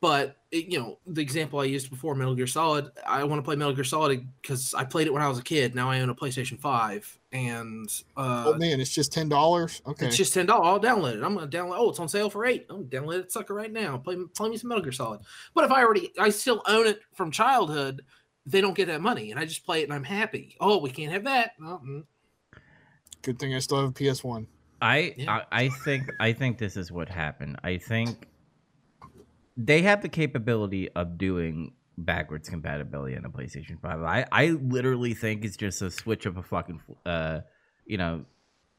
but 0.05 0.37
it, 0.51 0.67
you 0.67 0.77
know, 0.77 0.99
the 1.07 1.19
example 1.19 1.59
I 1.59 1.63
used 1.63 1.89
before, 1.89 2.13
Metal 2.13 2.35
Gear 2.35 2.45
Solid. 2.45 2.91
I 3.07 3.23
want 3.23 3.39
to 3.39 3.43
play 3.43 3.55
Metal 3.55 3.73
Gear 3.73 3.83
Solid 3.83 4.27
because 4.39 4.75
I 4.75 4.83
played 4.83 5.07
it 5.07 5.13
when 5.13 5.23
I 5.23 5.27
was 5.27 5.39
a 5.39 5.43
kid. 5.43 5.73
Now 5.73 5.89
I 5.89 6.01
own 6.01 6.11
a 6.11 6.13
PlayStation 6.13 6.59
Five, 6.59 7.17
and 7.31 7.89
uh, 8.15 8.43
oh 8.45 8.53
man, 8.53 8.79
it's 8.79 8.93
just 8.93 9.11
ten 9.11 9.27
dollars. 9.27 9.81
Okay, 9.87 10.05
it's 10.05 10.15
just 10.15 10.31
ten 10.31 10.45
dollars. 10.45 10.67
I'll 10.67 10.79
download 10.79 11.15
it. 11.15 11.23
I'm 11.23 11.33
gonna 11.33 11.47
download. 11.47 11.77
Oh, 11.79 11.89
it's 11.89 11.99
on 11.99 12.07
sale 12.07 12.29
for 12.29 12.45
eight. 12.45 12.67
I'm 12.69 12.87
gonna 12.87 13.05
download 13.07 13.19
it, 13.21 13.31
sucker, 13.31 13.55
right 13.55 13.73
now. 13.73 13.97
Play, 13.97 14.15
play 14.35 14.49
me 14.49 14.57
some 14.57 14.67
Metal 14.67 14.83
Gear 14.83 14.91
Solid. 14.91 15.21
But 15.55 15.63
if 15.63 15.71
I 15.71 15.83
already, 15.83 16.11
I 16.19 16.29
still 16.29 16.61
own 16.67 16.85
it 16.85 16.99
from 17.15 17.31
childhood. 17.31 18.03
They 18.45 18.61
don't 18.61 18.75
get 18.75 18.85
that 18.89 19.01
money, 19.01 19.31
and 19.31 19.39
I 19.39 19.45
just 19.45 19.65
play 19.65 19.81
it 19.81 19.85
and 19.85 19.93
I'm 19.93 20.03
happy. 20.03 20.55
Oh, 20.59 20.77
we 20.77 20.91
can't 20.91 21.11
have 21.11 21.23
that. 21.23 21.53
Mm. 21.59 22.03
Good 23.23 23.39
thing 23.39 23.55
I 23.55 23.59
still 23.59 23.81
have 23.81 23.89
a 23.89 23.91
PS1. 23.91 24.45
I, 24.83 25.15
yeah. 25.17 25.31
I 25.31 25.63
I 25.63 25.69
think 25.83 26.11
I 26.19 26.31
think 26.31 26.59
this 26.59 26.77
is 26.77 26.91
what 26.91 27.09
happened. 27.09 27.57
I 27.63 27.77
think 27.77 28.27
they 29.57 29.81
have 29.83 30.01
the 30.01 30.09
capability 30.09 30.89
of 30.89 31.17
doing 31.17 31.73
backwards 31.97 32.49
compatibility 32.49 33.15
on 33.15 33.25
a 33.25 33.29
PlayStation 33.29 33.79
5. 33.81 34.01
I, 34.01 34.25
I 34.31 34.47
literally 34.47 35.13
think 35.13 35.45
it's 35.45 35.55
just 35.55 35.81
a 35.81 35.89
switch 35.89 36.25
of 36.25 36.37
a 36.37 36.43
fucking 36.43 36.81
uh 37.05 37.39
you 37.85 37.97
know 37.97 38.25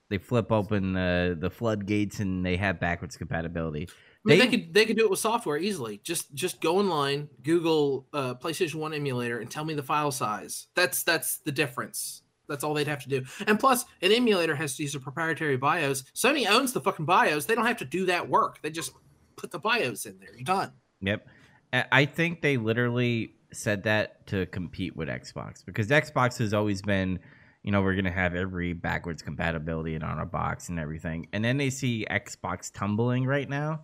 they 0.08 0.18
flip 0.18 0.52
open 0.52 0.92
the 0.92 1.36
the 1.38 1.50
floodgates 1.50 2.20
and 2.20 2.44
they 2.44 2.56
have 2.56 2.78
backwards 2.78 3.16
compatibility. 3.16 3.88
I 3.88 4.28
mean, 4.28 4.38
they, 4.38 4.44
they, 4.46 4.50
could 4.50 4.74
they 4.74 4.84
could 4.86 4.96
do 4.96 5.04
it 5.04 5.10
with 5.10 5.18
software 5.18 5.56
easily. 5.56 6.00
Just 6.02 6.34
just 6.34 6.60
go 6.60 6.78
online, 6.78 7.28
Google 7.42 8.06
uh, 8.12 8.34
PlayStation 8.34 8.76
One 8.76 8.94
emulator, 8.94 9.38
and 9.38 9.50
tell 9.50 9.64
me 9.64 9.74
the 9.74 9.82
file 9.82 10.12
size. 10.12 10.68
That's 10.74 11.02
that's 11.02 11.38
the 11.38 11.52
difference. 11.52 12.22
That's 12.48 12.62
all 12.62 12.74
they'd 12.74 12.86
have 12.86 13.02
to 13.02 13.08
do. 13.08 13.24
And 13.46 13.58
plus, 13.58 13.84
an 14.02 14.12
emulator 14.12 14.54
has 14.54 14.76
to 14.76 14.82
use 14.84 14.94
a 14.94 15.00
proprietary 15.00 15.56
BIOS. 15.56 16.04
Sony 16.14 16.48
owns 16.48 16.72
the 16.72 16.80
fucking 16.80 17.04
BIOS. 17.04 17.46
They 17.46 17.56
don't 17.56 17.66
have 17.66 17.78
to 17.78 17.84
do 17.84 18.06
that 18.06 18.28
work. 18.28 18.62
They 18.62 18.70
just 18.70 18.92
put 19.36 19.50
the 19.50 19.58
BIOS 19.58 20.06
in 20.06 20.18
there. 20.18 20.34
You're 20.34 20.44
done. 20.44 20.72
Yep. 21.00 21.26
I 21.72 22.06
think 22.06 22.42
they 22.42 22.56
literally 22.56 23.34
said 23.52 23.84
that 23.84 24.26
to 24.28 24.46
compete 24.46 24.96
with 24.96 25.08
Xbox 25.08 25.64
because 25.64 25.88
Xbox 25.88 26.38
has 26.38 26.54
always 26.54 26.80
been, 26.80 27.18
you 27.62 27.72
know, 27.72 27.82
we're 27.82 27.94
going 27.94 28.06
to 28.06 28.10
have 28.10 28.34
every 28.34 28.72
backwards 28.72 29.22
compatibility 29.22 29.94
in 29.94 30.02
on 30.02 30.18
our 30.18 30.26
box 30.26 30.68
and 30.68 30.78
everything. 30.78 31.28
And 31.32 31.44
then 31.44 31.56
they 31.56 31.70
see 31.70 32.06
Xbox 32.10 32.72
tumbling 32.72 33.26
right 33.26 33.48
now 33.48 33.82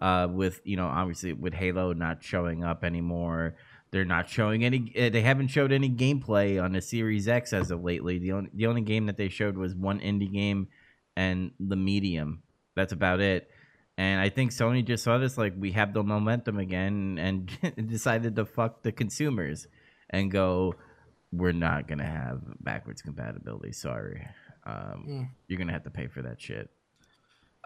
uh, 0.00 0.28
with, 0.30 0.60
you 0.64 0.76
know, 0.76 0.86
obviously 0.86 1.32
with 1.32 1.54
Halo 1.54 1.92
not 1.92 2.22
showing 2.22 2.62
up 2.62 2.84
anymore 2.84 3.56
they're 3.92 4.04
not 4.06 4.28
showing 4.28 4.64
any. 4.64 4.92
Uh, 4.98 5.10
they 5.10 5.20
haven't 5.20 5.48
showed 5.48 5.70
any 5.70 5.90
gameplay 5.90 6.62
on 6.62 6.72
the 6.72 6.80
Series 6.80 7.28
X 7.28 7.52
as 7.52 7.70
of 7.70 7.84
lately. 7.84 8.18
The 8.18 8.32
only 8.32 8.50
the 8.54 8.66
only 8.66 8.80
game 8.80 9.06
that 9.06 9.18
they 9.18 9.28
showed 9.28 9.56
was 9.56 9.74
one 9.74 10.00
indie 10.00 10.32
game 10.32 10.68
and 11.14 11.52
the 11.60 11.76
Medium. 11.76 12.42
That's 12.74 12.94
about 12.94 13.20
it. 13.20 13.50
And 13.98 14.20
I 14.20 14.30
think 14.30 14.52
Sony 14.52 14.84
just 14.84 15.04
saw 15.04 15.18
this 15.18 15.36
like 15.36 15.54
we 15.56 15.72
have 15.72 15.92
the 15.92 16.02
momentum 16.02 16.58
again 16.58 17.18
and 17.20 17.88
decided 17.88 18.36
to 18.36 18.44
fuck 18.44 18.82
the 18.82 18.92
consumers 18.92 19.66
and 20.10 20.30
go. 20.30 20.74
We're 21.34 21.52
not 21.52 21.88
gonna 21.88 22.06
have 22.06 22.42
backwards 22.60 23.00
compatibility. 23.00 23.72
Sorry, 23.72 24.26
um, 24.66 25.06
mm. 25.08 25.28
you're 25.48 25.58
gonna 25.58 25.72
have 25.72 25.84
to 25.84 25.90
pay 25.90 26.06
for 26.06 26.22
that 26.22 26.40
shit 26.40 26.70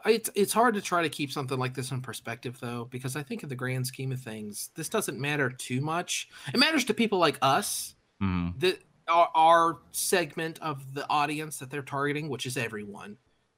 it's 0.05 0.31
it's 0.35 0.53
hard 0.53 0.75
to 0.75 0.81
try 0.81 1.03
to 1.03 1.09
keep 1.09 1.33
something 1.33 1.59
like 1.59 1.75
this 1.75 1.91
in 1.91 2.01
perspective 2.01 2.59
though 2.61 2.87
because 2.91 3.17
i 3.17 3.23
think 3.23 3.43
in 3.43 3.49
the 3.49 3.55
grand 3.55 3.87
scheme 3.87 4.13
of 4.13 4.21
things 4.21 4.71
this 4.75 4.89
doesn't 4.89 5.19
matter 5.19 5.51
too 5.51 5.81
much 5.81 6.29
it 6.53 6.59
matters 6.59 6.85
to 6.85 6.95
people 6.95 7.19
like 7.19 7.39
us 7.43 7.95
mm. 8.23 8.59
that 8.61 8.79
our, 9.09 9.29
our, 9.35 9.79
segment 9.93 10.59
of 10.61 10.95
the 10.95 11.09
audience 11.09 11.59
that 11.59 11.71
they're 11.71 11.83
targeting 11.83 12.29
which 12.29 12.45
is 12.47 12.57
everyone 12.57 13.17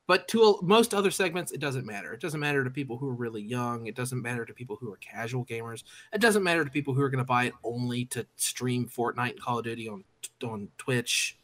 but 0.09 0.27
to 0.27 0.59
most 0.63 0.93
other 0.93 1.13
segments 1.13 1.53
it 1.53 1.61
doesn't 1.61 1.87
matter 1.87 2.13
it 2.13 2.21
doesn't 2.21 2.41
matter 2.41 2.65
to 2.65 2.71
people 2.71 2.99
who 2.99 3.09
are 3.09 3.15
really 3.15 3.43
young 3.43 3.87
it 3.87 3.95
doesn't 3.95 4.21
matter 4.21 4.45
to 4.45 4.53
people 4.53 4.77
who 4.81 4.93
are 4.93 4.97
casual 4.97 5.45
gamers 5.45 5.85
it 6.13 6.21
doesn't 6.21 6.43
matter 6.43 6.65
to 6.65 6.71
people 6.71 6.93
who 6.93 7.03
are 7.03 7.11
going 7.11 7.19
to 7.19 7.25
buy 7.25 7.45
it 7.45 7.55
only 7.63 8.05
to 8.07 8.27
stream 8.35 8.89
fortnite 8.89 9.31
and 9.31 9.41
call 9.41 9.61
of 9.61 9.65
duty 9.65 9.89
on 9.89 10.03
on 10.43 10.69
twitch 10.77 11.39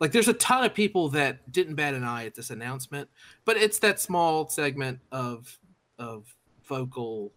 like 0.00 0.12
there's 0.12 0.28
a 0.28 0.34
ton 0.34 0.64
of 0.64 0.74
people 0.74 1.08
that 1.10 1.50
didn't 1.50 1.76
bat 1.76 1.94
an 1.94 2.04
eye 2.04 2.26
at 2.26 2.34
this 2.34 2.50
announcement, 2.50 3.08
but 3.44 3.56
it's 3.56 3.78
that 3.80 4.00
small 4.00 4.48
segment 4.48 5.00
of 5.12 5.58
of 5.98 6.34
vocal 6.68 7.32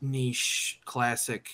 niche 0.00 0.80
classic 0.84 1.48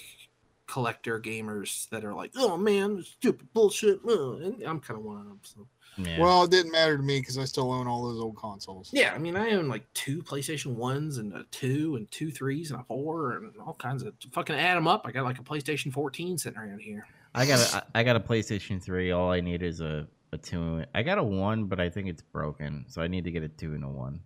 collector 0.67 1.21
gamers 1.21 1.89
that 1.91 2.05
are 2.05 2.15
like, 2.15 2.33
"Oh 2.37 2.57
man, 2.57 3.03
stupid 3.03 3.53
bullshit." 3.53 4.03
And 4.05 4.62
I'm 4.62 4.81
kind 4.81 4.99
of 4.99 5.05
one 5.05 5.19
of 5.19 5.25
them. 5.27 5.41
So. 5.43 5.67
Yeah. 5.97 6.20
Well, 6.20 6.45
it 6.45 6.51
didn't 6.51 6.72
matter 6.72 6.97
to 6.97 7.03
me 7.03 7.20
because 7.20 7.38
I 7.38 7.45
still 7.45 7.70
own 7.72 7.86
all 7.86 8.03
those 8.05 8.20
old 8.20 8.36
consoles. 8.36 8.90
Yeah, 8.92 9.12
I 9.14 9.18
mean, 9.18 9.36
I 9.36 9.53
own 9.53 9.68
like 9.68 9.84
two 9.95 10.22
PlayStation 10.22 10.74
ones 10.74 11.18
and 11.18 11.32
a 11.34 11.45
two 11.51 11.97
and 11.97 12.11
two 12.11 12.30
threes 12.30 12.70
and 12.70 12.80
a 12.80 12.84
four 12.84 13.32
and 13.36 13.53
all 13.64 13.74
kinds 13.74 14.03
of 14.03 14.14
fucking 14.32 14.57
add 14.57 14.76
them 14.76 14.88
up. 14.88 15.03
I 15.07 15.12
got 15.12 15.24
like 15.24 15.38
a 15.38 15.42
PlayStation 15.45 15.92
14 15.92 16.38
sitting 16.38 16.59
around 16.59 16.80
here. 16.80 17.07
I 17.34 17.47
got 17.47 17.59
a 17.74 17.84
I 17.95 18.03
got 18.03 18.16
a 18.16 18.20
PlayStation 18.20 18.82
3. 18.82 19.11
All 19.12 19.30
I 19.30 19.40
need 19.40 19.62
is 19.62 19.80
a 19.80 20.07
a 20.32 20.38
two. 20.38 20.84
I 20.95 21.03
got 21.03 21.18
a 21.18 21.22
one, 21.22 21.64
but 21.66 21.78
I 21.80 21.88
think 21.88 22.09
it's 22.09 22.22
broken, 22.22 22.84
so 22.88 23.01
I 23.03 23.07
need 23.07 23.22
to 23.24 23.30
get 23.30 23.42
a 23.45 23.49
two 23.49 23.74
and 23.74 23.84
a 23.84 23.88
one. 23.88 24.20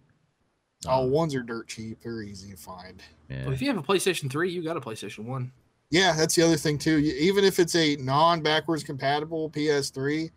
Oh, 0.87 1.05
Um, 1.05 1.11
ones 1.11 1.35
are 1.35 1.43
dirt 1.43 1.69
cheap. 1.69 1.99
They're 2.03 2.23
easy 2.23 2.51
to 2.53 2.57
find. 2.57 3.03
yeah. 3.29 3.45
Well, 3.45 3.53
if 3.53 3.61
you 3.61 3.69
have 3.69 3.77
a 3.79 3.83
PlayStation 3.83 4.31
3, 4.31 4.51
you 4.51 4.63
got 4.63 4.77
a 4.77 4.81
PlayStation 4.81 5.25
1. 5.25 5.53
Yeah, 5.91 6.15
that's 6.17 6.35
the 6.35 6.43
other 6.43 6.57
thing 6.57 6.79
too. 6.79 6.99
Even 6.99 7.45
if 7.45 7.59
it's 7.59 7.75
a 7.75 7.97
non-backwards 7.97 8.85
compatible 8.85 9.51
PS3, 9.51 10.31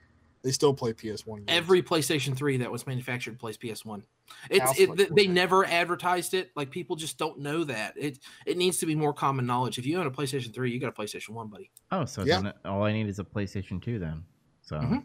they 0.43 0.51
still 0.51 0.73
play 0.73 0.91
PS1 0.93 1.25
games. 1.37 1.45
Every 1.47 1.81
PlayStation 1.83 2.35
3 2.35 2.57
that 2.57 2.71
was 2.71 2.87
manufactured 2.87 3.37
plays 3.39 3.57
PS1. 3.57 4.03
It's 4.49 4.79
it, 4.79 4.89
like 4.89 4.97
they- 4.97 5.23
they 5.23 5.27
never 5.27 5.65
advertised 5.65 6.33
it. 6.33 6.51
Like 6.55 6.71
people 6.71 6.95
just 6.95 7.17
don't 7.17 7.39
know 7.39 7.63
that. 7.65 7.93
It 7.97 8.19
it 8.45 8.57
needs 8.57 8.77
to 8.79 8.85
be 8.85 8.95
more 8.95 9.13
common 9.13 9.45
knowledge. 9.45 9.77
If 9.77 9.85
you 9.85 9.99
own 9.99 10.07
a 10.07 10.11
PlayStation 10.11 10.53
3, 10.53 10.71
you 10.71 10.79
got 10.79 10.87
a 10.87 10.91
PlayStation 10.91 11.29
1, 11.31 11.47
buddy. 11.49 11.69
Oh, 11.91 12.05
so 12.05 12.23
Yeah. 12.23 12.41
then 12.41 12.53
all 12.65 12.83
I 12.83 12.91
need 12.93 13.07
is 13.07 13.19
a 13.19 13.23
PlayStation 13.23 13.81
2 13.81 13.99
then. 13.99 14.23
So 14.61 14.77
Mhm. 14.77 15.03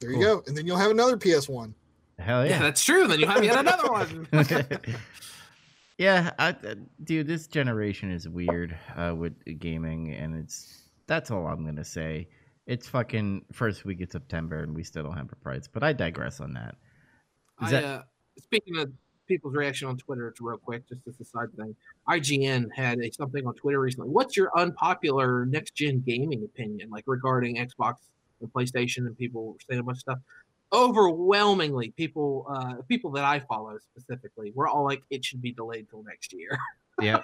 there 0.00 0.10
cool. 0.10 0.18
you 0.20 0.24
go, 0.24 0.42
and 0.46 0.56
then 0.56 0.66
you'll 0.66 0.76
have 0.78 0.90
another 0.90 1.16
PS1. 1.16 1.74
hell 2.18 2.44
Yeah, 2.44 2.50
yeah. 2.52 2.58
that's 2.60 2.84
true. 2.84 3.06
Then 3.06 3.20
you 3.20 3.26
have 3.26 3.44
yet 3.44 3.58
another 3.58 3.90
one. 3.92 4.28
yeah, 5.98 6.30
I, 6.38 6.50
uh, 6.50 6.74
dude, 7.04 7.26
this 7.26 7.46
generation 7.46 8.10
is 8.10 8.28
weird 8.28 8.76
uh, 8.96 9.14
with 9.16 9.34
gaming, 9.58 10.12
and 10.14 10.34
it's 10.36 10.82
that's 11.06 11.30
all 11.30 11.46
I'm 11.46 11.64
gonna 11.64 11.84
say. 11.84 12.28
It's 12.68 12.86
fucking 12.86 13.46
first 13.52 13.84
week 13.86 14.00
of 14.02 14.10
September, 14.12 14.58
and 14.62 14.74
we 14.76 14.84
still 14.84 15.02
don't 15.02 15.16
have 15.16 15.32
a 15.32 15.36
price. 15.36 15.66
But 15.66 15.82
I 15.82 15.92
digress 15.94 16.38
on 16.40 16.52
that. 16.52 16.76
Is 17.62 17.68
I, 17.68 17.70
that- 17.72 17.84
uh, 17.84 18.02
speaking 18.38 18.76
of 18.78 18.92
people's 19.26 19.54
reaction 19.54 19.88
on 19.88 19.96
Twitter, 19.96 20.28
it's 20.28 20.40
real 20.40 20.58
quick, 20.58 20.86
just 20.88 21.00
as 21.08 21.18
a 21.20 21.24
side 21.24 21.48
thing. 21.56 21.74
IGN 22.08 22.68
had 22.74 22.98
a, 23.00 23.10
something 23.10 23.46
on 23.46 23.54
Twitter 23.54 23.80
recently. 23.80 24.10
What's 24.10 24.36
your 24.36 24.50
unpopular 24.56 25.46
next 25.46 25.74
gen 25.74 26.00
gaming 26.06 26.44
opinion, 26.44 26.90
like 26.90 27.04
regarding 27.06 27.56
Xbox 27.56 27.94
and 28.42 28.52
PlayStation? 28.52 28.98
And 29.06 29.16
people 29.16 29.46
were 29.46 29.54
saying 29.68 29.80
a 29.80 29.82
bunch 29.82 29.96
of 29.96 30.00
stuff. 30.00 30.18
Overwhelmingly, 30.70 31.90
people 31.96 32.46
uh, 32.50 32.74
people 32.86 33.10
that 33.12 33.24
I 33.24 33.40
follow 33.40 33.78
specifically, 33.96 34.52
we're 34.54 34.68
all 34.68 34.84
like, 34.84 35.02
it 35.08 35.24
should 35.24 35.40
be 35.40 35.52
delayed 35.52 35.88
till 35.88 36.02
next 36.02 36.34
year. 36.34 36.58
Yeah, 37.00 37.22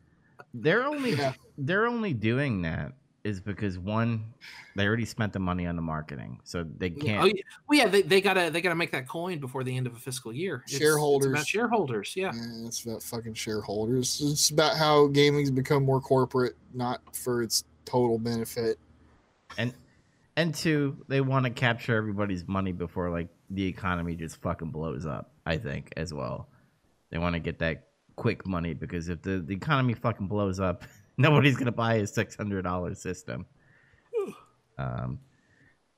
they're 0.54 0.84
only 0.84 1.14
Yeah. 1.14 1.32
they're 1.58 1.86
only 1.86 2.14
doing 2.14 2.62
that 2.62 2.92
is 3.26 3.40
because 3.40 3.78
one, 3.78 4.24
they 4.76 4.86
already 4.86 5.04
spent 5.04 5.32
the 5.32 5.38
money 5.38 5.66
on 5.66 5.74
the 5.74 5.82
marketing, 5.82 6.38
so 6.44 6.64
they 6.78 6.90
can't. 6.90 7.24
Oh, 7.24 7.26
yeah. 7.26 7.42
Well, 7.68 7.78
yeah, 7.78 7.88
they, 7.88 8.02
they 8.02 8.20
gotta 8.20 8.50
they 8.50 8.60
gotta 8.60 8.74
make 8.76 8.92
that 8.92 9.08
coin 9.08 9.40
before 9.40 9.64
the 9.64 9.76
end 9.76 9.86
of 9.86 9.94
a 9.94 9.98
fiscal 9.98 10.32
year. 10.32 10.56
It's- 10.66 10.74
It's, 10.74 10.78
Shareholders. 10.78 11.32
about 11.32 11.46
shareholders. 11.46 12.14
Yeah. 12.14 12.30
Yeah, 12.34 12.66
it's 12.66 12.84
about 12.84 13.02
fucking 13.02 13.34
shareholders. 13.34 14.20
It's 14.24 14.50
about 14.50 14.76
how 14.76 15.08
gaming's 15.08 15.50
become 15.50 15.84
more 15.84 16.00
corporate, 16.00 16.54
not 16.72 17.00
for 17.14 17.42
its 17.42 17.64
total 17.84 18.18
benefit. 18.18 18.78
and 19.58 19.74
and 20.36 20.54
two, 20.54 20.96
they 21.08 21.20
want 21.20 21.44
to 21.46 21.50
capture 21.50 21.96
everybody's 21.96 22.46
money 22.46 22.72
before 22.72 23.10
like 23.10 23.28
the 23.50 23.66
economy 23.66 24.14
just 24.14 24.36
fucking 24.42 24.70
blows 24.70 25.04
up. 25.06 25.32
I 25.46 25.56
think 25.56 25.92
as 25.96 26.12
well, 26.14 26.48
they 27.10 27.18
want 27.18 27.34
to 27.34 27.40
get 27.40 27.58
that 27.60 27.88
quick 28.16 28.46
money 28.46 28.72
because 28.74 29.08
if 29.08 29.20
the, 29.22 29.38
the 29.40 29.54
economy 29.54 29.94
fucking 29.94 30.26
blows 30.26 30.58
up, 30.60 30.84
nobody's 31.18 31.56
gonna 31.56 31.72
buy 31.72 31.94
a 31.94 32.06
six 32.06 32.36
hundred 32.36 32.62
dollar 32.62 32.94
system. 32.94 33.46
Um, 34.78 35.20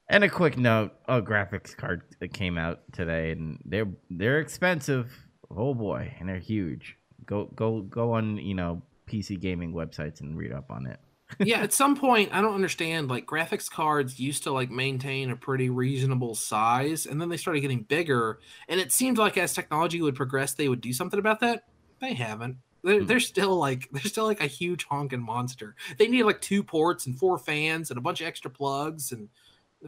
and 0.09 0.23
a 0.23 0.29
quick 0.29 0.57
note: 0.57 0.93
a 1.09 1.21
graphics 1.21 1.77
card 1.77 2.03
that 2.21 2.33
came 2.33 2.57
out 2.57 2.81
today, 2.93 3.33
and 3.33 3.61
they're 3.65 3.89
they're 4.09 4.39
expensive. 4.39 5.13
Oh 5.51 5.75
boy, 5.75 6.15
and 6.21 6.29
they're 6.29 6.39
huge. 6.39 6.97
Go 7.27 7.51
go 7.57 7.83
go 7.83 8.13
on 8.13 8.37
you 8.37 8.55
know 8.55 8.83
PC 9.11 9.41
gaming 9.41 9.73
websites 9.73 10.21
and 10.21 10.39
read 10.39 10.53
up 10.53 10.71
on 10.71 10.87
it. 10.87 11.01
yeah 11.41 11.59
at 11.59 11.73
some 11.73 11.95
point 11.95 12.31
i 12.33 12.41
don't 12.41 12.55
understand 12.55 13.09
like 13.09 13.27
graphics 13.27 13.71
cards 13.71 14.19
used 14.19 14.45
to 14.45 14.51
like 14.51 14.71
maintain 14.71 15.31
a 15.31 15.37
pretty 15.37 15.69
reasonable 15.69 16.35
size 16.35 17.05
and 17.05 17.21
then 17.21 17.29
they 17.29 17.37
started 17.37 17.61
getting 17.61 17.83
bigger 17.83 18.39
and 18.69 18.81
it 18.81 18.91
seemed 18.91 19.19
like 19.19 19.37
as 19.37 19.53
technology 19.53 20.01
would 20.01 20.15
progress 20.15 20.55
they 20.55 20.69
would 20.69 20.81
do 20.81 20.93
something 20.93 21.19
about 21.19 21.41
that 21.41 21.65
they 22.01 22.15
haven't 22.15 22.57
they're, 22.89 23.01
Hmm. 23.01 23.07
they're 23.07 23.21
still 23.21 23.57
like 23.57 23.89
they're 23.93 24.03
still 24.03 24.25
like 24.27 24.41
a 24.43 24.47
huge 24.47 24.85
honking 24.85 25.21
monster 25.21 25.77
they 25.99 26.09
need 26.09 26.25
like 26.25 26.41
two 26.41 26.63
ports 26.65 27.07
and 27.07 27.19
four 27.19 27.39
fans 27.39 27.91
and 27.91 27.99
a 27.99 28.01
bunch 28.01 28.21
of 28.21 28.27
extra 28.27 28.51
plugs 28.51 29.13
and 29.13 29.29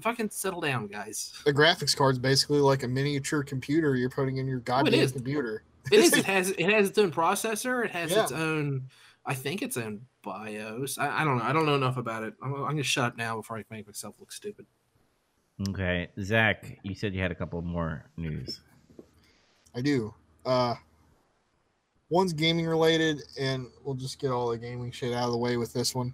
fucking 0.01 0.31
settle 0.31 0.61
down 0.61 0.87
guys 0.87 1.33
The 1.45 1.53
graphics 1.53 1.97
card's 1.97 2.19
basically 2.19 2.61
like 2.61 2.83
a 2.85 2.89
miniature 2.89 3.43
computer 3.43 3.97
you're 3.97 4.11
putting 4.11 4.37
in 4.37 4.47
your 4.47 4.61
goddamn 4.61 4.95
is. 4.95 5.13
computer. 5.13 5.65
it 5.91 5.99
is 5.99 6.13
it 6.17 6.25
has 6.25 6.51
it 6.51 6.71
has 6.71 6.89
its 6.91 6.99
own 6.99 7.11
processor 7.11 7.85
it 7.85 7.91
has 7.91 8.11
Yeah. 8.13 8.23
its 8.23 8.33
own 8.33 8.89
i 9.27 9.35
think 9.35 9.63
its 9.63 9.77
own 9.77 10.03
bios 10.23 10.97
i, 10.99 11.23
I 11.23 11.25
don't 11.25 11.39
know 11.39 11.45
i 11.45 11.53
don't 11.53 11.67
know 11.67 11.75
enough 11.75 11.97
about 11.97 12.23
it 12.23 12.35
i'm, 12.43 12.55
I'm 12.55 12.61
gonna 12.71 12.83
shut 12.85 13.05
up 13.05 13.17
now 13.17 13.37
before 13.37 13.57
i 13.59 13.65
make 13.71 13.87
myself 13.87 14.15
look 14.21 14.31
stupid 14.33 14.67
Okay, 15.69 16.09
Zach, 16.23 16.79
you 16.85 16.95
said 16.95 17.15
you 17.15 17.21
had 17.21 17.31
a 17.31 17.35
couple 17.35 17.61
more 17.61 18.07
news. 18.17 18.61
I 19.75 19.83
do. 19.83 20.15
Uh 20.47 20.75
one's 22.11 22.33
gaming 22.33 22.67
related, 22.67 23.23
and 23.39 23.67
we'll 23.85 23.95
just 23.95 24.19
get 24.19 24.31
all 24.31 24.51
the 24.51 24.59
gaming 24.59 24.91
shit 24.93 25.15
out 25.15 25.25
of 25.25 25.33
the 25.33 25.39
way 25.39 25.57
with 25.57 25.73
this 25.73 25.95
one. 25.95 26.13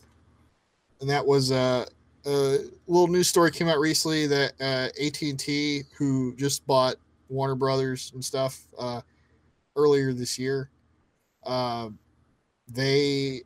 And 1.01 1.11
that 1.11 1.26
was 1.26 1.51
uh, 1.51 1.86
a 2.24 2.59
little 2.86 3.09
news 3.09 3.28
story 3.28 3.51
came 3.51 3.68
out 3.68 3.78
recently 3.78 4.26
that 4.28 4.53
uh, 4.61 4.88
AT 5.05 5.20
and 5.22 5.38
T, 5.38 5.82
who 5.97 6.34
just 6.36 6.66
bought 6.66 6.97
Warner 7.28 7.55
Brothers 7.55 8.12
and 8.14 8.24
stuff 8.24 8.66
uh, 8.78 9.01
earlier 9.74 10.12
this 10.12 10.38
year, 10.38 10.70
uh, 11.44 11.88
they 12.68 13.42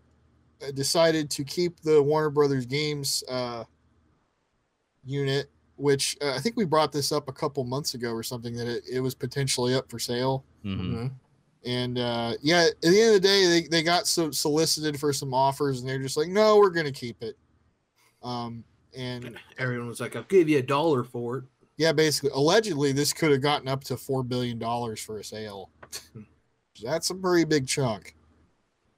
decided 0.74 1.30
to 1.30 1.44
keep 1.44 1.80
the 1.80 2.02
Warner 2.02 2.30
Brothers 2.30 2.66
games 2.66 3.24
uh, 3.28 3.64
unit 5.04 5.50
which 5.76 6.14
uh, 6.20 6.34
I 6.34 6.38
think 6.40 6.56
we 6.58 6.66
brought 6.66 6.92
this 6.92 7.10
up 7.10 7.28
a 7.28 7.32
couple 7.32 7.64
months 7.64 7.94
ago 7.94 8.12
or 8.12 8.22
something 8.22 8.54
that 8.54 8.66
it, 8.68 8.84
it 8.92 9.00
was 9.00 9.14
potentially 9.14 9.74
up 9.74 9.90
for 9.90 9.98
sale. 9.98 10.44
hmm 10.62 10.94
Mhm. 11.06 11.10
And 11.64 11.98
uh, 11.98 12.34
yeah, 12.42 12.68
at 12.70 12.80
the 12.80 12.88
end 12.88 13.14
of 13.16 13.22
the 13.22 13.28
day, 13.28 13.46
they, 13.46 13.68
they 13.68 13.82
got 13.82 14.06
so 14.06 14.30
solicited 14.30 14.98
for 14.98 15.12
some 15.12 15.34
offers 15.34 15.80
and 15.80 15.88
they're 15.88 15.98
just 15.98 16.16
like, 16.16 16.28
no, 16.28 16.56
we're 16.56 16.70
going 16.70 16.86
to 16.86 16.92
keep 16.92 17.22
it. 17.22 17.36
Um, 18.22 18.64
and 18.96 19.38
Everyone 19.58 19.88
was 19.88 20.00
like, 20.00 20.16
I'll 20.16 20.22
give 20.24 20.48
you 20.48 20.58
a 20.58 20.62
dollar 20.62 21.04
for 21.04 21.38
it. 21.38 21.44
yeah, 21.76 21.92
basically, 21.92 22.30
allegedly, 22.34 22.92
this 22.92 23.12
could 23.12 23.30
have 23.30 23.42
gotten 23.42 23.68
up 23.68 23.84
to 23.84 23.94
$4 23.94 24.26
billion 24.26 24.58
for 24.96 25.18
a 25.18 25.24
sale. 25.24 25.70
That's 26.82 27.10
a 27.10 27.14
pretty 27.14 27.44
big 27.44 27.68
chunk. 27.68 28.14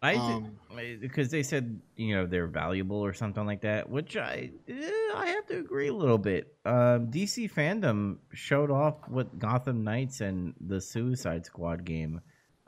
I 0.03 0.15
Um, 0.15 0.59
because 1.01 1.31
they 1.31 1.45
said 1.45 1.81
you 1.97 2.17
know 2.17 2.27
they're 2.27 2.49
valuable 2.49 2.97
or 2.97 3.13
something 3.13 3.47
like 3.47 3.61
that, 3.61 3.89
which 3.89 4.17
I 4.17 4.51
eh, 4.69 4.91
I 5.15 5.27
have 5.27 5.47
to 5.47 5.59
agree 5.59 5.89
a 5.89 5.95
little 5.95 6.19
bit. 6.19 6.57
Um, 6.65 7.07
DC 7.07 7.53
fandom 7.53 8.17
showed 8.33 8.71
off 8.71 9.09
what 9.09 9.39
Gotham 9.39 9.85
Knights 9.85 10.21
and 10.21 10.55
the 10.61 10.81
Suicide 10.81 11.47
Squad 11.47 11.85
game 11.85 12.21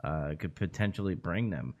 uh, 0.05 0.35
could 0.37 0.55
potentially 0.55 1.15
bring 1.15 1.49
them, 1.49 1.73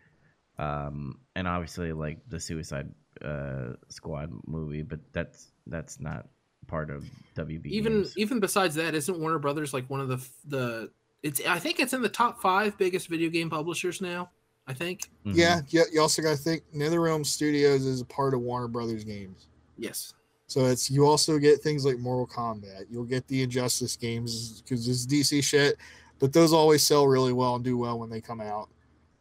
um, 0.57 1.19
and 1.35 1.47
obviously 1.47 1.93
like 1.93 2.17
the 2.27 2.39
Suicide 2.39 2.89
uh, 3.23 3.73
Squad 3.89 4.31
movie, 4.47 4.81
but 4.81 4.99
that's 5.13 5.51
that's 5.67 5.99
not 5.99 6.27
part 6.67 6.89
of 6.89 7.05
WB. 7.35 7.67
Even 7.67 7.93
games. 7.93 8.17
even 8.17 8.39
besides 8.39 8.75
that, 8.75 8.95
isn't 8.95 9.19
Warner 9.19 9.39
Brothers 9.39 9.73
like 9.73 9.89
one 9.89 10.01
of 10.01 10.07
the 10.07 10.27
the 10.47 10.91
it's 11.23 11.41
I 11.45 11.59
think 11.59 11.79
it's 11.79 11.93
in 11.93 12.01
the 12.01 12.09
top 12.09 12.41
five 12.41 12.77
biggest 12.77 13.07
video 13.07 13.29
game 13.29 13.49
publishers 13.49 14.01
now. 14.01 14.31
I 14.67 14.73
think. 14.73 15.11
Mhm. 15.25 15.35
Yeah, 15.35 15.61
yeah, 15.69 15.83
you 15.91 16.01
also 16.01 16.23
got 16.23 16.31
to 16.31 16.37
think 16.37 16.63
NetherRealm 16.75 17.23
Studios 17.25 17.85
is 17.85 18.01
a 18.01 18.05
part 18.05 18.33
of 18.33 18.41
Warner 18.41 18.67
Brothers 18.67 19.03
games. 19.03 19.47
Yes. 19.77 20.13
So 20.47 20.65
it's 20.65 20.89
you 20.89 21.05
also 21.05 21.37
get 21.37 21.61
things 21.61 21.85
like 21.85 21.99
Mortal 21.99 22.27
Kombat. 22.27 22.85
You'll 22.89 23.03
get 23.03 23.27
the 23.27 23.43
Injustice 23.43 23.95
games 23.95 24.61
because 24.61 24.87
it's 24.87 25.05
DC 25.05 25.43
shit, 25.43 25.77
but 26.19 26.33
those 26.33 26.53
always 26.53 26.83
sell 26.83 27.07
really 27.07 27.33
well 27.33 27.55
and 27.55 27.63
do 27.63 27.77
well 27.77 27.99
when 27.99 28.09
they 28.09 28.21
come 28.21 28.41
out. 28.41 28.69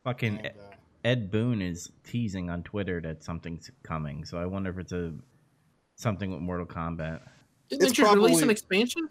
fucking 0.05 0.39
And, 0.39 0.47
uh, 0.49 0.75
Ed 1.05 1.31
Boon 1.31 1.61
is 1.61 1.91
teasing 2.03 2.49
on 2.49 2.63
Twitter 2.63 3.01
that 3.03 3.23
something's 3.23 3.71
coming, 3.83 4.25
so 4.25 4.39
I 4.39 4.47
wonder 4.47 4.71
if 4.71 4.79
it's 4.79 4.93
a 4.93 5.13
something 5.97 6.31
with 6.33 6.41
Mortal 6.41 6.67
Kombat. 6.67 7.21
Didn't 7.69 7.83
It's 7.83 7.93
they 7.93 8.03
just 8.03 8.15
release 8.15 8.41
an 8.41 8.51
expansion? 8.51 9.09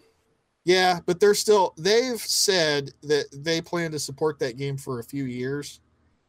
yeah, 0.64 0.98
but 1.06 1.20
they're 1.20 1.34
still 1.34 1.72
they've 1.78 2.20
said 2.20 2.90
that 3.04 3.26
they 3.32 3.60
plan 3.60 3.92
to 3.92 3.98
support 3.98 4.38
that 4.40 4.56
game 4.56 4.76
for 4.76 4.98
a 4.98 5.04
few 5.04 5.24
years, 5.24 5.80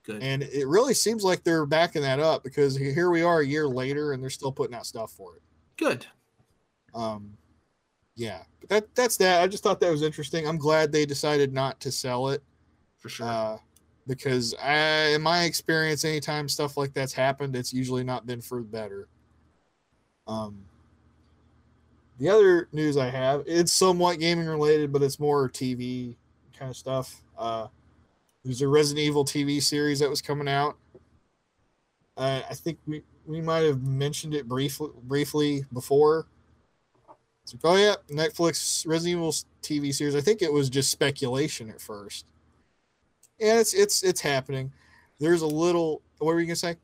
Good. 0.04 0.22
and 0.22 0.44
it 0.44 0.68
really 0.68 0.94
seems 0.94 1.24
like 1.24 1.44
they're 1.44 1.66
backing 1.66 2.04
that 2.04 2.20
up 2.20 2.44
because 2.44 2.78
here 2.78 3.10
we 3.10 3.24
are 3.24 3.40
a 3.40 3.46
year 3.46 3.68
later 3.68 4.14
and 4.14 4.22
they're 4.22 4.30
still 4.30 4.52
putting 4.52 4.76
out 4.76 4.86
stuff 4.86 5.12
for 5.14 5.36
it. 5.38 5.42
Good. 5.78 6.06
Um, 6.94 7.38
yeah, 8.16 8.44
but 8.60 8.70
that 8.70 8.96
that's 8.96 9.18
that. 9.18 9.42
I 9.42 9.48
just 9.48 9.64
thought 9.64 9.80
that 9.82 9.92
was 9.92 10.02
interesting. 10.02 10.48
I'm 10.48 10.58
glad 10.58 10.92
they 10.92 11.06
decided 11.06 11.54
not 11.54 11.80
to 11.82 11.92
sell 11.92 12.30
it. 12.30 12.44
For 12.98 13.10
sure. 13.10 13.28
uh, 13.28 13.58
because 14.08 14.54
I, 14.62 15.14
in 15.16 15.22
my 15.22 15.44
experience, 15.44 16.06
anytime 16.06 16.48
stuff 16.50 16.78
like 16.78 16.94
that's 16.94 17.14
happened, 17.14 17.56
it's 17.56 17.74
usually 17.74 18.04
not 18.04 18.26
been 18.26 18.42
for 18.42 18.60
the 18.60 18.66
better. 18.66 19.08
Um, 20.28 20.66
the 22.20 22.30
other 22.30 22.70
news 22.72 22.98
I 22.98 23.10
have, 23.10 23.44
it's 23.46 23.74
somewhat 23.74 24.20
gaming 24.20 24.48
related, 24.48 24.92
but 24.94 25.02
it's 25.04 25.20
more 25.20 25.50
TV 25.50 26.16
kind 26.58 26.70
of 26.72 26.78
stuff. 26.78 27.22
Uh, 27.38 27.68
there's 28.44 28.62
a 28.62 28.68
Resident 28.68 29.06
Evil 29.06 29.26
TV 29.26 29.62
series 29.62 30.00
that 30.00 30.10
was 30.10 30.22
coming 30.22 30.48
out, 30.48 30.78
Uh, 32.18 32.42
I 32.50 32.54
think 32.54 32.80
we, 32.88 33.04
we 33.26 33.42
might 33.42 33.64
have 33.64 33.84
mentioned 33.84 34.34
it 34.34 34.48
briefly 34.48 34.90
briefly 35.04 35.66
before. 35.74 36.28
It's 37.46 37.54
like, 37.54 37.62
oh 37.66 37.78
yeah, 37.78 37.96
Netflix 38.10 38.88
Resident 38.88 39.20
Evil 39.20 39.34
TV 39.64 39.94
series. 39.94 40.16
I 40.16 40.22
think 40.22 40.42
it 40.42 40.52
was 40.54 40.70
just 40.70 40.92
speculation 40.92 41.70
at 41.70 41.82
first, 41.82 42.26
and 43.40 43.60
it's 43.60 43.74
it's 43.74 44.04
it's 44.04 44.22
happening. 44.22 44.72
There's 45.20 45.42
a 45.42 45.48
little. 45.48 46.02
What 46.20 46.34
were 46.34 46.40
you 46.40 46.48
gonna 46.48 46.56
say? 46.56 46.78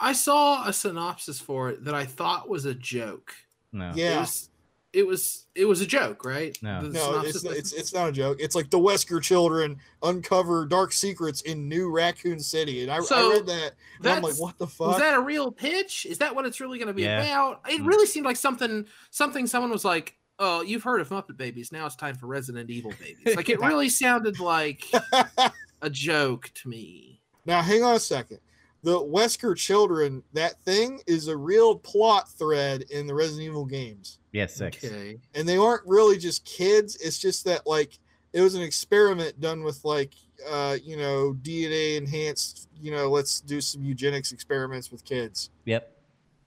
I 0.00 0.12
saw 0.12 0.66
a 0.66 0.72
synopsis 0.72 1.40
for 1.40 1.70
it 1.70 1.84
that 1.84 1.94
I 1.94 2.04
thought 2.06 2.48
was 2.48 2.64
a 2.64 2.74
joke. 2.74 3.34
No. 3.72 4.00
It 4.04 4.04
Yeah, 4.04 4.18
was 4.18 4.50
it 4.92 5.06
was 5.06 5.46
it 5.54 5.66
was 5.66 5.80
a 5.80 5.86
joke, 5.86 6.24
right? 6.24 6.56
No. 6.62 6.82
The 6.82 6.88
no, 6.90 7.00
synopsis 7.22 7.44
it's 7.44 7.44
it's 7.44 7.72
it's 7.72 7.94
not 7.94 8.08
a 8.08 8.12
joke. 8.12 8.38
It's 8.40 8.54
like 8.54 8.70
the 8.70 8.78
Wesker 8.78 9.20
children 9.22 9.78
uncover 10.02 10.64
dark 10.66 10.92
secrets 10.92 11.42
in 11.42 11.68
New 11.68 11.90
Raccoon 11.90 12.40
City, 12.40 12.82
and 12.82 12.90
I, 12.90 13.00
So, 13.00 13.30
I 13.30 13.34
read 13.34 13.46
that. 13.46 13.72
And 13.98 14.06
I'm 14.08 14.22
like, 14.22 14.34
what 14.36 14.56
the 14.58 14.64
was 14.64 14.74
fuck? 14.74 14.98
that 14.98 15.14
a 15.14 15.20
real 15.20 15.52
pitch? 15.52 16.06
Is 16.06 16.18
that 16.18 16.34
what 16.34 16.46
it's 16.46 16.60
really 16.60 16.78
going 16.78 16.88
to 16.88 16.94
be 16.94 17.02
Yeah. 17.02 17.22
about? 17.22 17.60
It 17.68 17.82
Mm. 17.82 17.86
really 17.86 18.06
seemed 18.06 18.24
like 18.26 18.36
something 18.36 18.86
something 19.10 19.46
someone 19.46 19.70
was 19.70 19.84
like, 19.84 20.16
"Oh, 20.38 20.62
you've 20.62 20.84
heard 20.84 21.00
of 21.02 21.10
Muppet 21.10 21.36
Babies. 21.36 21.70
Now 21.70 21.84
it's 21.86 21.96
time 21.96 22.14
for 22.16 22.26
Resident 22.26 22.70
Evil 22.70 22.92
Babies." 22.98 23.36
Like 23.36 23.48
it 23.50 23.60
really 23.60 23.90
sounded 23.90 24.40
like 24.40 24.84
a 25.82 25.90
joke 25.90 26.50
to 26.54 26.68
me. 26.68 27.20
Now, 27.44 27.62
hang 27.62 27.82
on 27.82 27.94
a 27.94 28.00
second. 28.00 28.38
The 28.84 28.98
Wesker 29.00 29.56
children, 29.56 30.22
that 30.34 30.60
thing 30.64 31.00
is 31.06 31.28
a 31.28 31.36
real 31.36 31.76
plot 31.76 32.30
thread 32.30 32.84
in 32.90 33.06
the 33.06 33.14
Resident 33.14 33.42
Evil 33.46 33.64
games. 33.66 34.17
Yeah, 34.32 34.46
six. 34.46 34.84
Okay. 34.84 35.18
And 35.34 35.48
they 35.48 35.56
aren't 35.56 35.86
really 35.86 36.18
just 36.18 36.44
kids. 36.44 36.96
It's 36.96 37.18
just 37.18 37.44
that, 37.46 37.66
like, 37.66 37.98
it 38.32 38.40
was 38.42 38.54
an 38.54 38.62
experiment 38.62 39.40
done 39.40 39.62
with, 39.64 39.84
like, 39.84 40.12
uh, 40.48 40.76
you 40.84 40.96
know, 40.96 41.34
DNA 41.42 41.96
enhanced, 41.96 42.68
you 42.80 42.90
know, 42.92 43.08
let's 43.10 43.40
do 43.40 43.60
some 43.60 43.82
eugenics 43.84 44.32
experiments 44.32 44.92
with 44.92 45.04
kids. 45.04 45.50
Yep. 45.64 45.90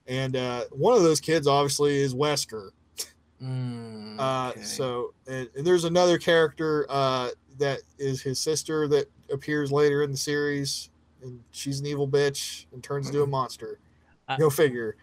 And 0.06 0.36
uh, 0.36 0.64
one 0.70 0.96
of 0.96 1.02
those 1.02 1.20
kids, 1.20 1.46
obviously, 1.46 1.96
is 2.00 2.14
Wesker. 2.14 2.70
Mm, 3.42 4.18
Uh. 4.18 4.52
So, 4.62 5.14
and, 5.26 5.48
and 5.56 5.66
there's 5.66 5.84
another 5.84 6.18
character 6.18 6.86
uh, 6.88 7.30
that 7.58 7.80
is 7.98 8.22
his 8.22 8.38
sister 8.38 8.86
that 8.88 9.10
appears 9.32 9.72
later 9.72 10.02
in 10.04 10.10
the 10.12 10.16
series, 10.16 10.90
and 11.22 11.40
she's 11.50 11.80
an 11.80 11.86
evil 11.86 12.06
bitch 12.08 12.66
and 12.72 12.82
turns 12.82 13.08
into 13.08 13.22
a 13.22 13.26
monster. 13.26 13.78
I- 14.28 14.38
Go 14.38 14.48
figure. 14.50 14.96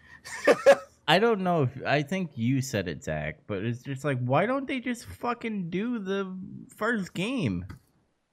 I 1.10 1.18
don't 1.18 1.40
know 1.40 1.62
if 1.64 1.84
I 1.84 2.02
think 2.02 2.30
you 2.36 2.62
said 2.62 2.86
it, 2.86 3.02
Zach, 3.02 3.38
but 3.48 3.64
it's 3.64 3.82
just 3.82 4.04
like, 4.04 4.20
why 4.20 4.46
don't 4.46 4.68
they 4.68 4.78
just 4.78 5.06
fucking 5.06 5.68
do 5.68 5.98
the 5.98 6.38
first 6.76 7.14
game? 7.14 7.64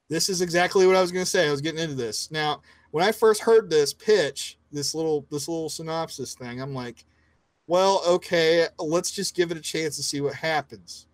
This 0.09 0.30
is 0.30 0.41
exactly 0.41 0.86
what 0.86 0.95
I 0.95 1.01
was 1.01 1.11
going 1.11 1.25
to 1.25 1.30
say. 1.30 1.47
I 1.47 1.51
was 1.51 1.59
getting 1.59 1.82
into 1.82 1.95
this. 1.95 2.30
Now, 2.30 2.61
when 2.91 3.03
I 3.03 3.11
first 3.11 3.41
heard 3.41 3.67
this 3.67 3.95
pitch, 3.95 4.59
this 4.71 4.93
little 4.93 5.25
this 5.32 5.47
little 5.47 5.69
synopsis 5.69 6.36
thing, 6.36 6.61
I'm 6.61 6.75
like, 6.75 7.03
well, 7.65 8.03
okay, 8.07 8.67
let's 8.78 9.09
just 9.09 9.36
give 9.36 9.49
it 9.49 9.57
a 9.57 9.61
chance 9.61 9.95
to 9.95 10.03
see 10.03 10.21
what 10.21 10.36
happens. 10.36 11.07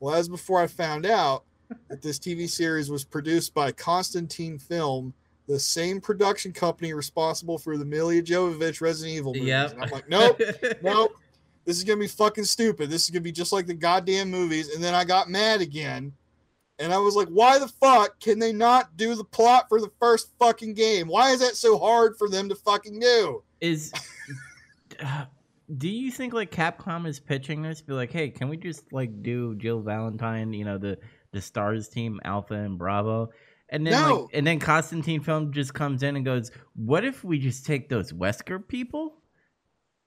Well, 0.00 0.16
as 0.16 0.28
before 0.28 0.60
I 0.60 0.66
found 0.66 1.06
out 1.06 1.44
that 1.88 2.02
this 2.02 2.18
TV 2.18 2.50
series 2.50 2.90
was 2.90 3.04
produced 3.04 3.54
by 3.54 3.70
Constantine 3.70 4.58
Film, 4.58 5.14
the 5.46 5.58
same 5.58 6.00
production 6.00 6.52
company 6.52 6.92
responsible 6.92 7.58
for 7.58 7.76
the 7.76 7.84
Milla 7.84 8.14
Jovovich 8.14 8.80
Resident 8.80 9.16
Evil 9.16 9.32
movies. 9.32 9.48
Yep. 9.48 9.72
And 9.72 9.82
I'm 9.82 9.90
like, 9.90 10.08
nope, 10.08 10.40
nope. 10.82 11.16
This 11.64 11.76
is 11.78 11.84
gonna 11.84 12.00
be 12.00 12.08
fucking 12.08 12.44
stupid. 12.44 12.90
This 12.90 13.04
is 13.04 13.10
gonna 13.10 13.20
be 13.20 13.32
just 13.32 13.52
like 13.52 13.66
the 13.66 13.74
goddamn 13.74 14.30
movies. 14.30 14.70
And 14.70 14.82
then 14.82 14.94
I 14.94 15.04
got 15.04 15.28
mad 15.28 15.60
again. 15.60 16.12
And 16.78 16.92
I 16.92 16.98
was 16.98 17.16
like, 17.16 17.28
why 17.28 17.58
the 17.58 17.68
fuck 17.68 18.20
can 18.20 18.38
they 18.38 18.52
not 18.52 18.96
do 18.96 19.14
the 19.14 19.24
plot 19.24 19.66
for 19.68 19.80
the 19.80 19.90
first 19.98 20.28
fucking 20.38 20.74
game? 20.74 21.08
Why 21.08 21.30
is 21.30 21.40
that 21.40 21.56
so 21.56 21.78
hard 21.78 22.16
for 22.18 22.28
them 22.28 22.48
to 22.50 22.54
fucking 22.54 23.00
do? 23.00 23.42
Is 23.60 23.92
uh, 25.04 25.24
do 25.78 25.88
you 25.88 26.10
think 26.10 26.34
like 26.34 26.50
Capcom 26.50 27.06
is 27.06 27.18
pitching 27.18 27.62
this? 27.62 27.80
Be 27.80 27.94
like, 27.94 28.12
hey, 28.12 28.30
can 28.30 28.48
we 28.48 28.56
just 28.56 28.92
like 28.92 29.22
do 29.22 29.54
Jill 29.56 29.80
Valentine? 29.80 30.52
You 30.52 30.64
know 30.64 30.78
the 30.78 30.98
the 31.32 31.40
Stars 31.40 31.88
team, 31.88 32.20
Alpha 32.24 32.54
and 32.54 32.78
Bravo, 32.78 33.30
and 33.68 33.86
then 33.86 33.92
No. 33.92 34.20
like, 34.22 34.30
and 34.34 34.46
then 34.46 34.58
Constantine 34.58 35.20
Film 35.20 35.52
just 35.52 35.74
comes 35.74 36.02
in 36.02 36.16
and 36.16 36.24
goes, 36.24 36.50
what 36.74 37.04
if 37.04 37.24
we 37.24 37.38
just 37.38 37.66
take 37.66 37.88
those 37.88 38.12
Wesker 38.12 38.66
people, 38.66 39.22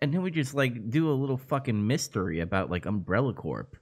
and 0.01 0.14
then 0.14 0.22
we 0.22 0.32
just 0.32 0.53
like 0.53 0.89
do 0.89 1.10
a 1.10 1.14
little 1.14 1.38
fucking 1.38 1.86
mystery 1.86 2.39
about 2.39 2.70
like 2.70 2.86
Umbrella 2.86 3.34
Corp. 3.34 3.76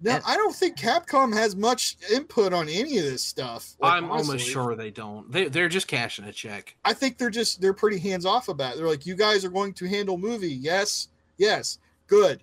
Now, 0.00 0.16
And- 0.16 0.24
I 0.26 0.36
don't 0.36 0.54
think 0.54 0.76
Capcom 0.76 1.32
has 1.34 1.54
much 1.54 1.96
input 2.12 2.52
on 2.52 2.68
any 2.68 2.98
of 2.98 3.04
this 3.04 3.22
stuff. 3.22 3.74
like, 3.78 3.92
I'm 3.92 4.10
almost 4.10 4.44
sure 4.46 4.74
they 4.74 4.90
don't. 4.90 5.30
They 5.30 5.48
they're 5.48 5.68
just 5.68 5.86
cashing 5.86 6.24
a 6.24 6.32
check. 6.32 6.74
I 6.84 6.92
think 6.94 7.16
they're 7.18 7.30
just 7.30 7.60
they're 7.60 7.72
pretty 7.74 7.98
hands 7.98 8.26
off 8.26 8.48
about 8.48 8.74
it. 8.74 8.78
They're 8.78 8.88
like, 8.88 9.06
you 9.06 9.14
guys 9.14 9.44
are 9.44 9.50
going 9.50 9.72
to 9.74 9.86
handle 9.86 10.18
movie. 10.18 10.52
Yes, 10.52 11.08
yes, 11.38 11.78
good, 12.06 12.42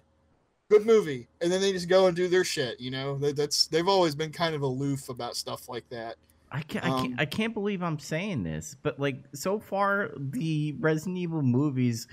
good 0.70 0.86
movie. 0.86 1.28
And 1.42 1.52
then 1.52 1.60
they 1.60 1.72
just 1.72 1.90
go 1.90 2.08
and 2.08 2.16
do 2.16 2.28
their 2.28 2.44
shit. 2.46 2.80
You 2.80 2.92
know, 2.92 3.18
that, 3.18 3.36
that's 3.36 3.68
they've 3.68 3.88
always 3.88 4.16
been 4.16 4.32
kind 4.32 4.56
of 4.56 4.62
aloof 4.62 5.10
about 5.10 5.36
stuff 5.36 5.68
like 5.68 5.88
that. 5.90 6.16
I 6.52 6.62
can't, 6.62 6.86
I 6.86 6.90
Um, 6.90 7.02
can't, 7.02 7.22
I 7.22 7.26
can't 7.26 7.54
believe 7.54 7.82
I'm 7.82 8.00
saying 8.00 8.44
this, 8.44 8.76
but 8.82 9.00
like 9.00 9.24
so 9.34 9.60
far, 9.60 10.12
the 10.18 10.76
Resident 10.80 11.18
Evil 11.18 11.42
movies 11.42 12.08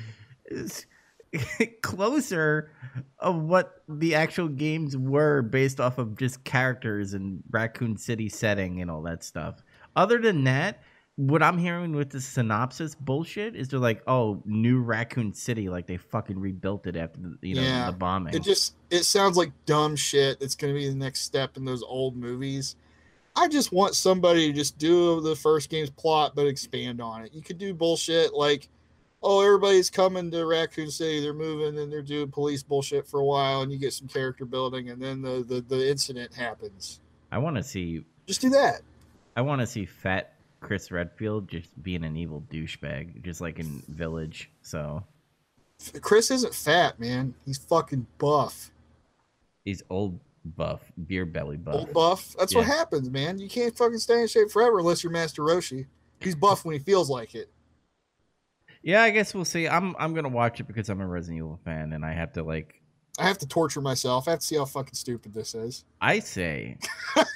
is 0.47 0.87
closer 1.83 2.71
of 3.19 3.37
what 3.43 3.83
the 3.89 4.15
actual 4.15 4.49
games 4.49 4.97
were 4.97 5.43
based 5.43 5.81
off 5.81 5.99
of 5.99 6.17
just 6.17 6.45
characters 6.45 7.15
and 7.15 7.43
Raccoon 7.51 7.97
City 7.97 8.29
setting 8.29 8.81
and 8.81 8.91
all 8.91 9.03
that 9.03 9.25
stuff. 9.25 9.63
Other 9.97 10.19
than 10.19 10.45
that, 10.45 10.83
what 11.17 11.43
I'm 11.43 11.59
hearing 11.59 11.97
with 11.97 12.11
the 12.11 12.21
synopsis 12.21 12.95
bullshit 12.95 13.57
is 13.57 13.69
they're 13.69 13.81
like, 13.81 14.03
oh, 14.07 14.41
new 14.47 14.81
Raccoon 14.81 15.35
City, 15.35 15.69
like 15.69 15.89
they 15.89 15.97
fucking 15.97 16.39
rebuilt 16.39 16.87
it 16.87 16.95
after 16.97 17.19
the, 17.21 17.49
you 17.49 17.57
know 17.57 17.63
Yeah, 17.63 17.87
the 17.87 17.97
bombing. 17.97 18.35
It 18.35 18.45
just 18.45 18.77
it 18.89 19.03
sounds 19.03 19.37
like 19.37 19.51
dumb 19.67 19.97
shit. 19.97 20.41
It's 20.41 20.55
going 20.55 20.73
to 20.73 20.79
be 20.79 20.89
the 20.89 20.95
next 20.95 21.23
step 21.23 21.57
in 21.57 21.65
those 21.65 21.83
old 21.83 22.17
movies. 22.17 22.77
I 23.39 23.47
just 23.47 23.73
want 23.73 23.95
somebody 23.95 24.49
to 24.49 24.53
just 24.53 24.79
do 24.79 25.21
the 25.21 25.37
first 25.37 25.71
game's 25.71 25.91
plot, 25.91 26.33
but 26.35 26.47
expand 26.47 27.01
on 27.01 27.25
it. 27.25 27.33
You 27.33 27.41
could 27.41 27.57
do 27.57 27.73
bullshit 27.73 28.35
like, 28.35 28.69
oh, 29.23 29.45
everybody's 29.45 29.91
coming 29.91 30.29
to 30.33 30.45
Raccoon 30.45 30.91
City, 30.91 31.21
they're 31.21 31.33
moving, 31.33 31.79
and 31.79 31.91
they're 31.91 32.03
doing 32.03 32.33
police 32.33 32.65
bullshit 32.65 33.07
for 33.07 33.21
a 33.21 33.25
while, 33.25 33.63
and 33.63 33.71
you 33.71 33.79
get 33.79 33.93
some 33.93 34.09
character 34.09 34.45
building, 34.45 34.91
and 34.91 35.01
then 35.01 35.23
the 35.23 35.45
the, 35.47 35.61
the 35.61 35.89
incident 35.89 36.35
happens. 36.35 37.01
I 37.31 37.39
want 37.39 37.57
to 37.57 37.63
see, 37.63 38.05
Just 38.27 38.41
do 38.41 38.51
that. 38.51 38.81
I 39.37 39.43
want 39.43 39.61
to 39.61 39.67
see 39.67 39.85
fat 39.87 40.35
Chris 40.61 40.91
Redfield 40.91 41.49
just 41.49 41.81
being 41.81 42.03
an 42.05 42.17
evil 42.17 42.43
douchebag, 42.51 43.23
just 43.23 43.41
like 43.41 43.61
in 43.61 43.85
Village. 43.89 44.51
So. 44.63 45.05
Chris 46.01 46.33
isn't 46.33 46.55
fat, 46.55 46.99
man. 46.99 47.35
He's 47.47 47.59
fucking 47.59 48.09
buff. 48.19 48.73
He's 49.65 49.83
old 49.91 50.19
buff, 50.57 50.81
beer 51.07 51.27
belly 51.27 51.57
buff. 51.57 51.75
Old 51.75 51.93
buff. 51.93 52.35
That's 52.39 52.55
what 52.55 52.65
happens, 52.65 53.11
man. 53.11 53.39
You 53.39 53.49
can't 53.49 53.77
fucking 53.77 53.99
stay 53.99 54.21
in 54.23 54.29
shape 54.29 54.51
forever 54.51 54.79
unless 54.79 55.03
you're 55.03 55.13
Master 55.13 55.43
Roshi. 55.43 55.87
He's 56.21 56.35
buff 56.35 56.65
when 56.65 56.73
he 56.75 56.79
feels 56.81 57.09
like 57.11 57.35
it. 57.35 57.51
Yeah, 58.83 59.03
I 59.03 59.11
guess 59.11 59.35
we'll 59.35 59.45
see. 59.45 59.69
I'm 59.69 59.95
I'm 59.99 60.15
gonna 60.15 60.29
watch 60.29 60.61
it 60.61 60.65
because 60.67 60.89
I'm 60.89 61.01
a 61.01 61.07
Resident 61.07 61.39
Evil 61.39 61.61
fan, 61.65 61.93
and 61.93 62.05
I 62.05 62.13
have 62.13 62.33
to 62.35 62.43
like. 62.43 62.81
I 63.19 63.27
have 63.27 63.39
to 63.39 63.49
torture 63.49 63.81
myself. 63.81 64.29
I 64.29 64.33
have 64.33 64.41
to 64.41 64.47
see 64.47 64.57
how 64.57 64.65
fucking 64.65 64.95
stupid 64.95 65.35
this 65.35 65.55
is. 65.55 65.85
I 66.01 66.21
say, 66.21 66.79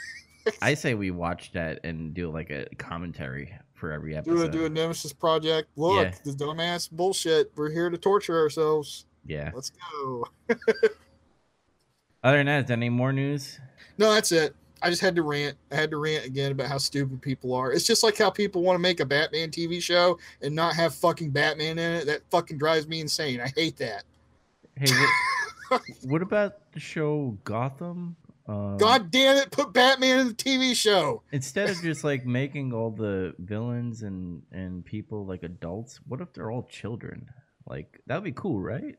I 0.62 0.74
say 0.74 0.94
we 0.94 1.10
watch 1.10 1.50
that 1.52 1.80
and 1.84 2.14
do 2.14 2.30
like 2.30 2.50
a 2.50 2.66
commentary 2.78 3.52
for 3.74 3.90
every 3.90 4.16
episode. 4.16 4.36
Do 4.36 4.42
a 4.42 4.48
do 4.48 4.64
a 4.66 4.68
Nemesis 4.68 5.12
project. 5.12 5.68
Look, 5.76 6.04
Yeah. 6.06 6.14
the 6.24 6.30
dumbass 6.32 6.88
bullshit. 6.90 7.50
We're 7.56 7.70
here 7.70 7.90
to 7.90 7.98
torture 7.98 8.38
ourselves. 8.38 9.06
Yeah. 9.26 9.50
Let's 9.54 9.70
go. 9.70 10.24
Other 12.22 12.38
than 12.38 12.46
that, 12.46 12.62
is 12.62 12.68
there 12.68 12.76
any 12.76 12.88
more 12.88 13.12
news? 13.12 13.58
No, 13.98 14.12
that's 14.12 14.32
it. 14.32 14.54
I 14.80 14.90
just 14.90 15.00
had 15.00 15.14
to 15.16 15.22
rant. 15.22 15.56
I 15.70 15.76
had 15.76 15.90
to 15.90 15.96
rant 15.96 16.24
again 16.24 16.52
about 16.52 16.66
how 16.66 16.78
stupid 16.78 17.22
people 17.22 17.54
are. 17.54 17.72
It's 17.72 17.86
just 17.86 18.02
like 18.02 18.18
how 18.18 18.30
people 18.30 18.62
want 18.62 18.74
to 18.74 18.80
make 18.80 19.00
a 19.00 19.04
Batman 19.04 19.50
TV 19.50 19.80
show 19.80 20.18
and 20.40 20.54
not 20.54 20.74
have 20.74 20.94
fucking 20.94 21.30
Batman 21.30 21.78
in 21.78 21.92
it. 21.92 22.06
That 22.06 22.22
fucking 22.30 22.58
drives 22.58 22.88
me 22.88 23.00
insane. 23.00 23.40
I 23.40 23.52
hate 23.54 23.76
that. 23.76 24.04
Hey, 24.76 24.92
what, 25.68 25.82
what 26.02 26.22
about 26.22 26.72
the 26.72 26.80
show 26.80 27.38
Gotham? 27.44 28.16
Um, 28.48 28.76
God 28.76 29.12
damn 29.12 29.36
it, 29.36 29.52
put 29.52 29.72
Batman 29.72 30.18
in 30.18 30.28
the 30.28 30.34
TV 30.34 30.74
show. 30.74 31.22
Instead 31.30 31.70
of 31.70 31.76
just 31.82 32.02
like 32.02 32.26
making 32.26 32.72
all 32.72 32.90
the 32.90 33.34
villains 33.38 34.02
and 34.02 34.42
and 34.50 34.84
people 34.84 35.24
like 35.24 35.44
adults, 35.44 36.00
what 36.08 36.20
if 36.20 36.32
they're 36.32 36.50
all 36.50 36.64
children? 36.64 37.28
Like 37.68 38.00
that 38.06 38.16
would 38.16 38.24
be 38.24 38.32
cool, 38.32 38.60
right? 38.60 38.96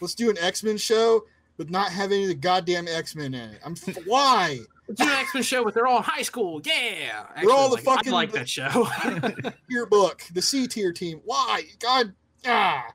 Let's 0.00 0.14
do 0.14 0.30
an 0.30 0.38
X 0.38 0.64
Men 0.64 0.76
show, 0.76 1.24
but 1.56 1.70
not 1.70 1.90
have 1.90 2.12
any 2.12 2.22
of 2.22 2.28
the 2.28 2.34
goddamn 2.34 2.88
X 2.88 3.14
Men 3.14 3.34
in 3.34 3.50
it. 3.50 3.60
I'm 3.64 3.72
f- 3.72 3.96
why? 4.06 4.60
Do 4.94 5.02
an 5.04 5.08
X 5.10 5.34
Men 5.34 5.42
show, 5.42 5.64
but 5.64 5.74
they're 5.74 5.86
all 5.86 5.98
in 5.98 6.02
high 6.04 6.22
school. 6.22 6.60
Yeah, 6.64 7.24
They're 7.40 7.50
all 7.50 7.68
the 7.68 7.76
like, 7.76 7.84
fucking- 7.84 8.12
I 8.12 8.16
like 8.16 8.32
that 8.32 8.48
show. 8.48 8.88
Your 9.68 9.86
book, 9.86 10.22
the 10.32 10.42
C 10.42 10.66
tier 10.66 10.92
team. 10.92 11.20
Why? 11.24 11.62
God, 11.80 12.12
ah. 12.46 12.86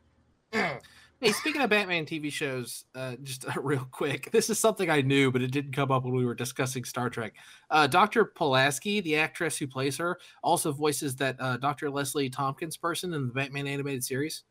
ah. 0.54 0.78
Hey, 1.20 1.34
speaking 1.34 1.62
of 1.62 1.70
Batman 1.70 2.08
TV 2.08 2.32
shows, 2.32 2.86
uh, 2.96 3.16
just 3.22 3.46
uh, 3.46 3.62
real 3.62 3.88
quick, 3.92 4.32
this 4.32 4.50
is 4.50 4.58
something 4.58 4.90
I 4.90 5.02
knew, 5.02 5.32
but 5.32 5.44
it 5.44 5.52
didn't 5.52 5.74
come 5.74 5.92
up 5.92 6.04
when 6.04 6.16
we 6.16 6.26
were 6.26 6.34
discussing 6.34 6.84
Star 6.84 7.12
Trek. 7.12 7.34
Uh, 7.70 7.86
Dr. 7.86 8.26
Pulaski, 8.26 9.02
the 9.02 9.18
actress 9.18 9.56
who 9.56 9.68
plays 9.68 9.98
her, 9.98 10.18
also 10.42 10.72
voices 10.72 11.16
that 11.18 11.36
uh, 11.40 11.58
Dr. 11.58 11.92
Leslie 11.92 12.28
Thompkins 12.32 12.76
person 12.76 13.14
in 13.14 13.28
the 13.28 13.34
Batman 13.34 13.68
animated 13.68 14.04
series. 14.04 14.46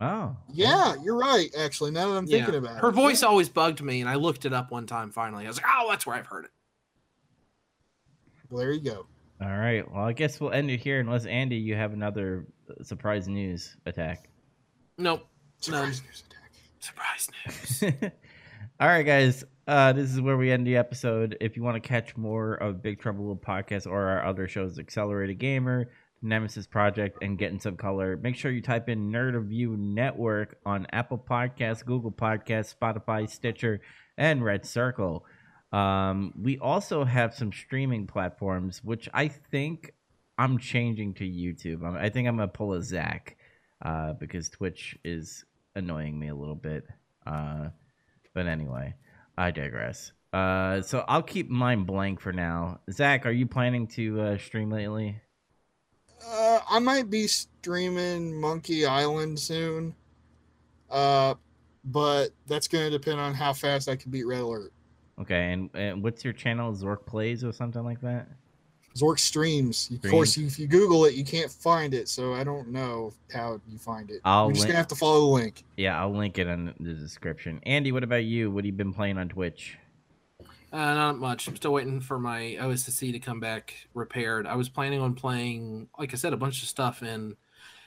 Oh. 0.00 0.36
Yeah, 0.52 0.94
you're 1.02 1.16
right. 1.16 1.48
Actually, 1.58 1.90
now 1.90 2.10
that 2.10 2.16
I'm 2.18 2.26
thinking 2.26 2.52
Yeah. 2.54 2.58
about 2.60 2.80
Her 2.80 2.88
it, 2.90 2.92
voice 2.92 3.22
always 3.22 3.48
bugged 3.48 3.80
me, 3.82 4.00
and 4.02 4.10
I 4.10 4.16
looked 4.16 4.44
it 4.44 4.52
up 4.52 4.70
one 4.70 4.86
time 4.86 5.10
finally. 5.10 5.44
I 5.44 5.48
was 5.48 5.56
like, 5.56 5.66
oh, 5.74 5.86
that's 5.90 6.06
where 6.06 6.14
I've 6.16 6.26
heard 6.26 6.44
it. 6.44 6.50
Well, 8.50 8.60
there 8.60 8.72
you 8.72 8.80
go. 8.80 9.06
All 9.40 9.48
right. 9.58 9.90
Well, 9.90 10.04
I 10.04 10.12
guess 10.12 10.40
we'll 10.40 10.52
end 10.52 10.70
it 10.70 10.80
here 10.80 11.00
unless 11.00 11.26
Andy, 11.26 11.56
you 11.56 11.74
have 11.74 11.92
another 11.92 12.46
uh, 12.70 12.82
surprise 12.84 13.28
news 13.28 13.76
attack. 13.86 14.28
Nope. 14.98 15.26
Surprise 15.60 16.02
news 16.02 16.22
attack. 16.28 16.52
Surprise 16.80 17.28
news. 17.82 18.12
All 18.80 18.88
right, 18.88 19.02
guys. 19.02 19.44
Uh, 19.66 19.92
this 19.92 20.12
is 20.12 20.20
where 20.20 20.36
we 20.36 20.52
end 20.52 20.66
the 20.66 20.76
episode. 20.76 21.36
If 21.40 21.56
you 21.56 21.62
want 21.62 21.82
to 21.82 21.86
catch 21.86 22.16
more 22.16 22.54
of 22.54 22.82
Big 22.82 23.00
Trouble 23.00 23.22
Little 23.22 23.36
Podcast 23.36 23.86
or 23.90 24.00
our 24.08 24.24
other 24.24 24.46
shows, 24.46 24.78
Accelerated 24.78 25.38
Gamer, 25.38 25.90
Nemesis 26.22 26.66
Project, 26.66 27.18
and 27.22 27.38
Getting 27.38 27.60
Some 27.60 27.76
Color, 27.76 28.16
make 28.16 28.36
sure 28.36 28.50
you 28.50 28.62
type 28.62 28.88
in 28.88 29.10
Nerd 29.10 29.36
of 29.36 29.44
View 29.44 29.76
Network 29.76 30.58
on 30.64 30.86
Apple 30.92 31.18
Podcasts, 31.18 31.84
Google 31.84 32.12
Podcasts, 32.12 32.74
Spotify, 32.74 33.28
Stitcher, 33.28 33.80
and 34.16 34.44
Red 34.44 34.64
Circle. 34.64 35.24
Um, 35.72 36.32
we 36.40 36.58
also 36.58 37.04
have 37.04 37.34
some 37.34 37.52
streaming 37.52 38.06
platforms, 38.06 38.82
which 38.82 39.08
I 39.12 39.28
think 39.28 39.92
I'm 40.38 40.58
changing 40.58 41.14
to 41.14 41.24
YouTube. 41.24 41.84
I'm, 41.84 41.96
I 41.96 42.08
think 42.10 42.28
I'm 42.28 42.36
gonna 42.36 42.48
pull 42.48 42.72
a 42.74 42.82
Zach 42.82 43.36
uh, 43.84 44.14
because 44.14 44.48
Twitch 44.48 44.96
is 45.04 45.44
annoying 45.74 46.18
me 46.18 46.28
a 46.28 46.34
little 46.34 46.54
bit. 46.54 46.84
Uh, 47.26 47.68
but 48.34 48.46
anyway, 48.46 48.94
I 49.36 49.50
digress. 49.50 50.12
Uh, 50.32 50.82
so 50.82 51.04
I'll 51.08 51.22
keep 51.22 51.48
mine 51.48 51.84
blank 51.84 52.20
for 52.20 52.32
now. 52.32 52.80
Zach, 52.90 53.26
are 53.26 53.32
you 53.32 53.46
planning 53.46 53.86
to 53.88 54.20
uh, 54.20 54.38
stream 54.38 54.70
lately? 54.70 55.20
Uh, 56.24 56.60
I 56.68 56.78
might 56.78 57.10
be 57.10 57.26
streaming 57.26 58.40
Monkey 58.40 58.86
Island 58.86 59.38
soon. 59.38 59.94
Uh, 60.90 61.34
but 61.84 62.28
that's 62.46 62.68
going 62.68 62.84
to 62.84 62.90
depend 62.90 63.20
on 63.20 63.34
how 63.34 63.52
fast 63.52 63.88
I 63.88 63.96
can 63.96 64.10
beat 64.10 64.24
Red 64.24 64.40
Alert. 64.40 64.72
Okay, 65.20 65.52
and, 65.52 65.70
and 65.74 66.02
what's 66.02 66.24
your 66.24 66.32
channel? 66.32 66.72
Zork 66.74 67.06
Plays 67.06 67.42
or 67.42 67.52
something 67.52 67.84
like 67.84 68.00
that? 68.02 68.26
Zork 68.96 69.18
streams. 69.18 69.90
Of 69.90 70.10
course, 70.10 70.36
if 70.36 70.58
you 70.58 70.66
Google 70.66 71.04
it, 71.04 71.14
you 71.14 71.24
can't 71.24 71.50
find 71.50 71.92
it. 71.92 72.08
So 72.08 72.34
I 72.34 72.44
don't 72.44 72.68
know 72.68 73.12
how 73.32 73.60
you 73.68 73.78
find 73.78 74.10
it. 74.10 74.20
I'll 74.24 74.46
You're 74.46 74.54
just 74.54 74.66
gonna 74.66 74.78
have 74.78 74.88
to 74.88 74.94
follow 74.94 75.20
the 75.20 75.26
link. 75.26 75.64
Yeah, 75.76 76.00
I'll 76.00 76.14
link 76.14 76.38
it 76.38 76.46
in 76.46 76.74
the 76.80 76.94
description. 76.94 77.60
Andy, 77.64 77.92
what 77.92 78.04
about 78.04 78.24
you? 78.24 78.50
What 78.50 78.64
have 78.64 78.66
you 78.66 78.72
been 78.72 78.94
playing 78.94 79.18
on 79.18 79.28
Twitch? 79.28 79.78
Uh, 80.76 80.92
not 80.92 81.18
much. 81.18 81.48
I'm 81.48 81.56
still 81.56 81.72
waiting 81.72 82.00
for 82.00 82.18
my 82.18 82.58
OSC 82.60 83.10
to 83.10 83.18
come 83.18 83.40
back 83.40 83.72
repaired. 83.94 84.46
I 84.46 84.56
was 84.56 84.68
planning 84.68 85.00
on 85.00 85.14
playing, 85.14 85.88
like 85.98 86.12
I 86.12 86.18
said, 86.18 86.34
a 86.34 86.36
bunch 86.36 86.60
of 86.60 86.68
stuff 86.68 87.02
in 87.02 87.34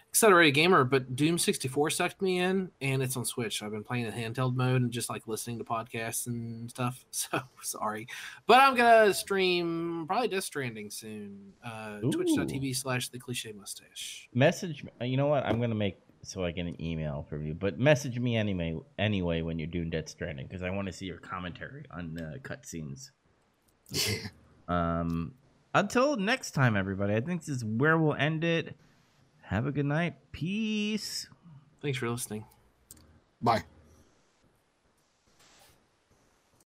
Accelerated 0.09 0.55
Gamer, 0.55 0.83
but 0.85 1.15
Doom 1.15 1.37
64 1.37 1.91
sucked 1.91 2.19
me 2.19 2.39
in, 2.39 2.71
and 2.81 3.03
it's 3.03 3.15
on 3.15 3.25
Switch. 3.25 3.61
I've 3.61 3.69
been 3.69 3.83
playing 3.83 4.07
in 4.07 4.11
handheld 4.11 4.55
mode 4.55 4.81
and 4.81 4.89
just 4.91 5.07
like 5.07 5.27
listening 5.27 5.59
to 5.59 5.63
podcasts 5.63 6.25
and 6.25 6.67
stuff. 6.67 7.05
So 7.11 7.39
sorry, 7.61 8.07
but 8.47 8.59
I'm 8.59 8.75
gonna 8.75 9.13
stream 9.13 10.05
probably 10.07 10.29
Death 10.29 10.45
Stranding 10.45 10.89
soon. 10.89 11.53
Uh, 11.63 11.99
Twitch.tv 11.99 12.75
slash 12.75 13.09
the 13.09 13.19
Cliche 13.19 13.51
Mustache. 13.51 14.29
Message. 14.33 14.83
You 14.99 15.17
know 15.17 15.27
what? 15.27 15.45
I'm 15.45 15.61
gonna 15.61 15.75
make 15.75 15.99
so 16.21 16.43
I 16.43 16.51
get 16.51 16.65
an 16.65 16.81
email 16.81 17.25
from 17.29 17.45
you, 17.45 17.53
but 17.53 17.79
message 17.79 18.19
me 18.19 18.35
anyway. 18.35 18.77
Anyway, 18.97 19.41
when 19.41 19.59
you're 19.59 19.67
doing 19.67 19.89
Dead 19.89 20.09
Stranding, 20.09 20.47
because 20.47 20.63
I 20.63 20.69
want 20.69 20.87
to 20.87 20.93
see 20.93 21.05
your 21.05 21.17
commentary 21.17 21.85
on 21.91 22.13
the 22.13 22.39
cutscenes. 22.43 23.11
Um, 24.69 25.33
until 25.73 26.15
next 26.15 26.51
time, 26.51 26.77
everybody. 26.77 27.15
I 27.15 27.21
think 27.21 27.41
this 27.41 27.49
is 27.49 27.65
where 27.65 27.97
we'll 27.97 28.13
end 28.13 28.43
it. 28.43 28.75
Have 29.41 29.65
a 29.65 29.71
good 29.71 29.87
night. 29.87 30.15
Peace. 30.31 31.27
Thanks 31.81 31.97
for 31.97 32.09
listening. 32.09 32.45
Bye. 33.41 33.63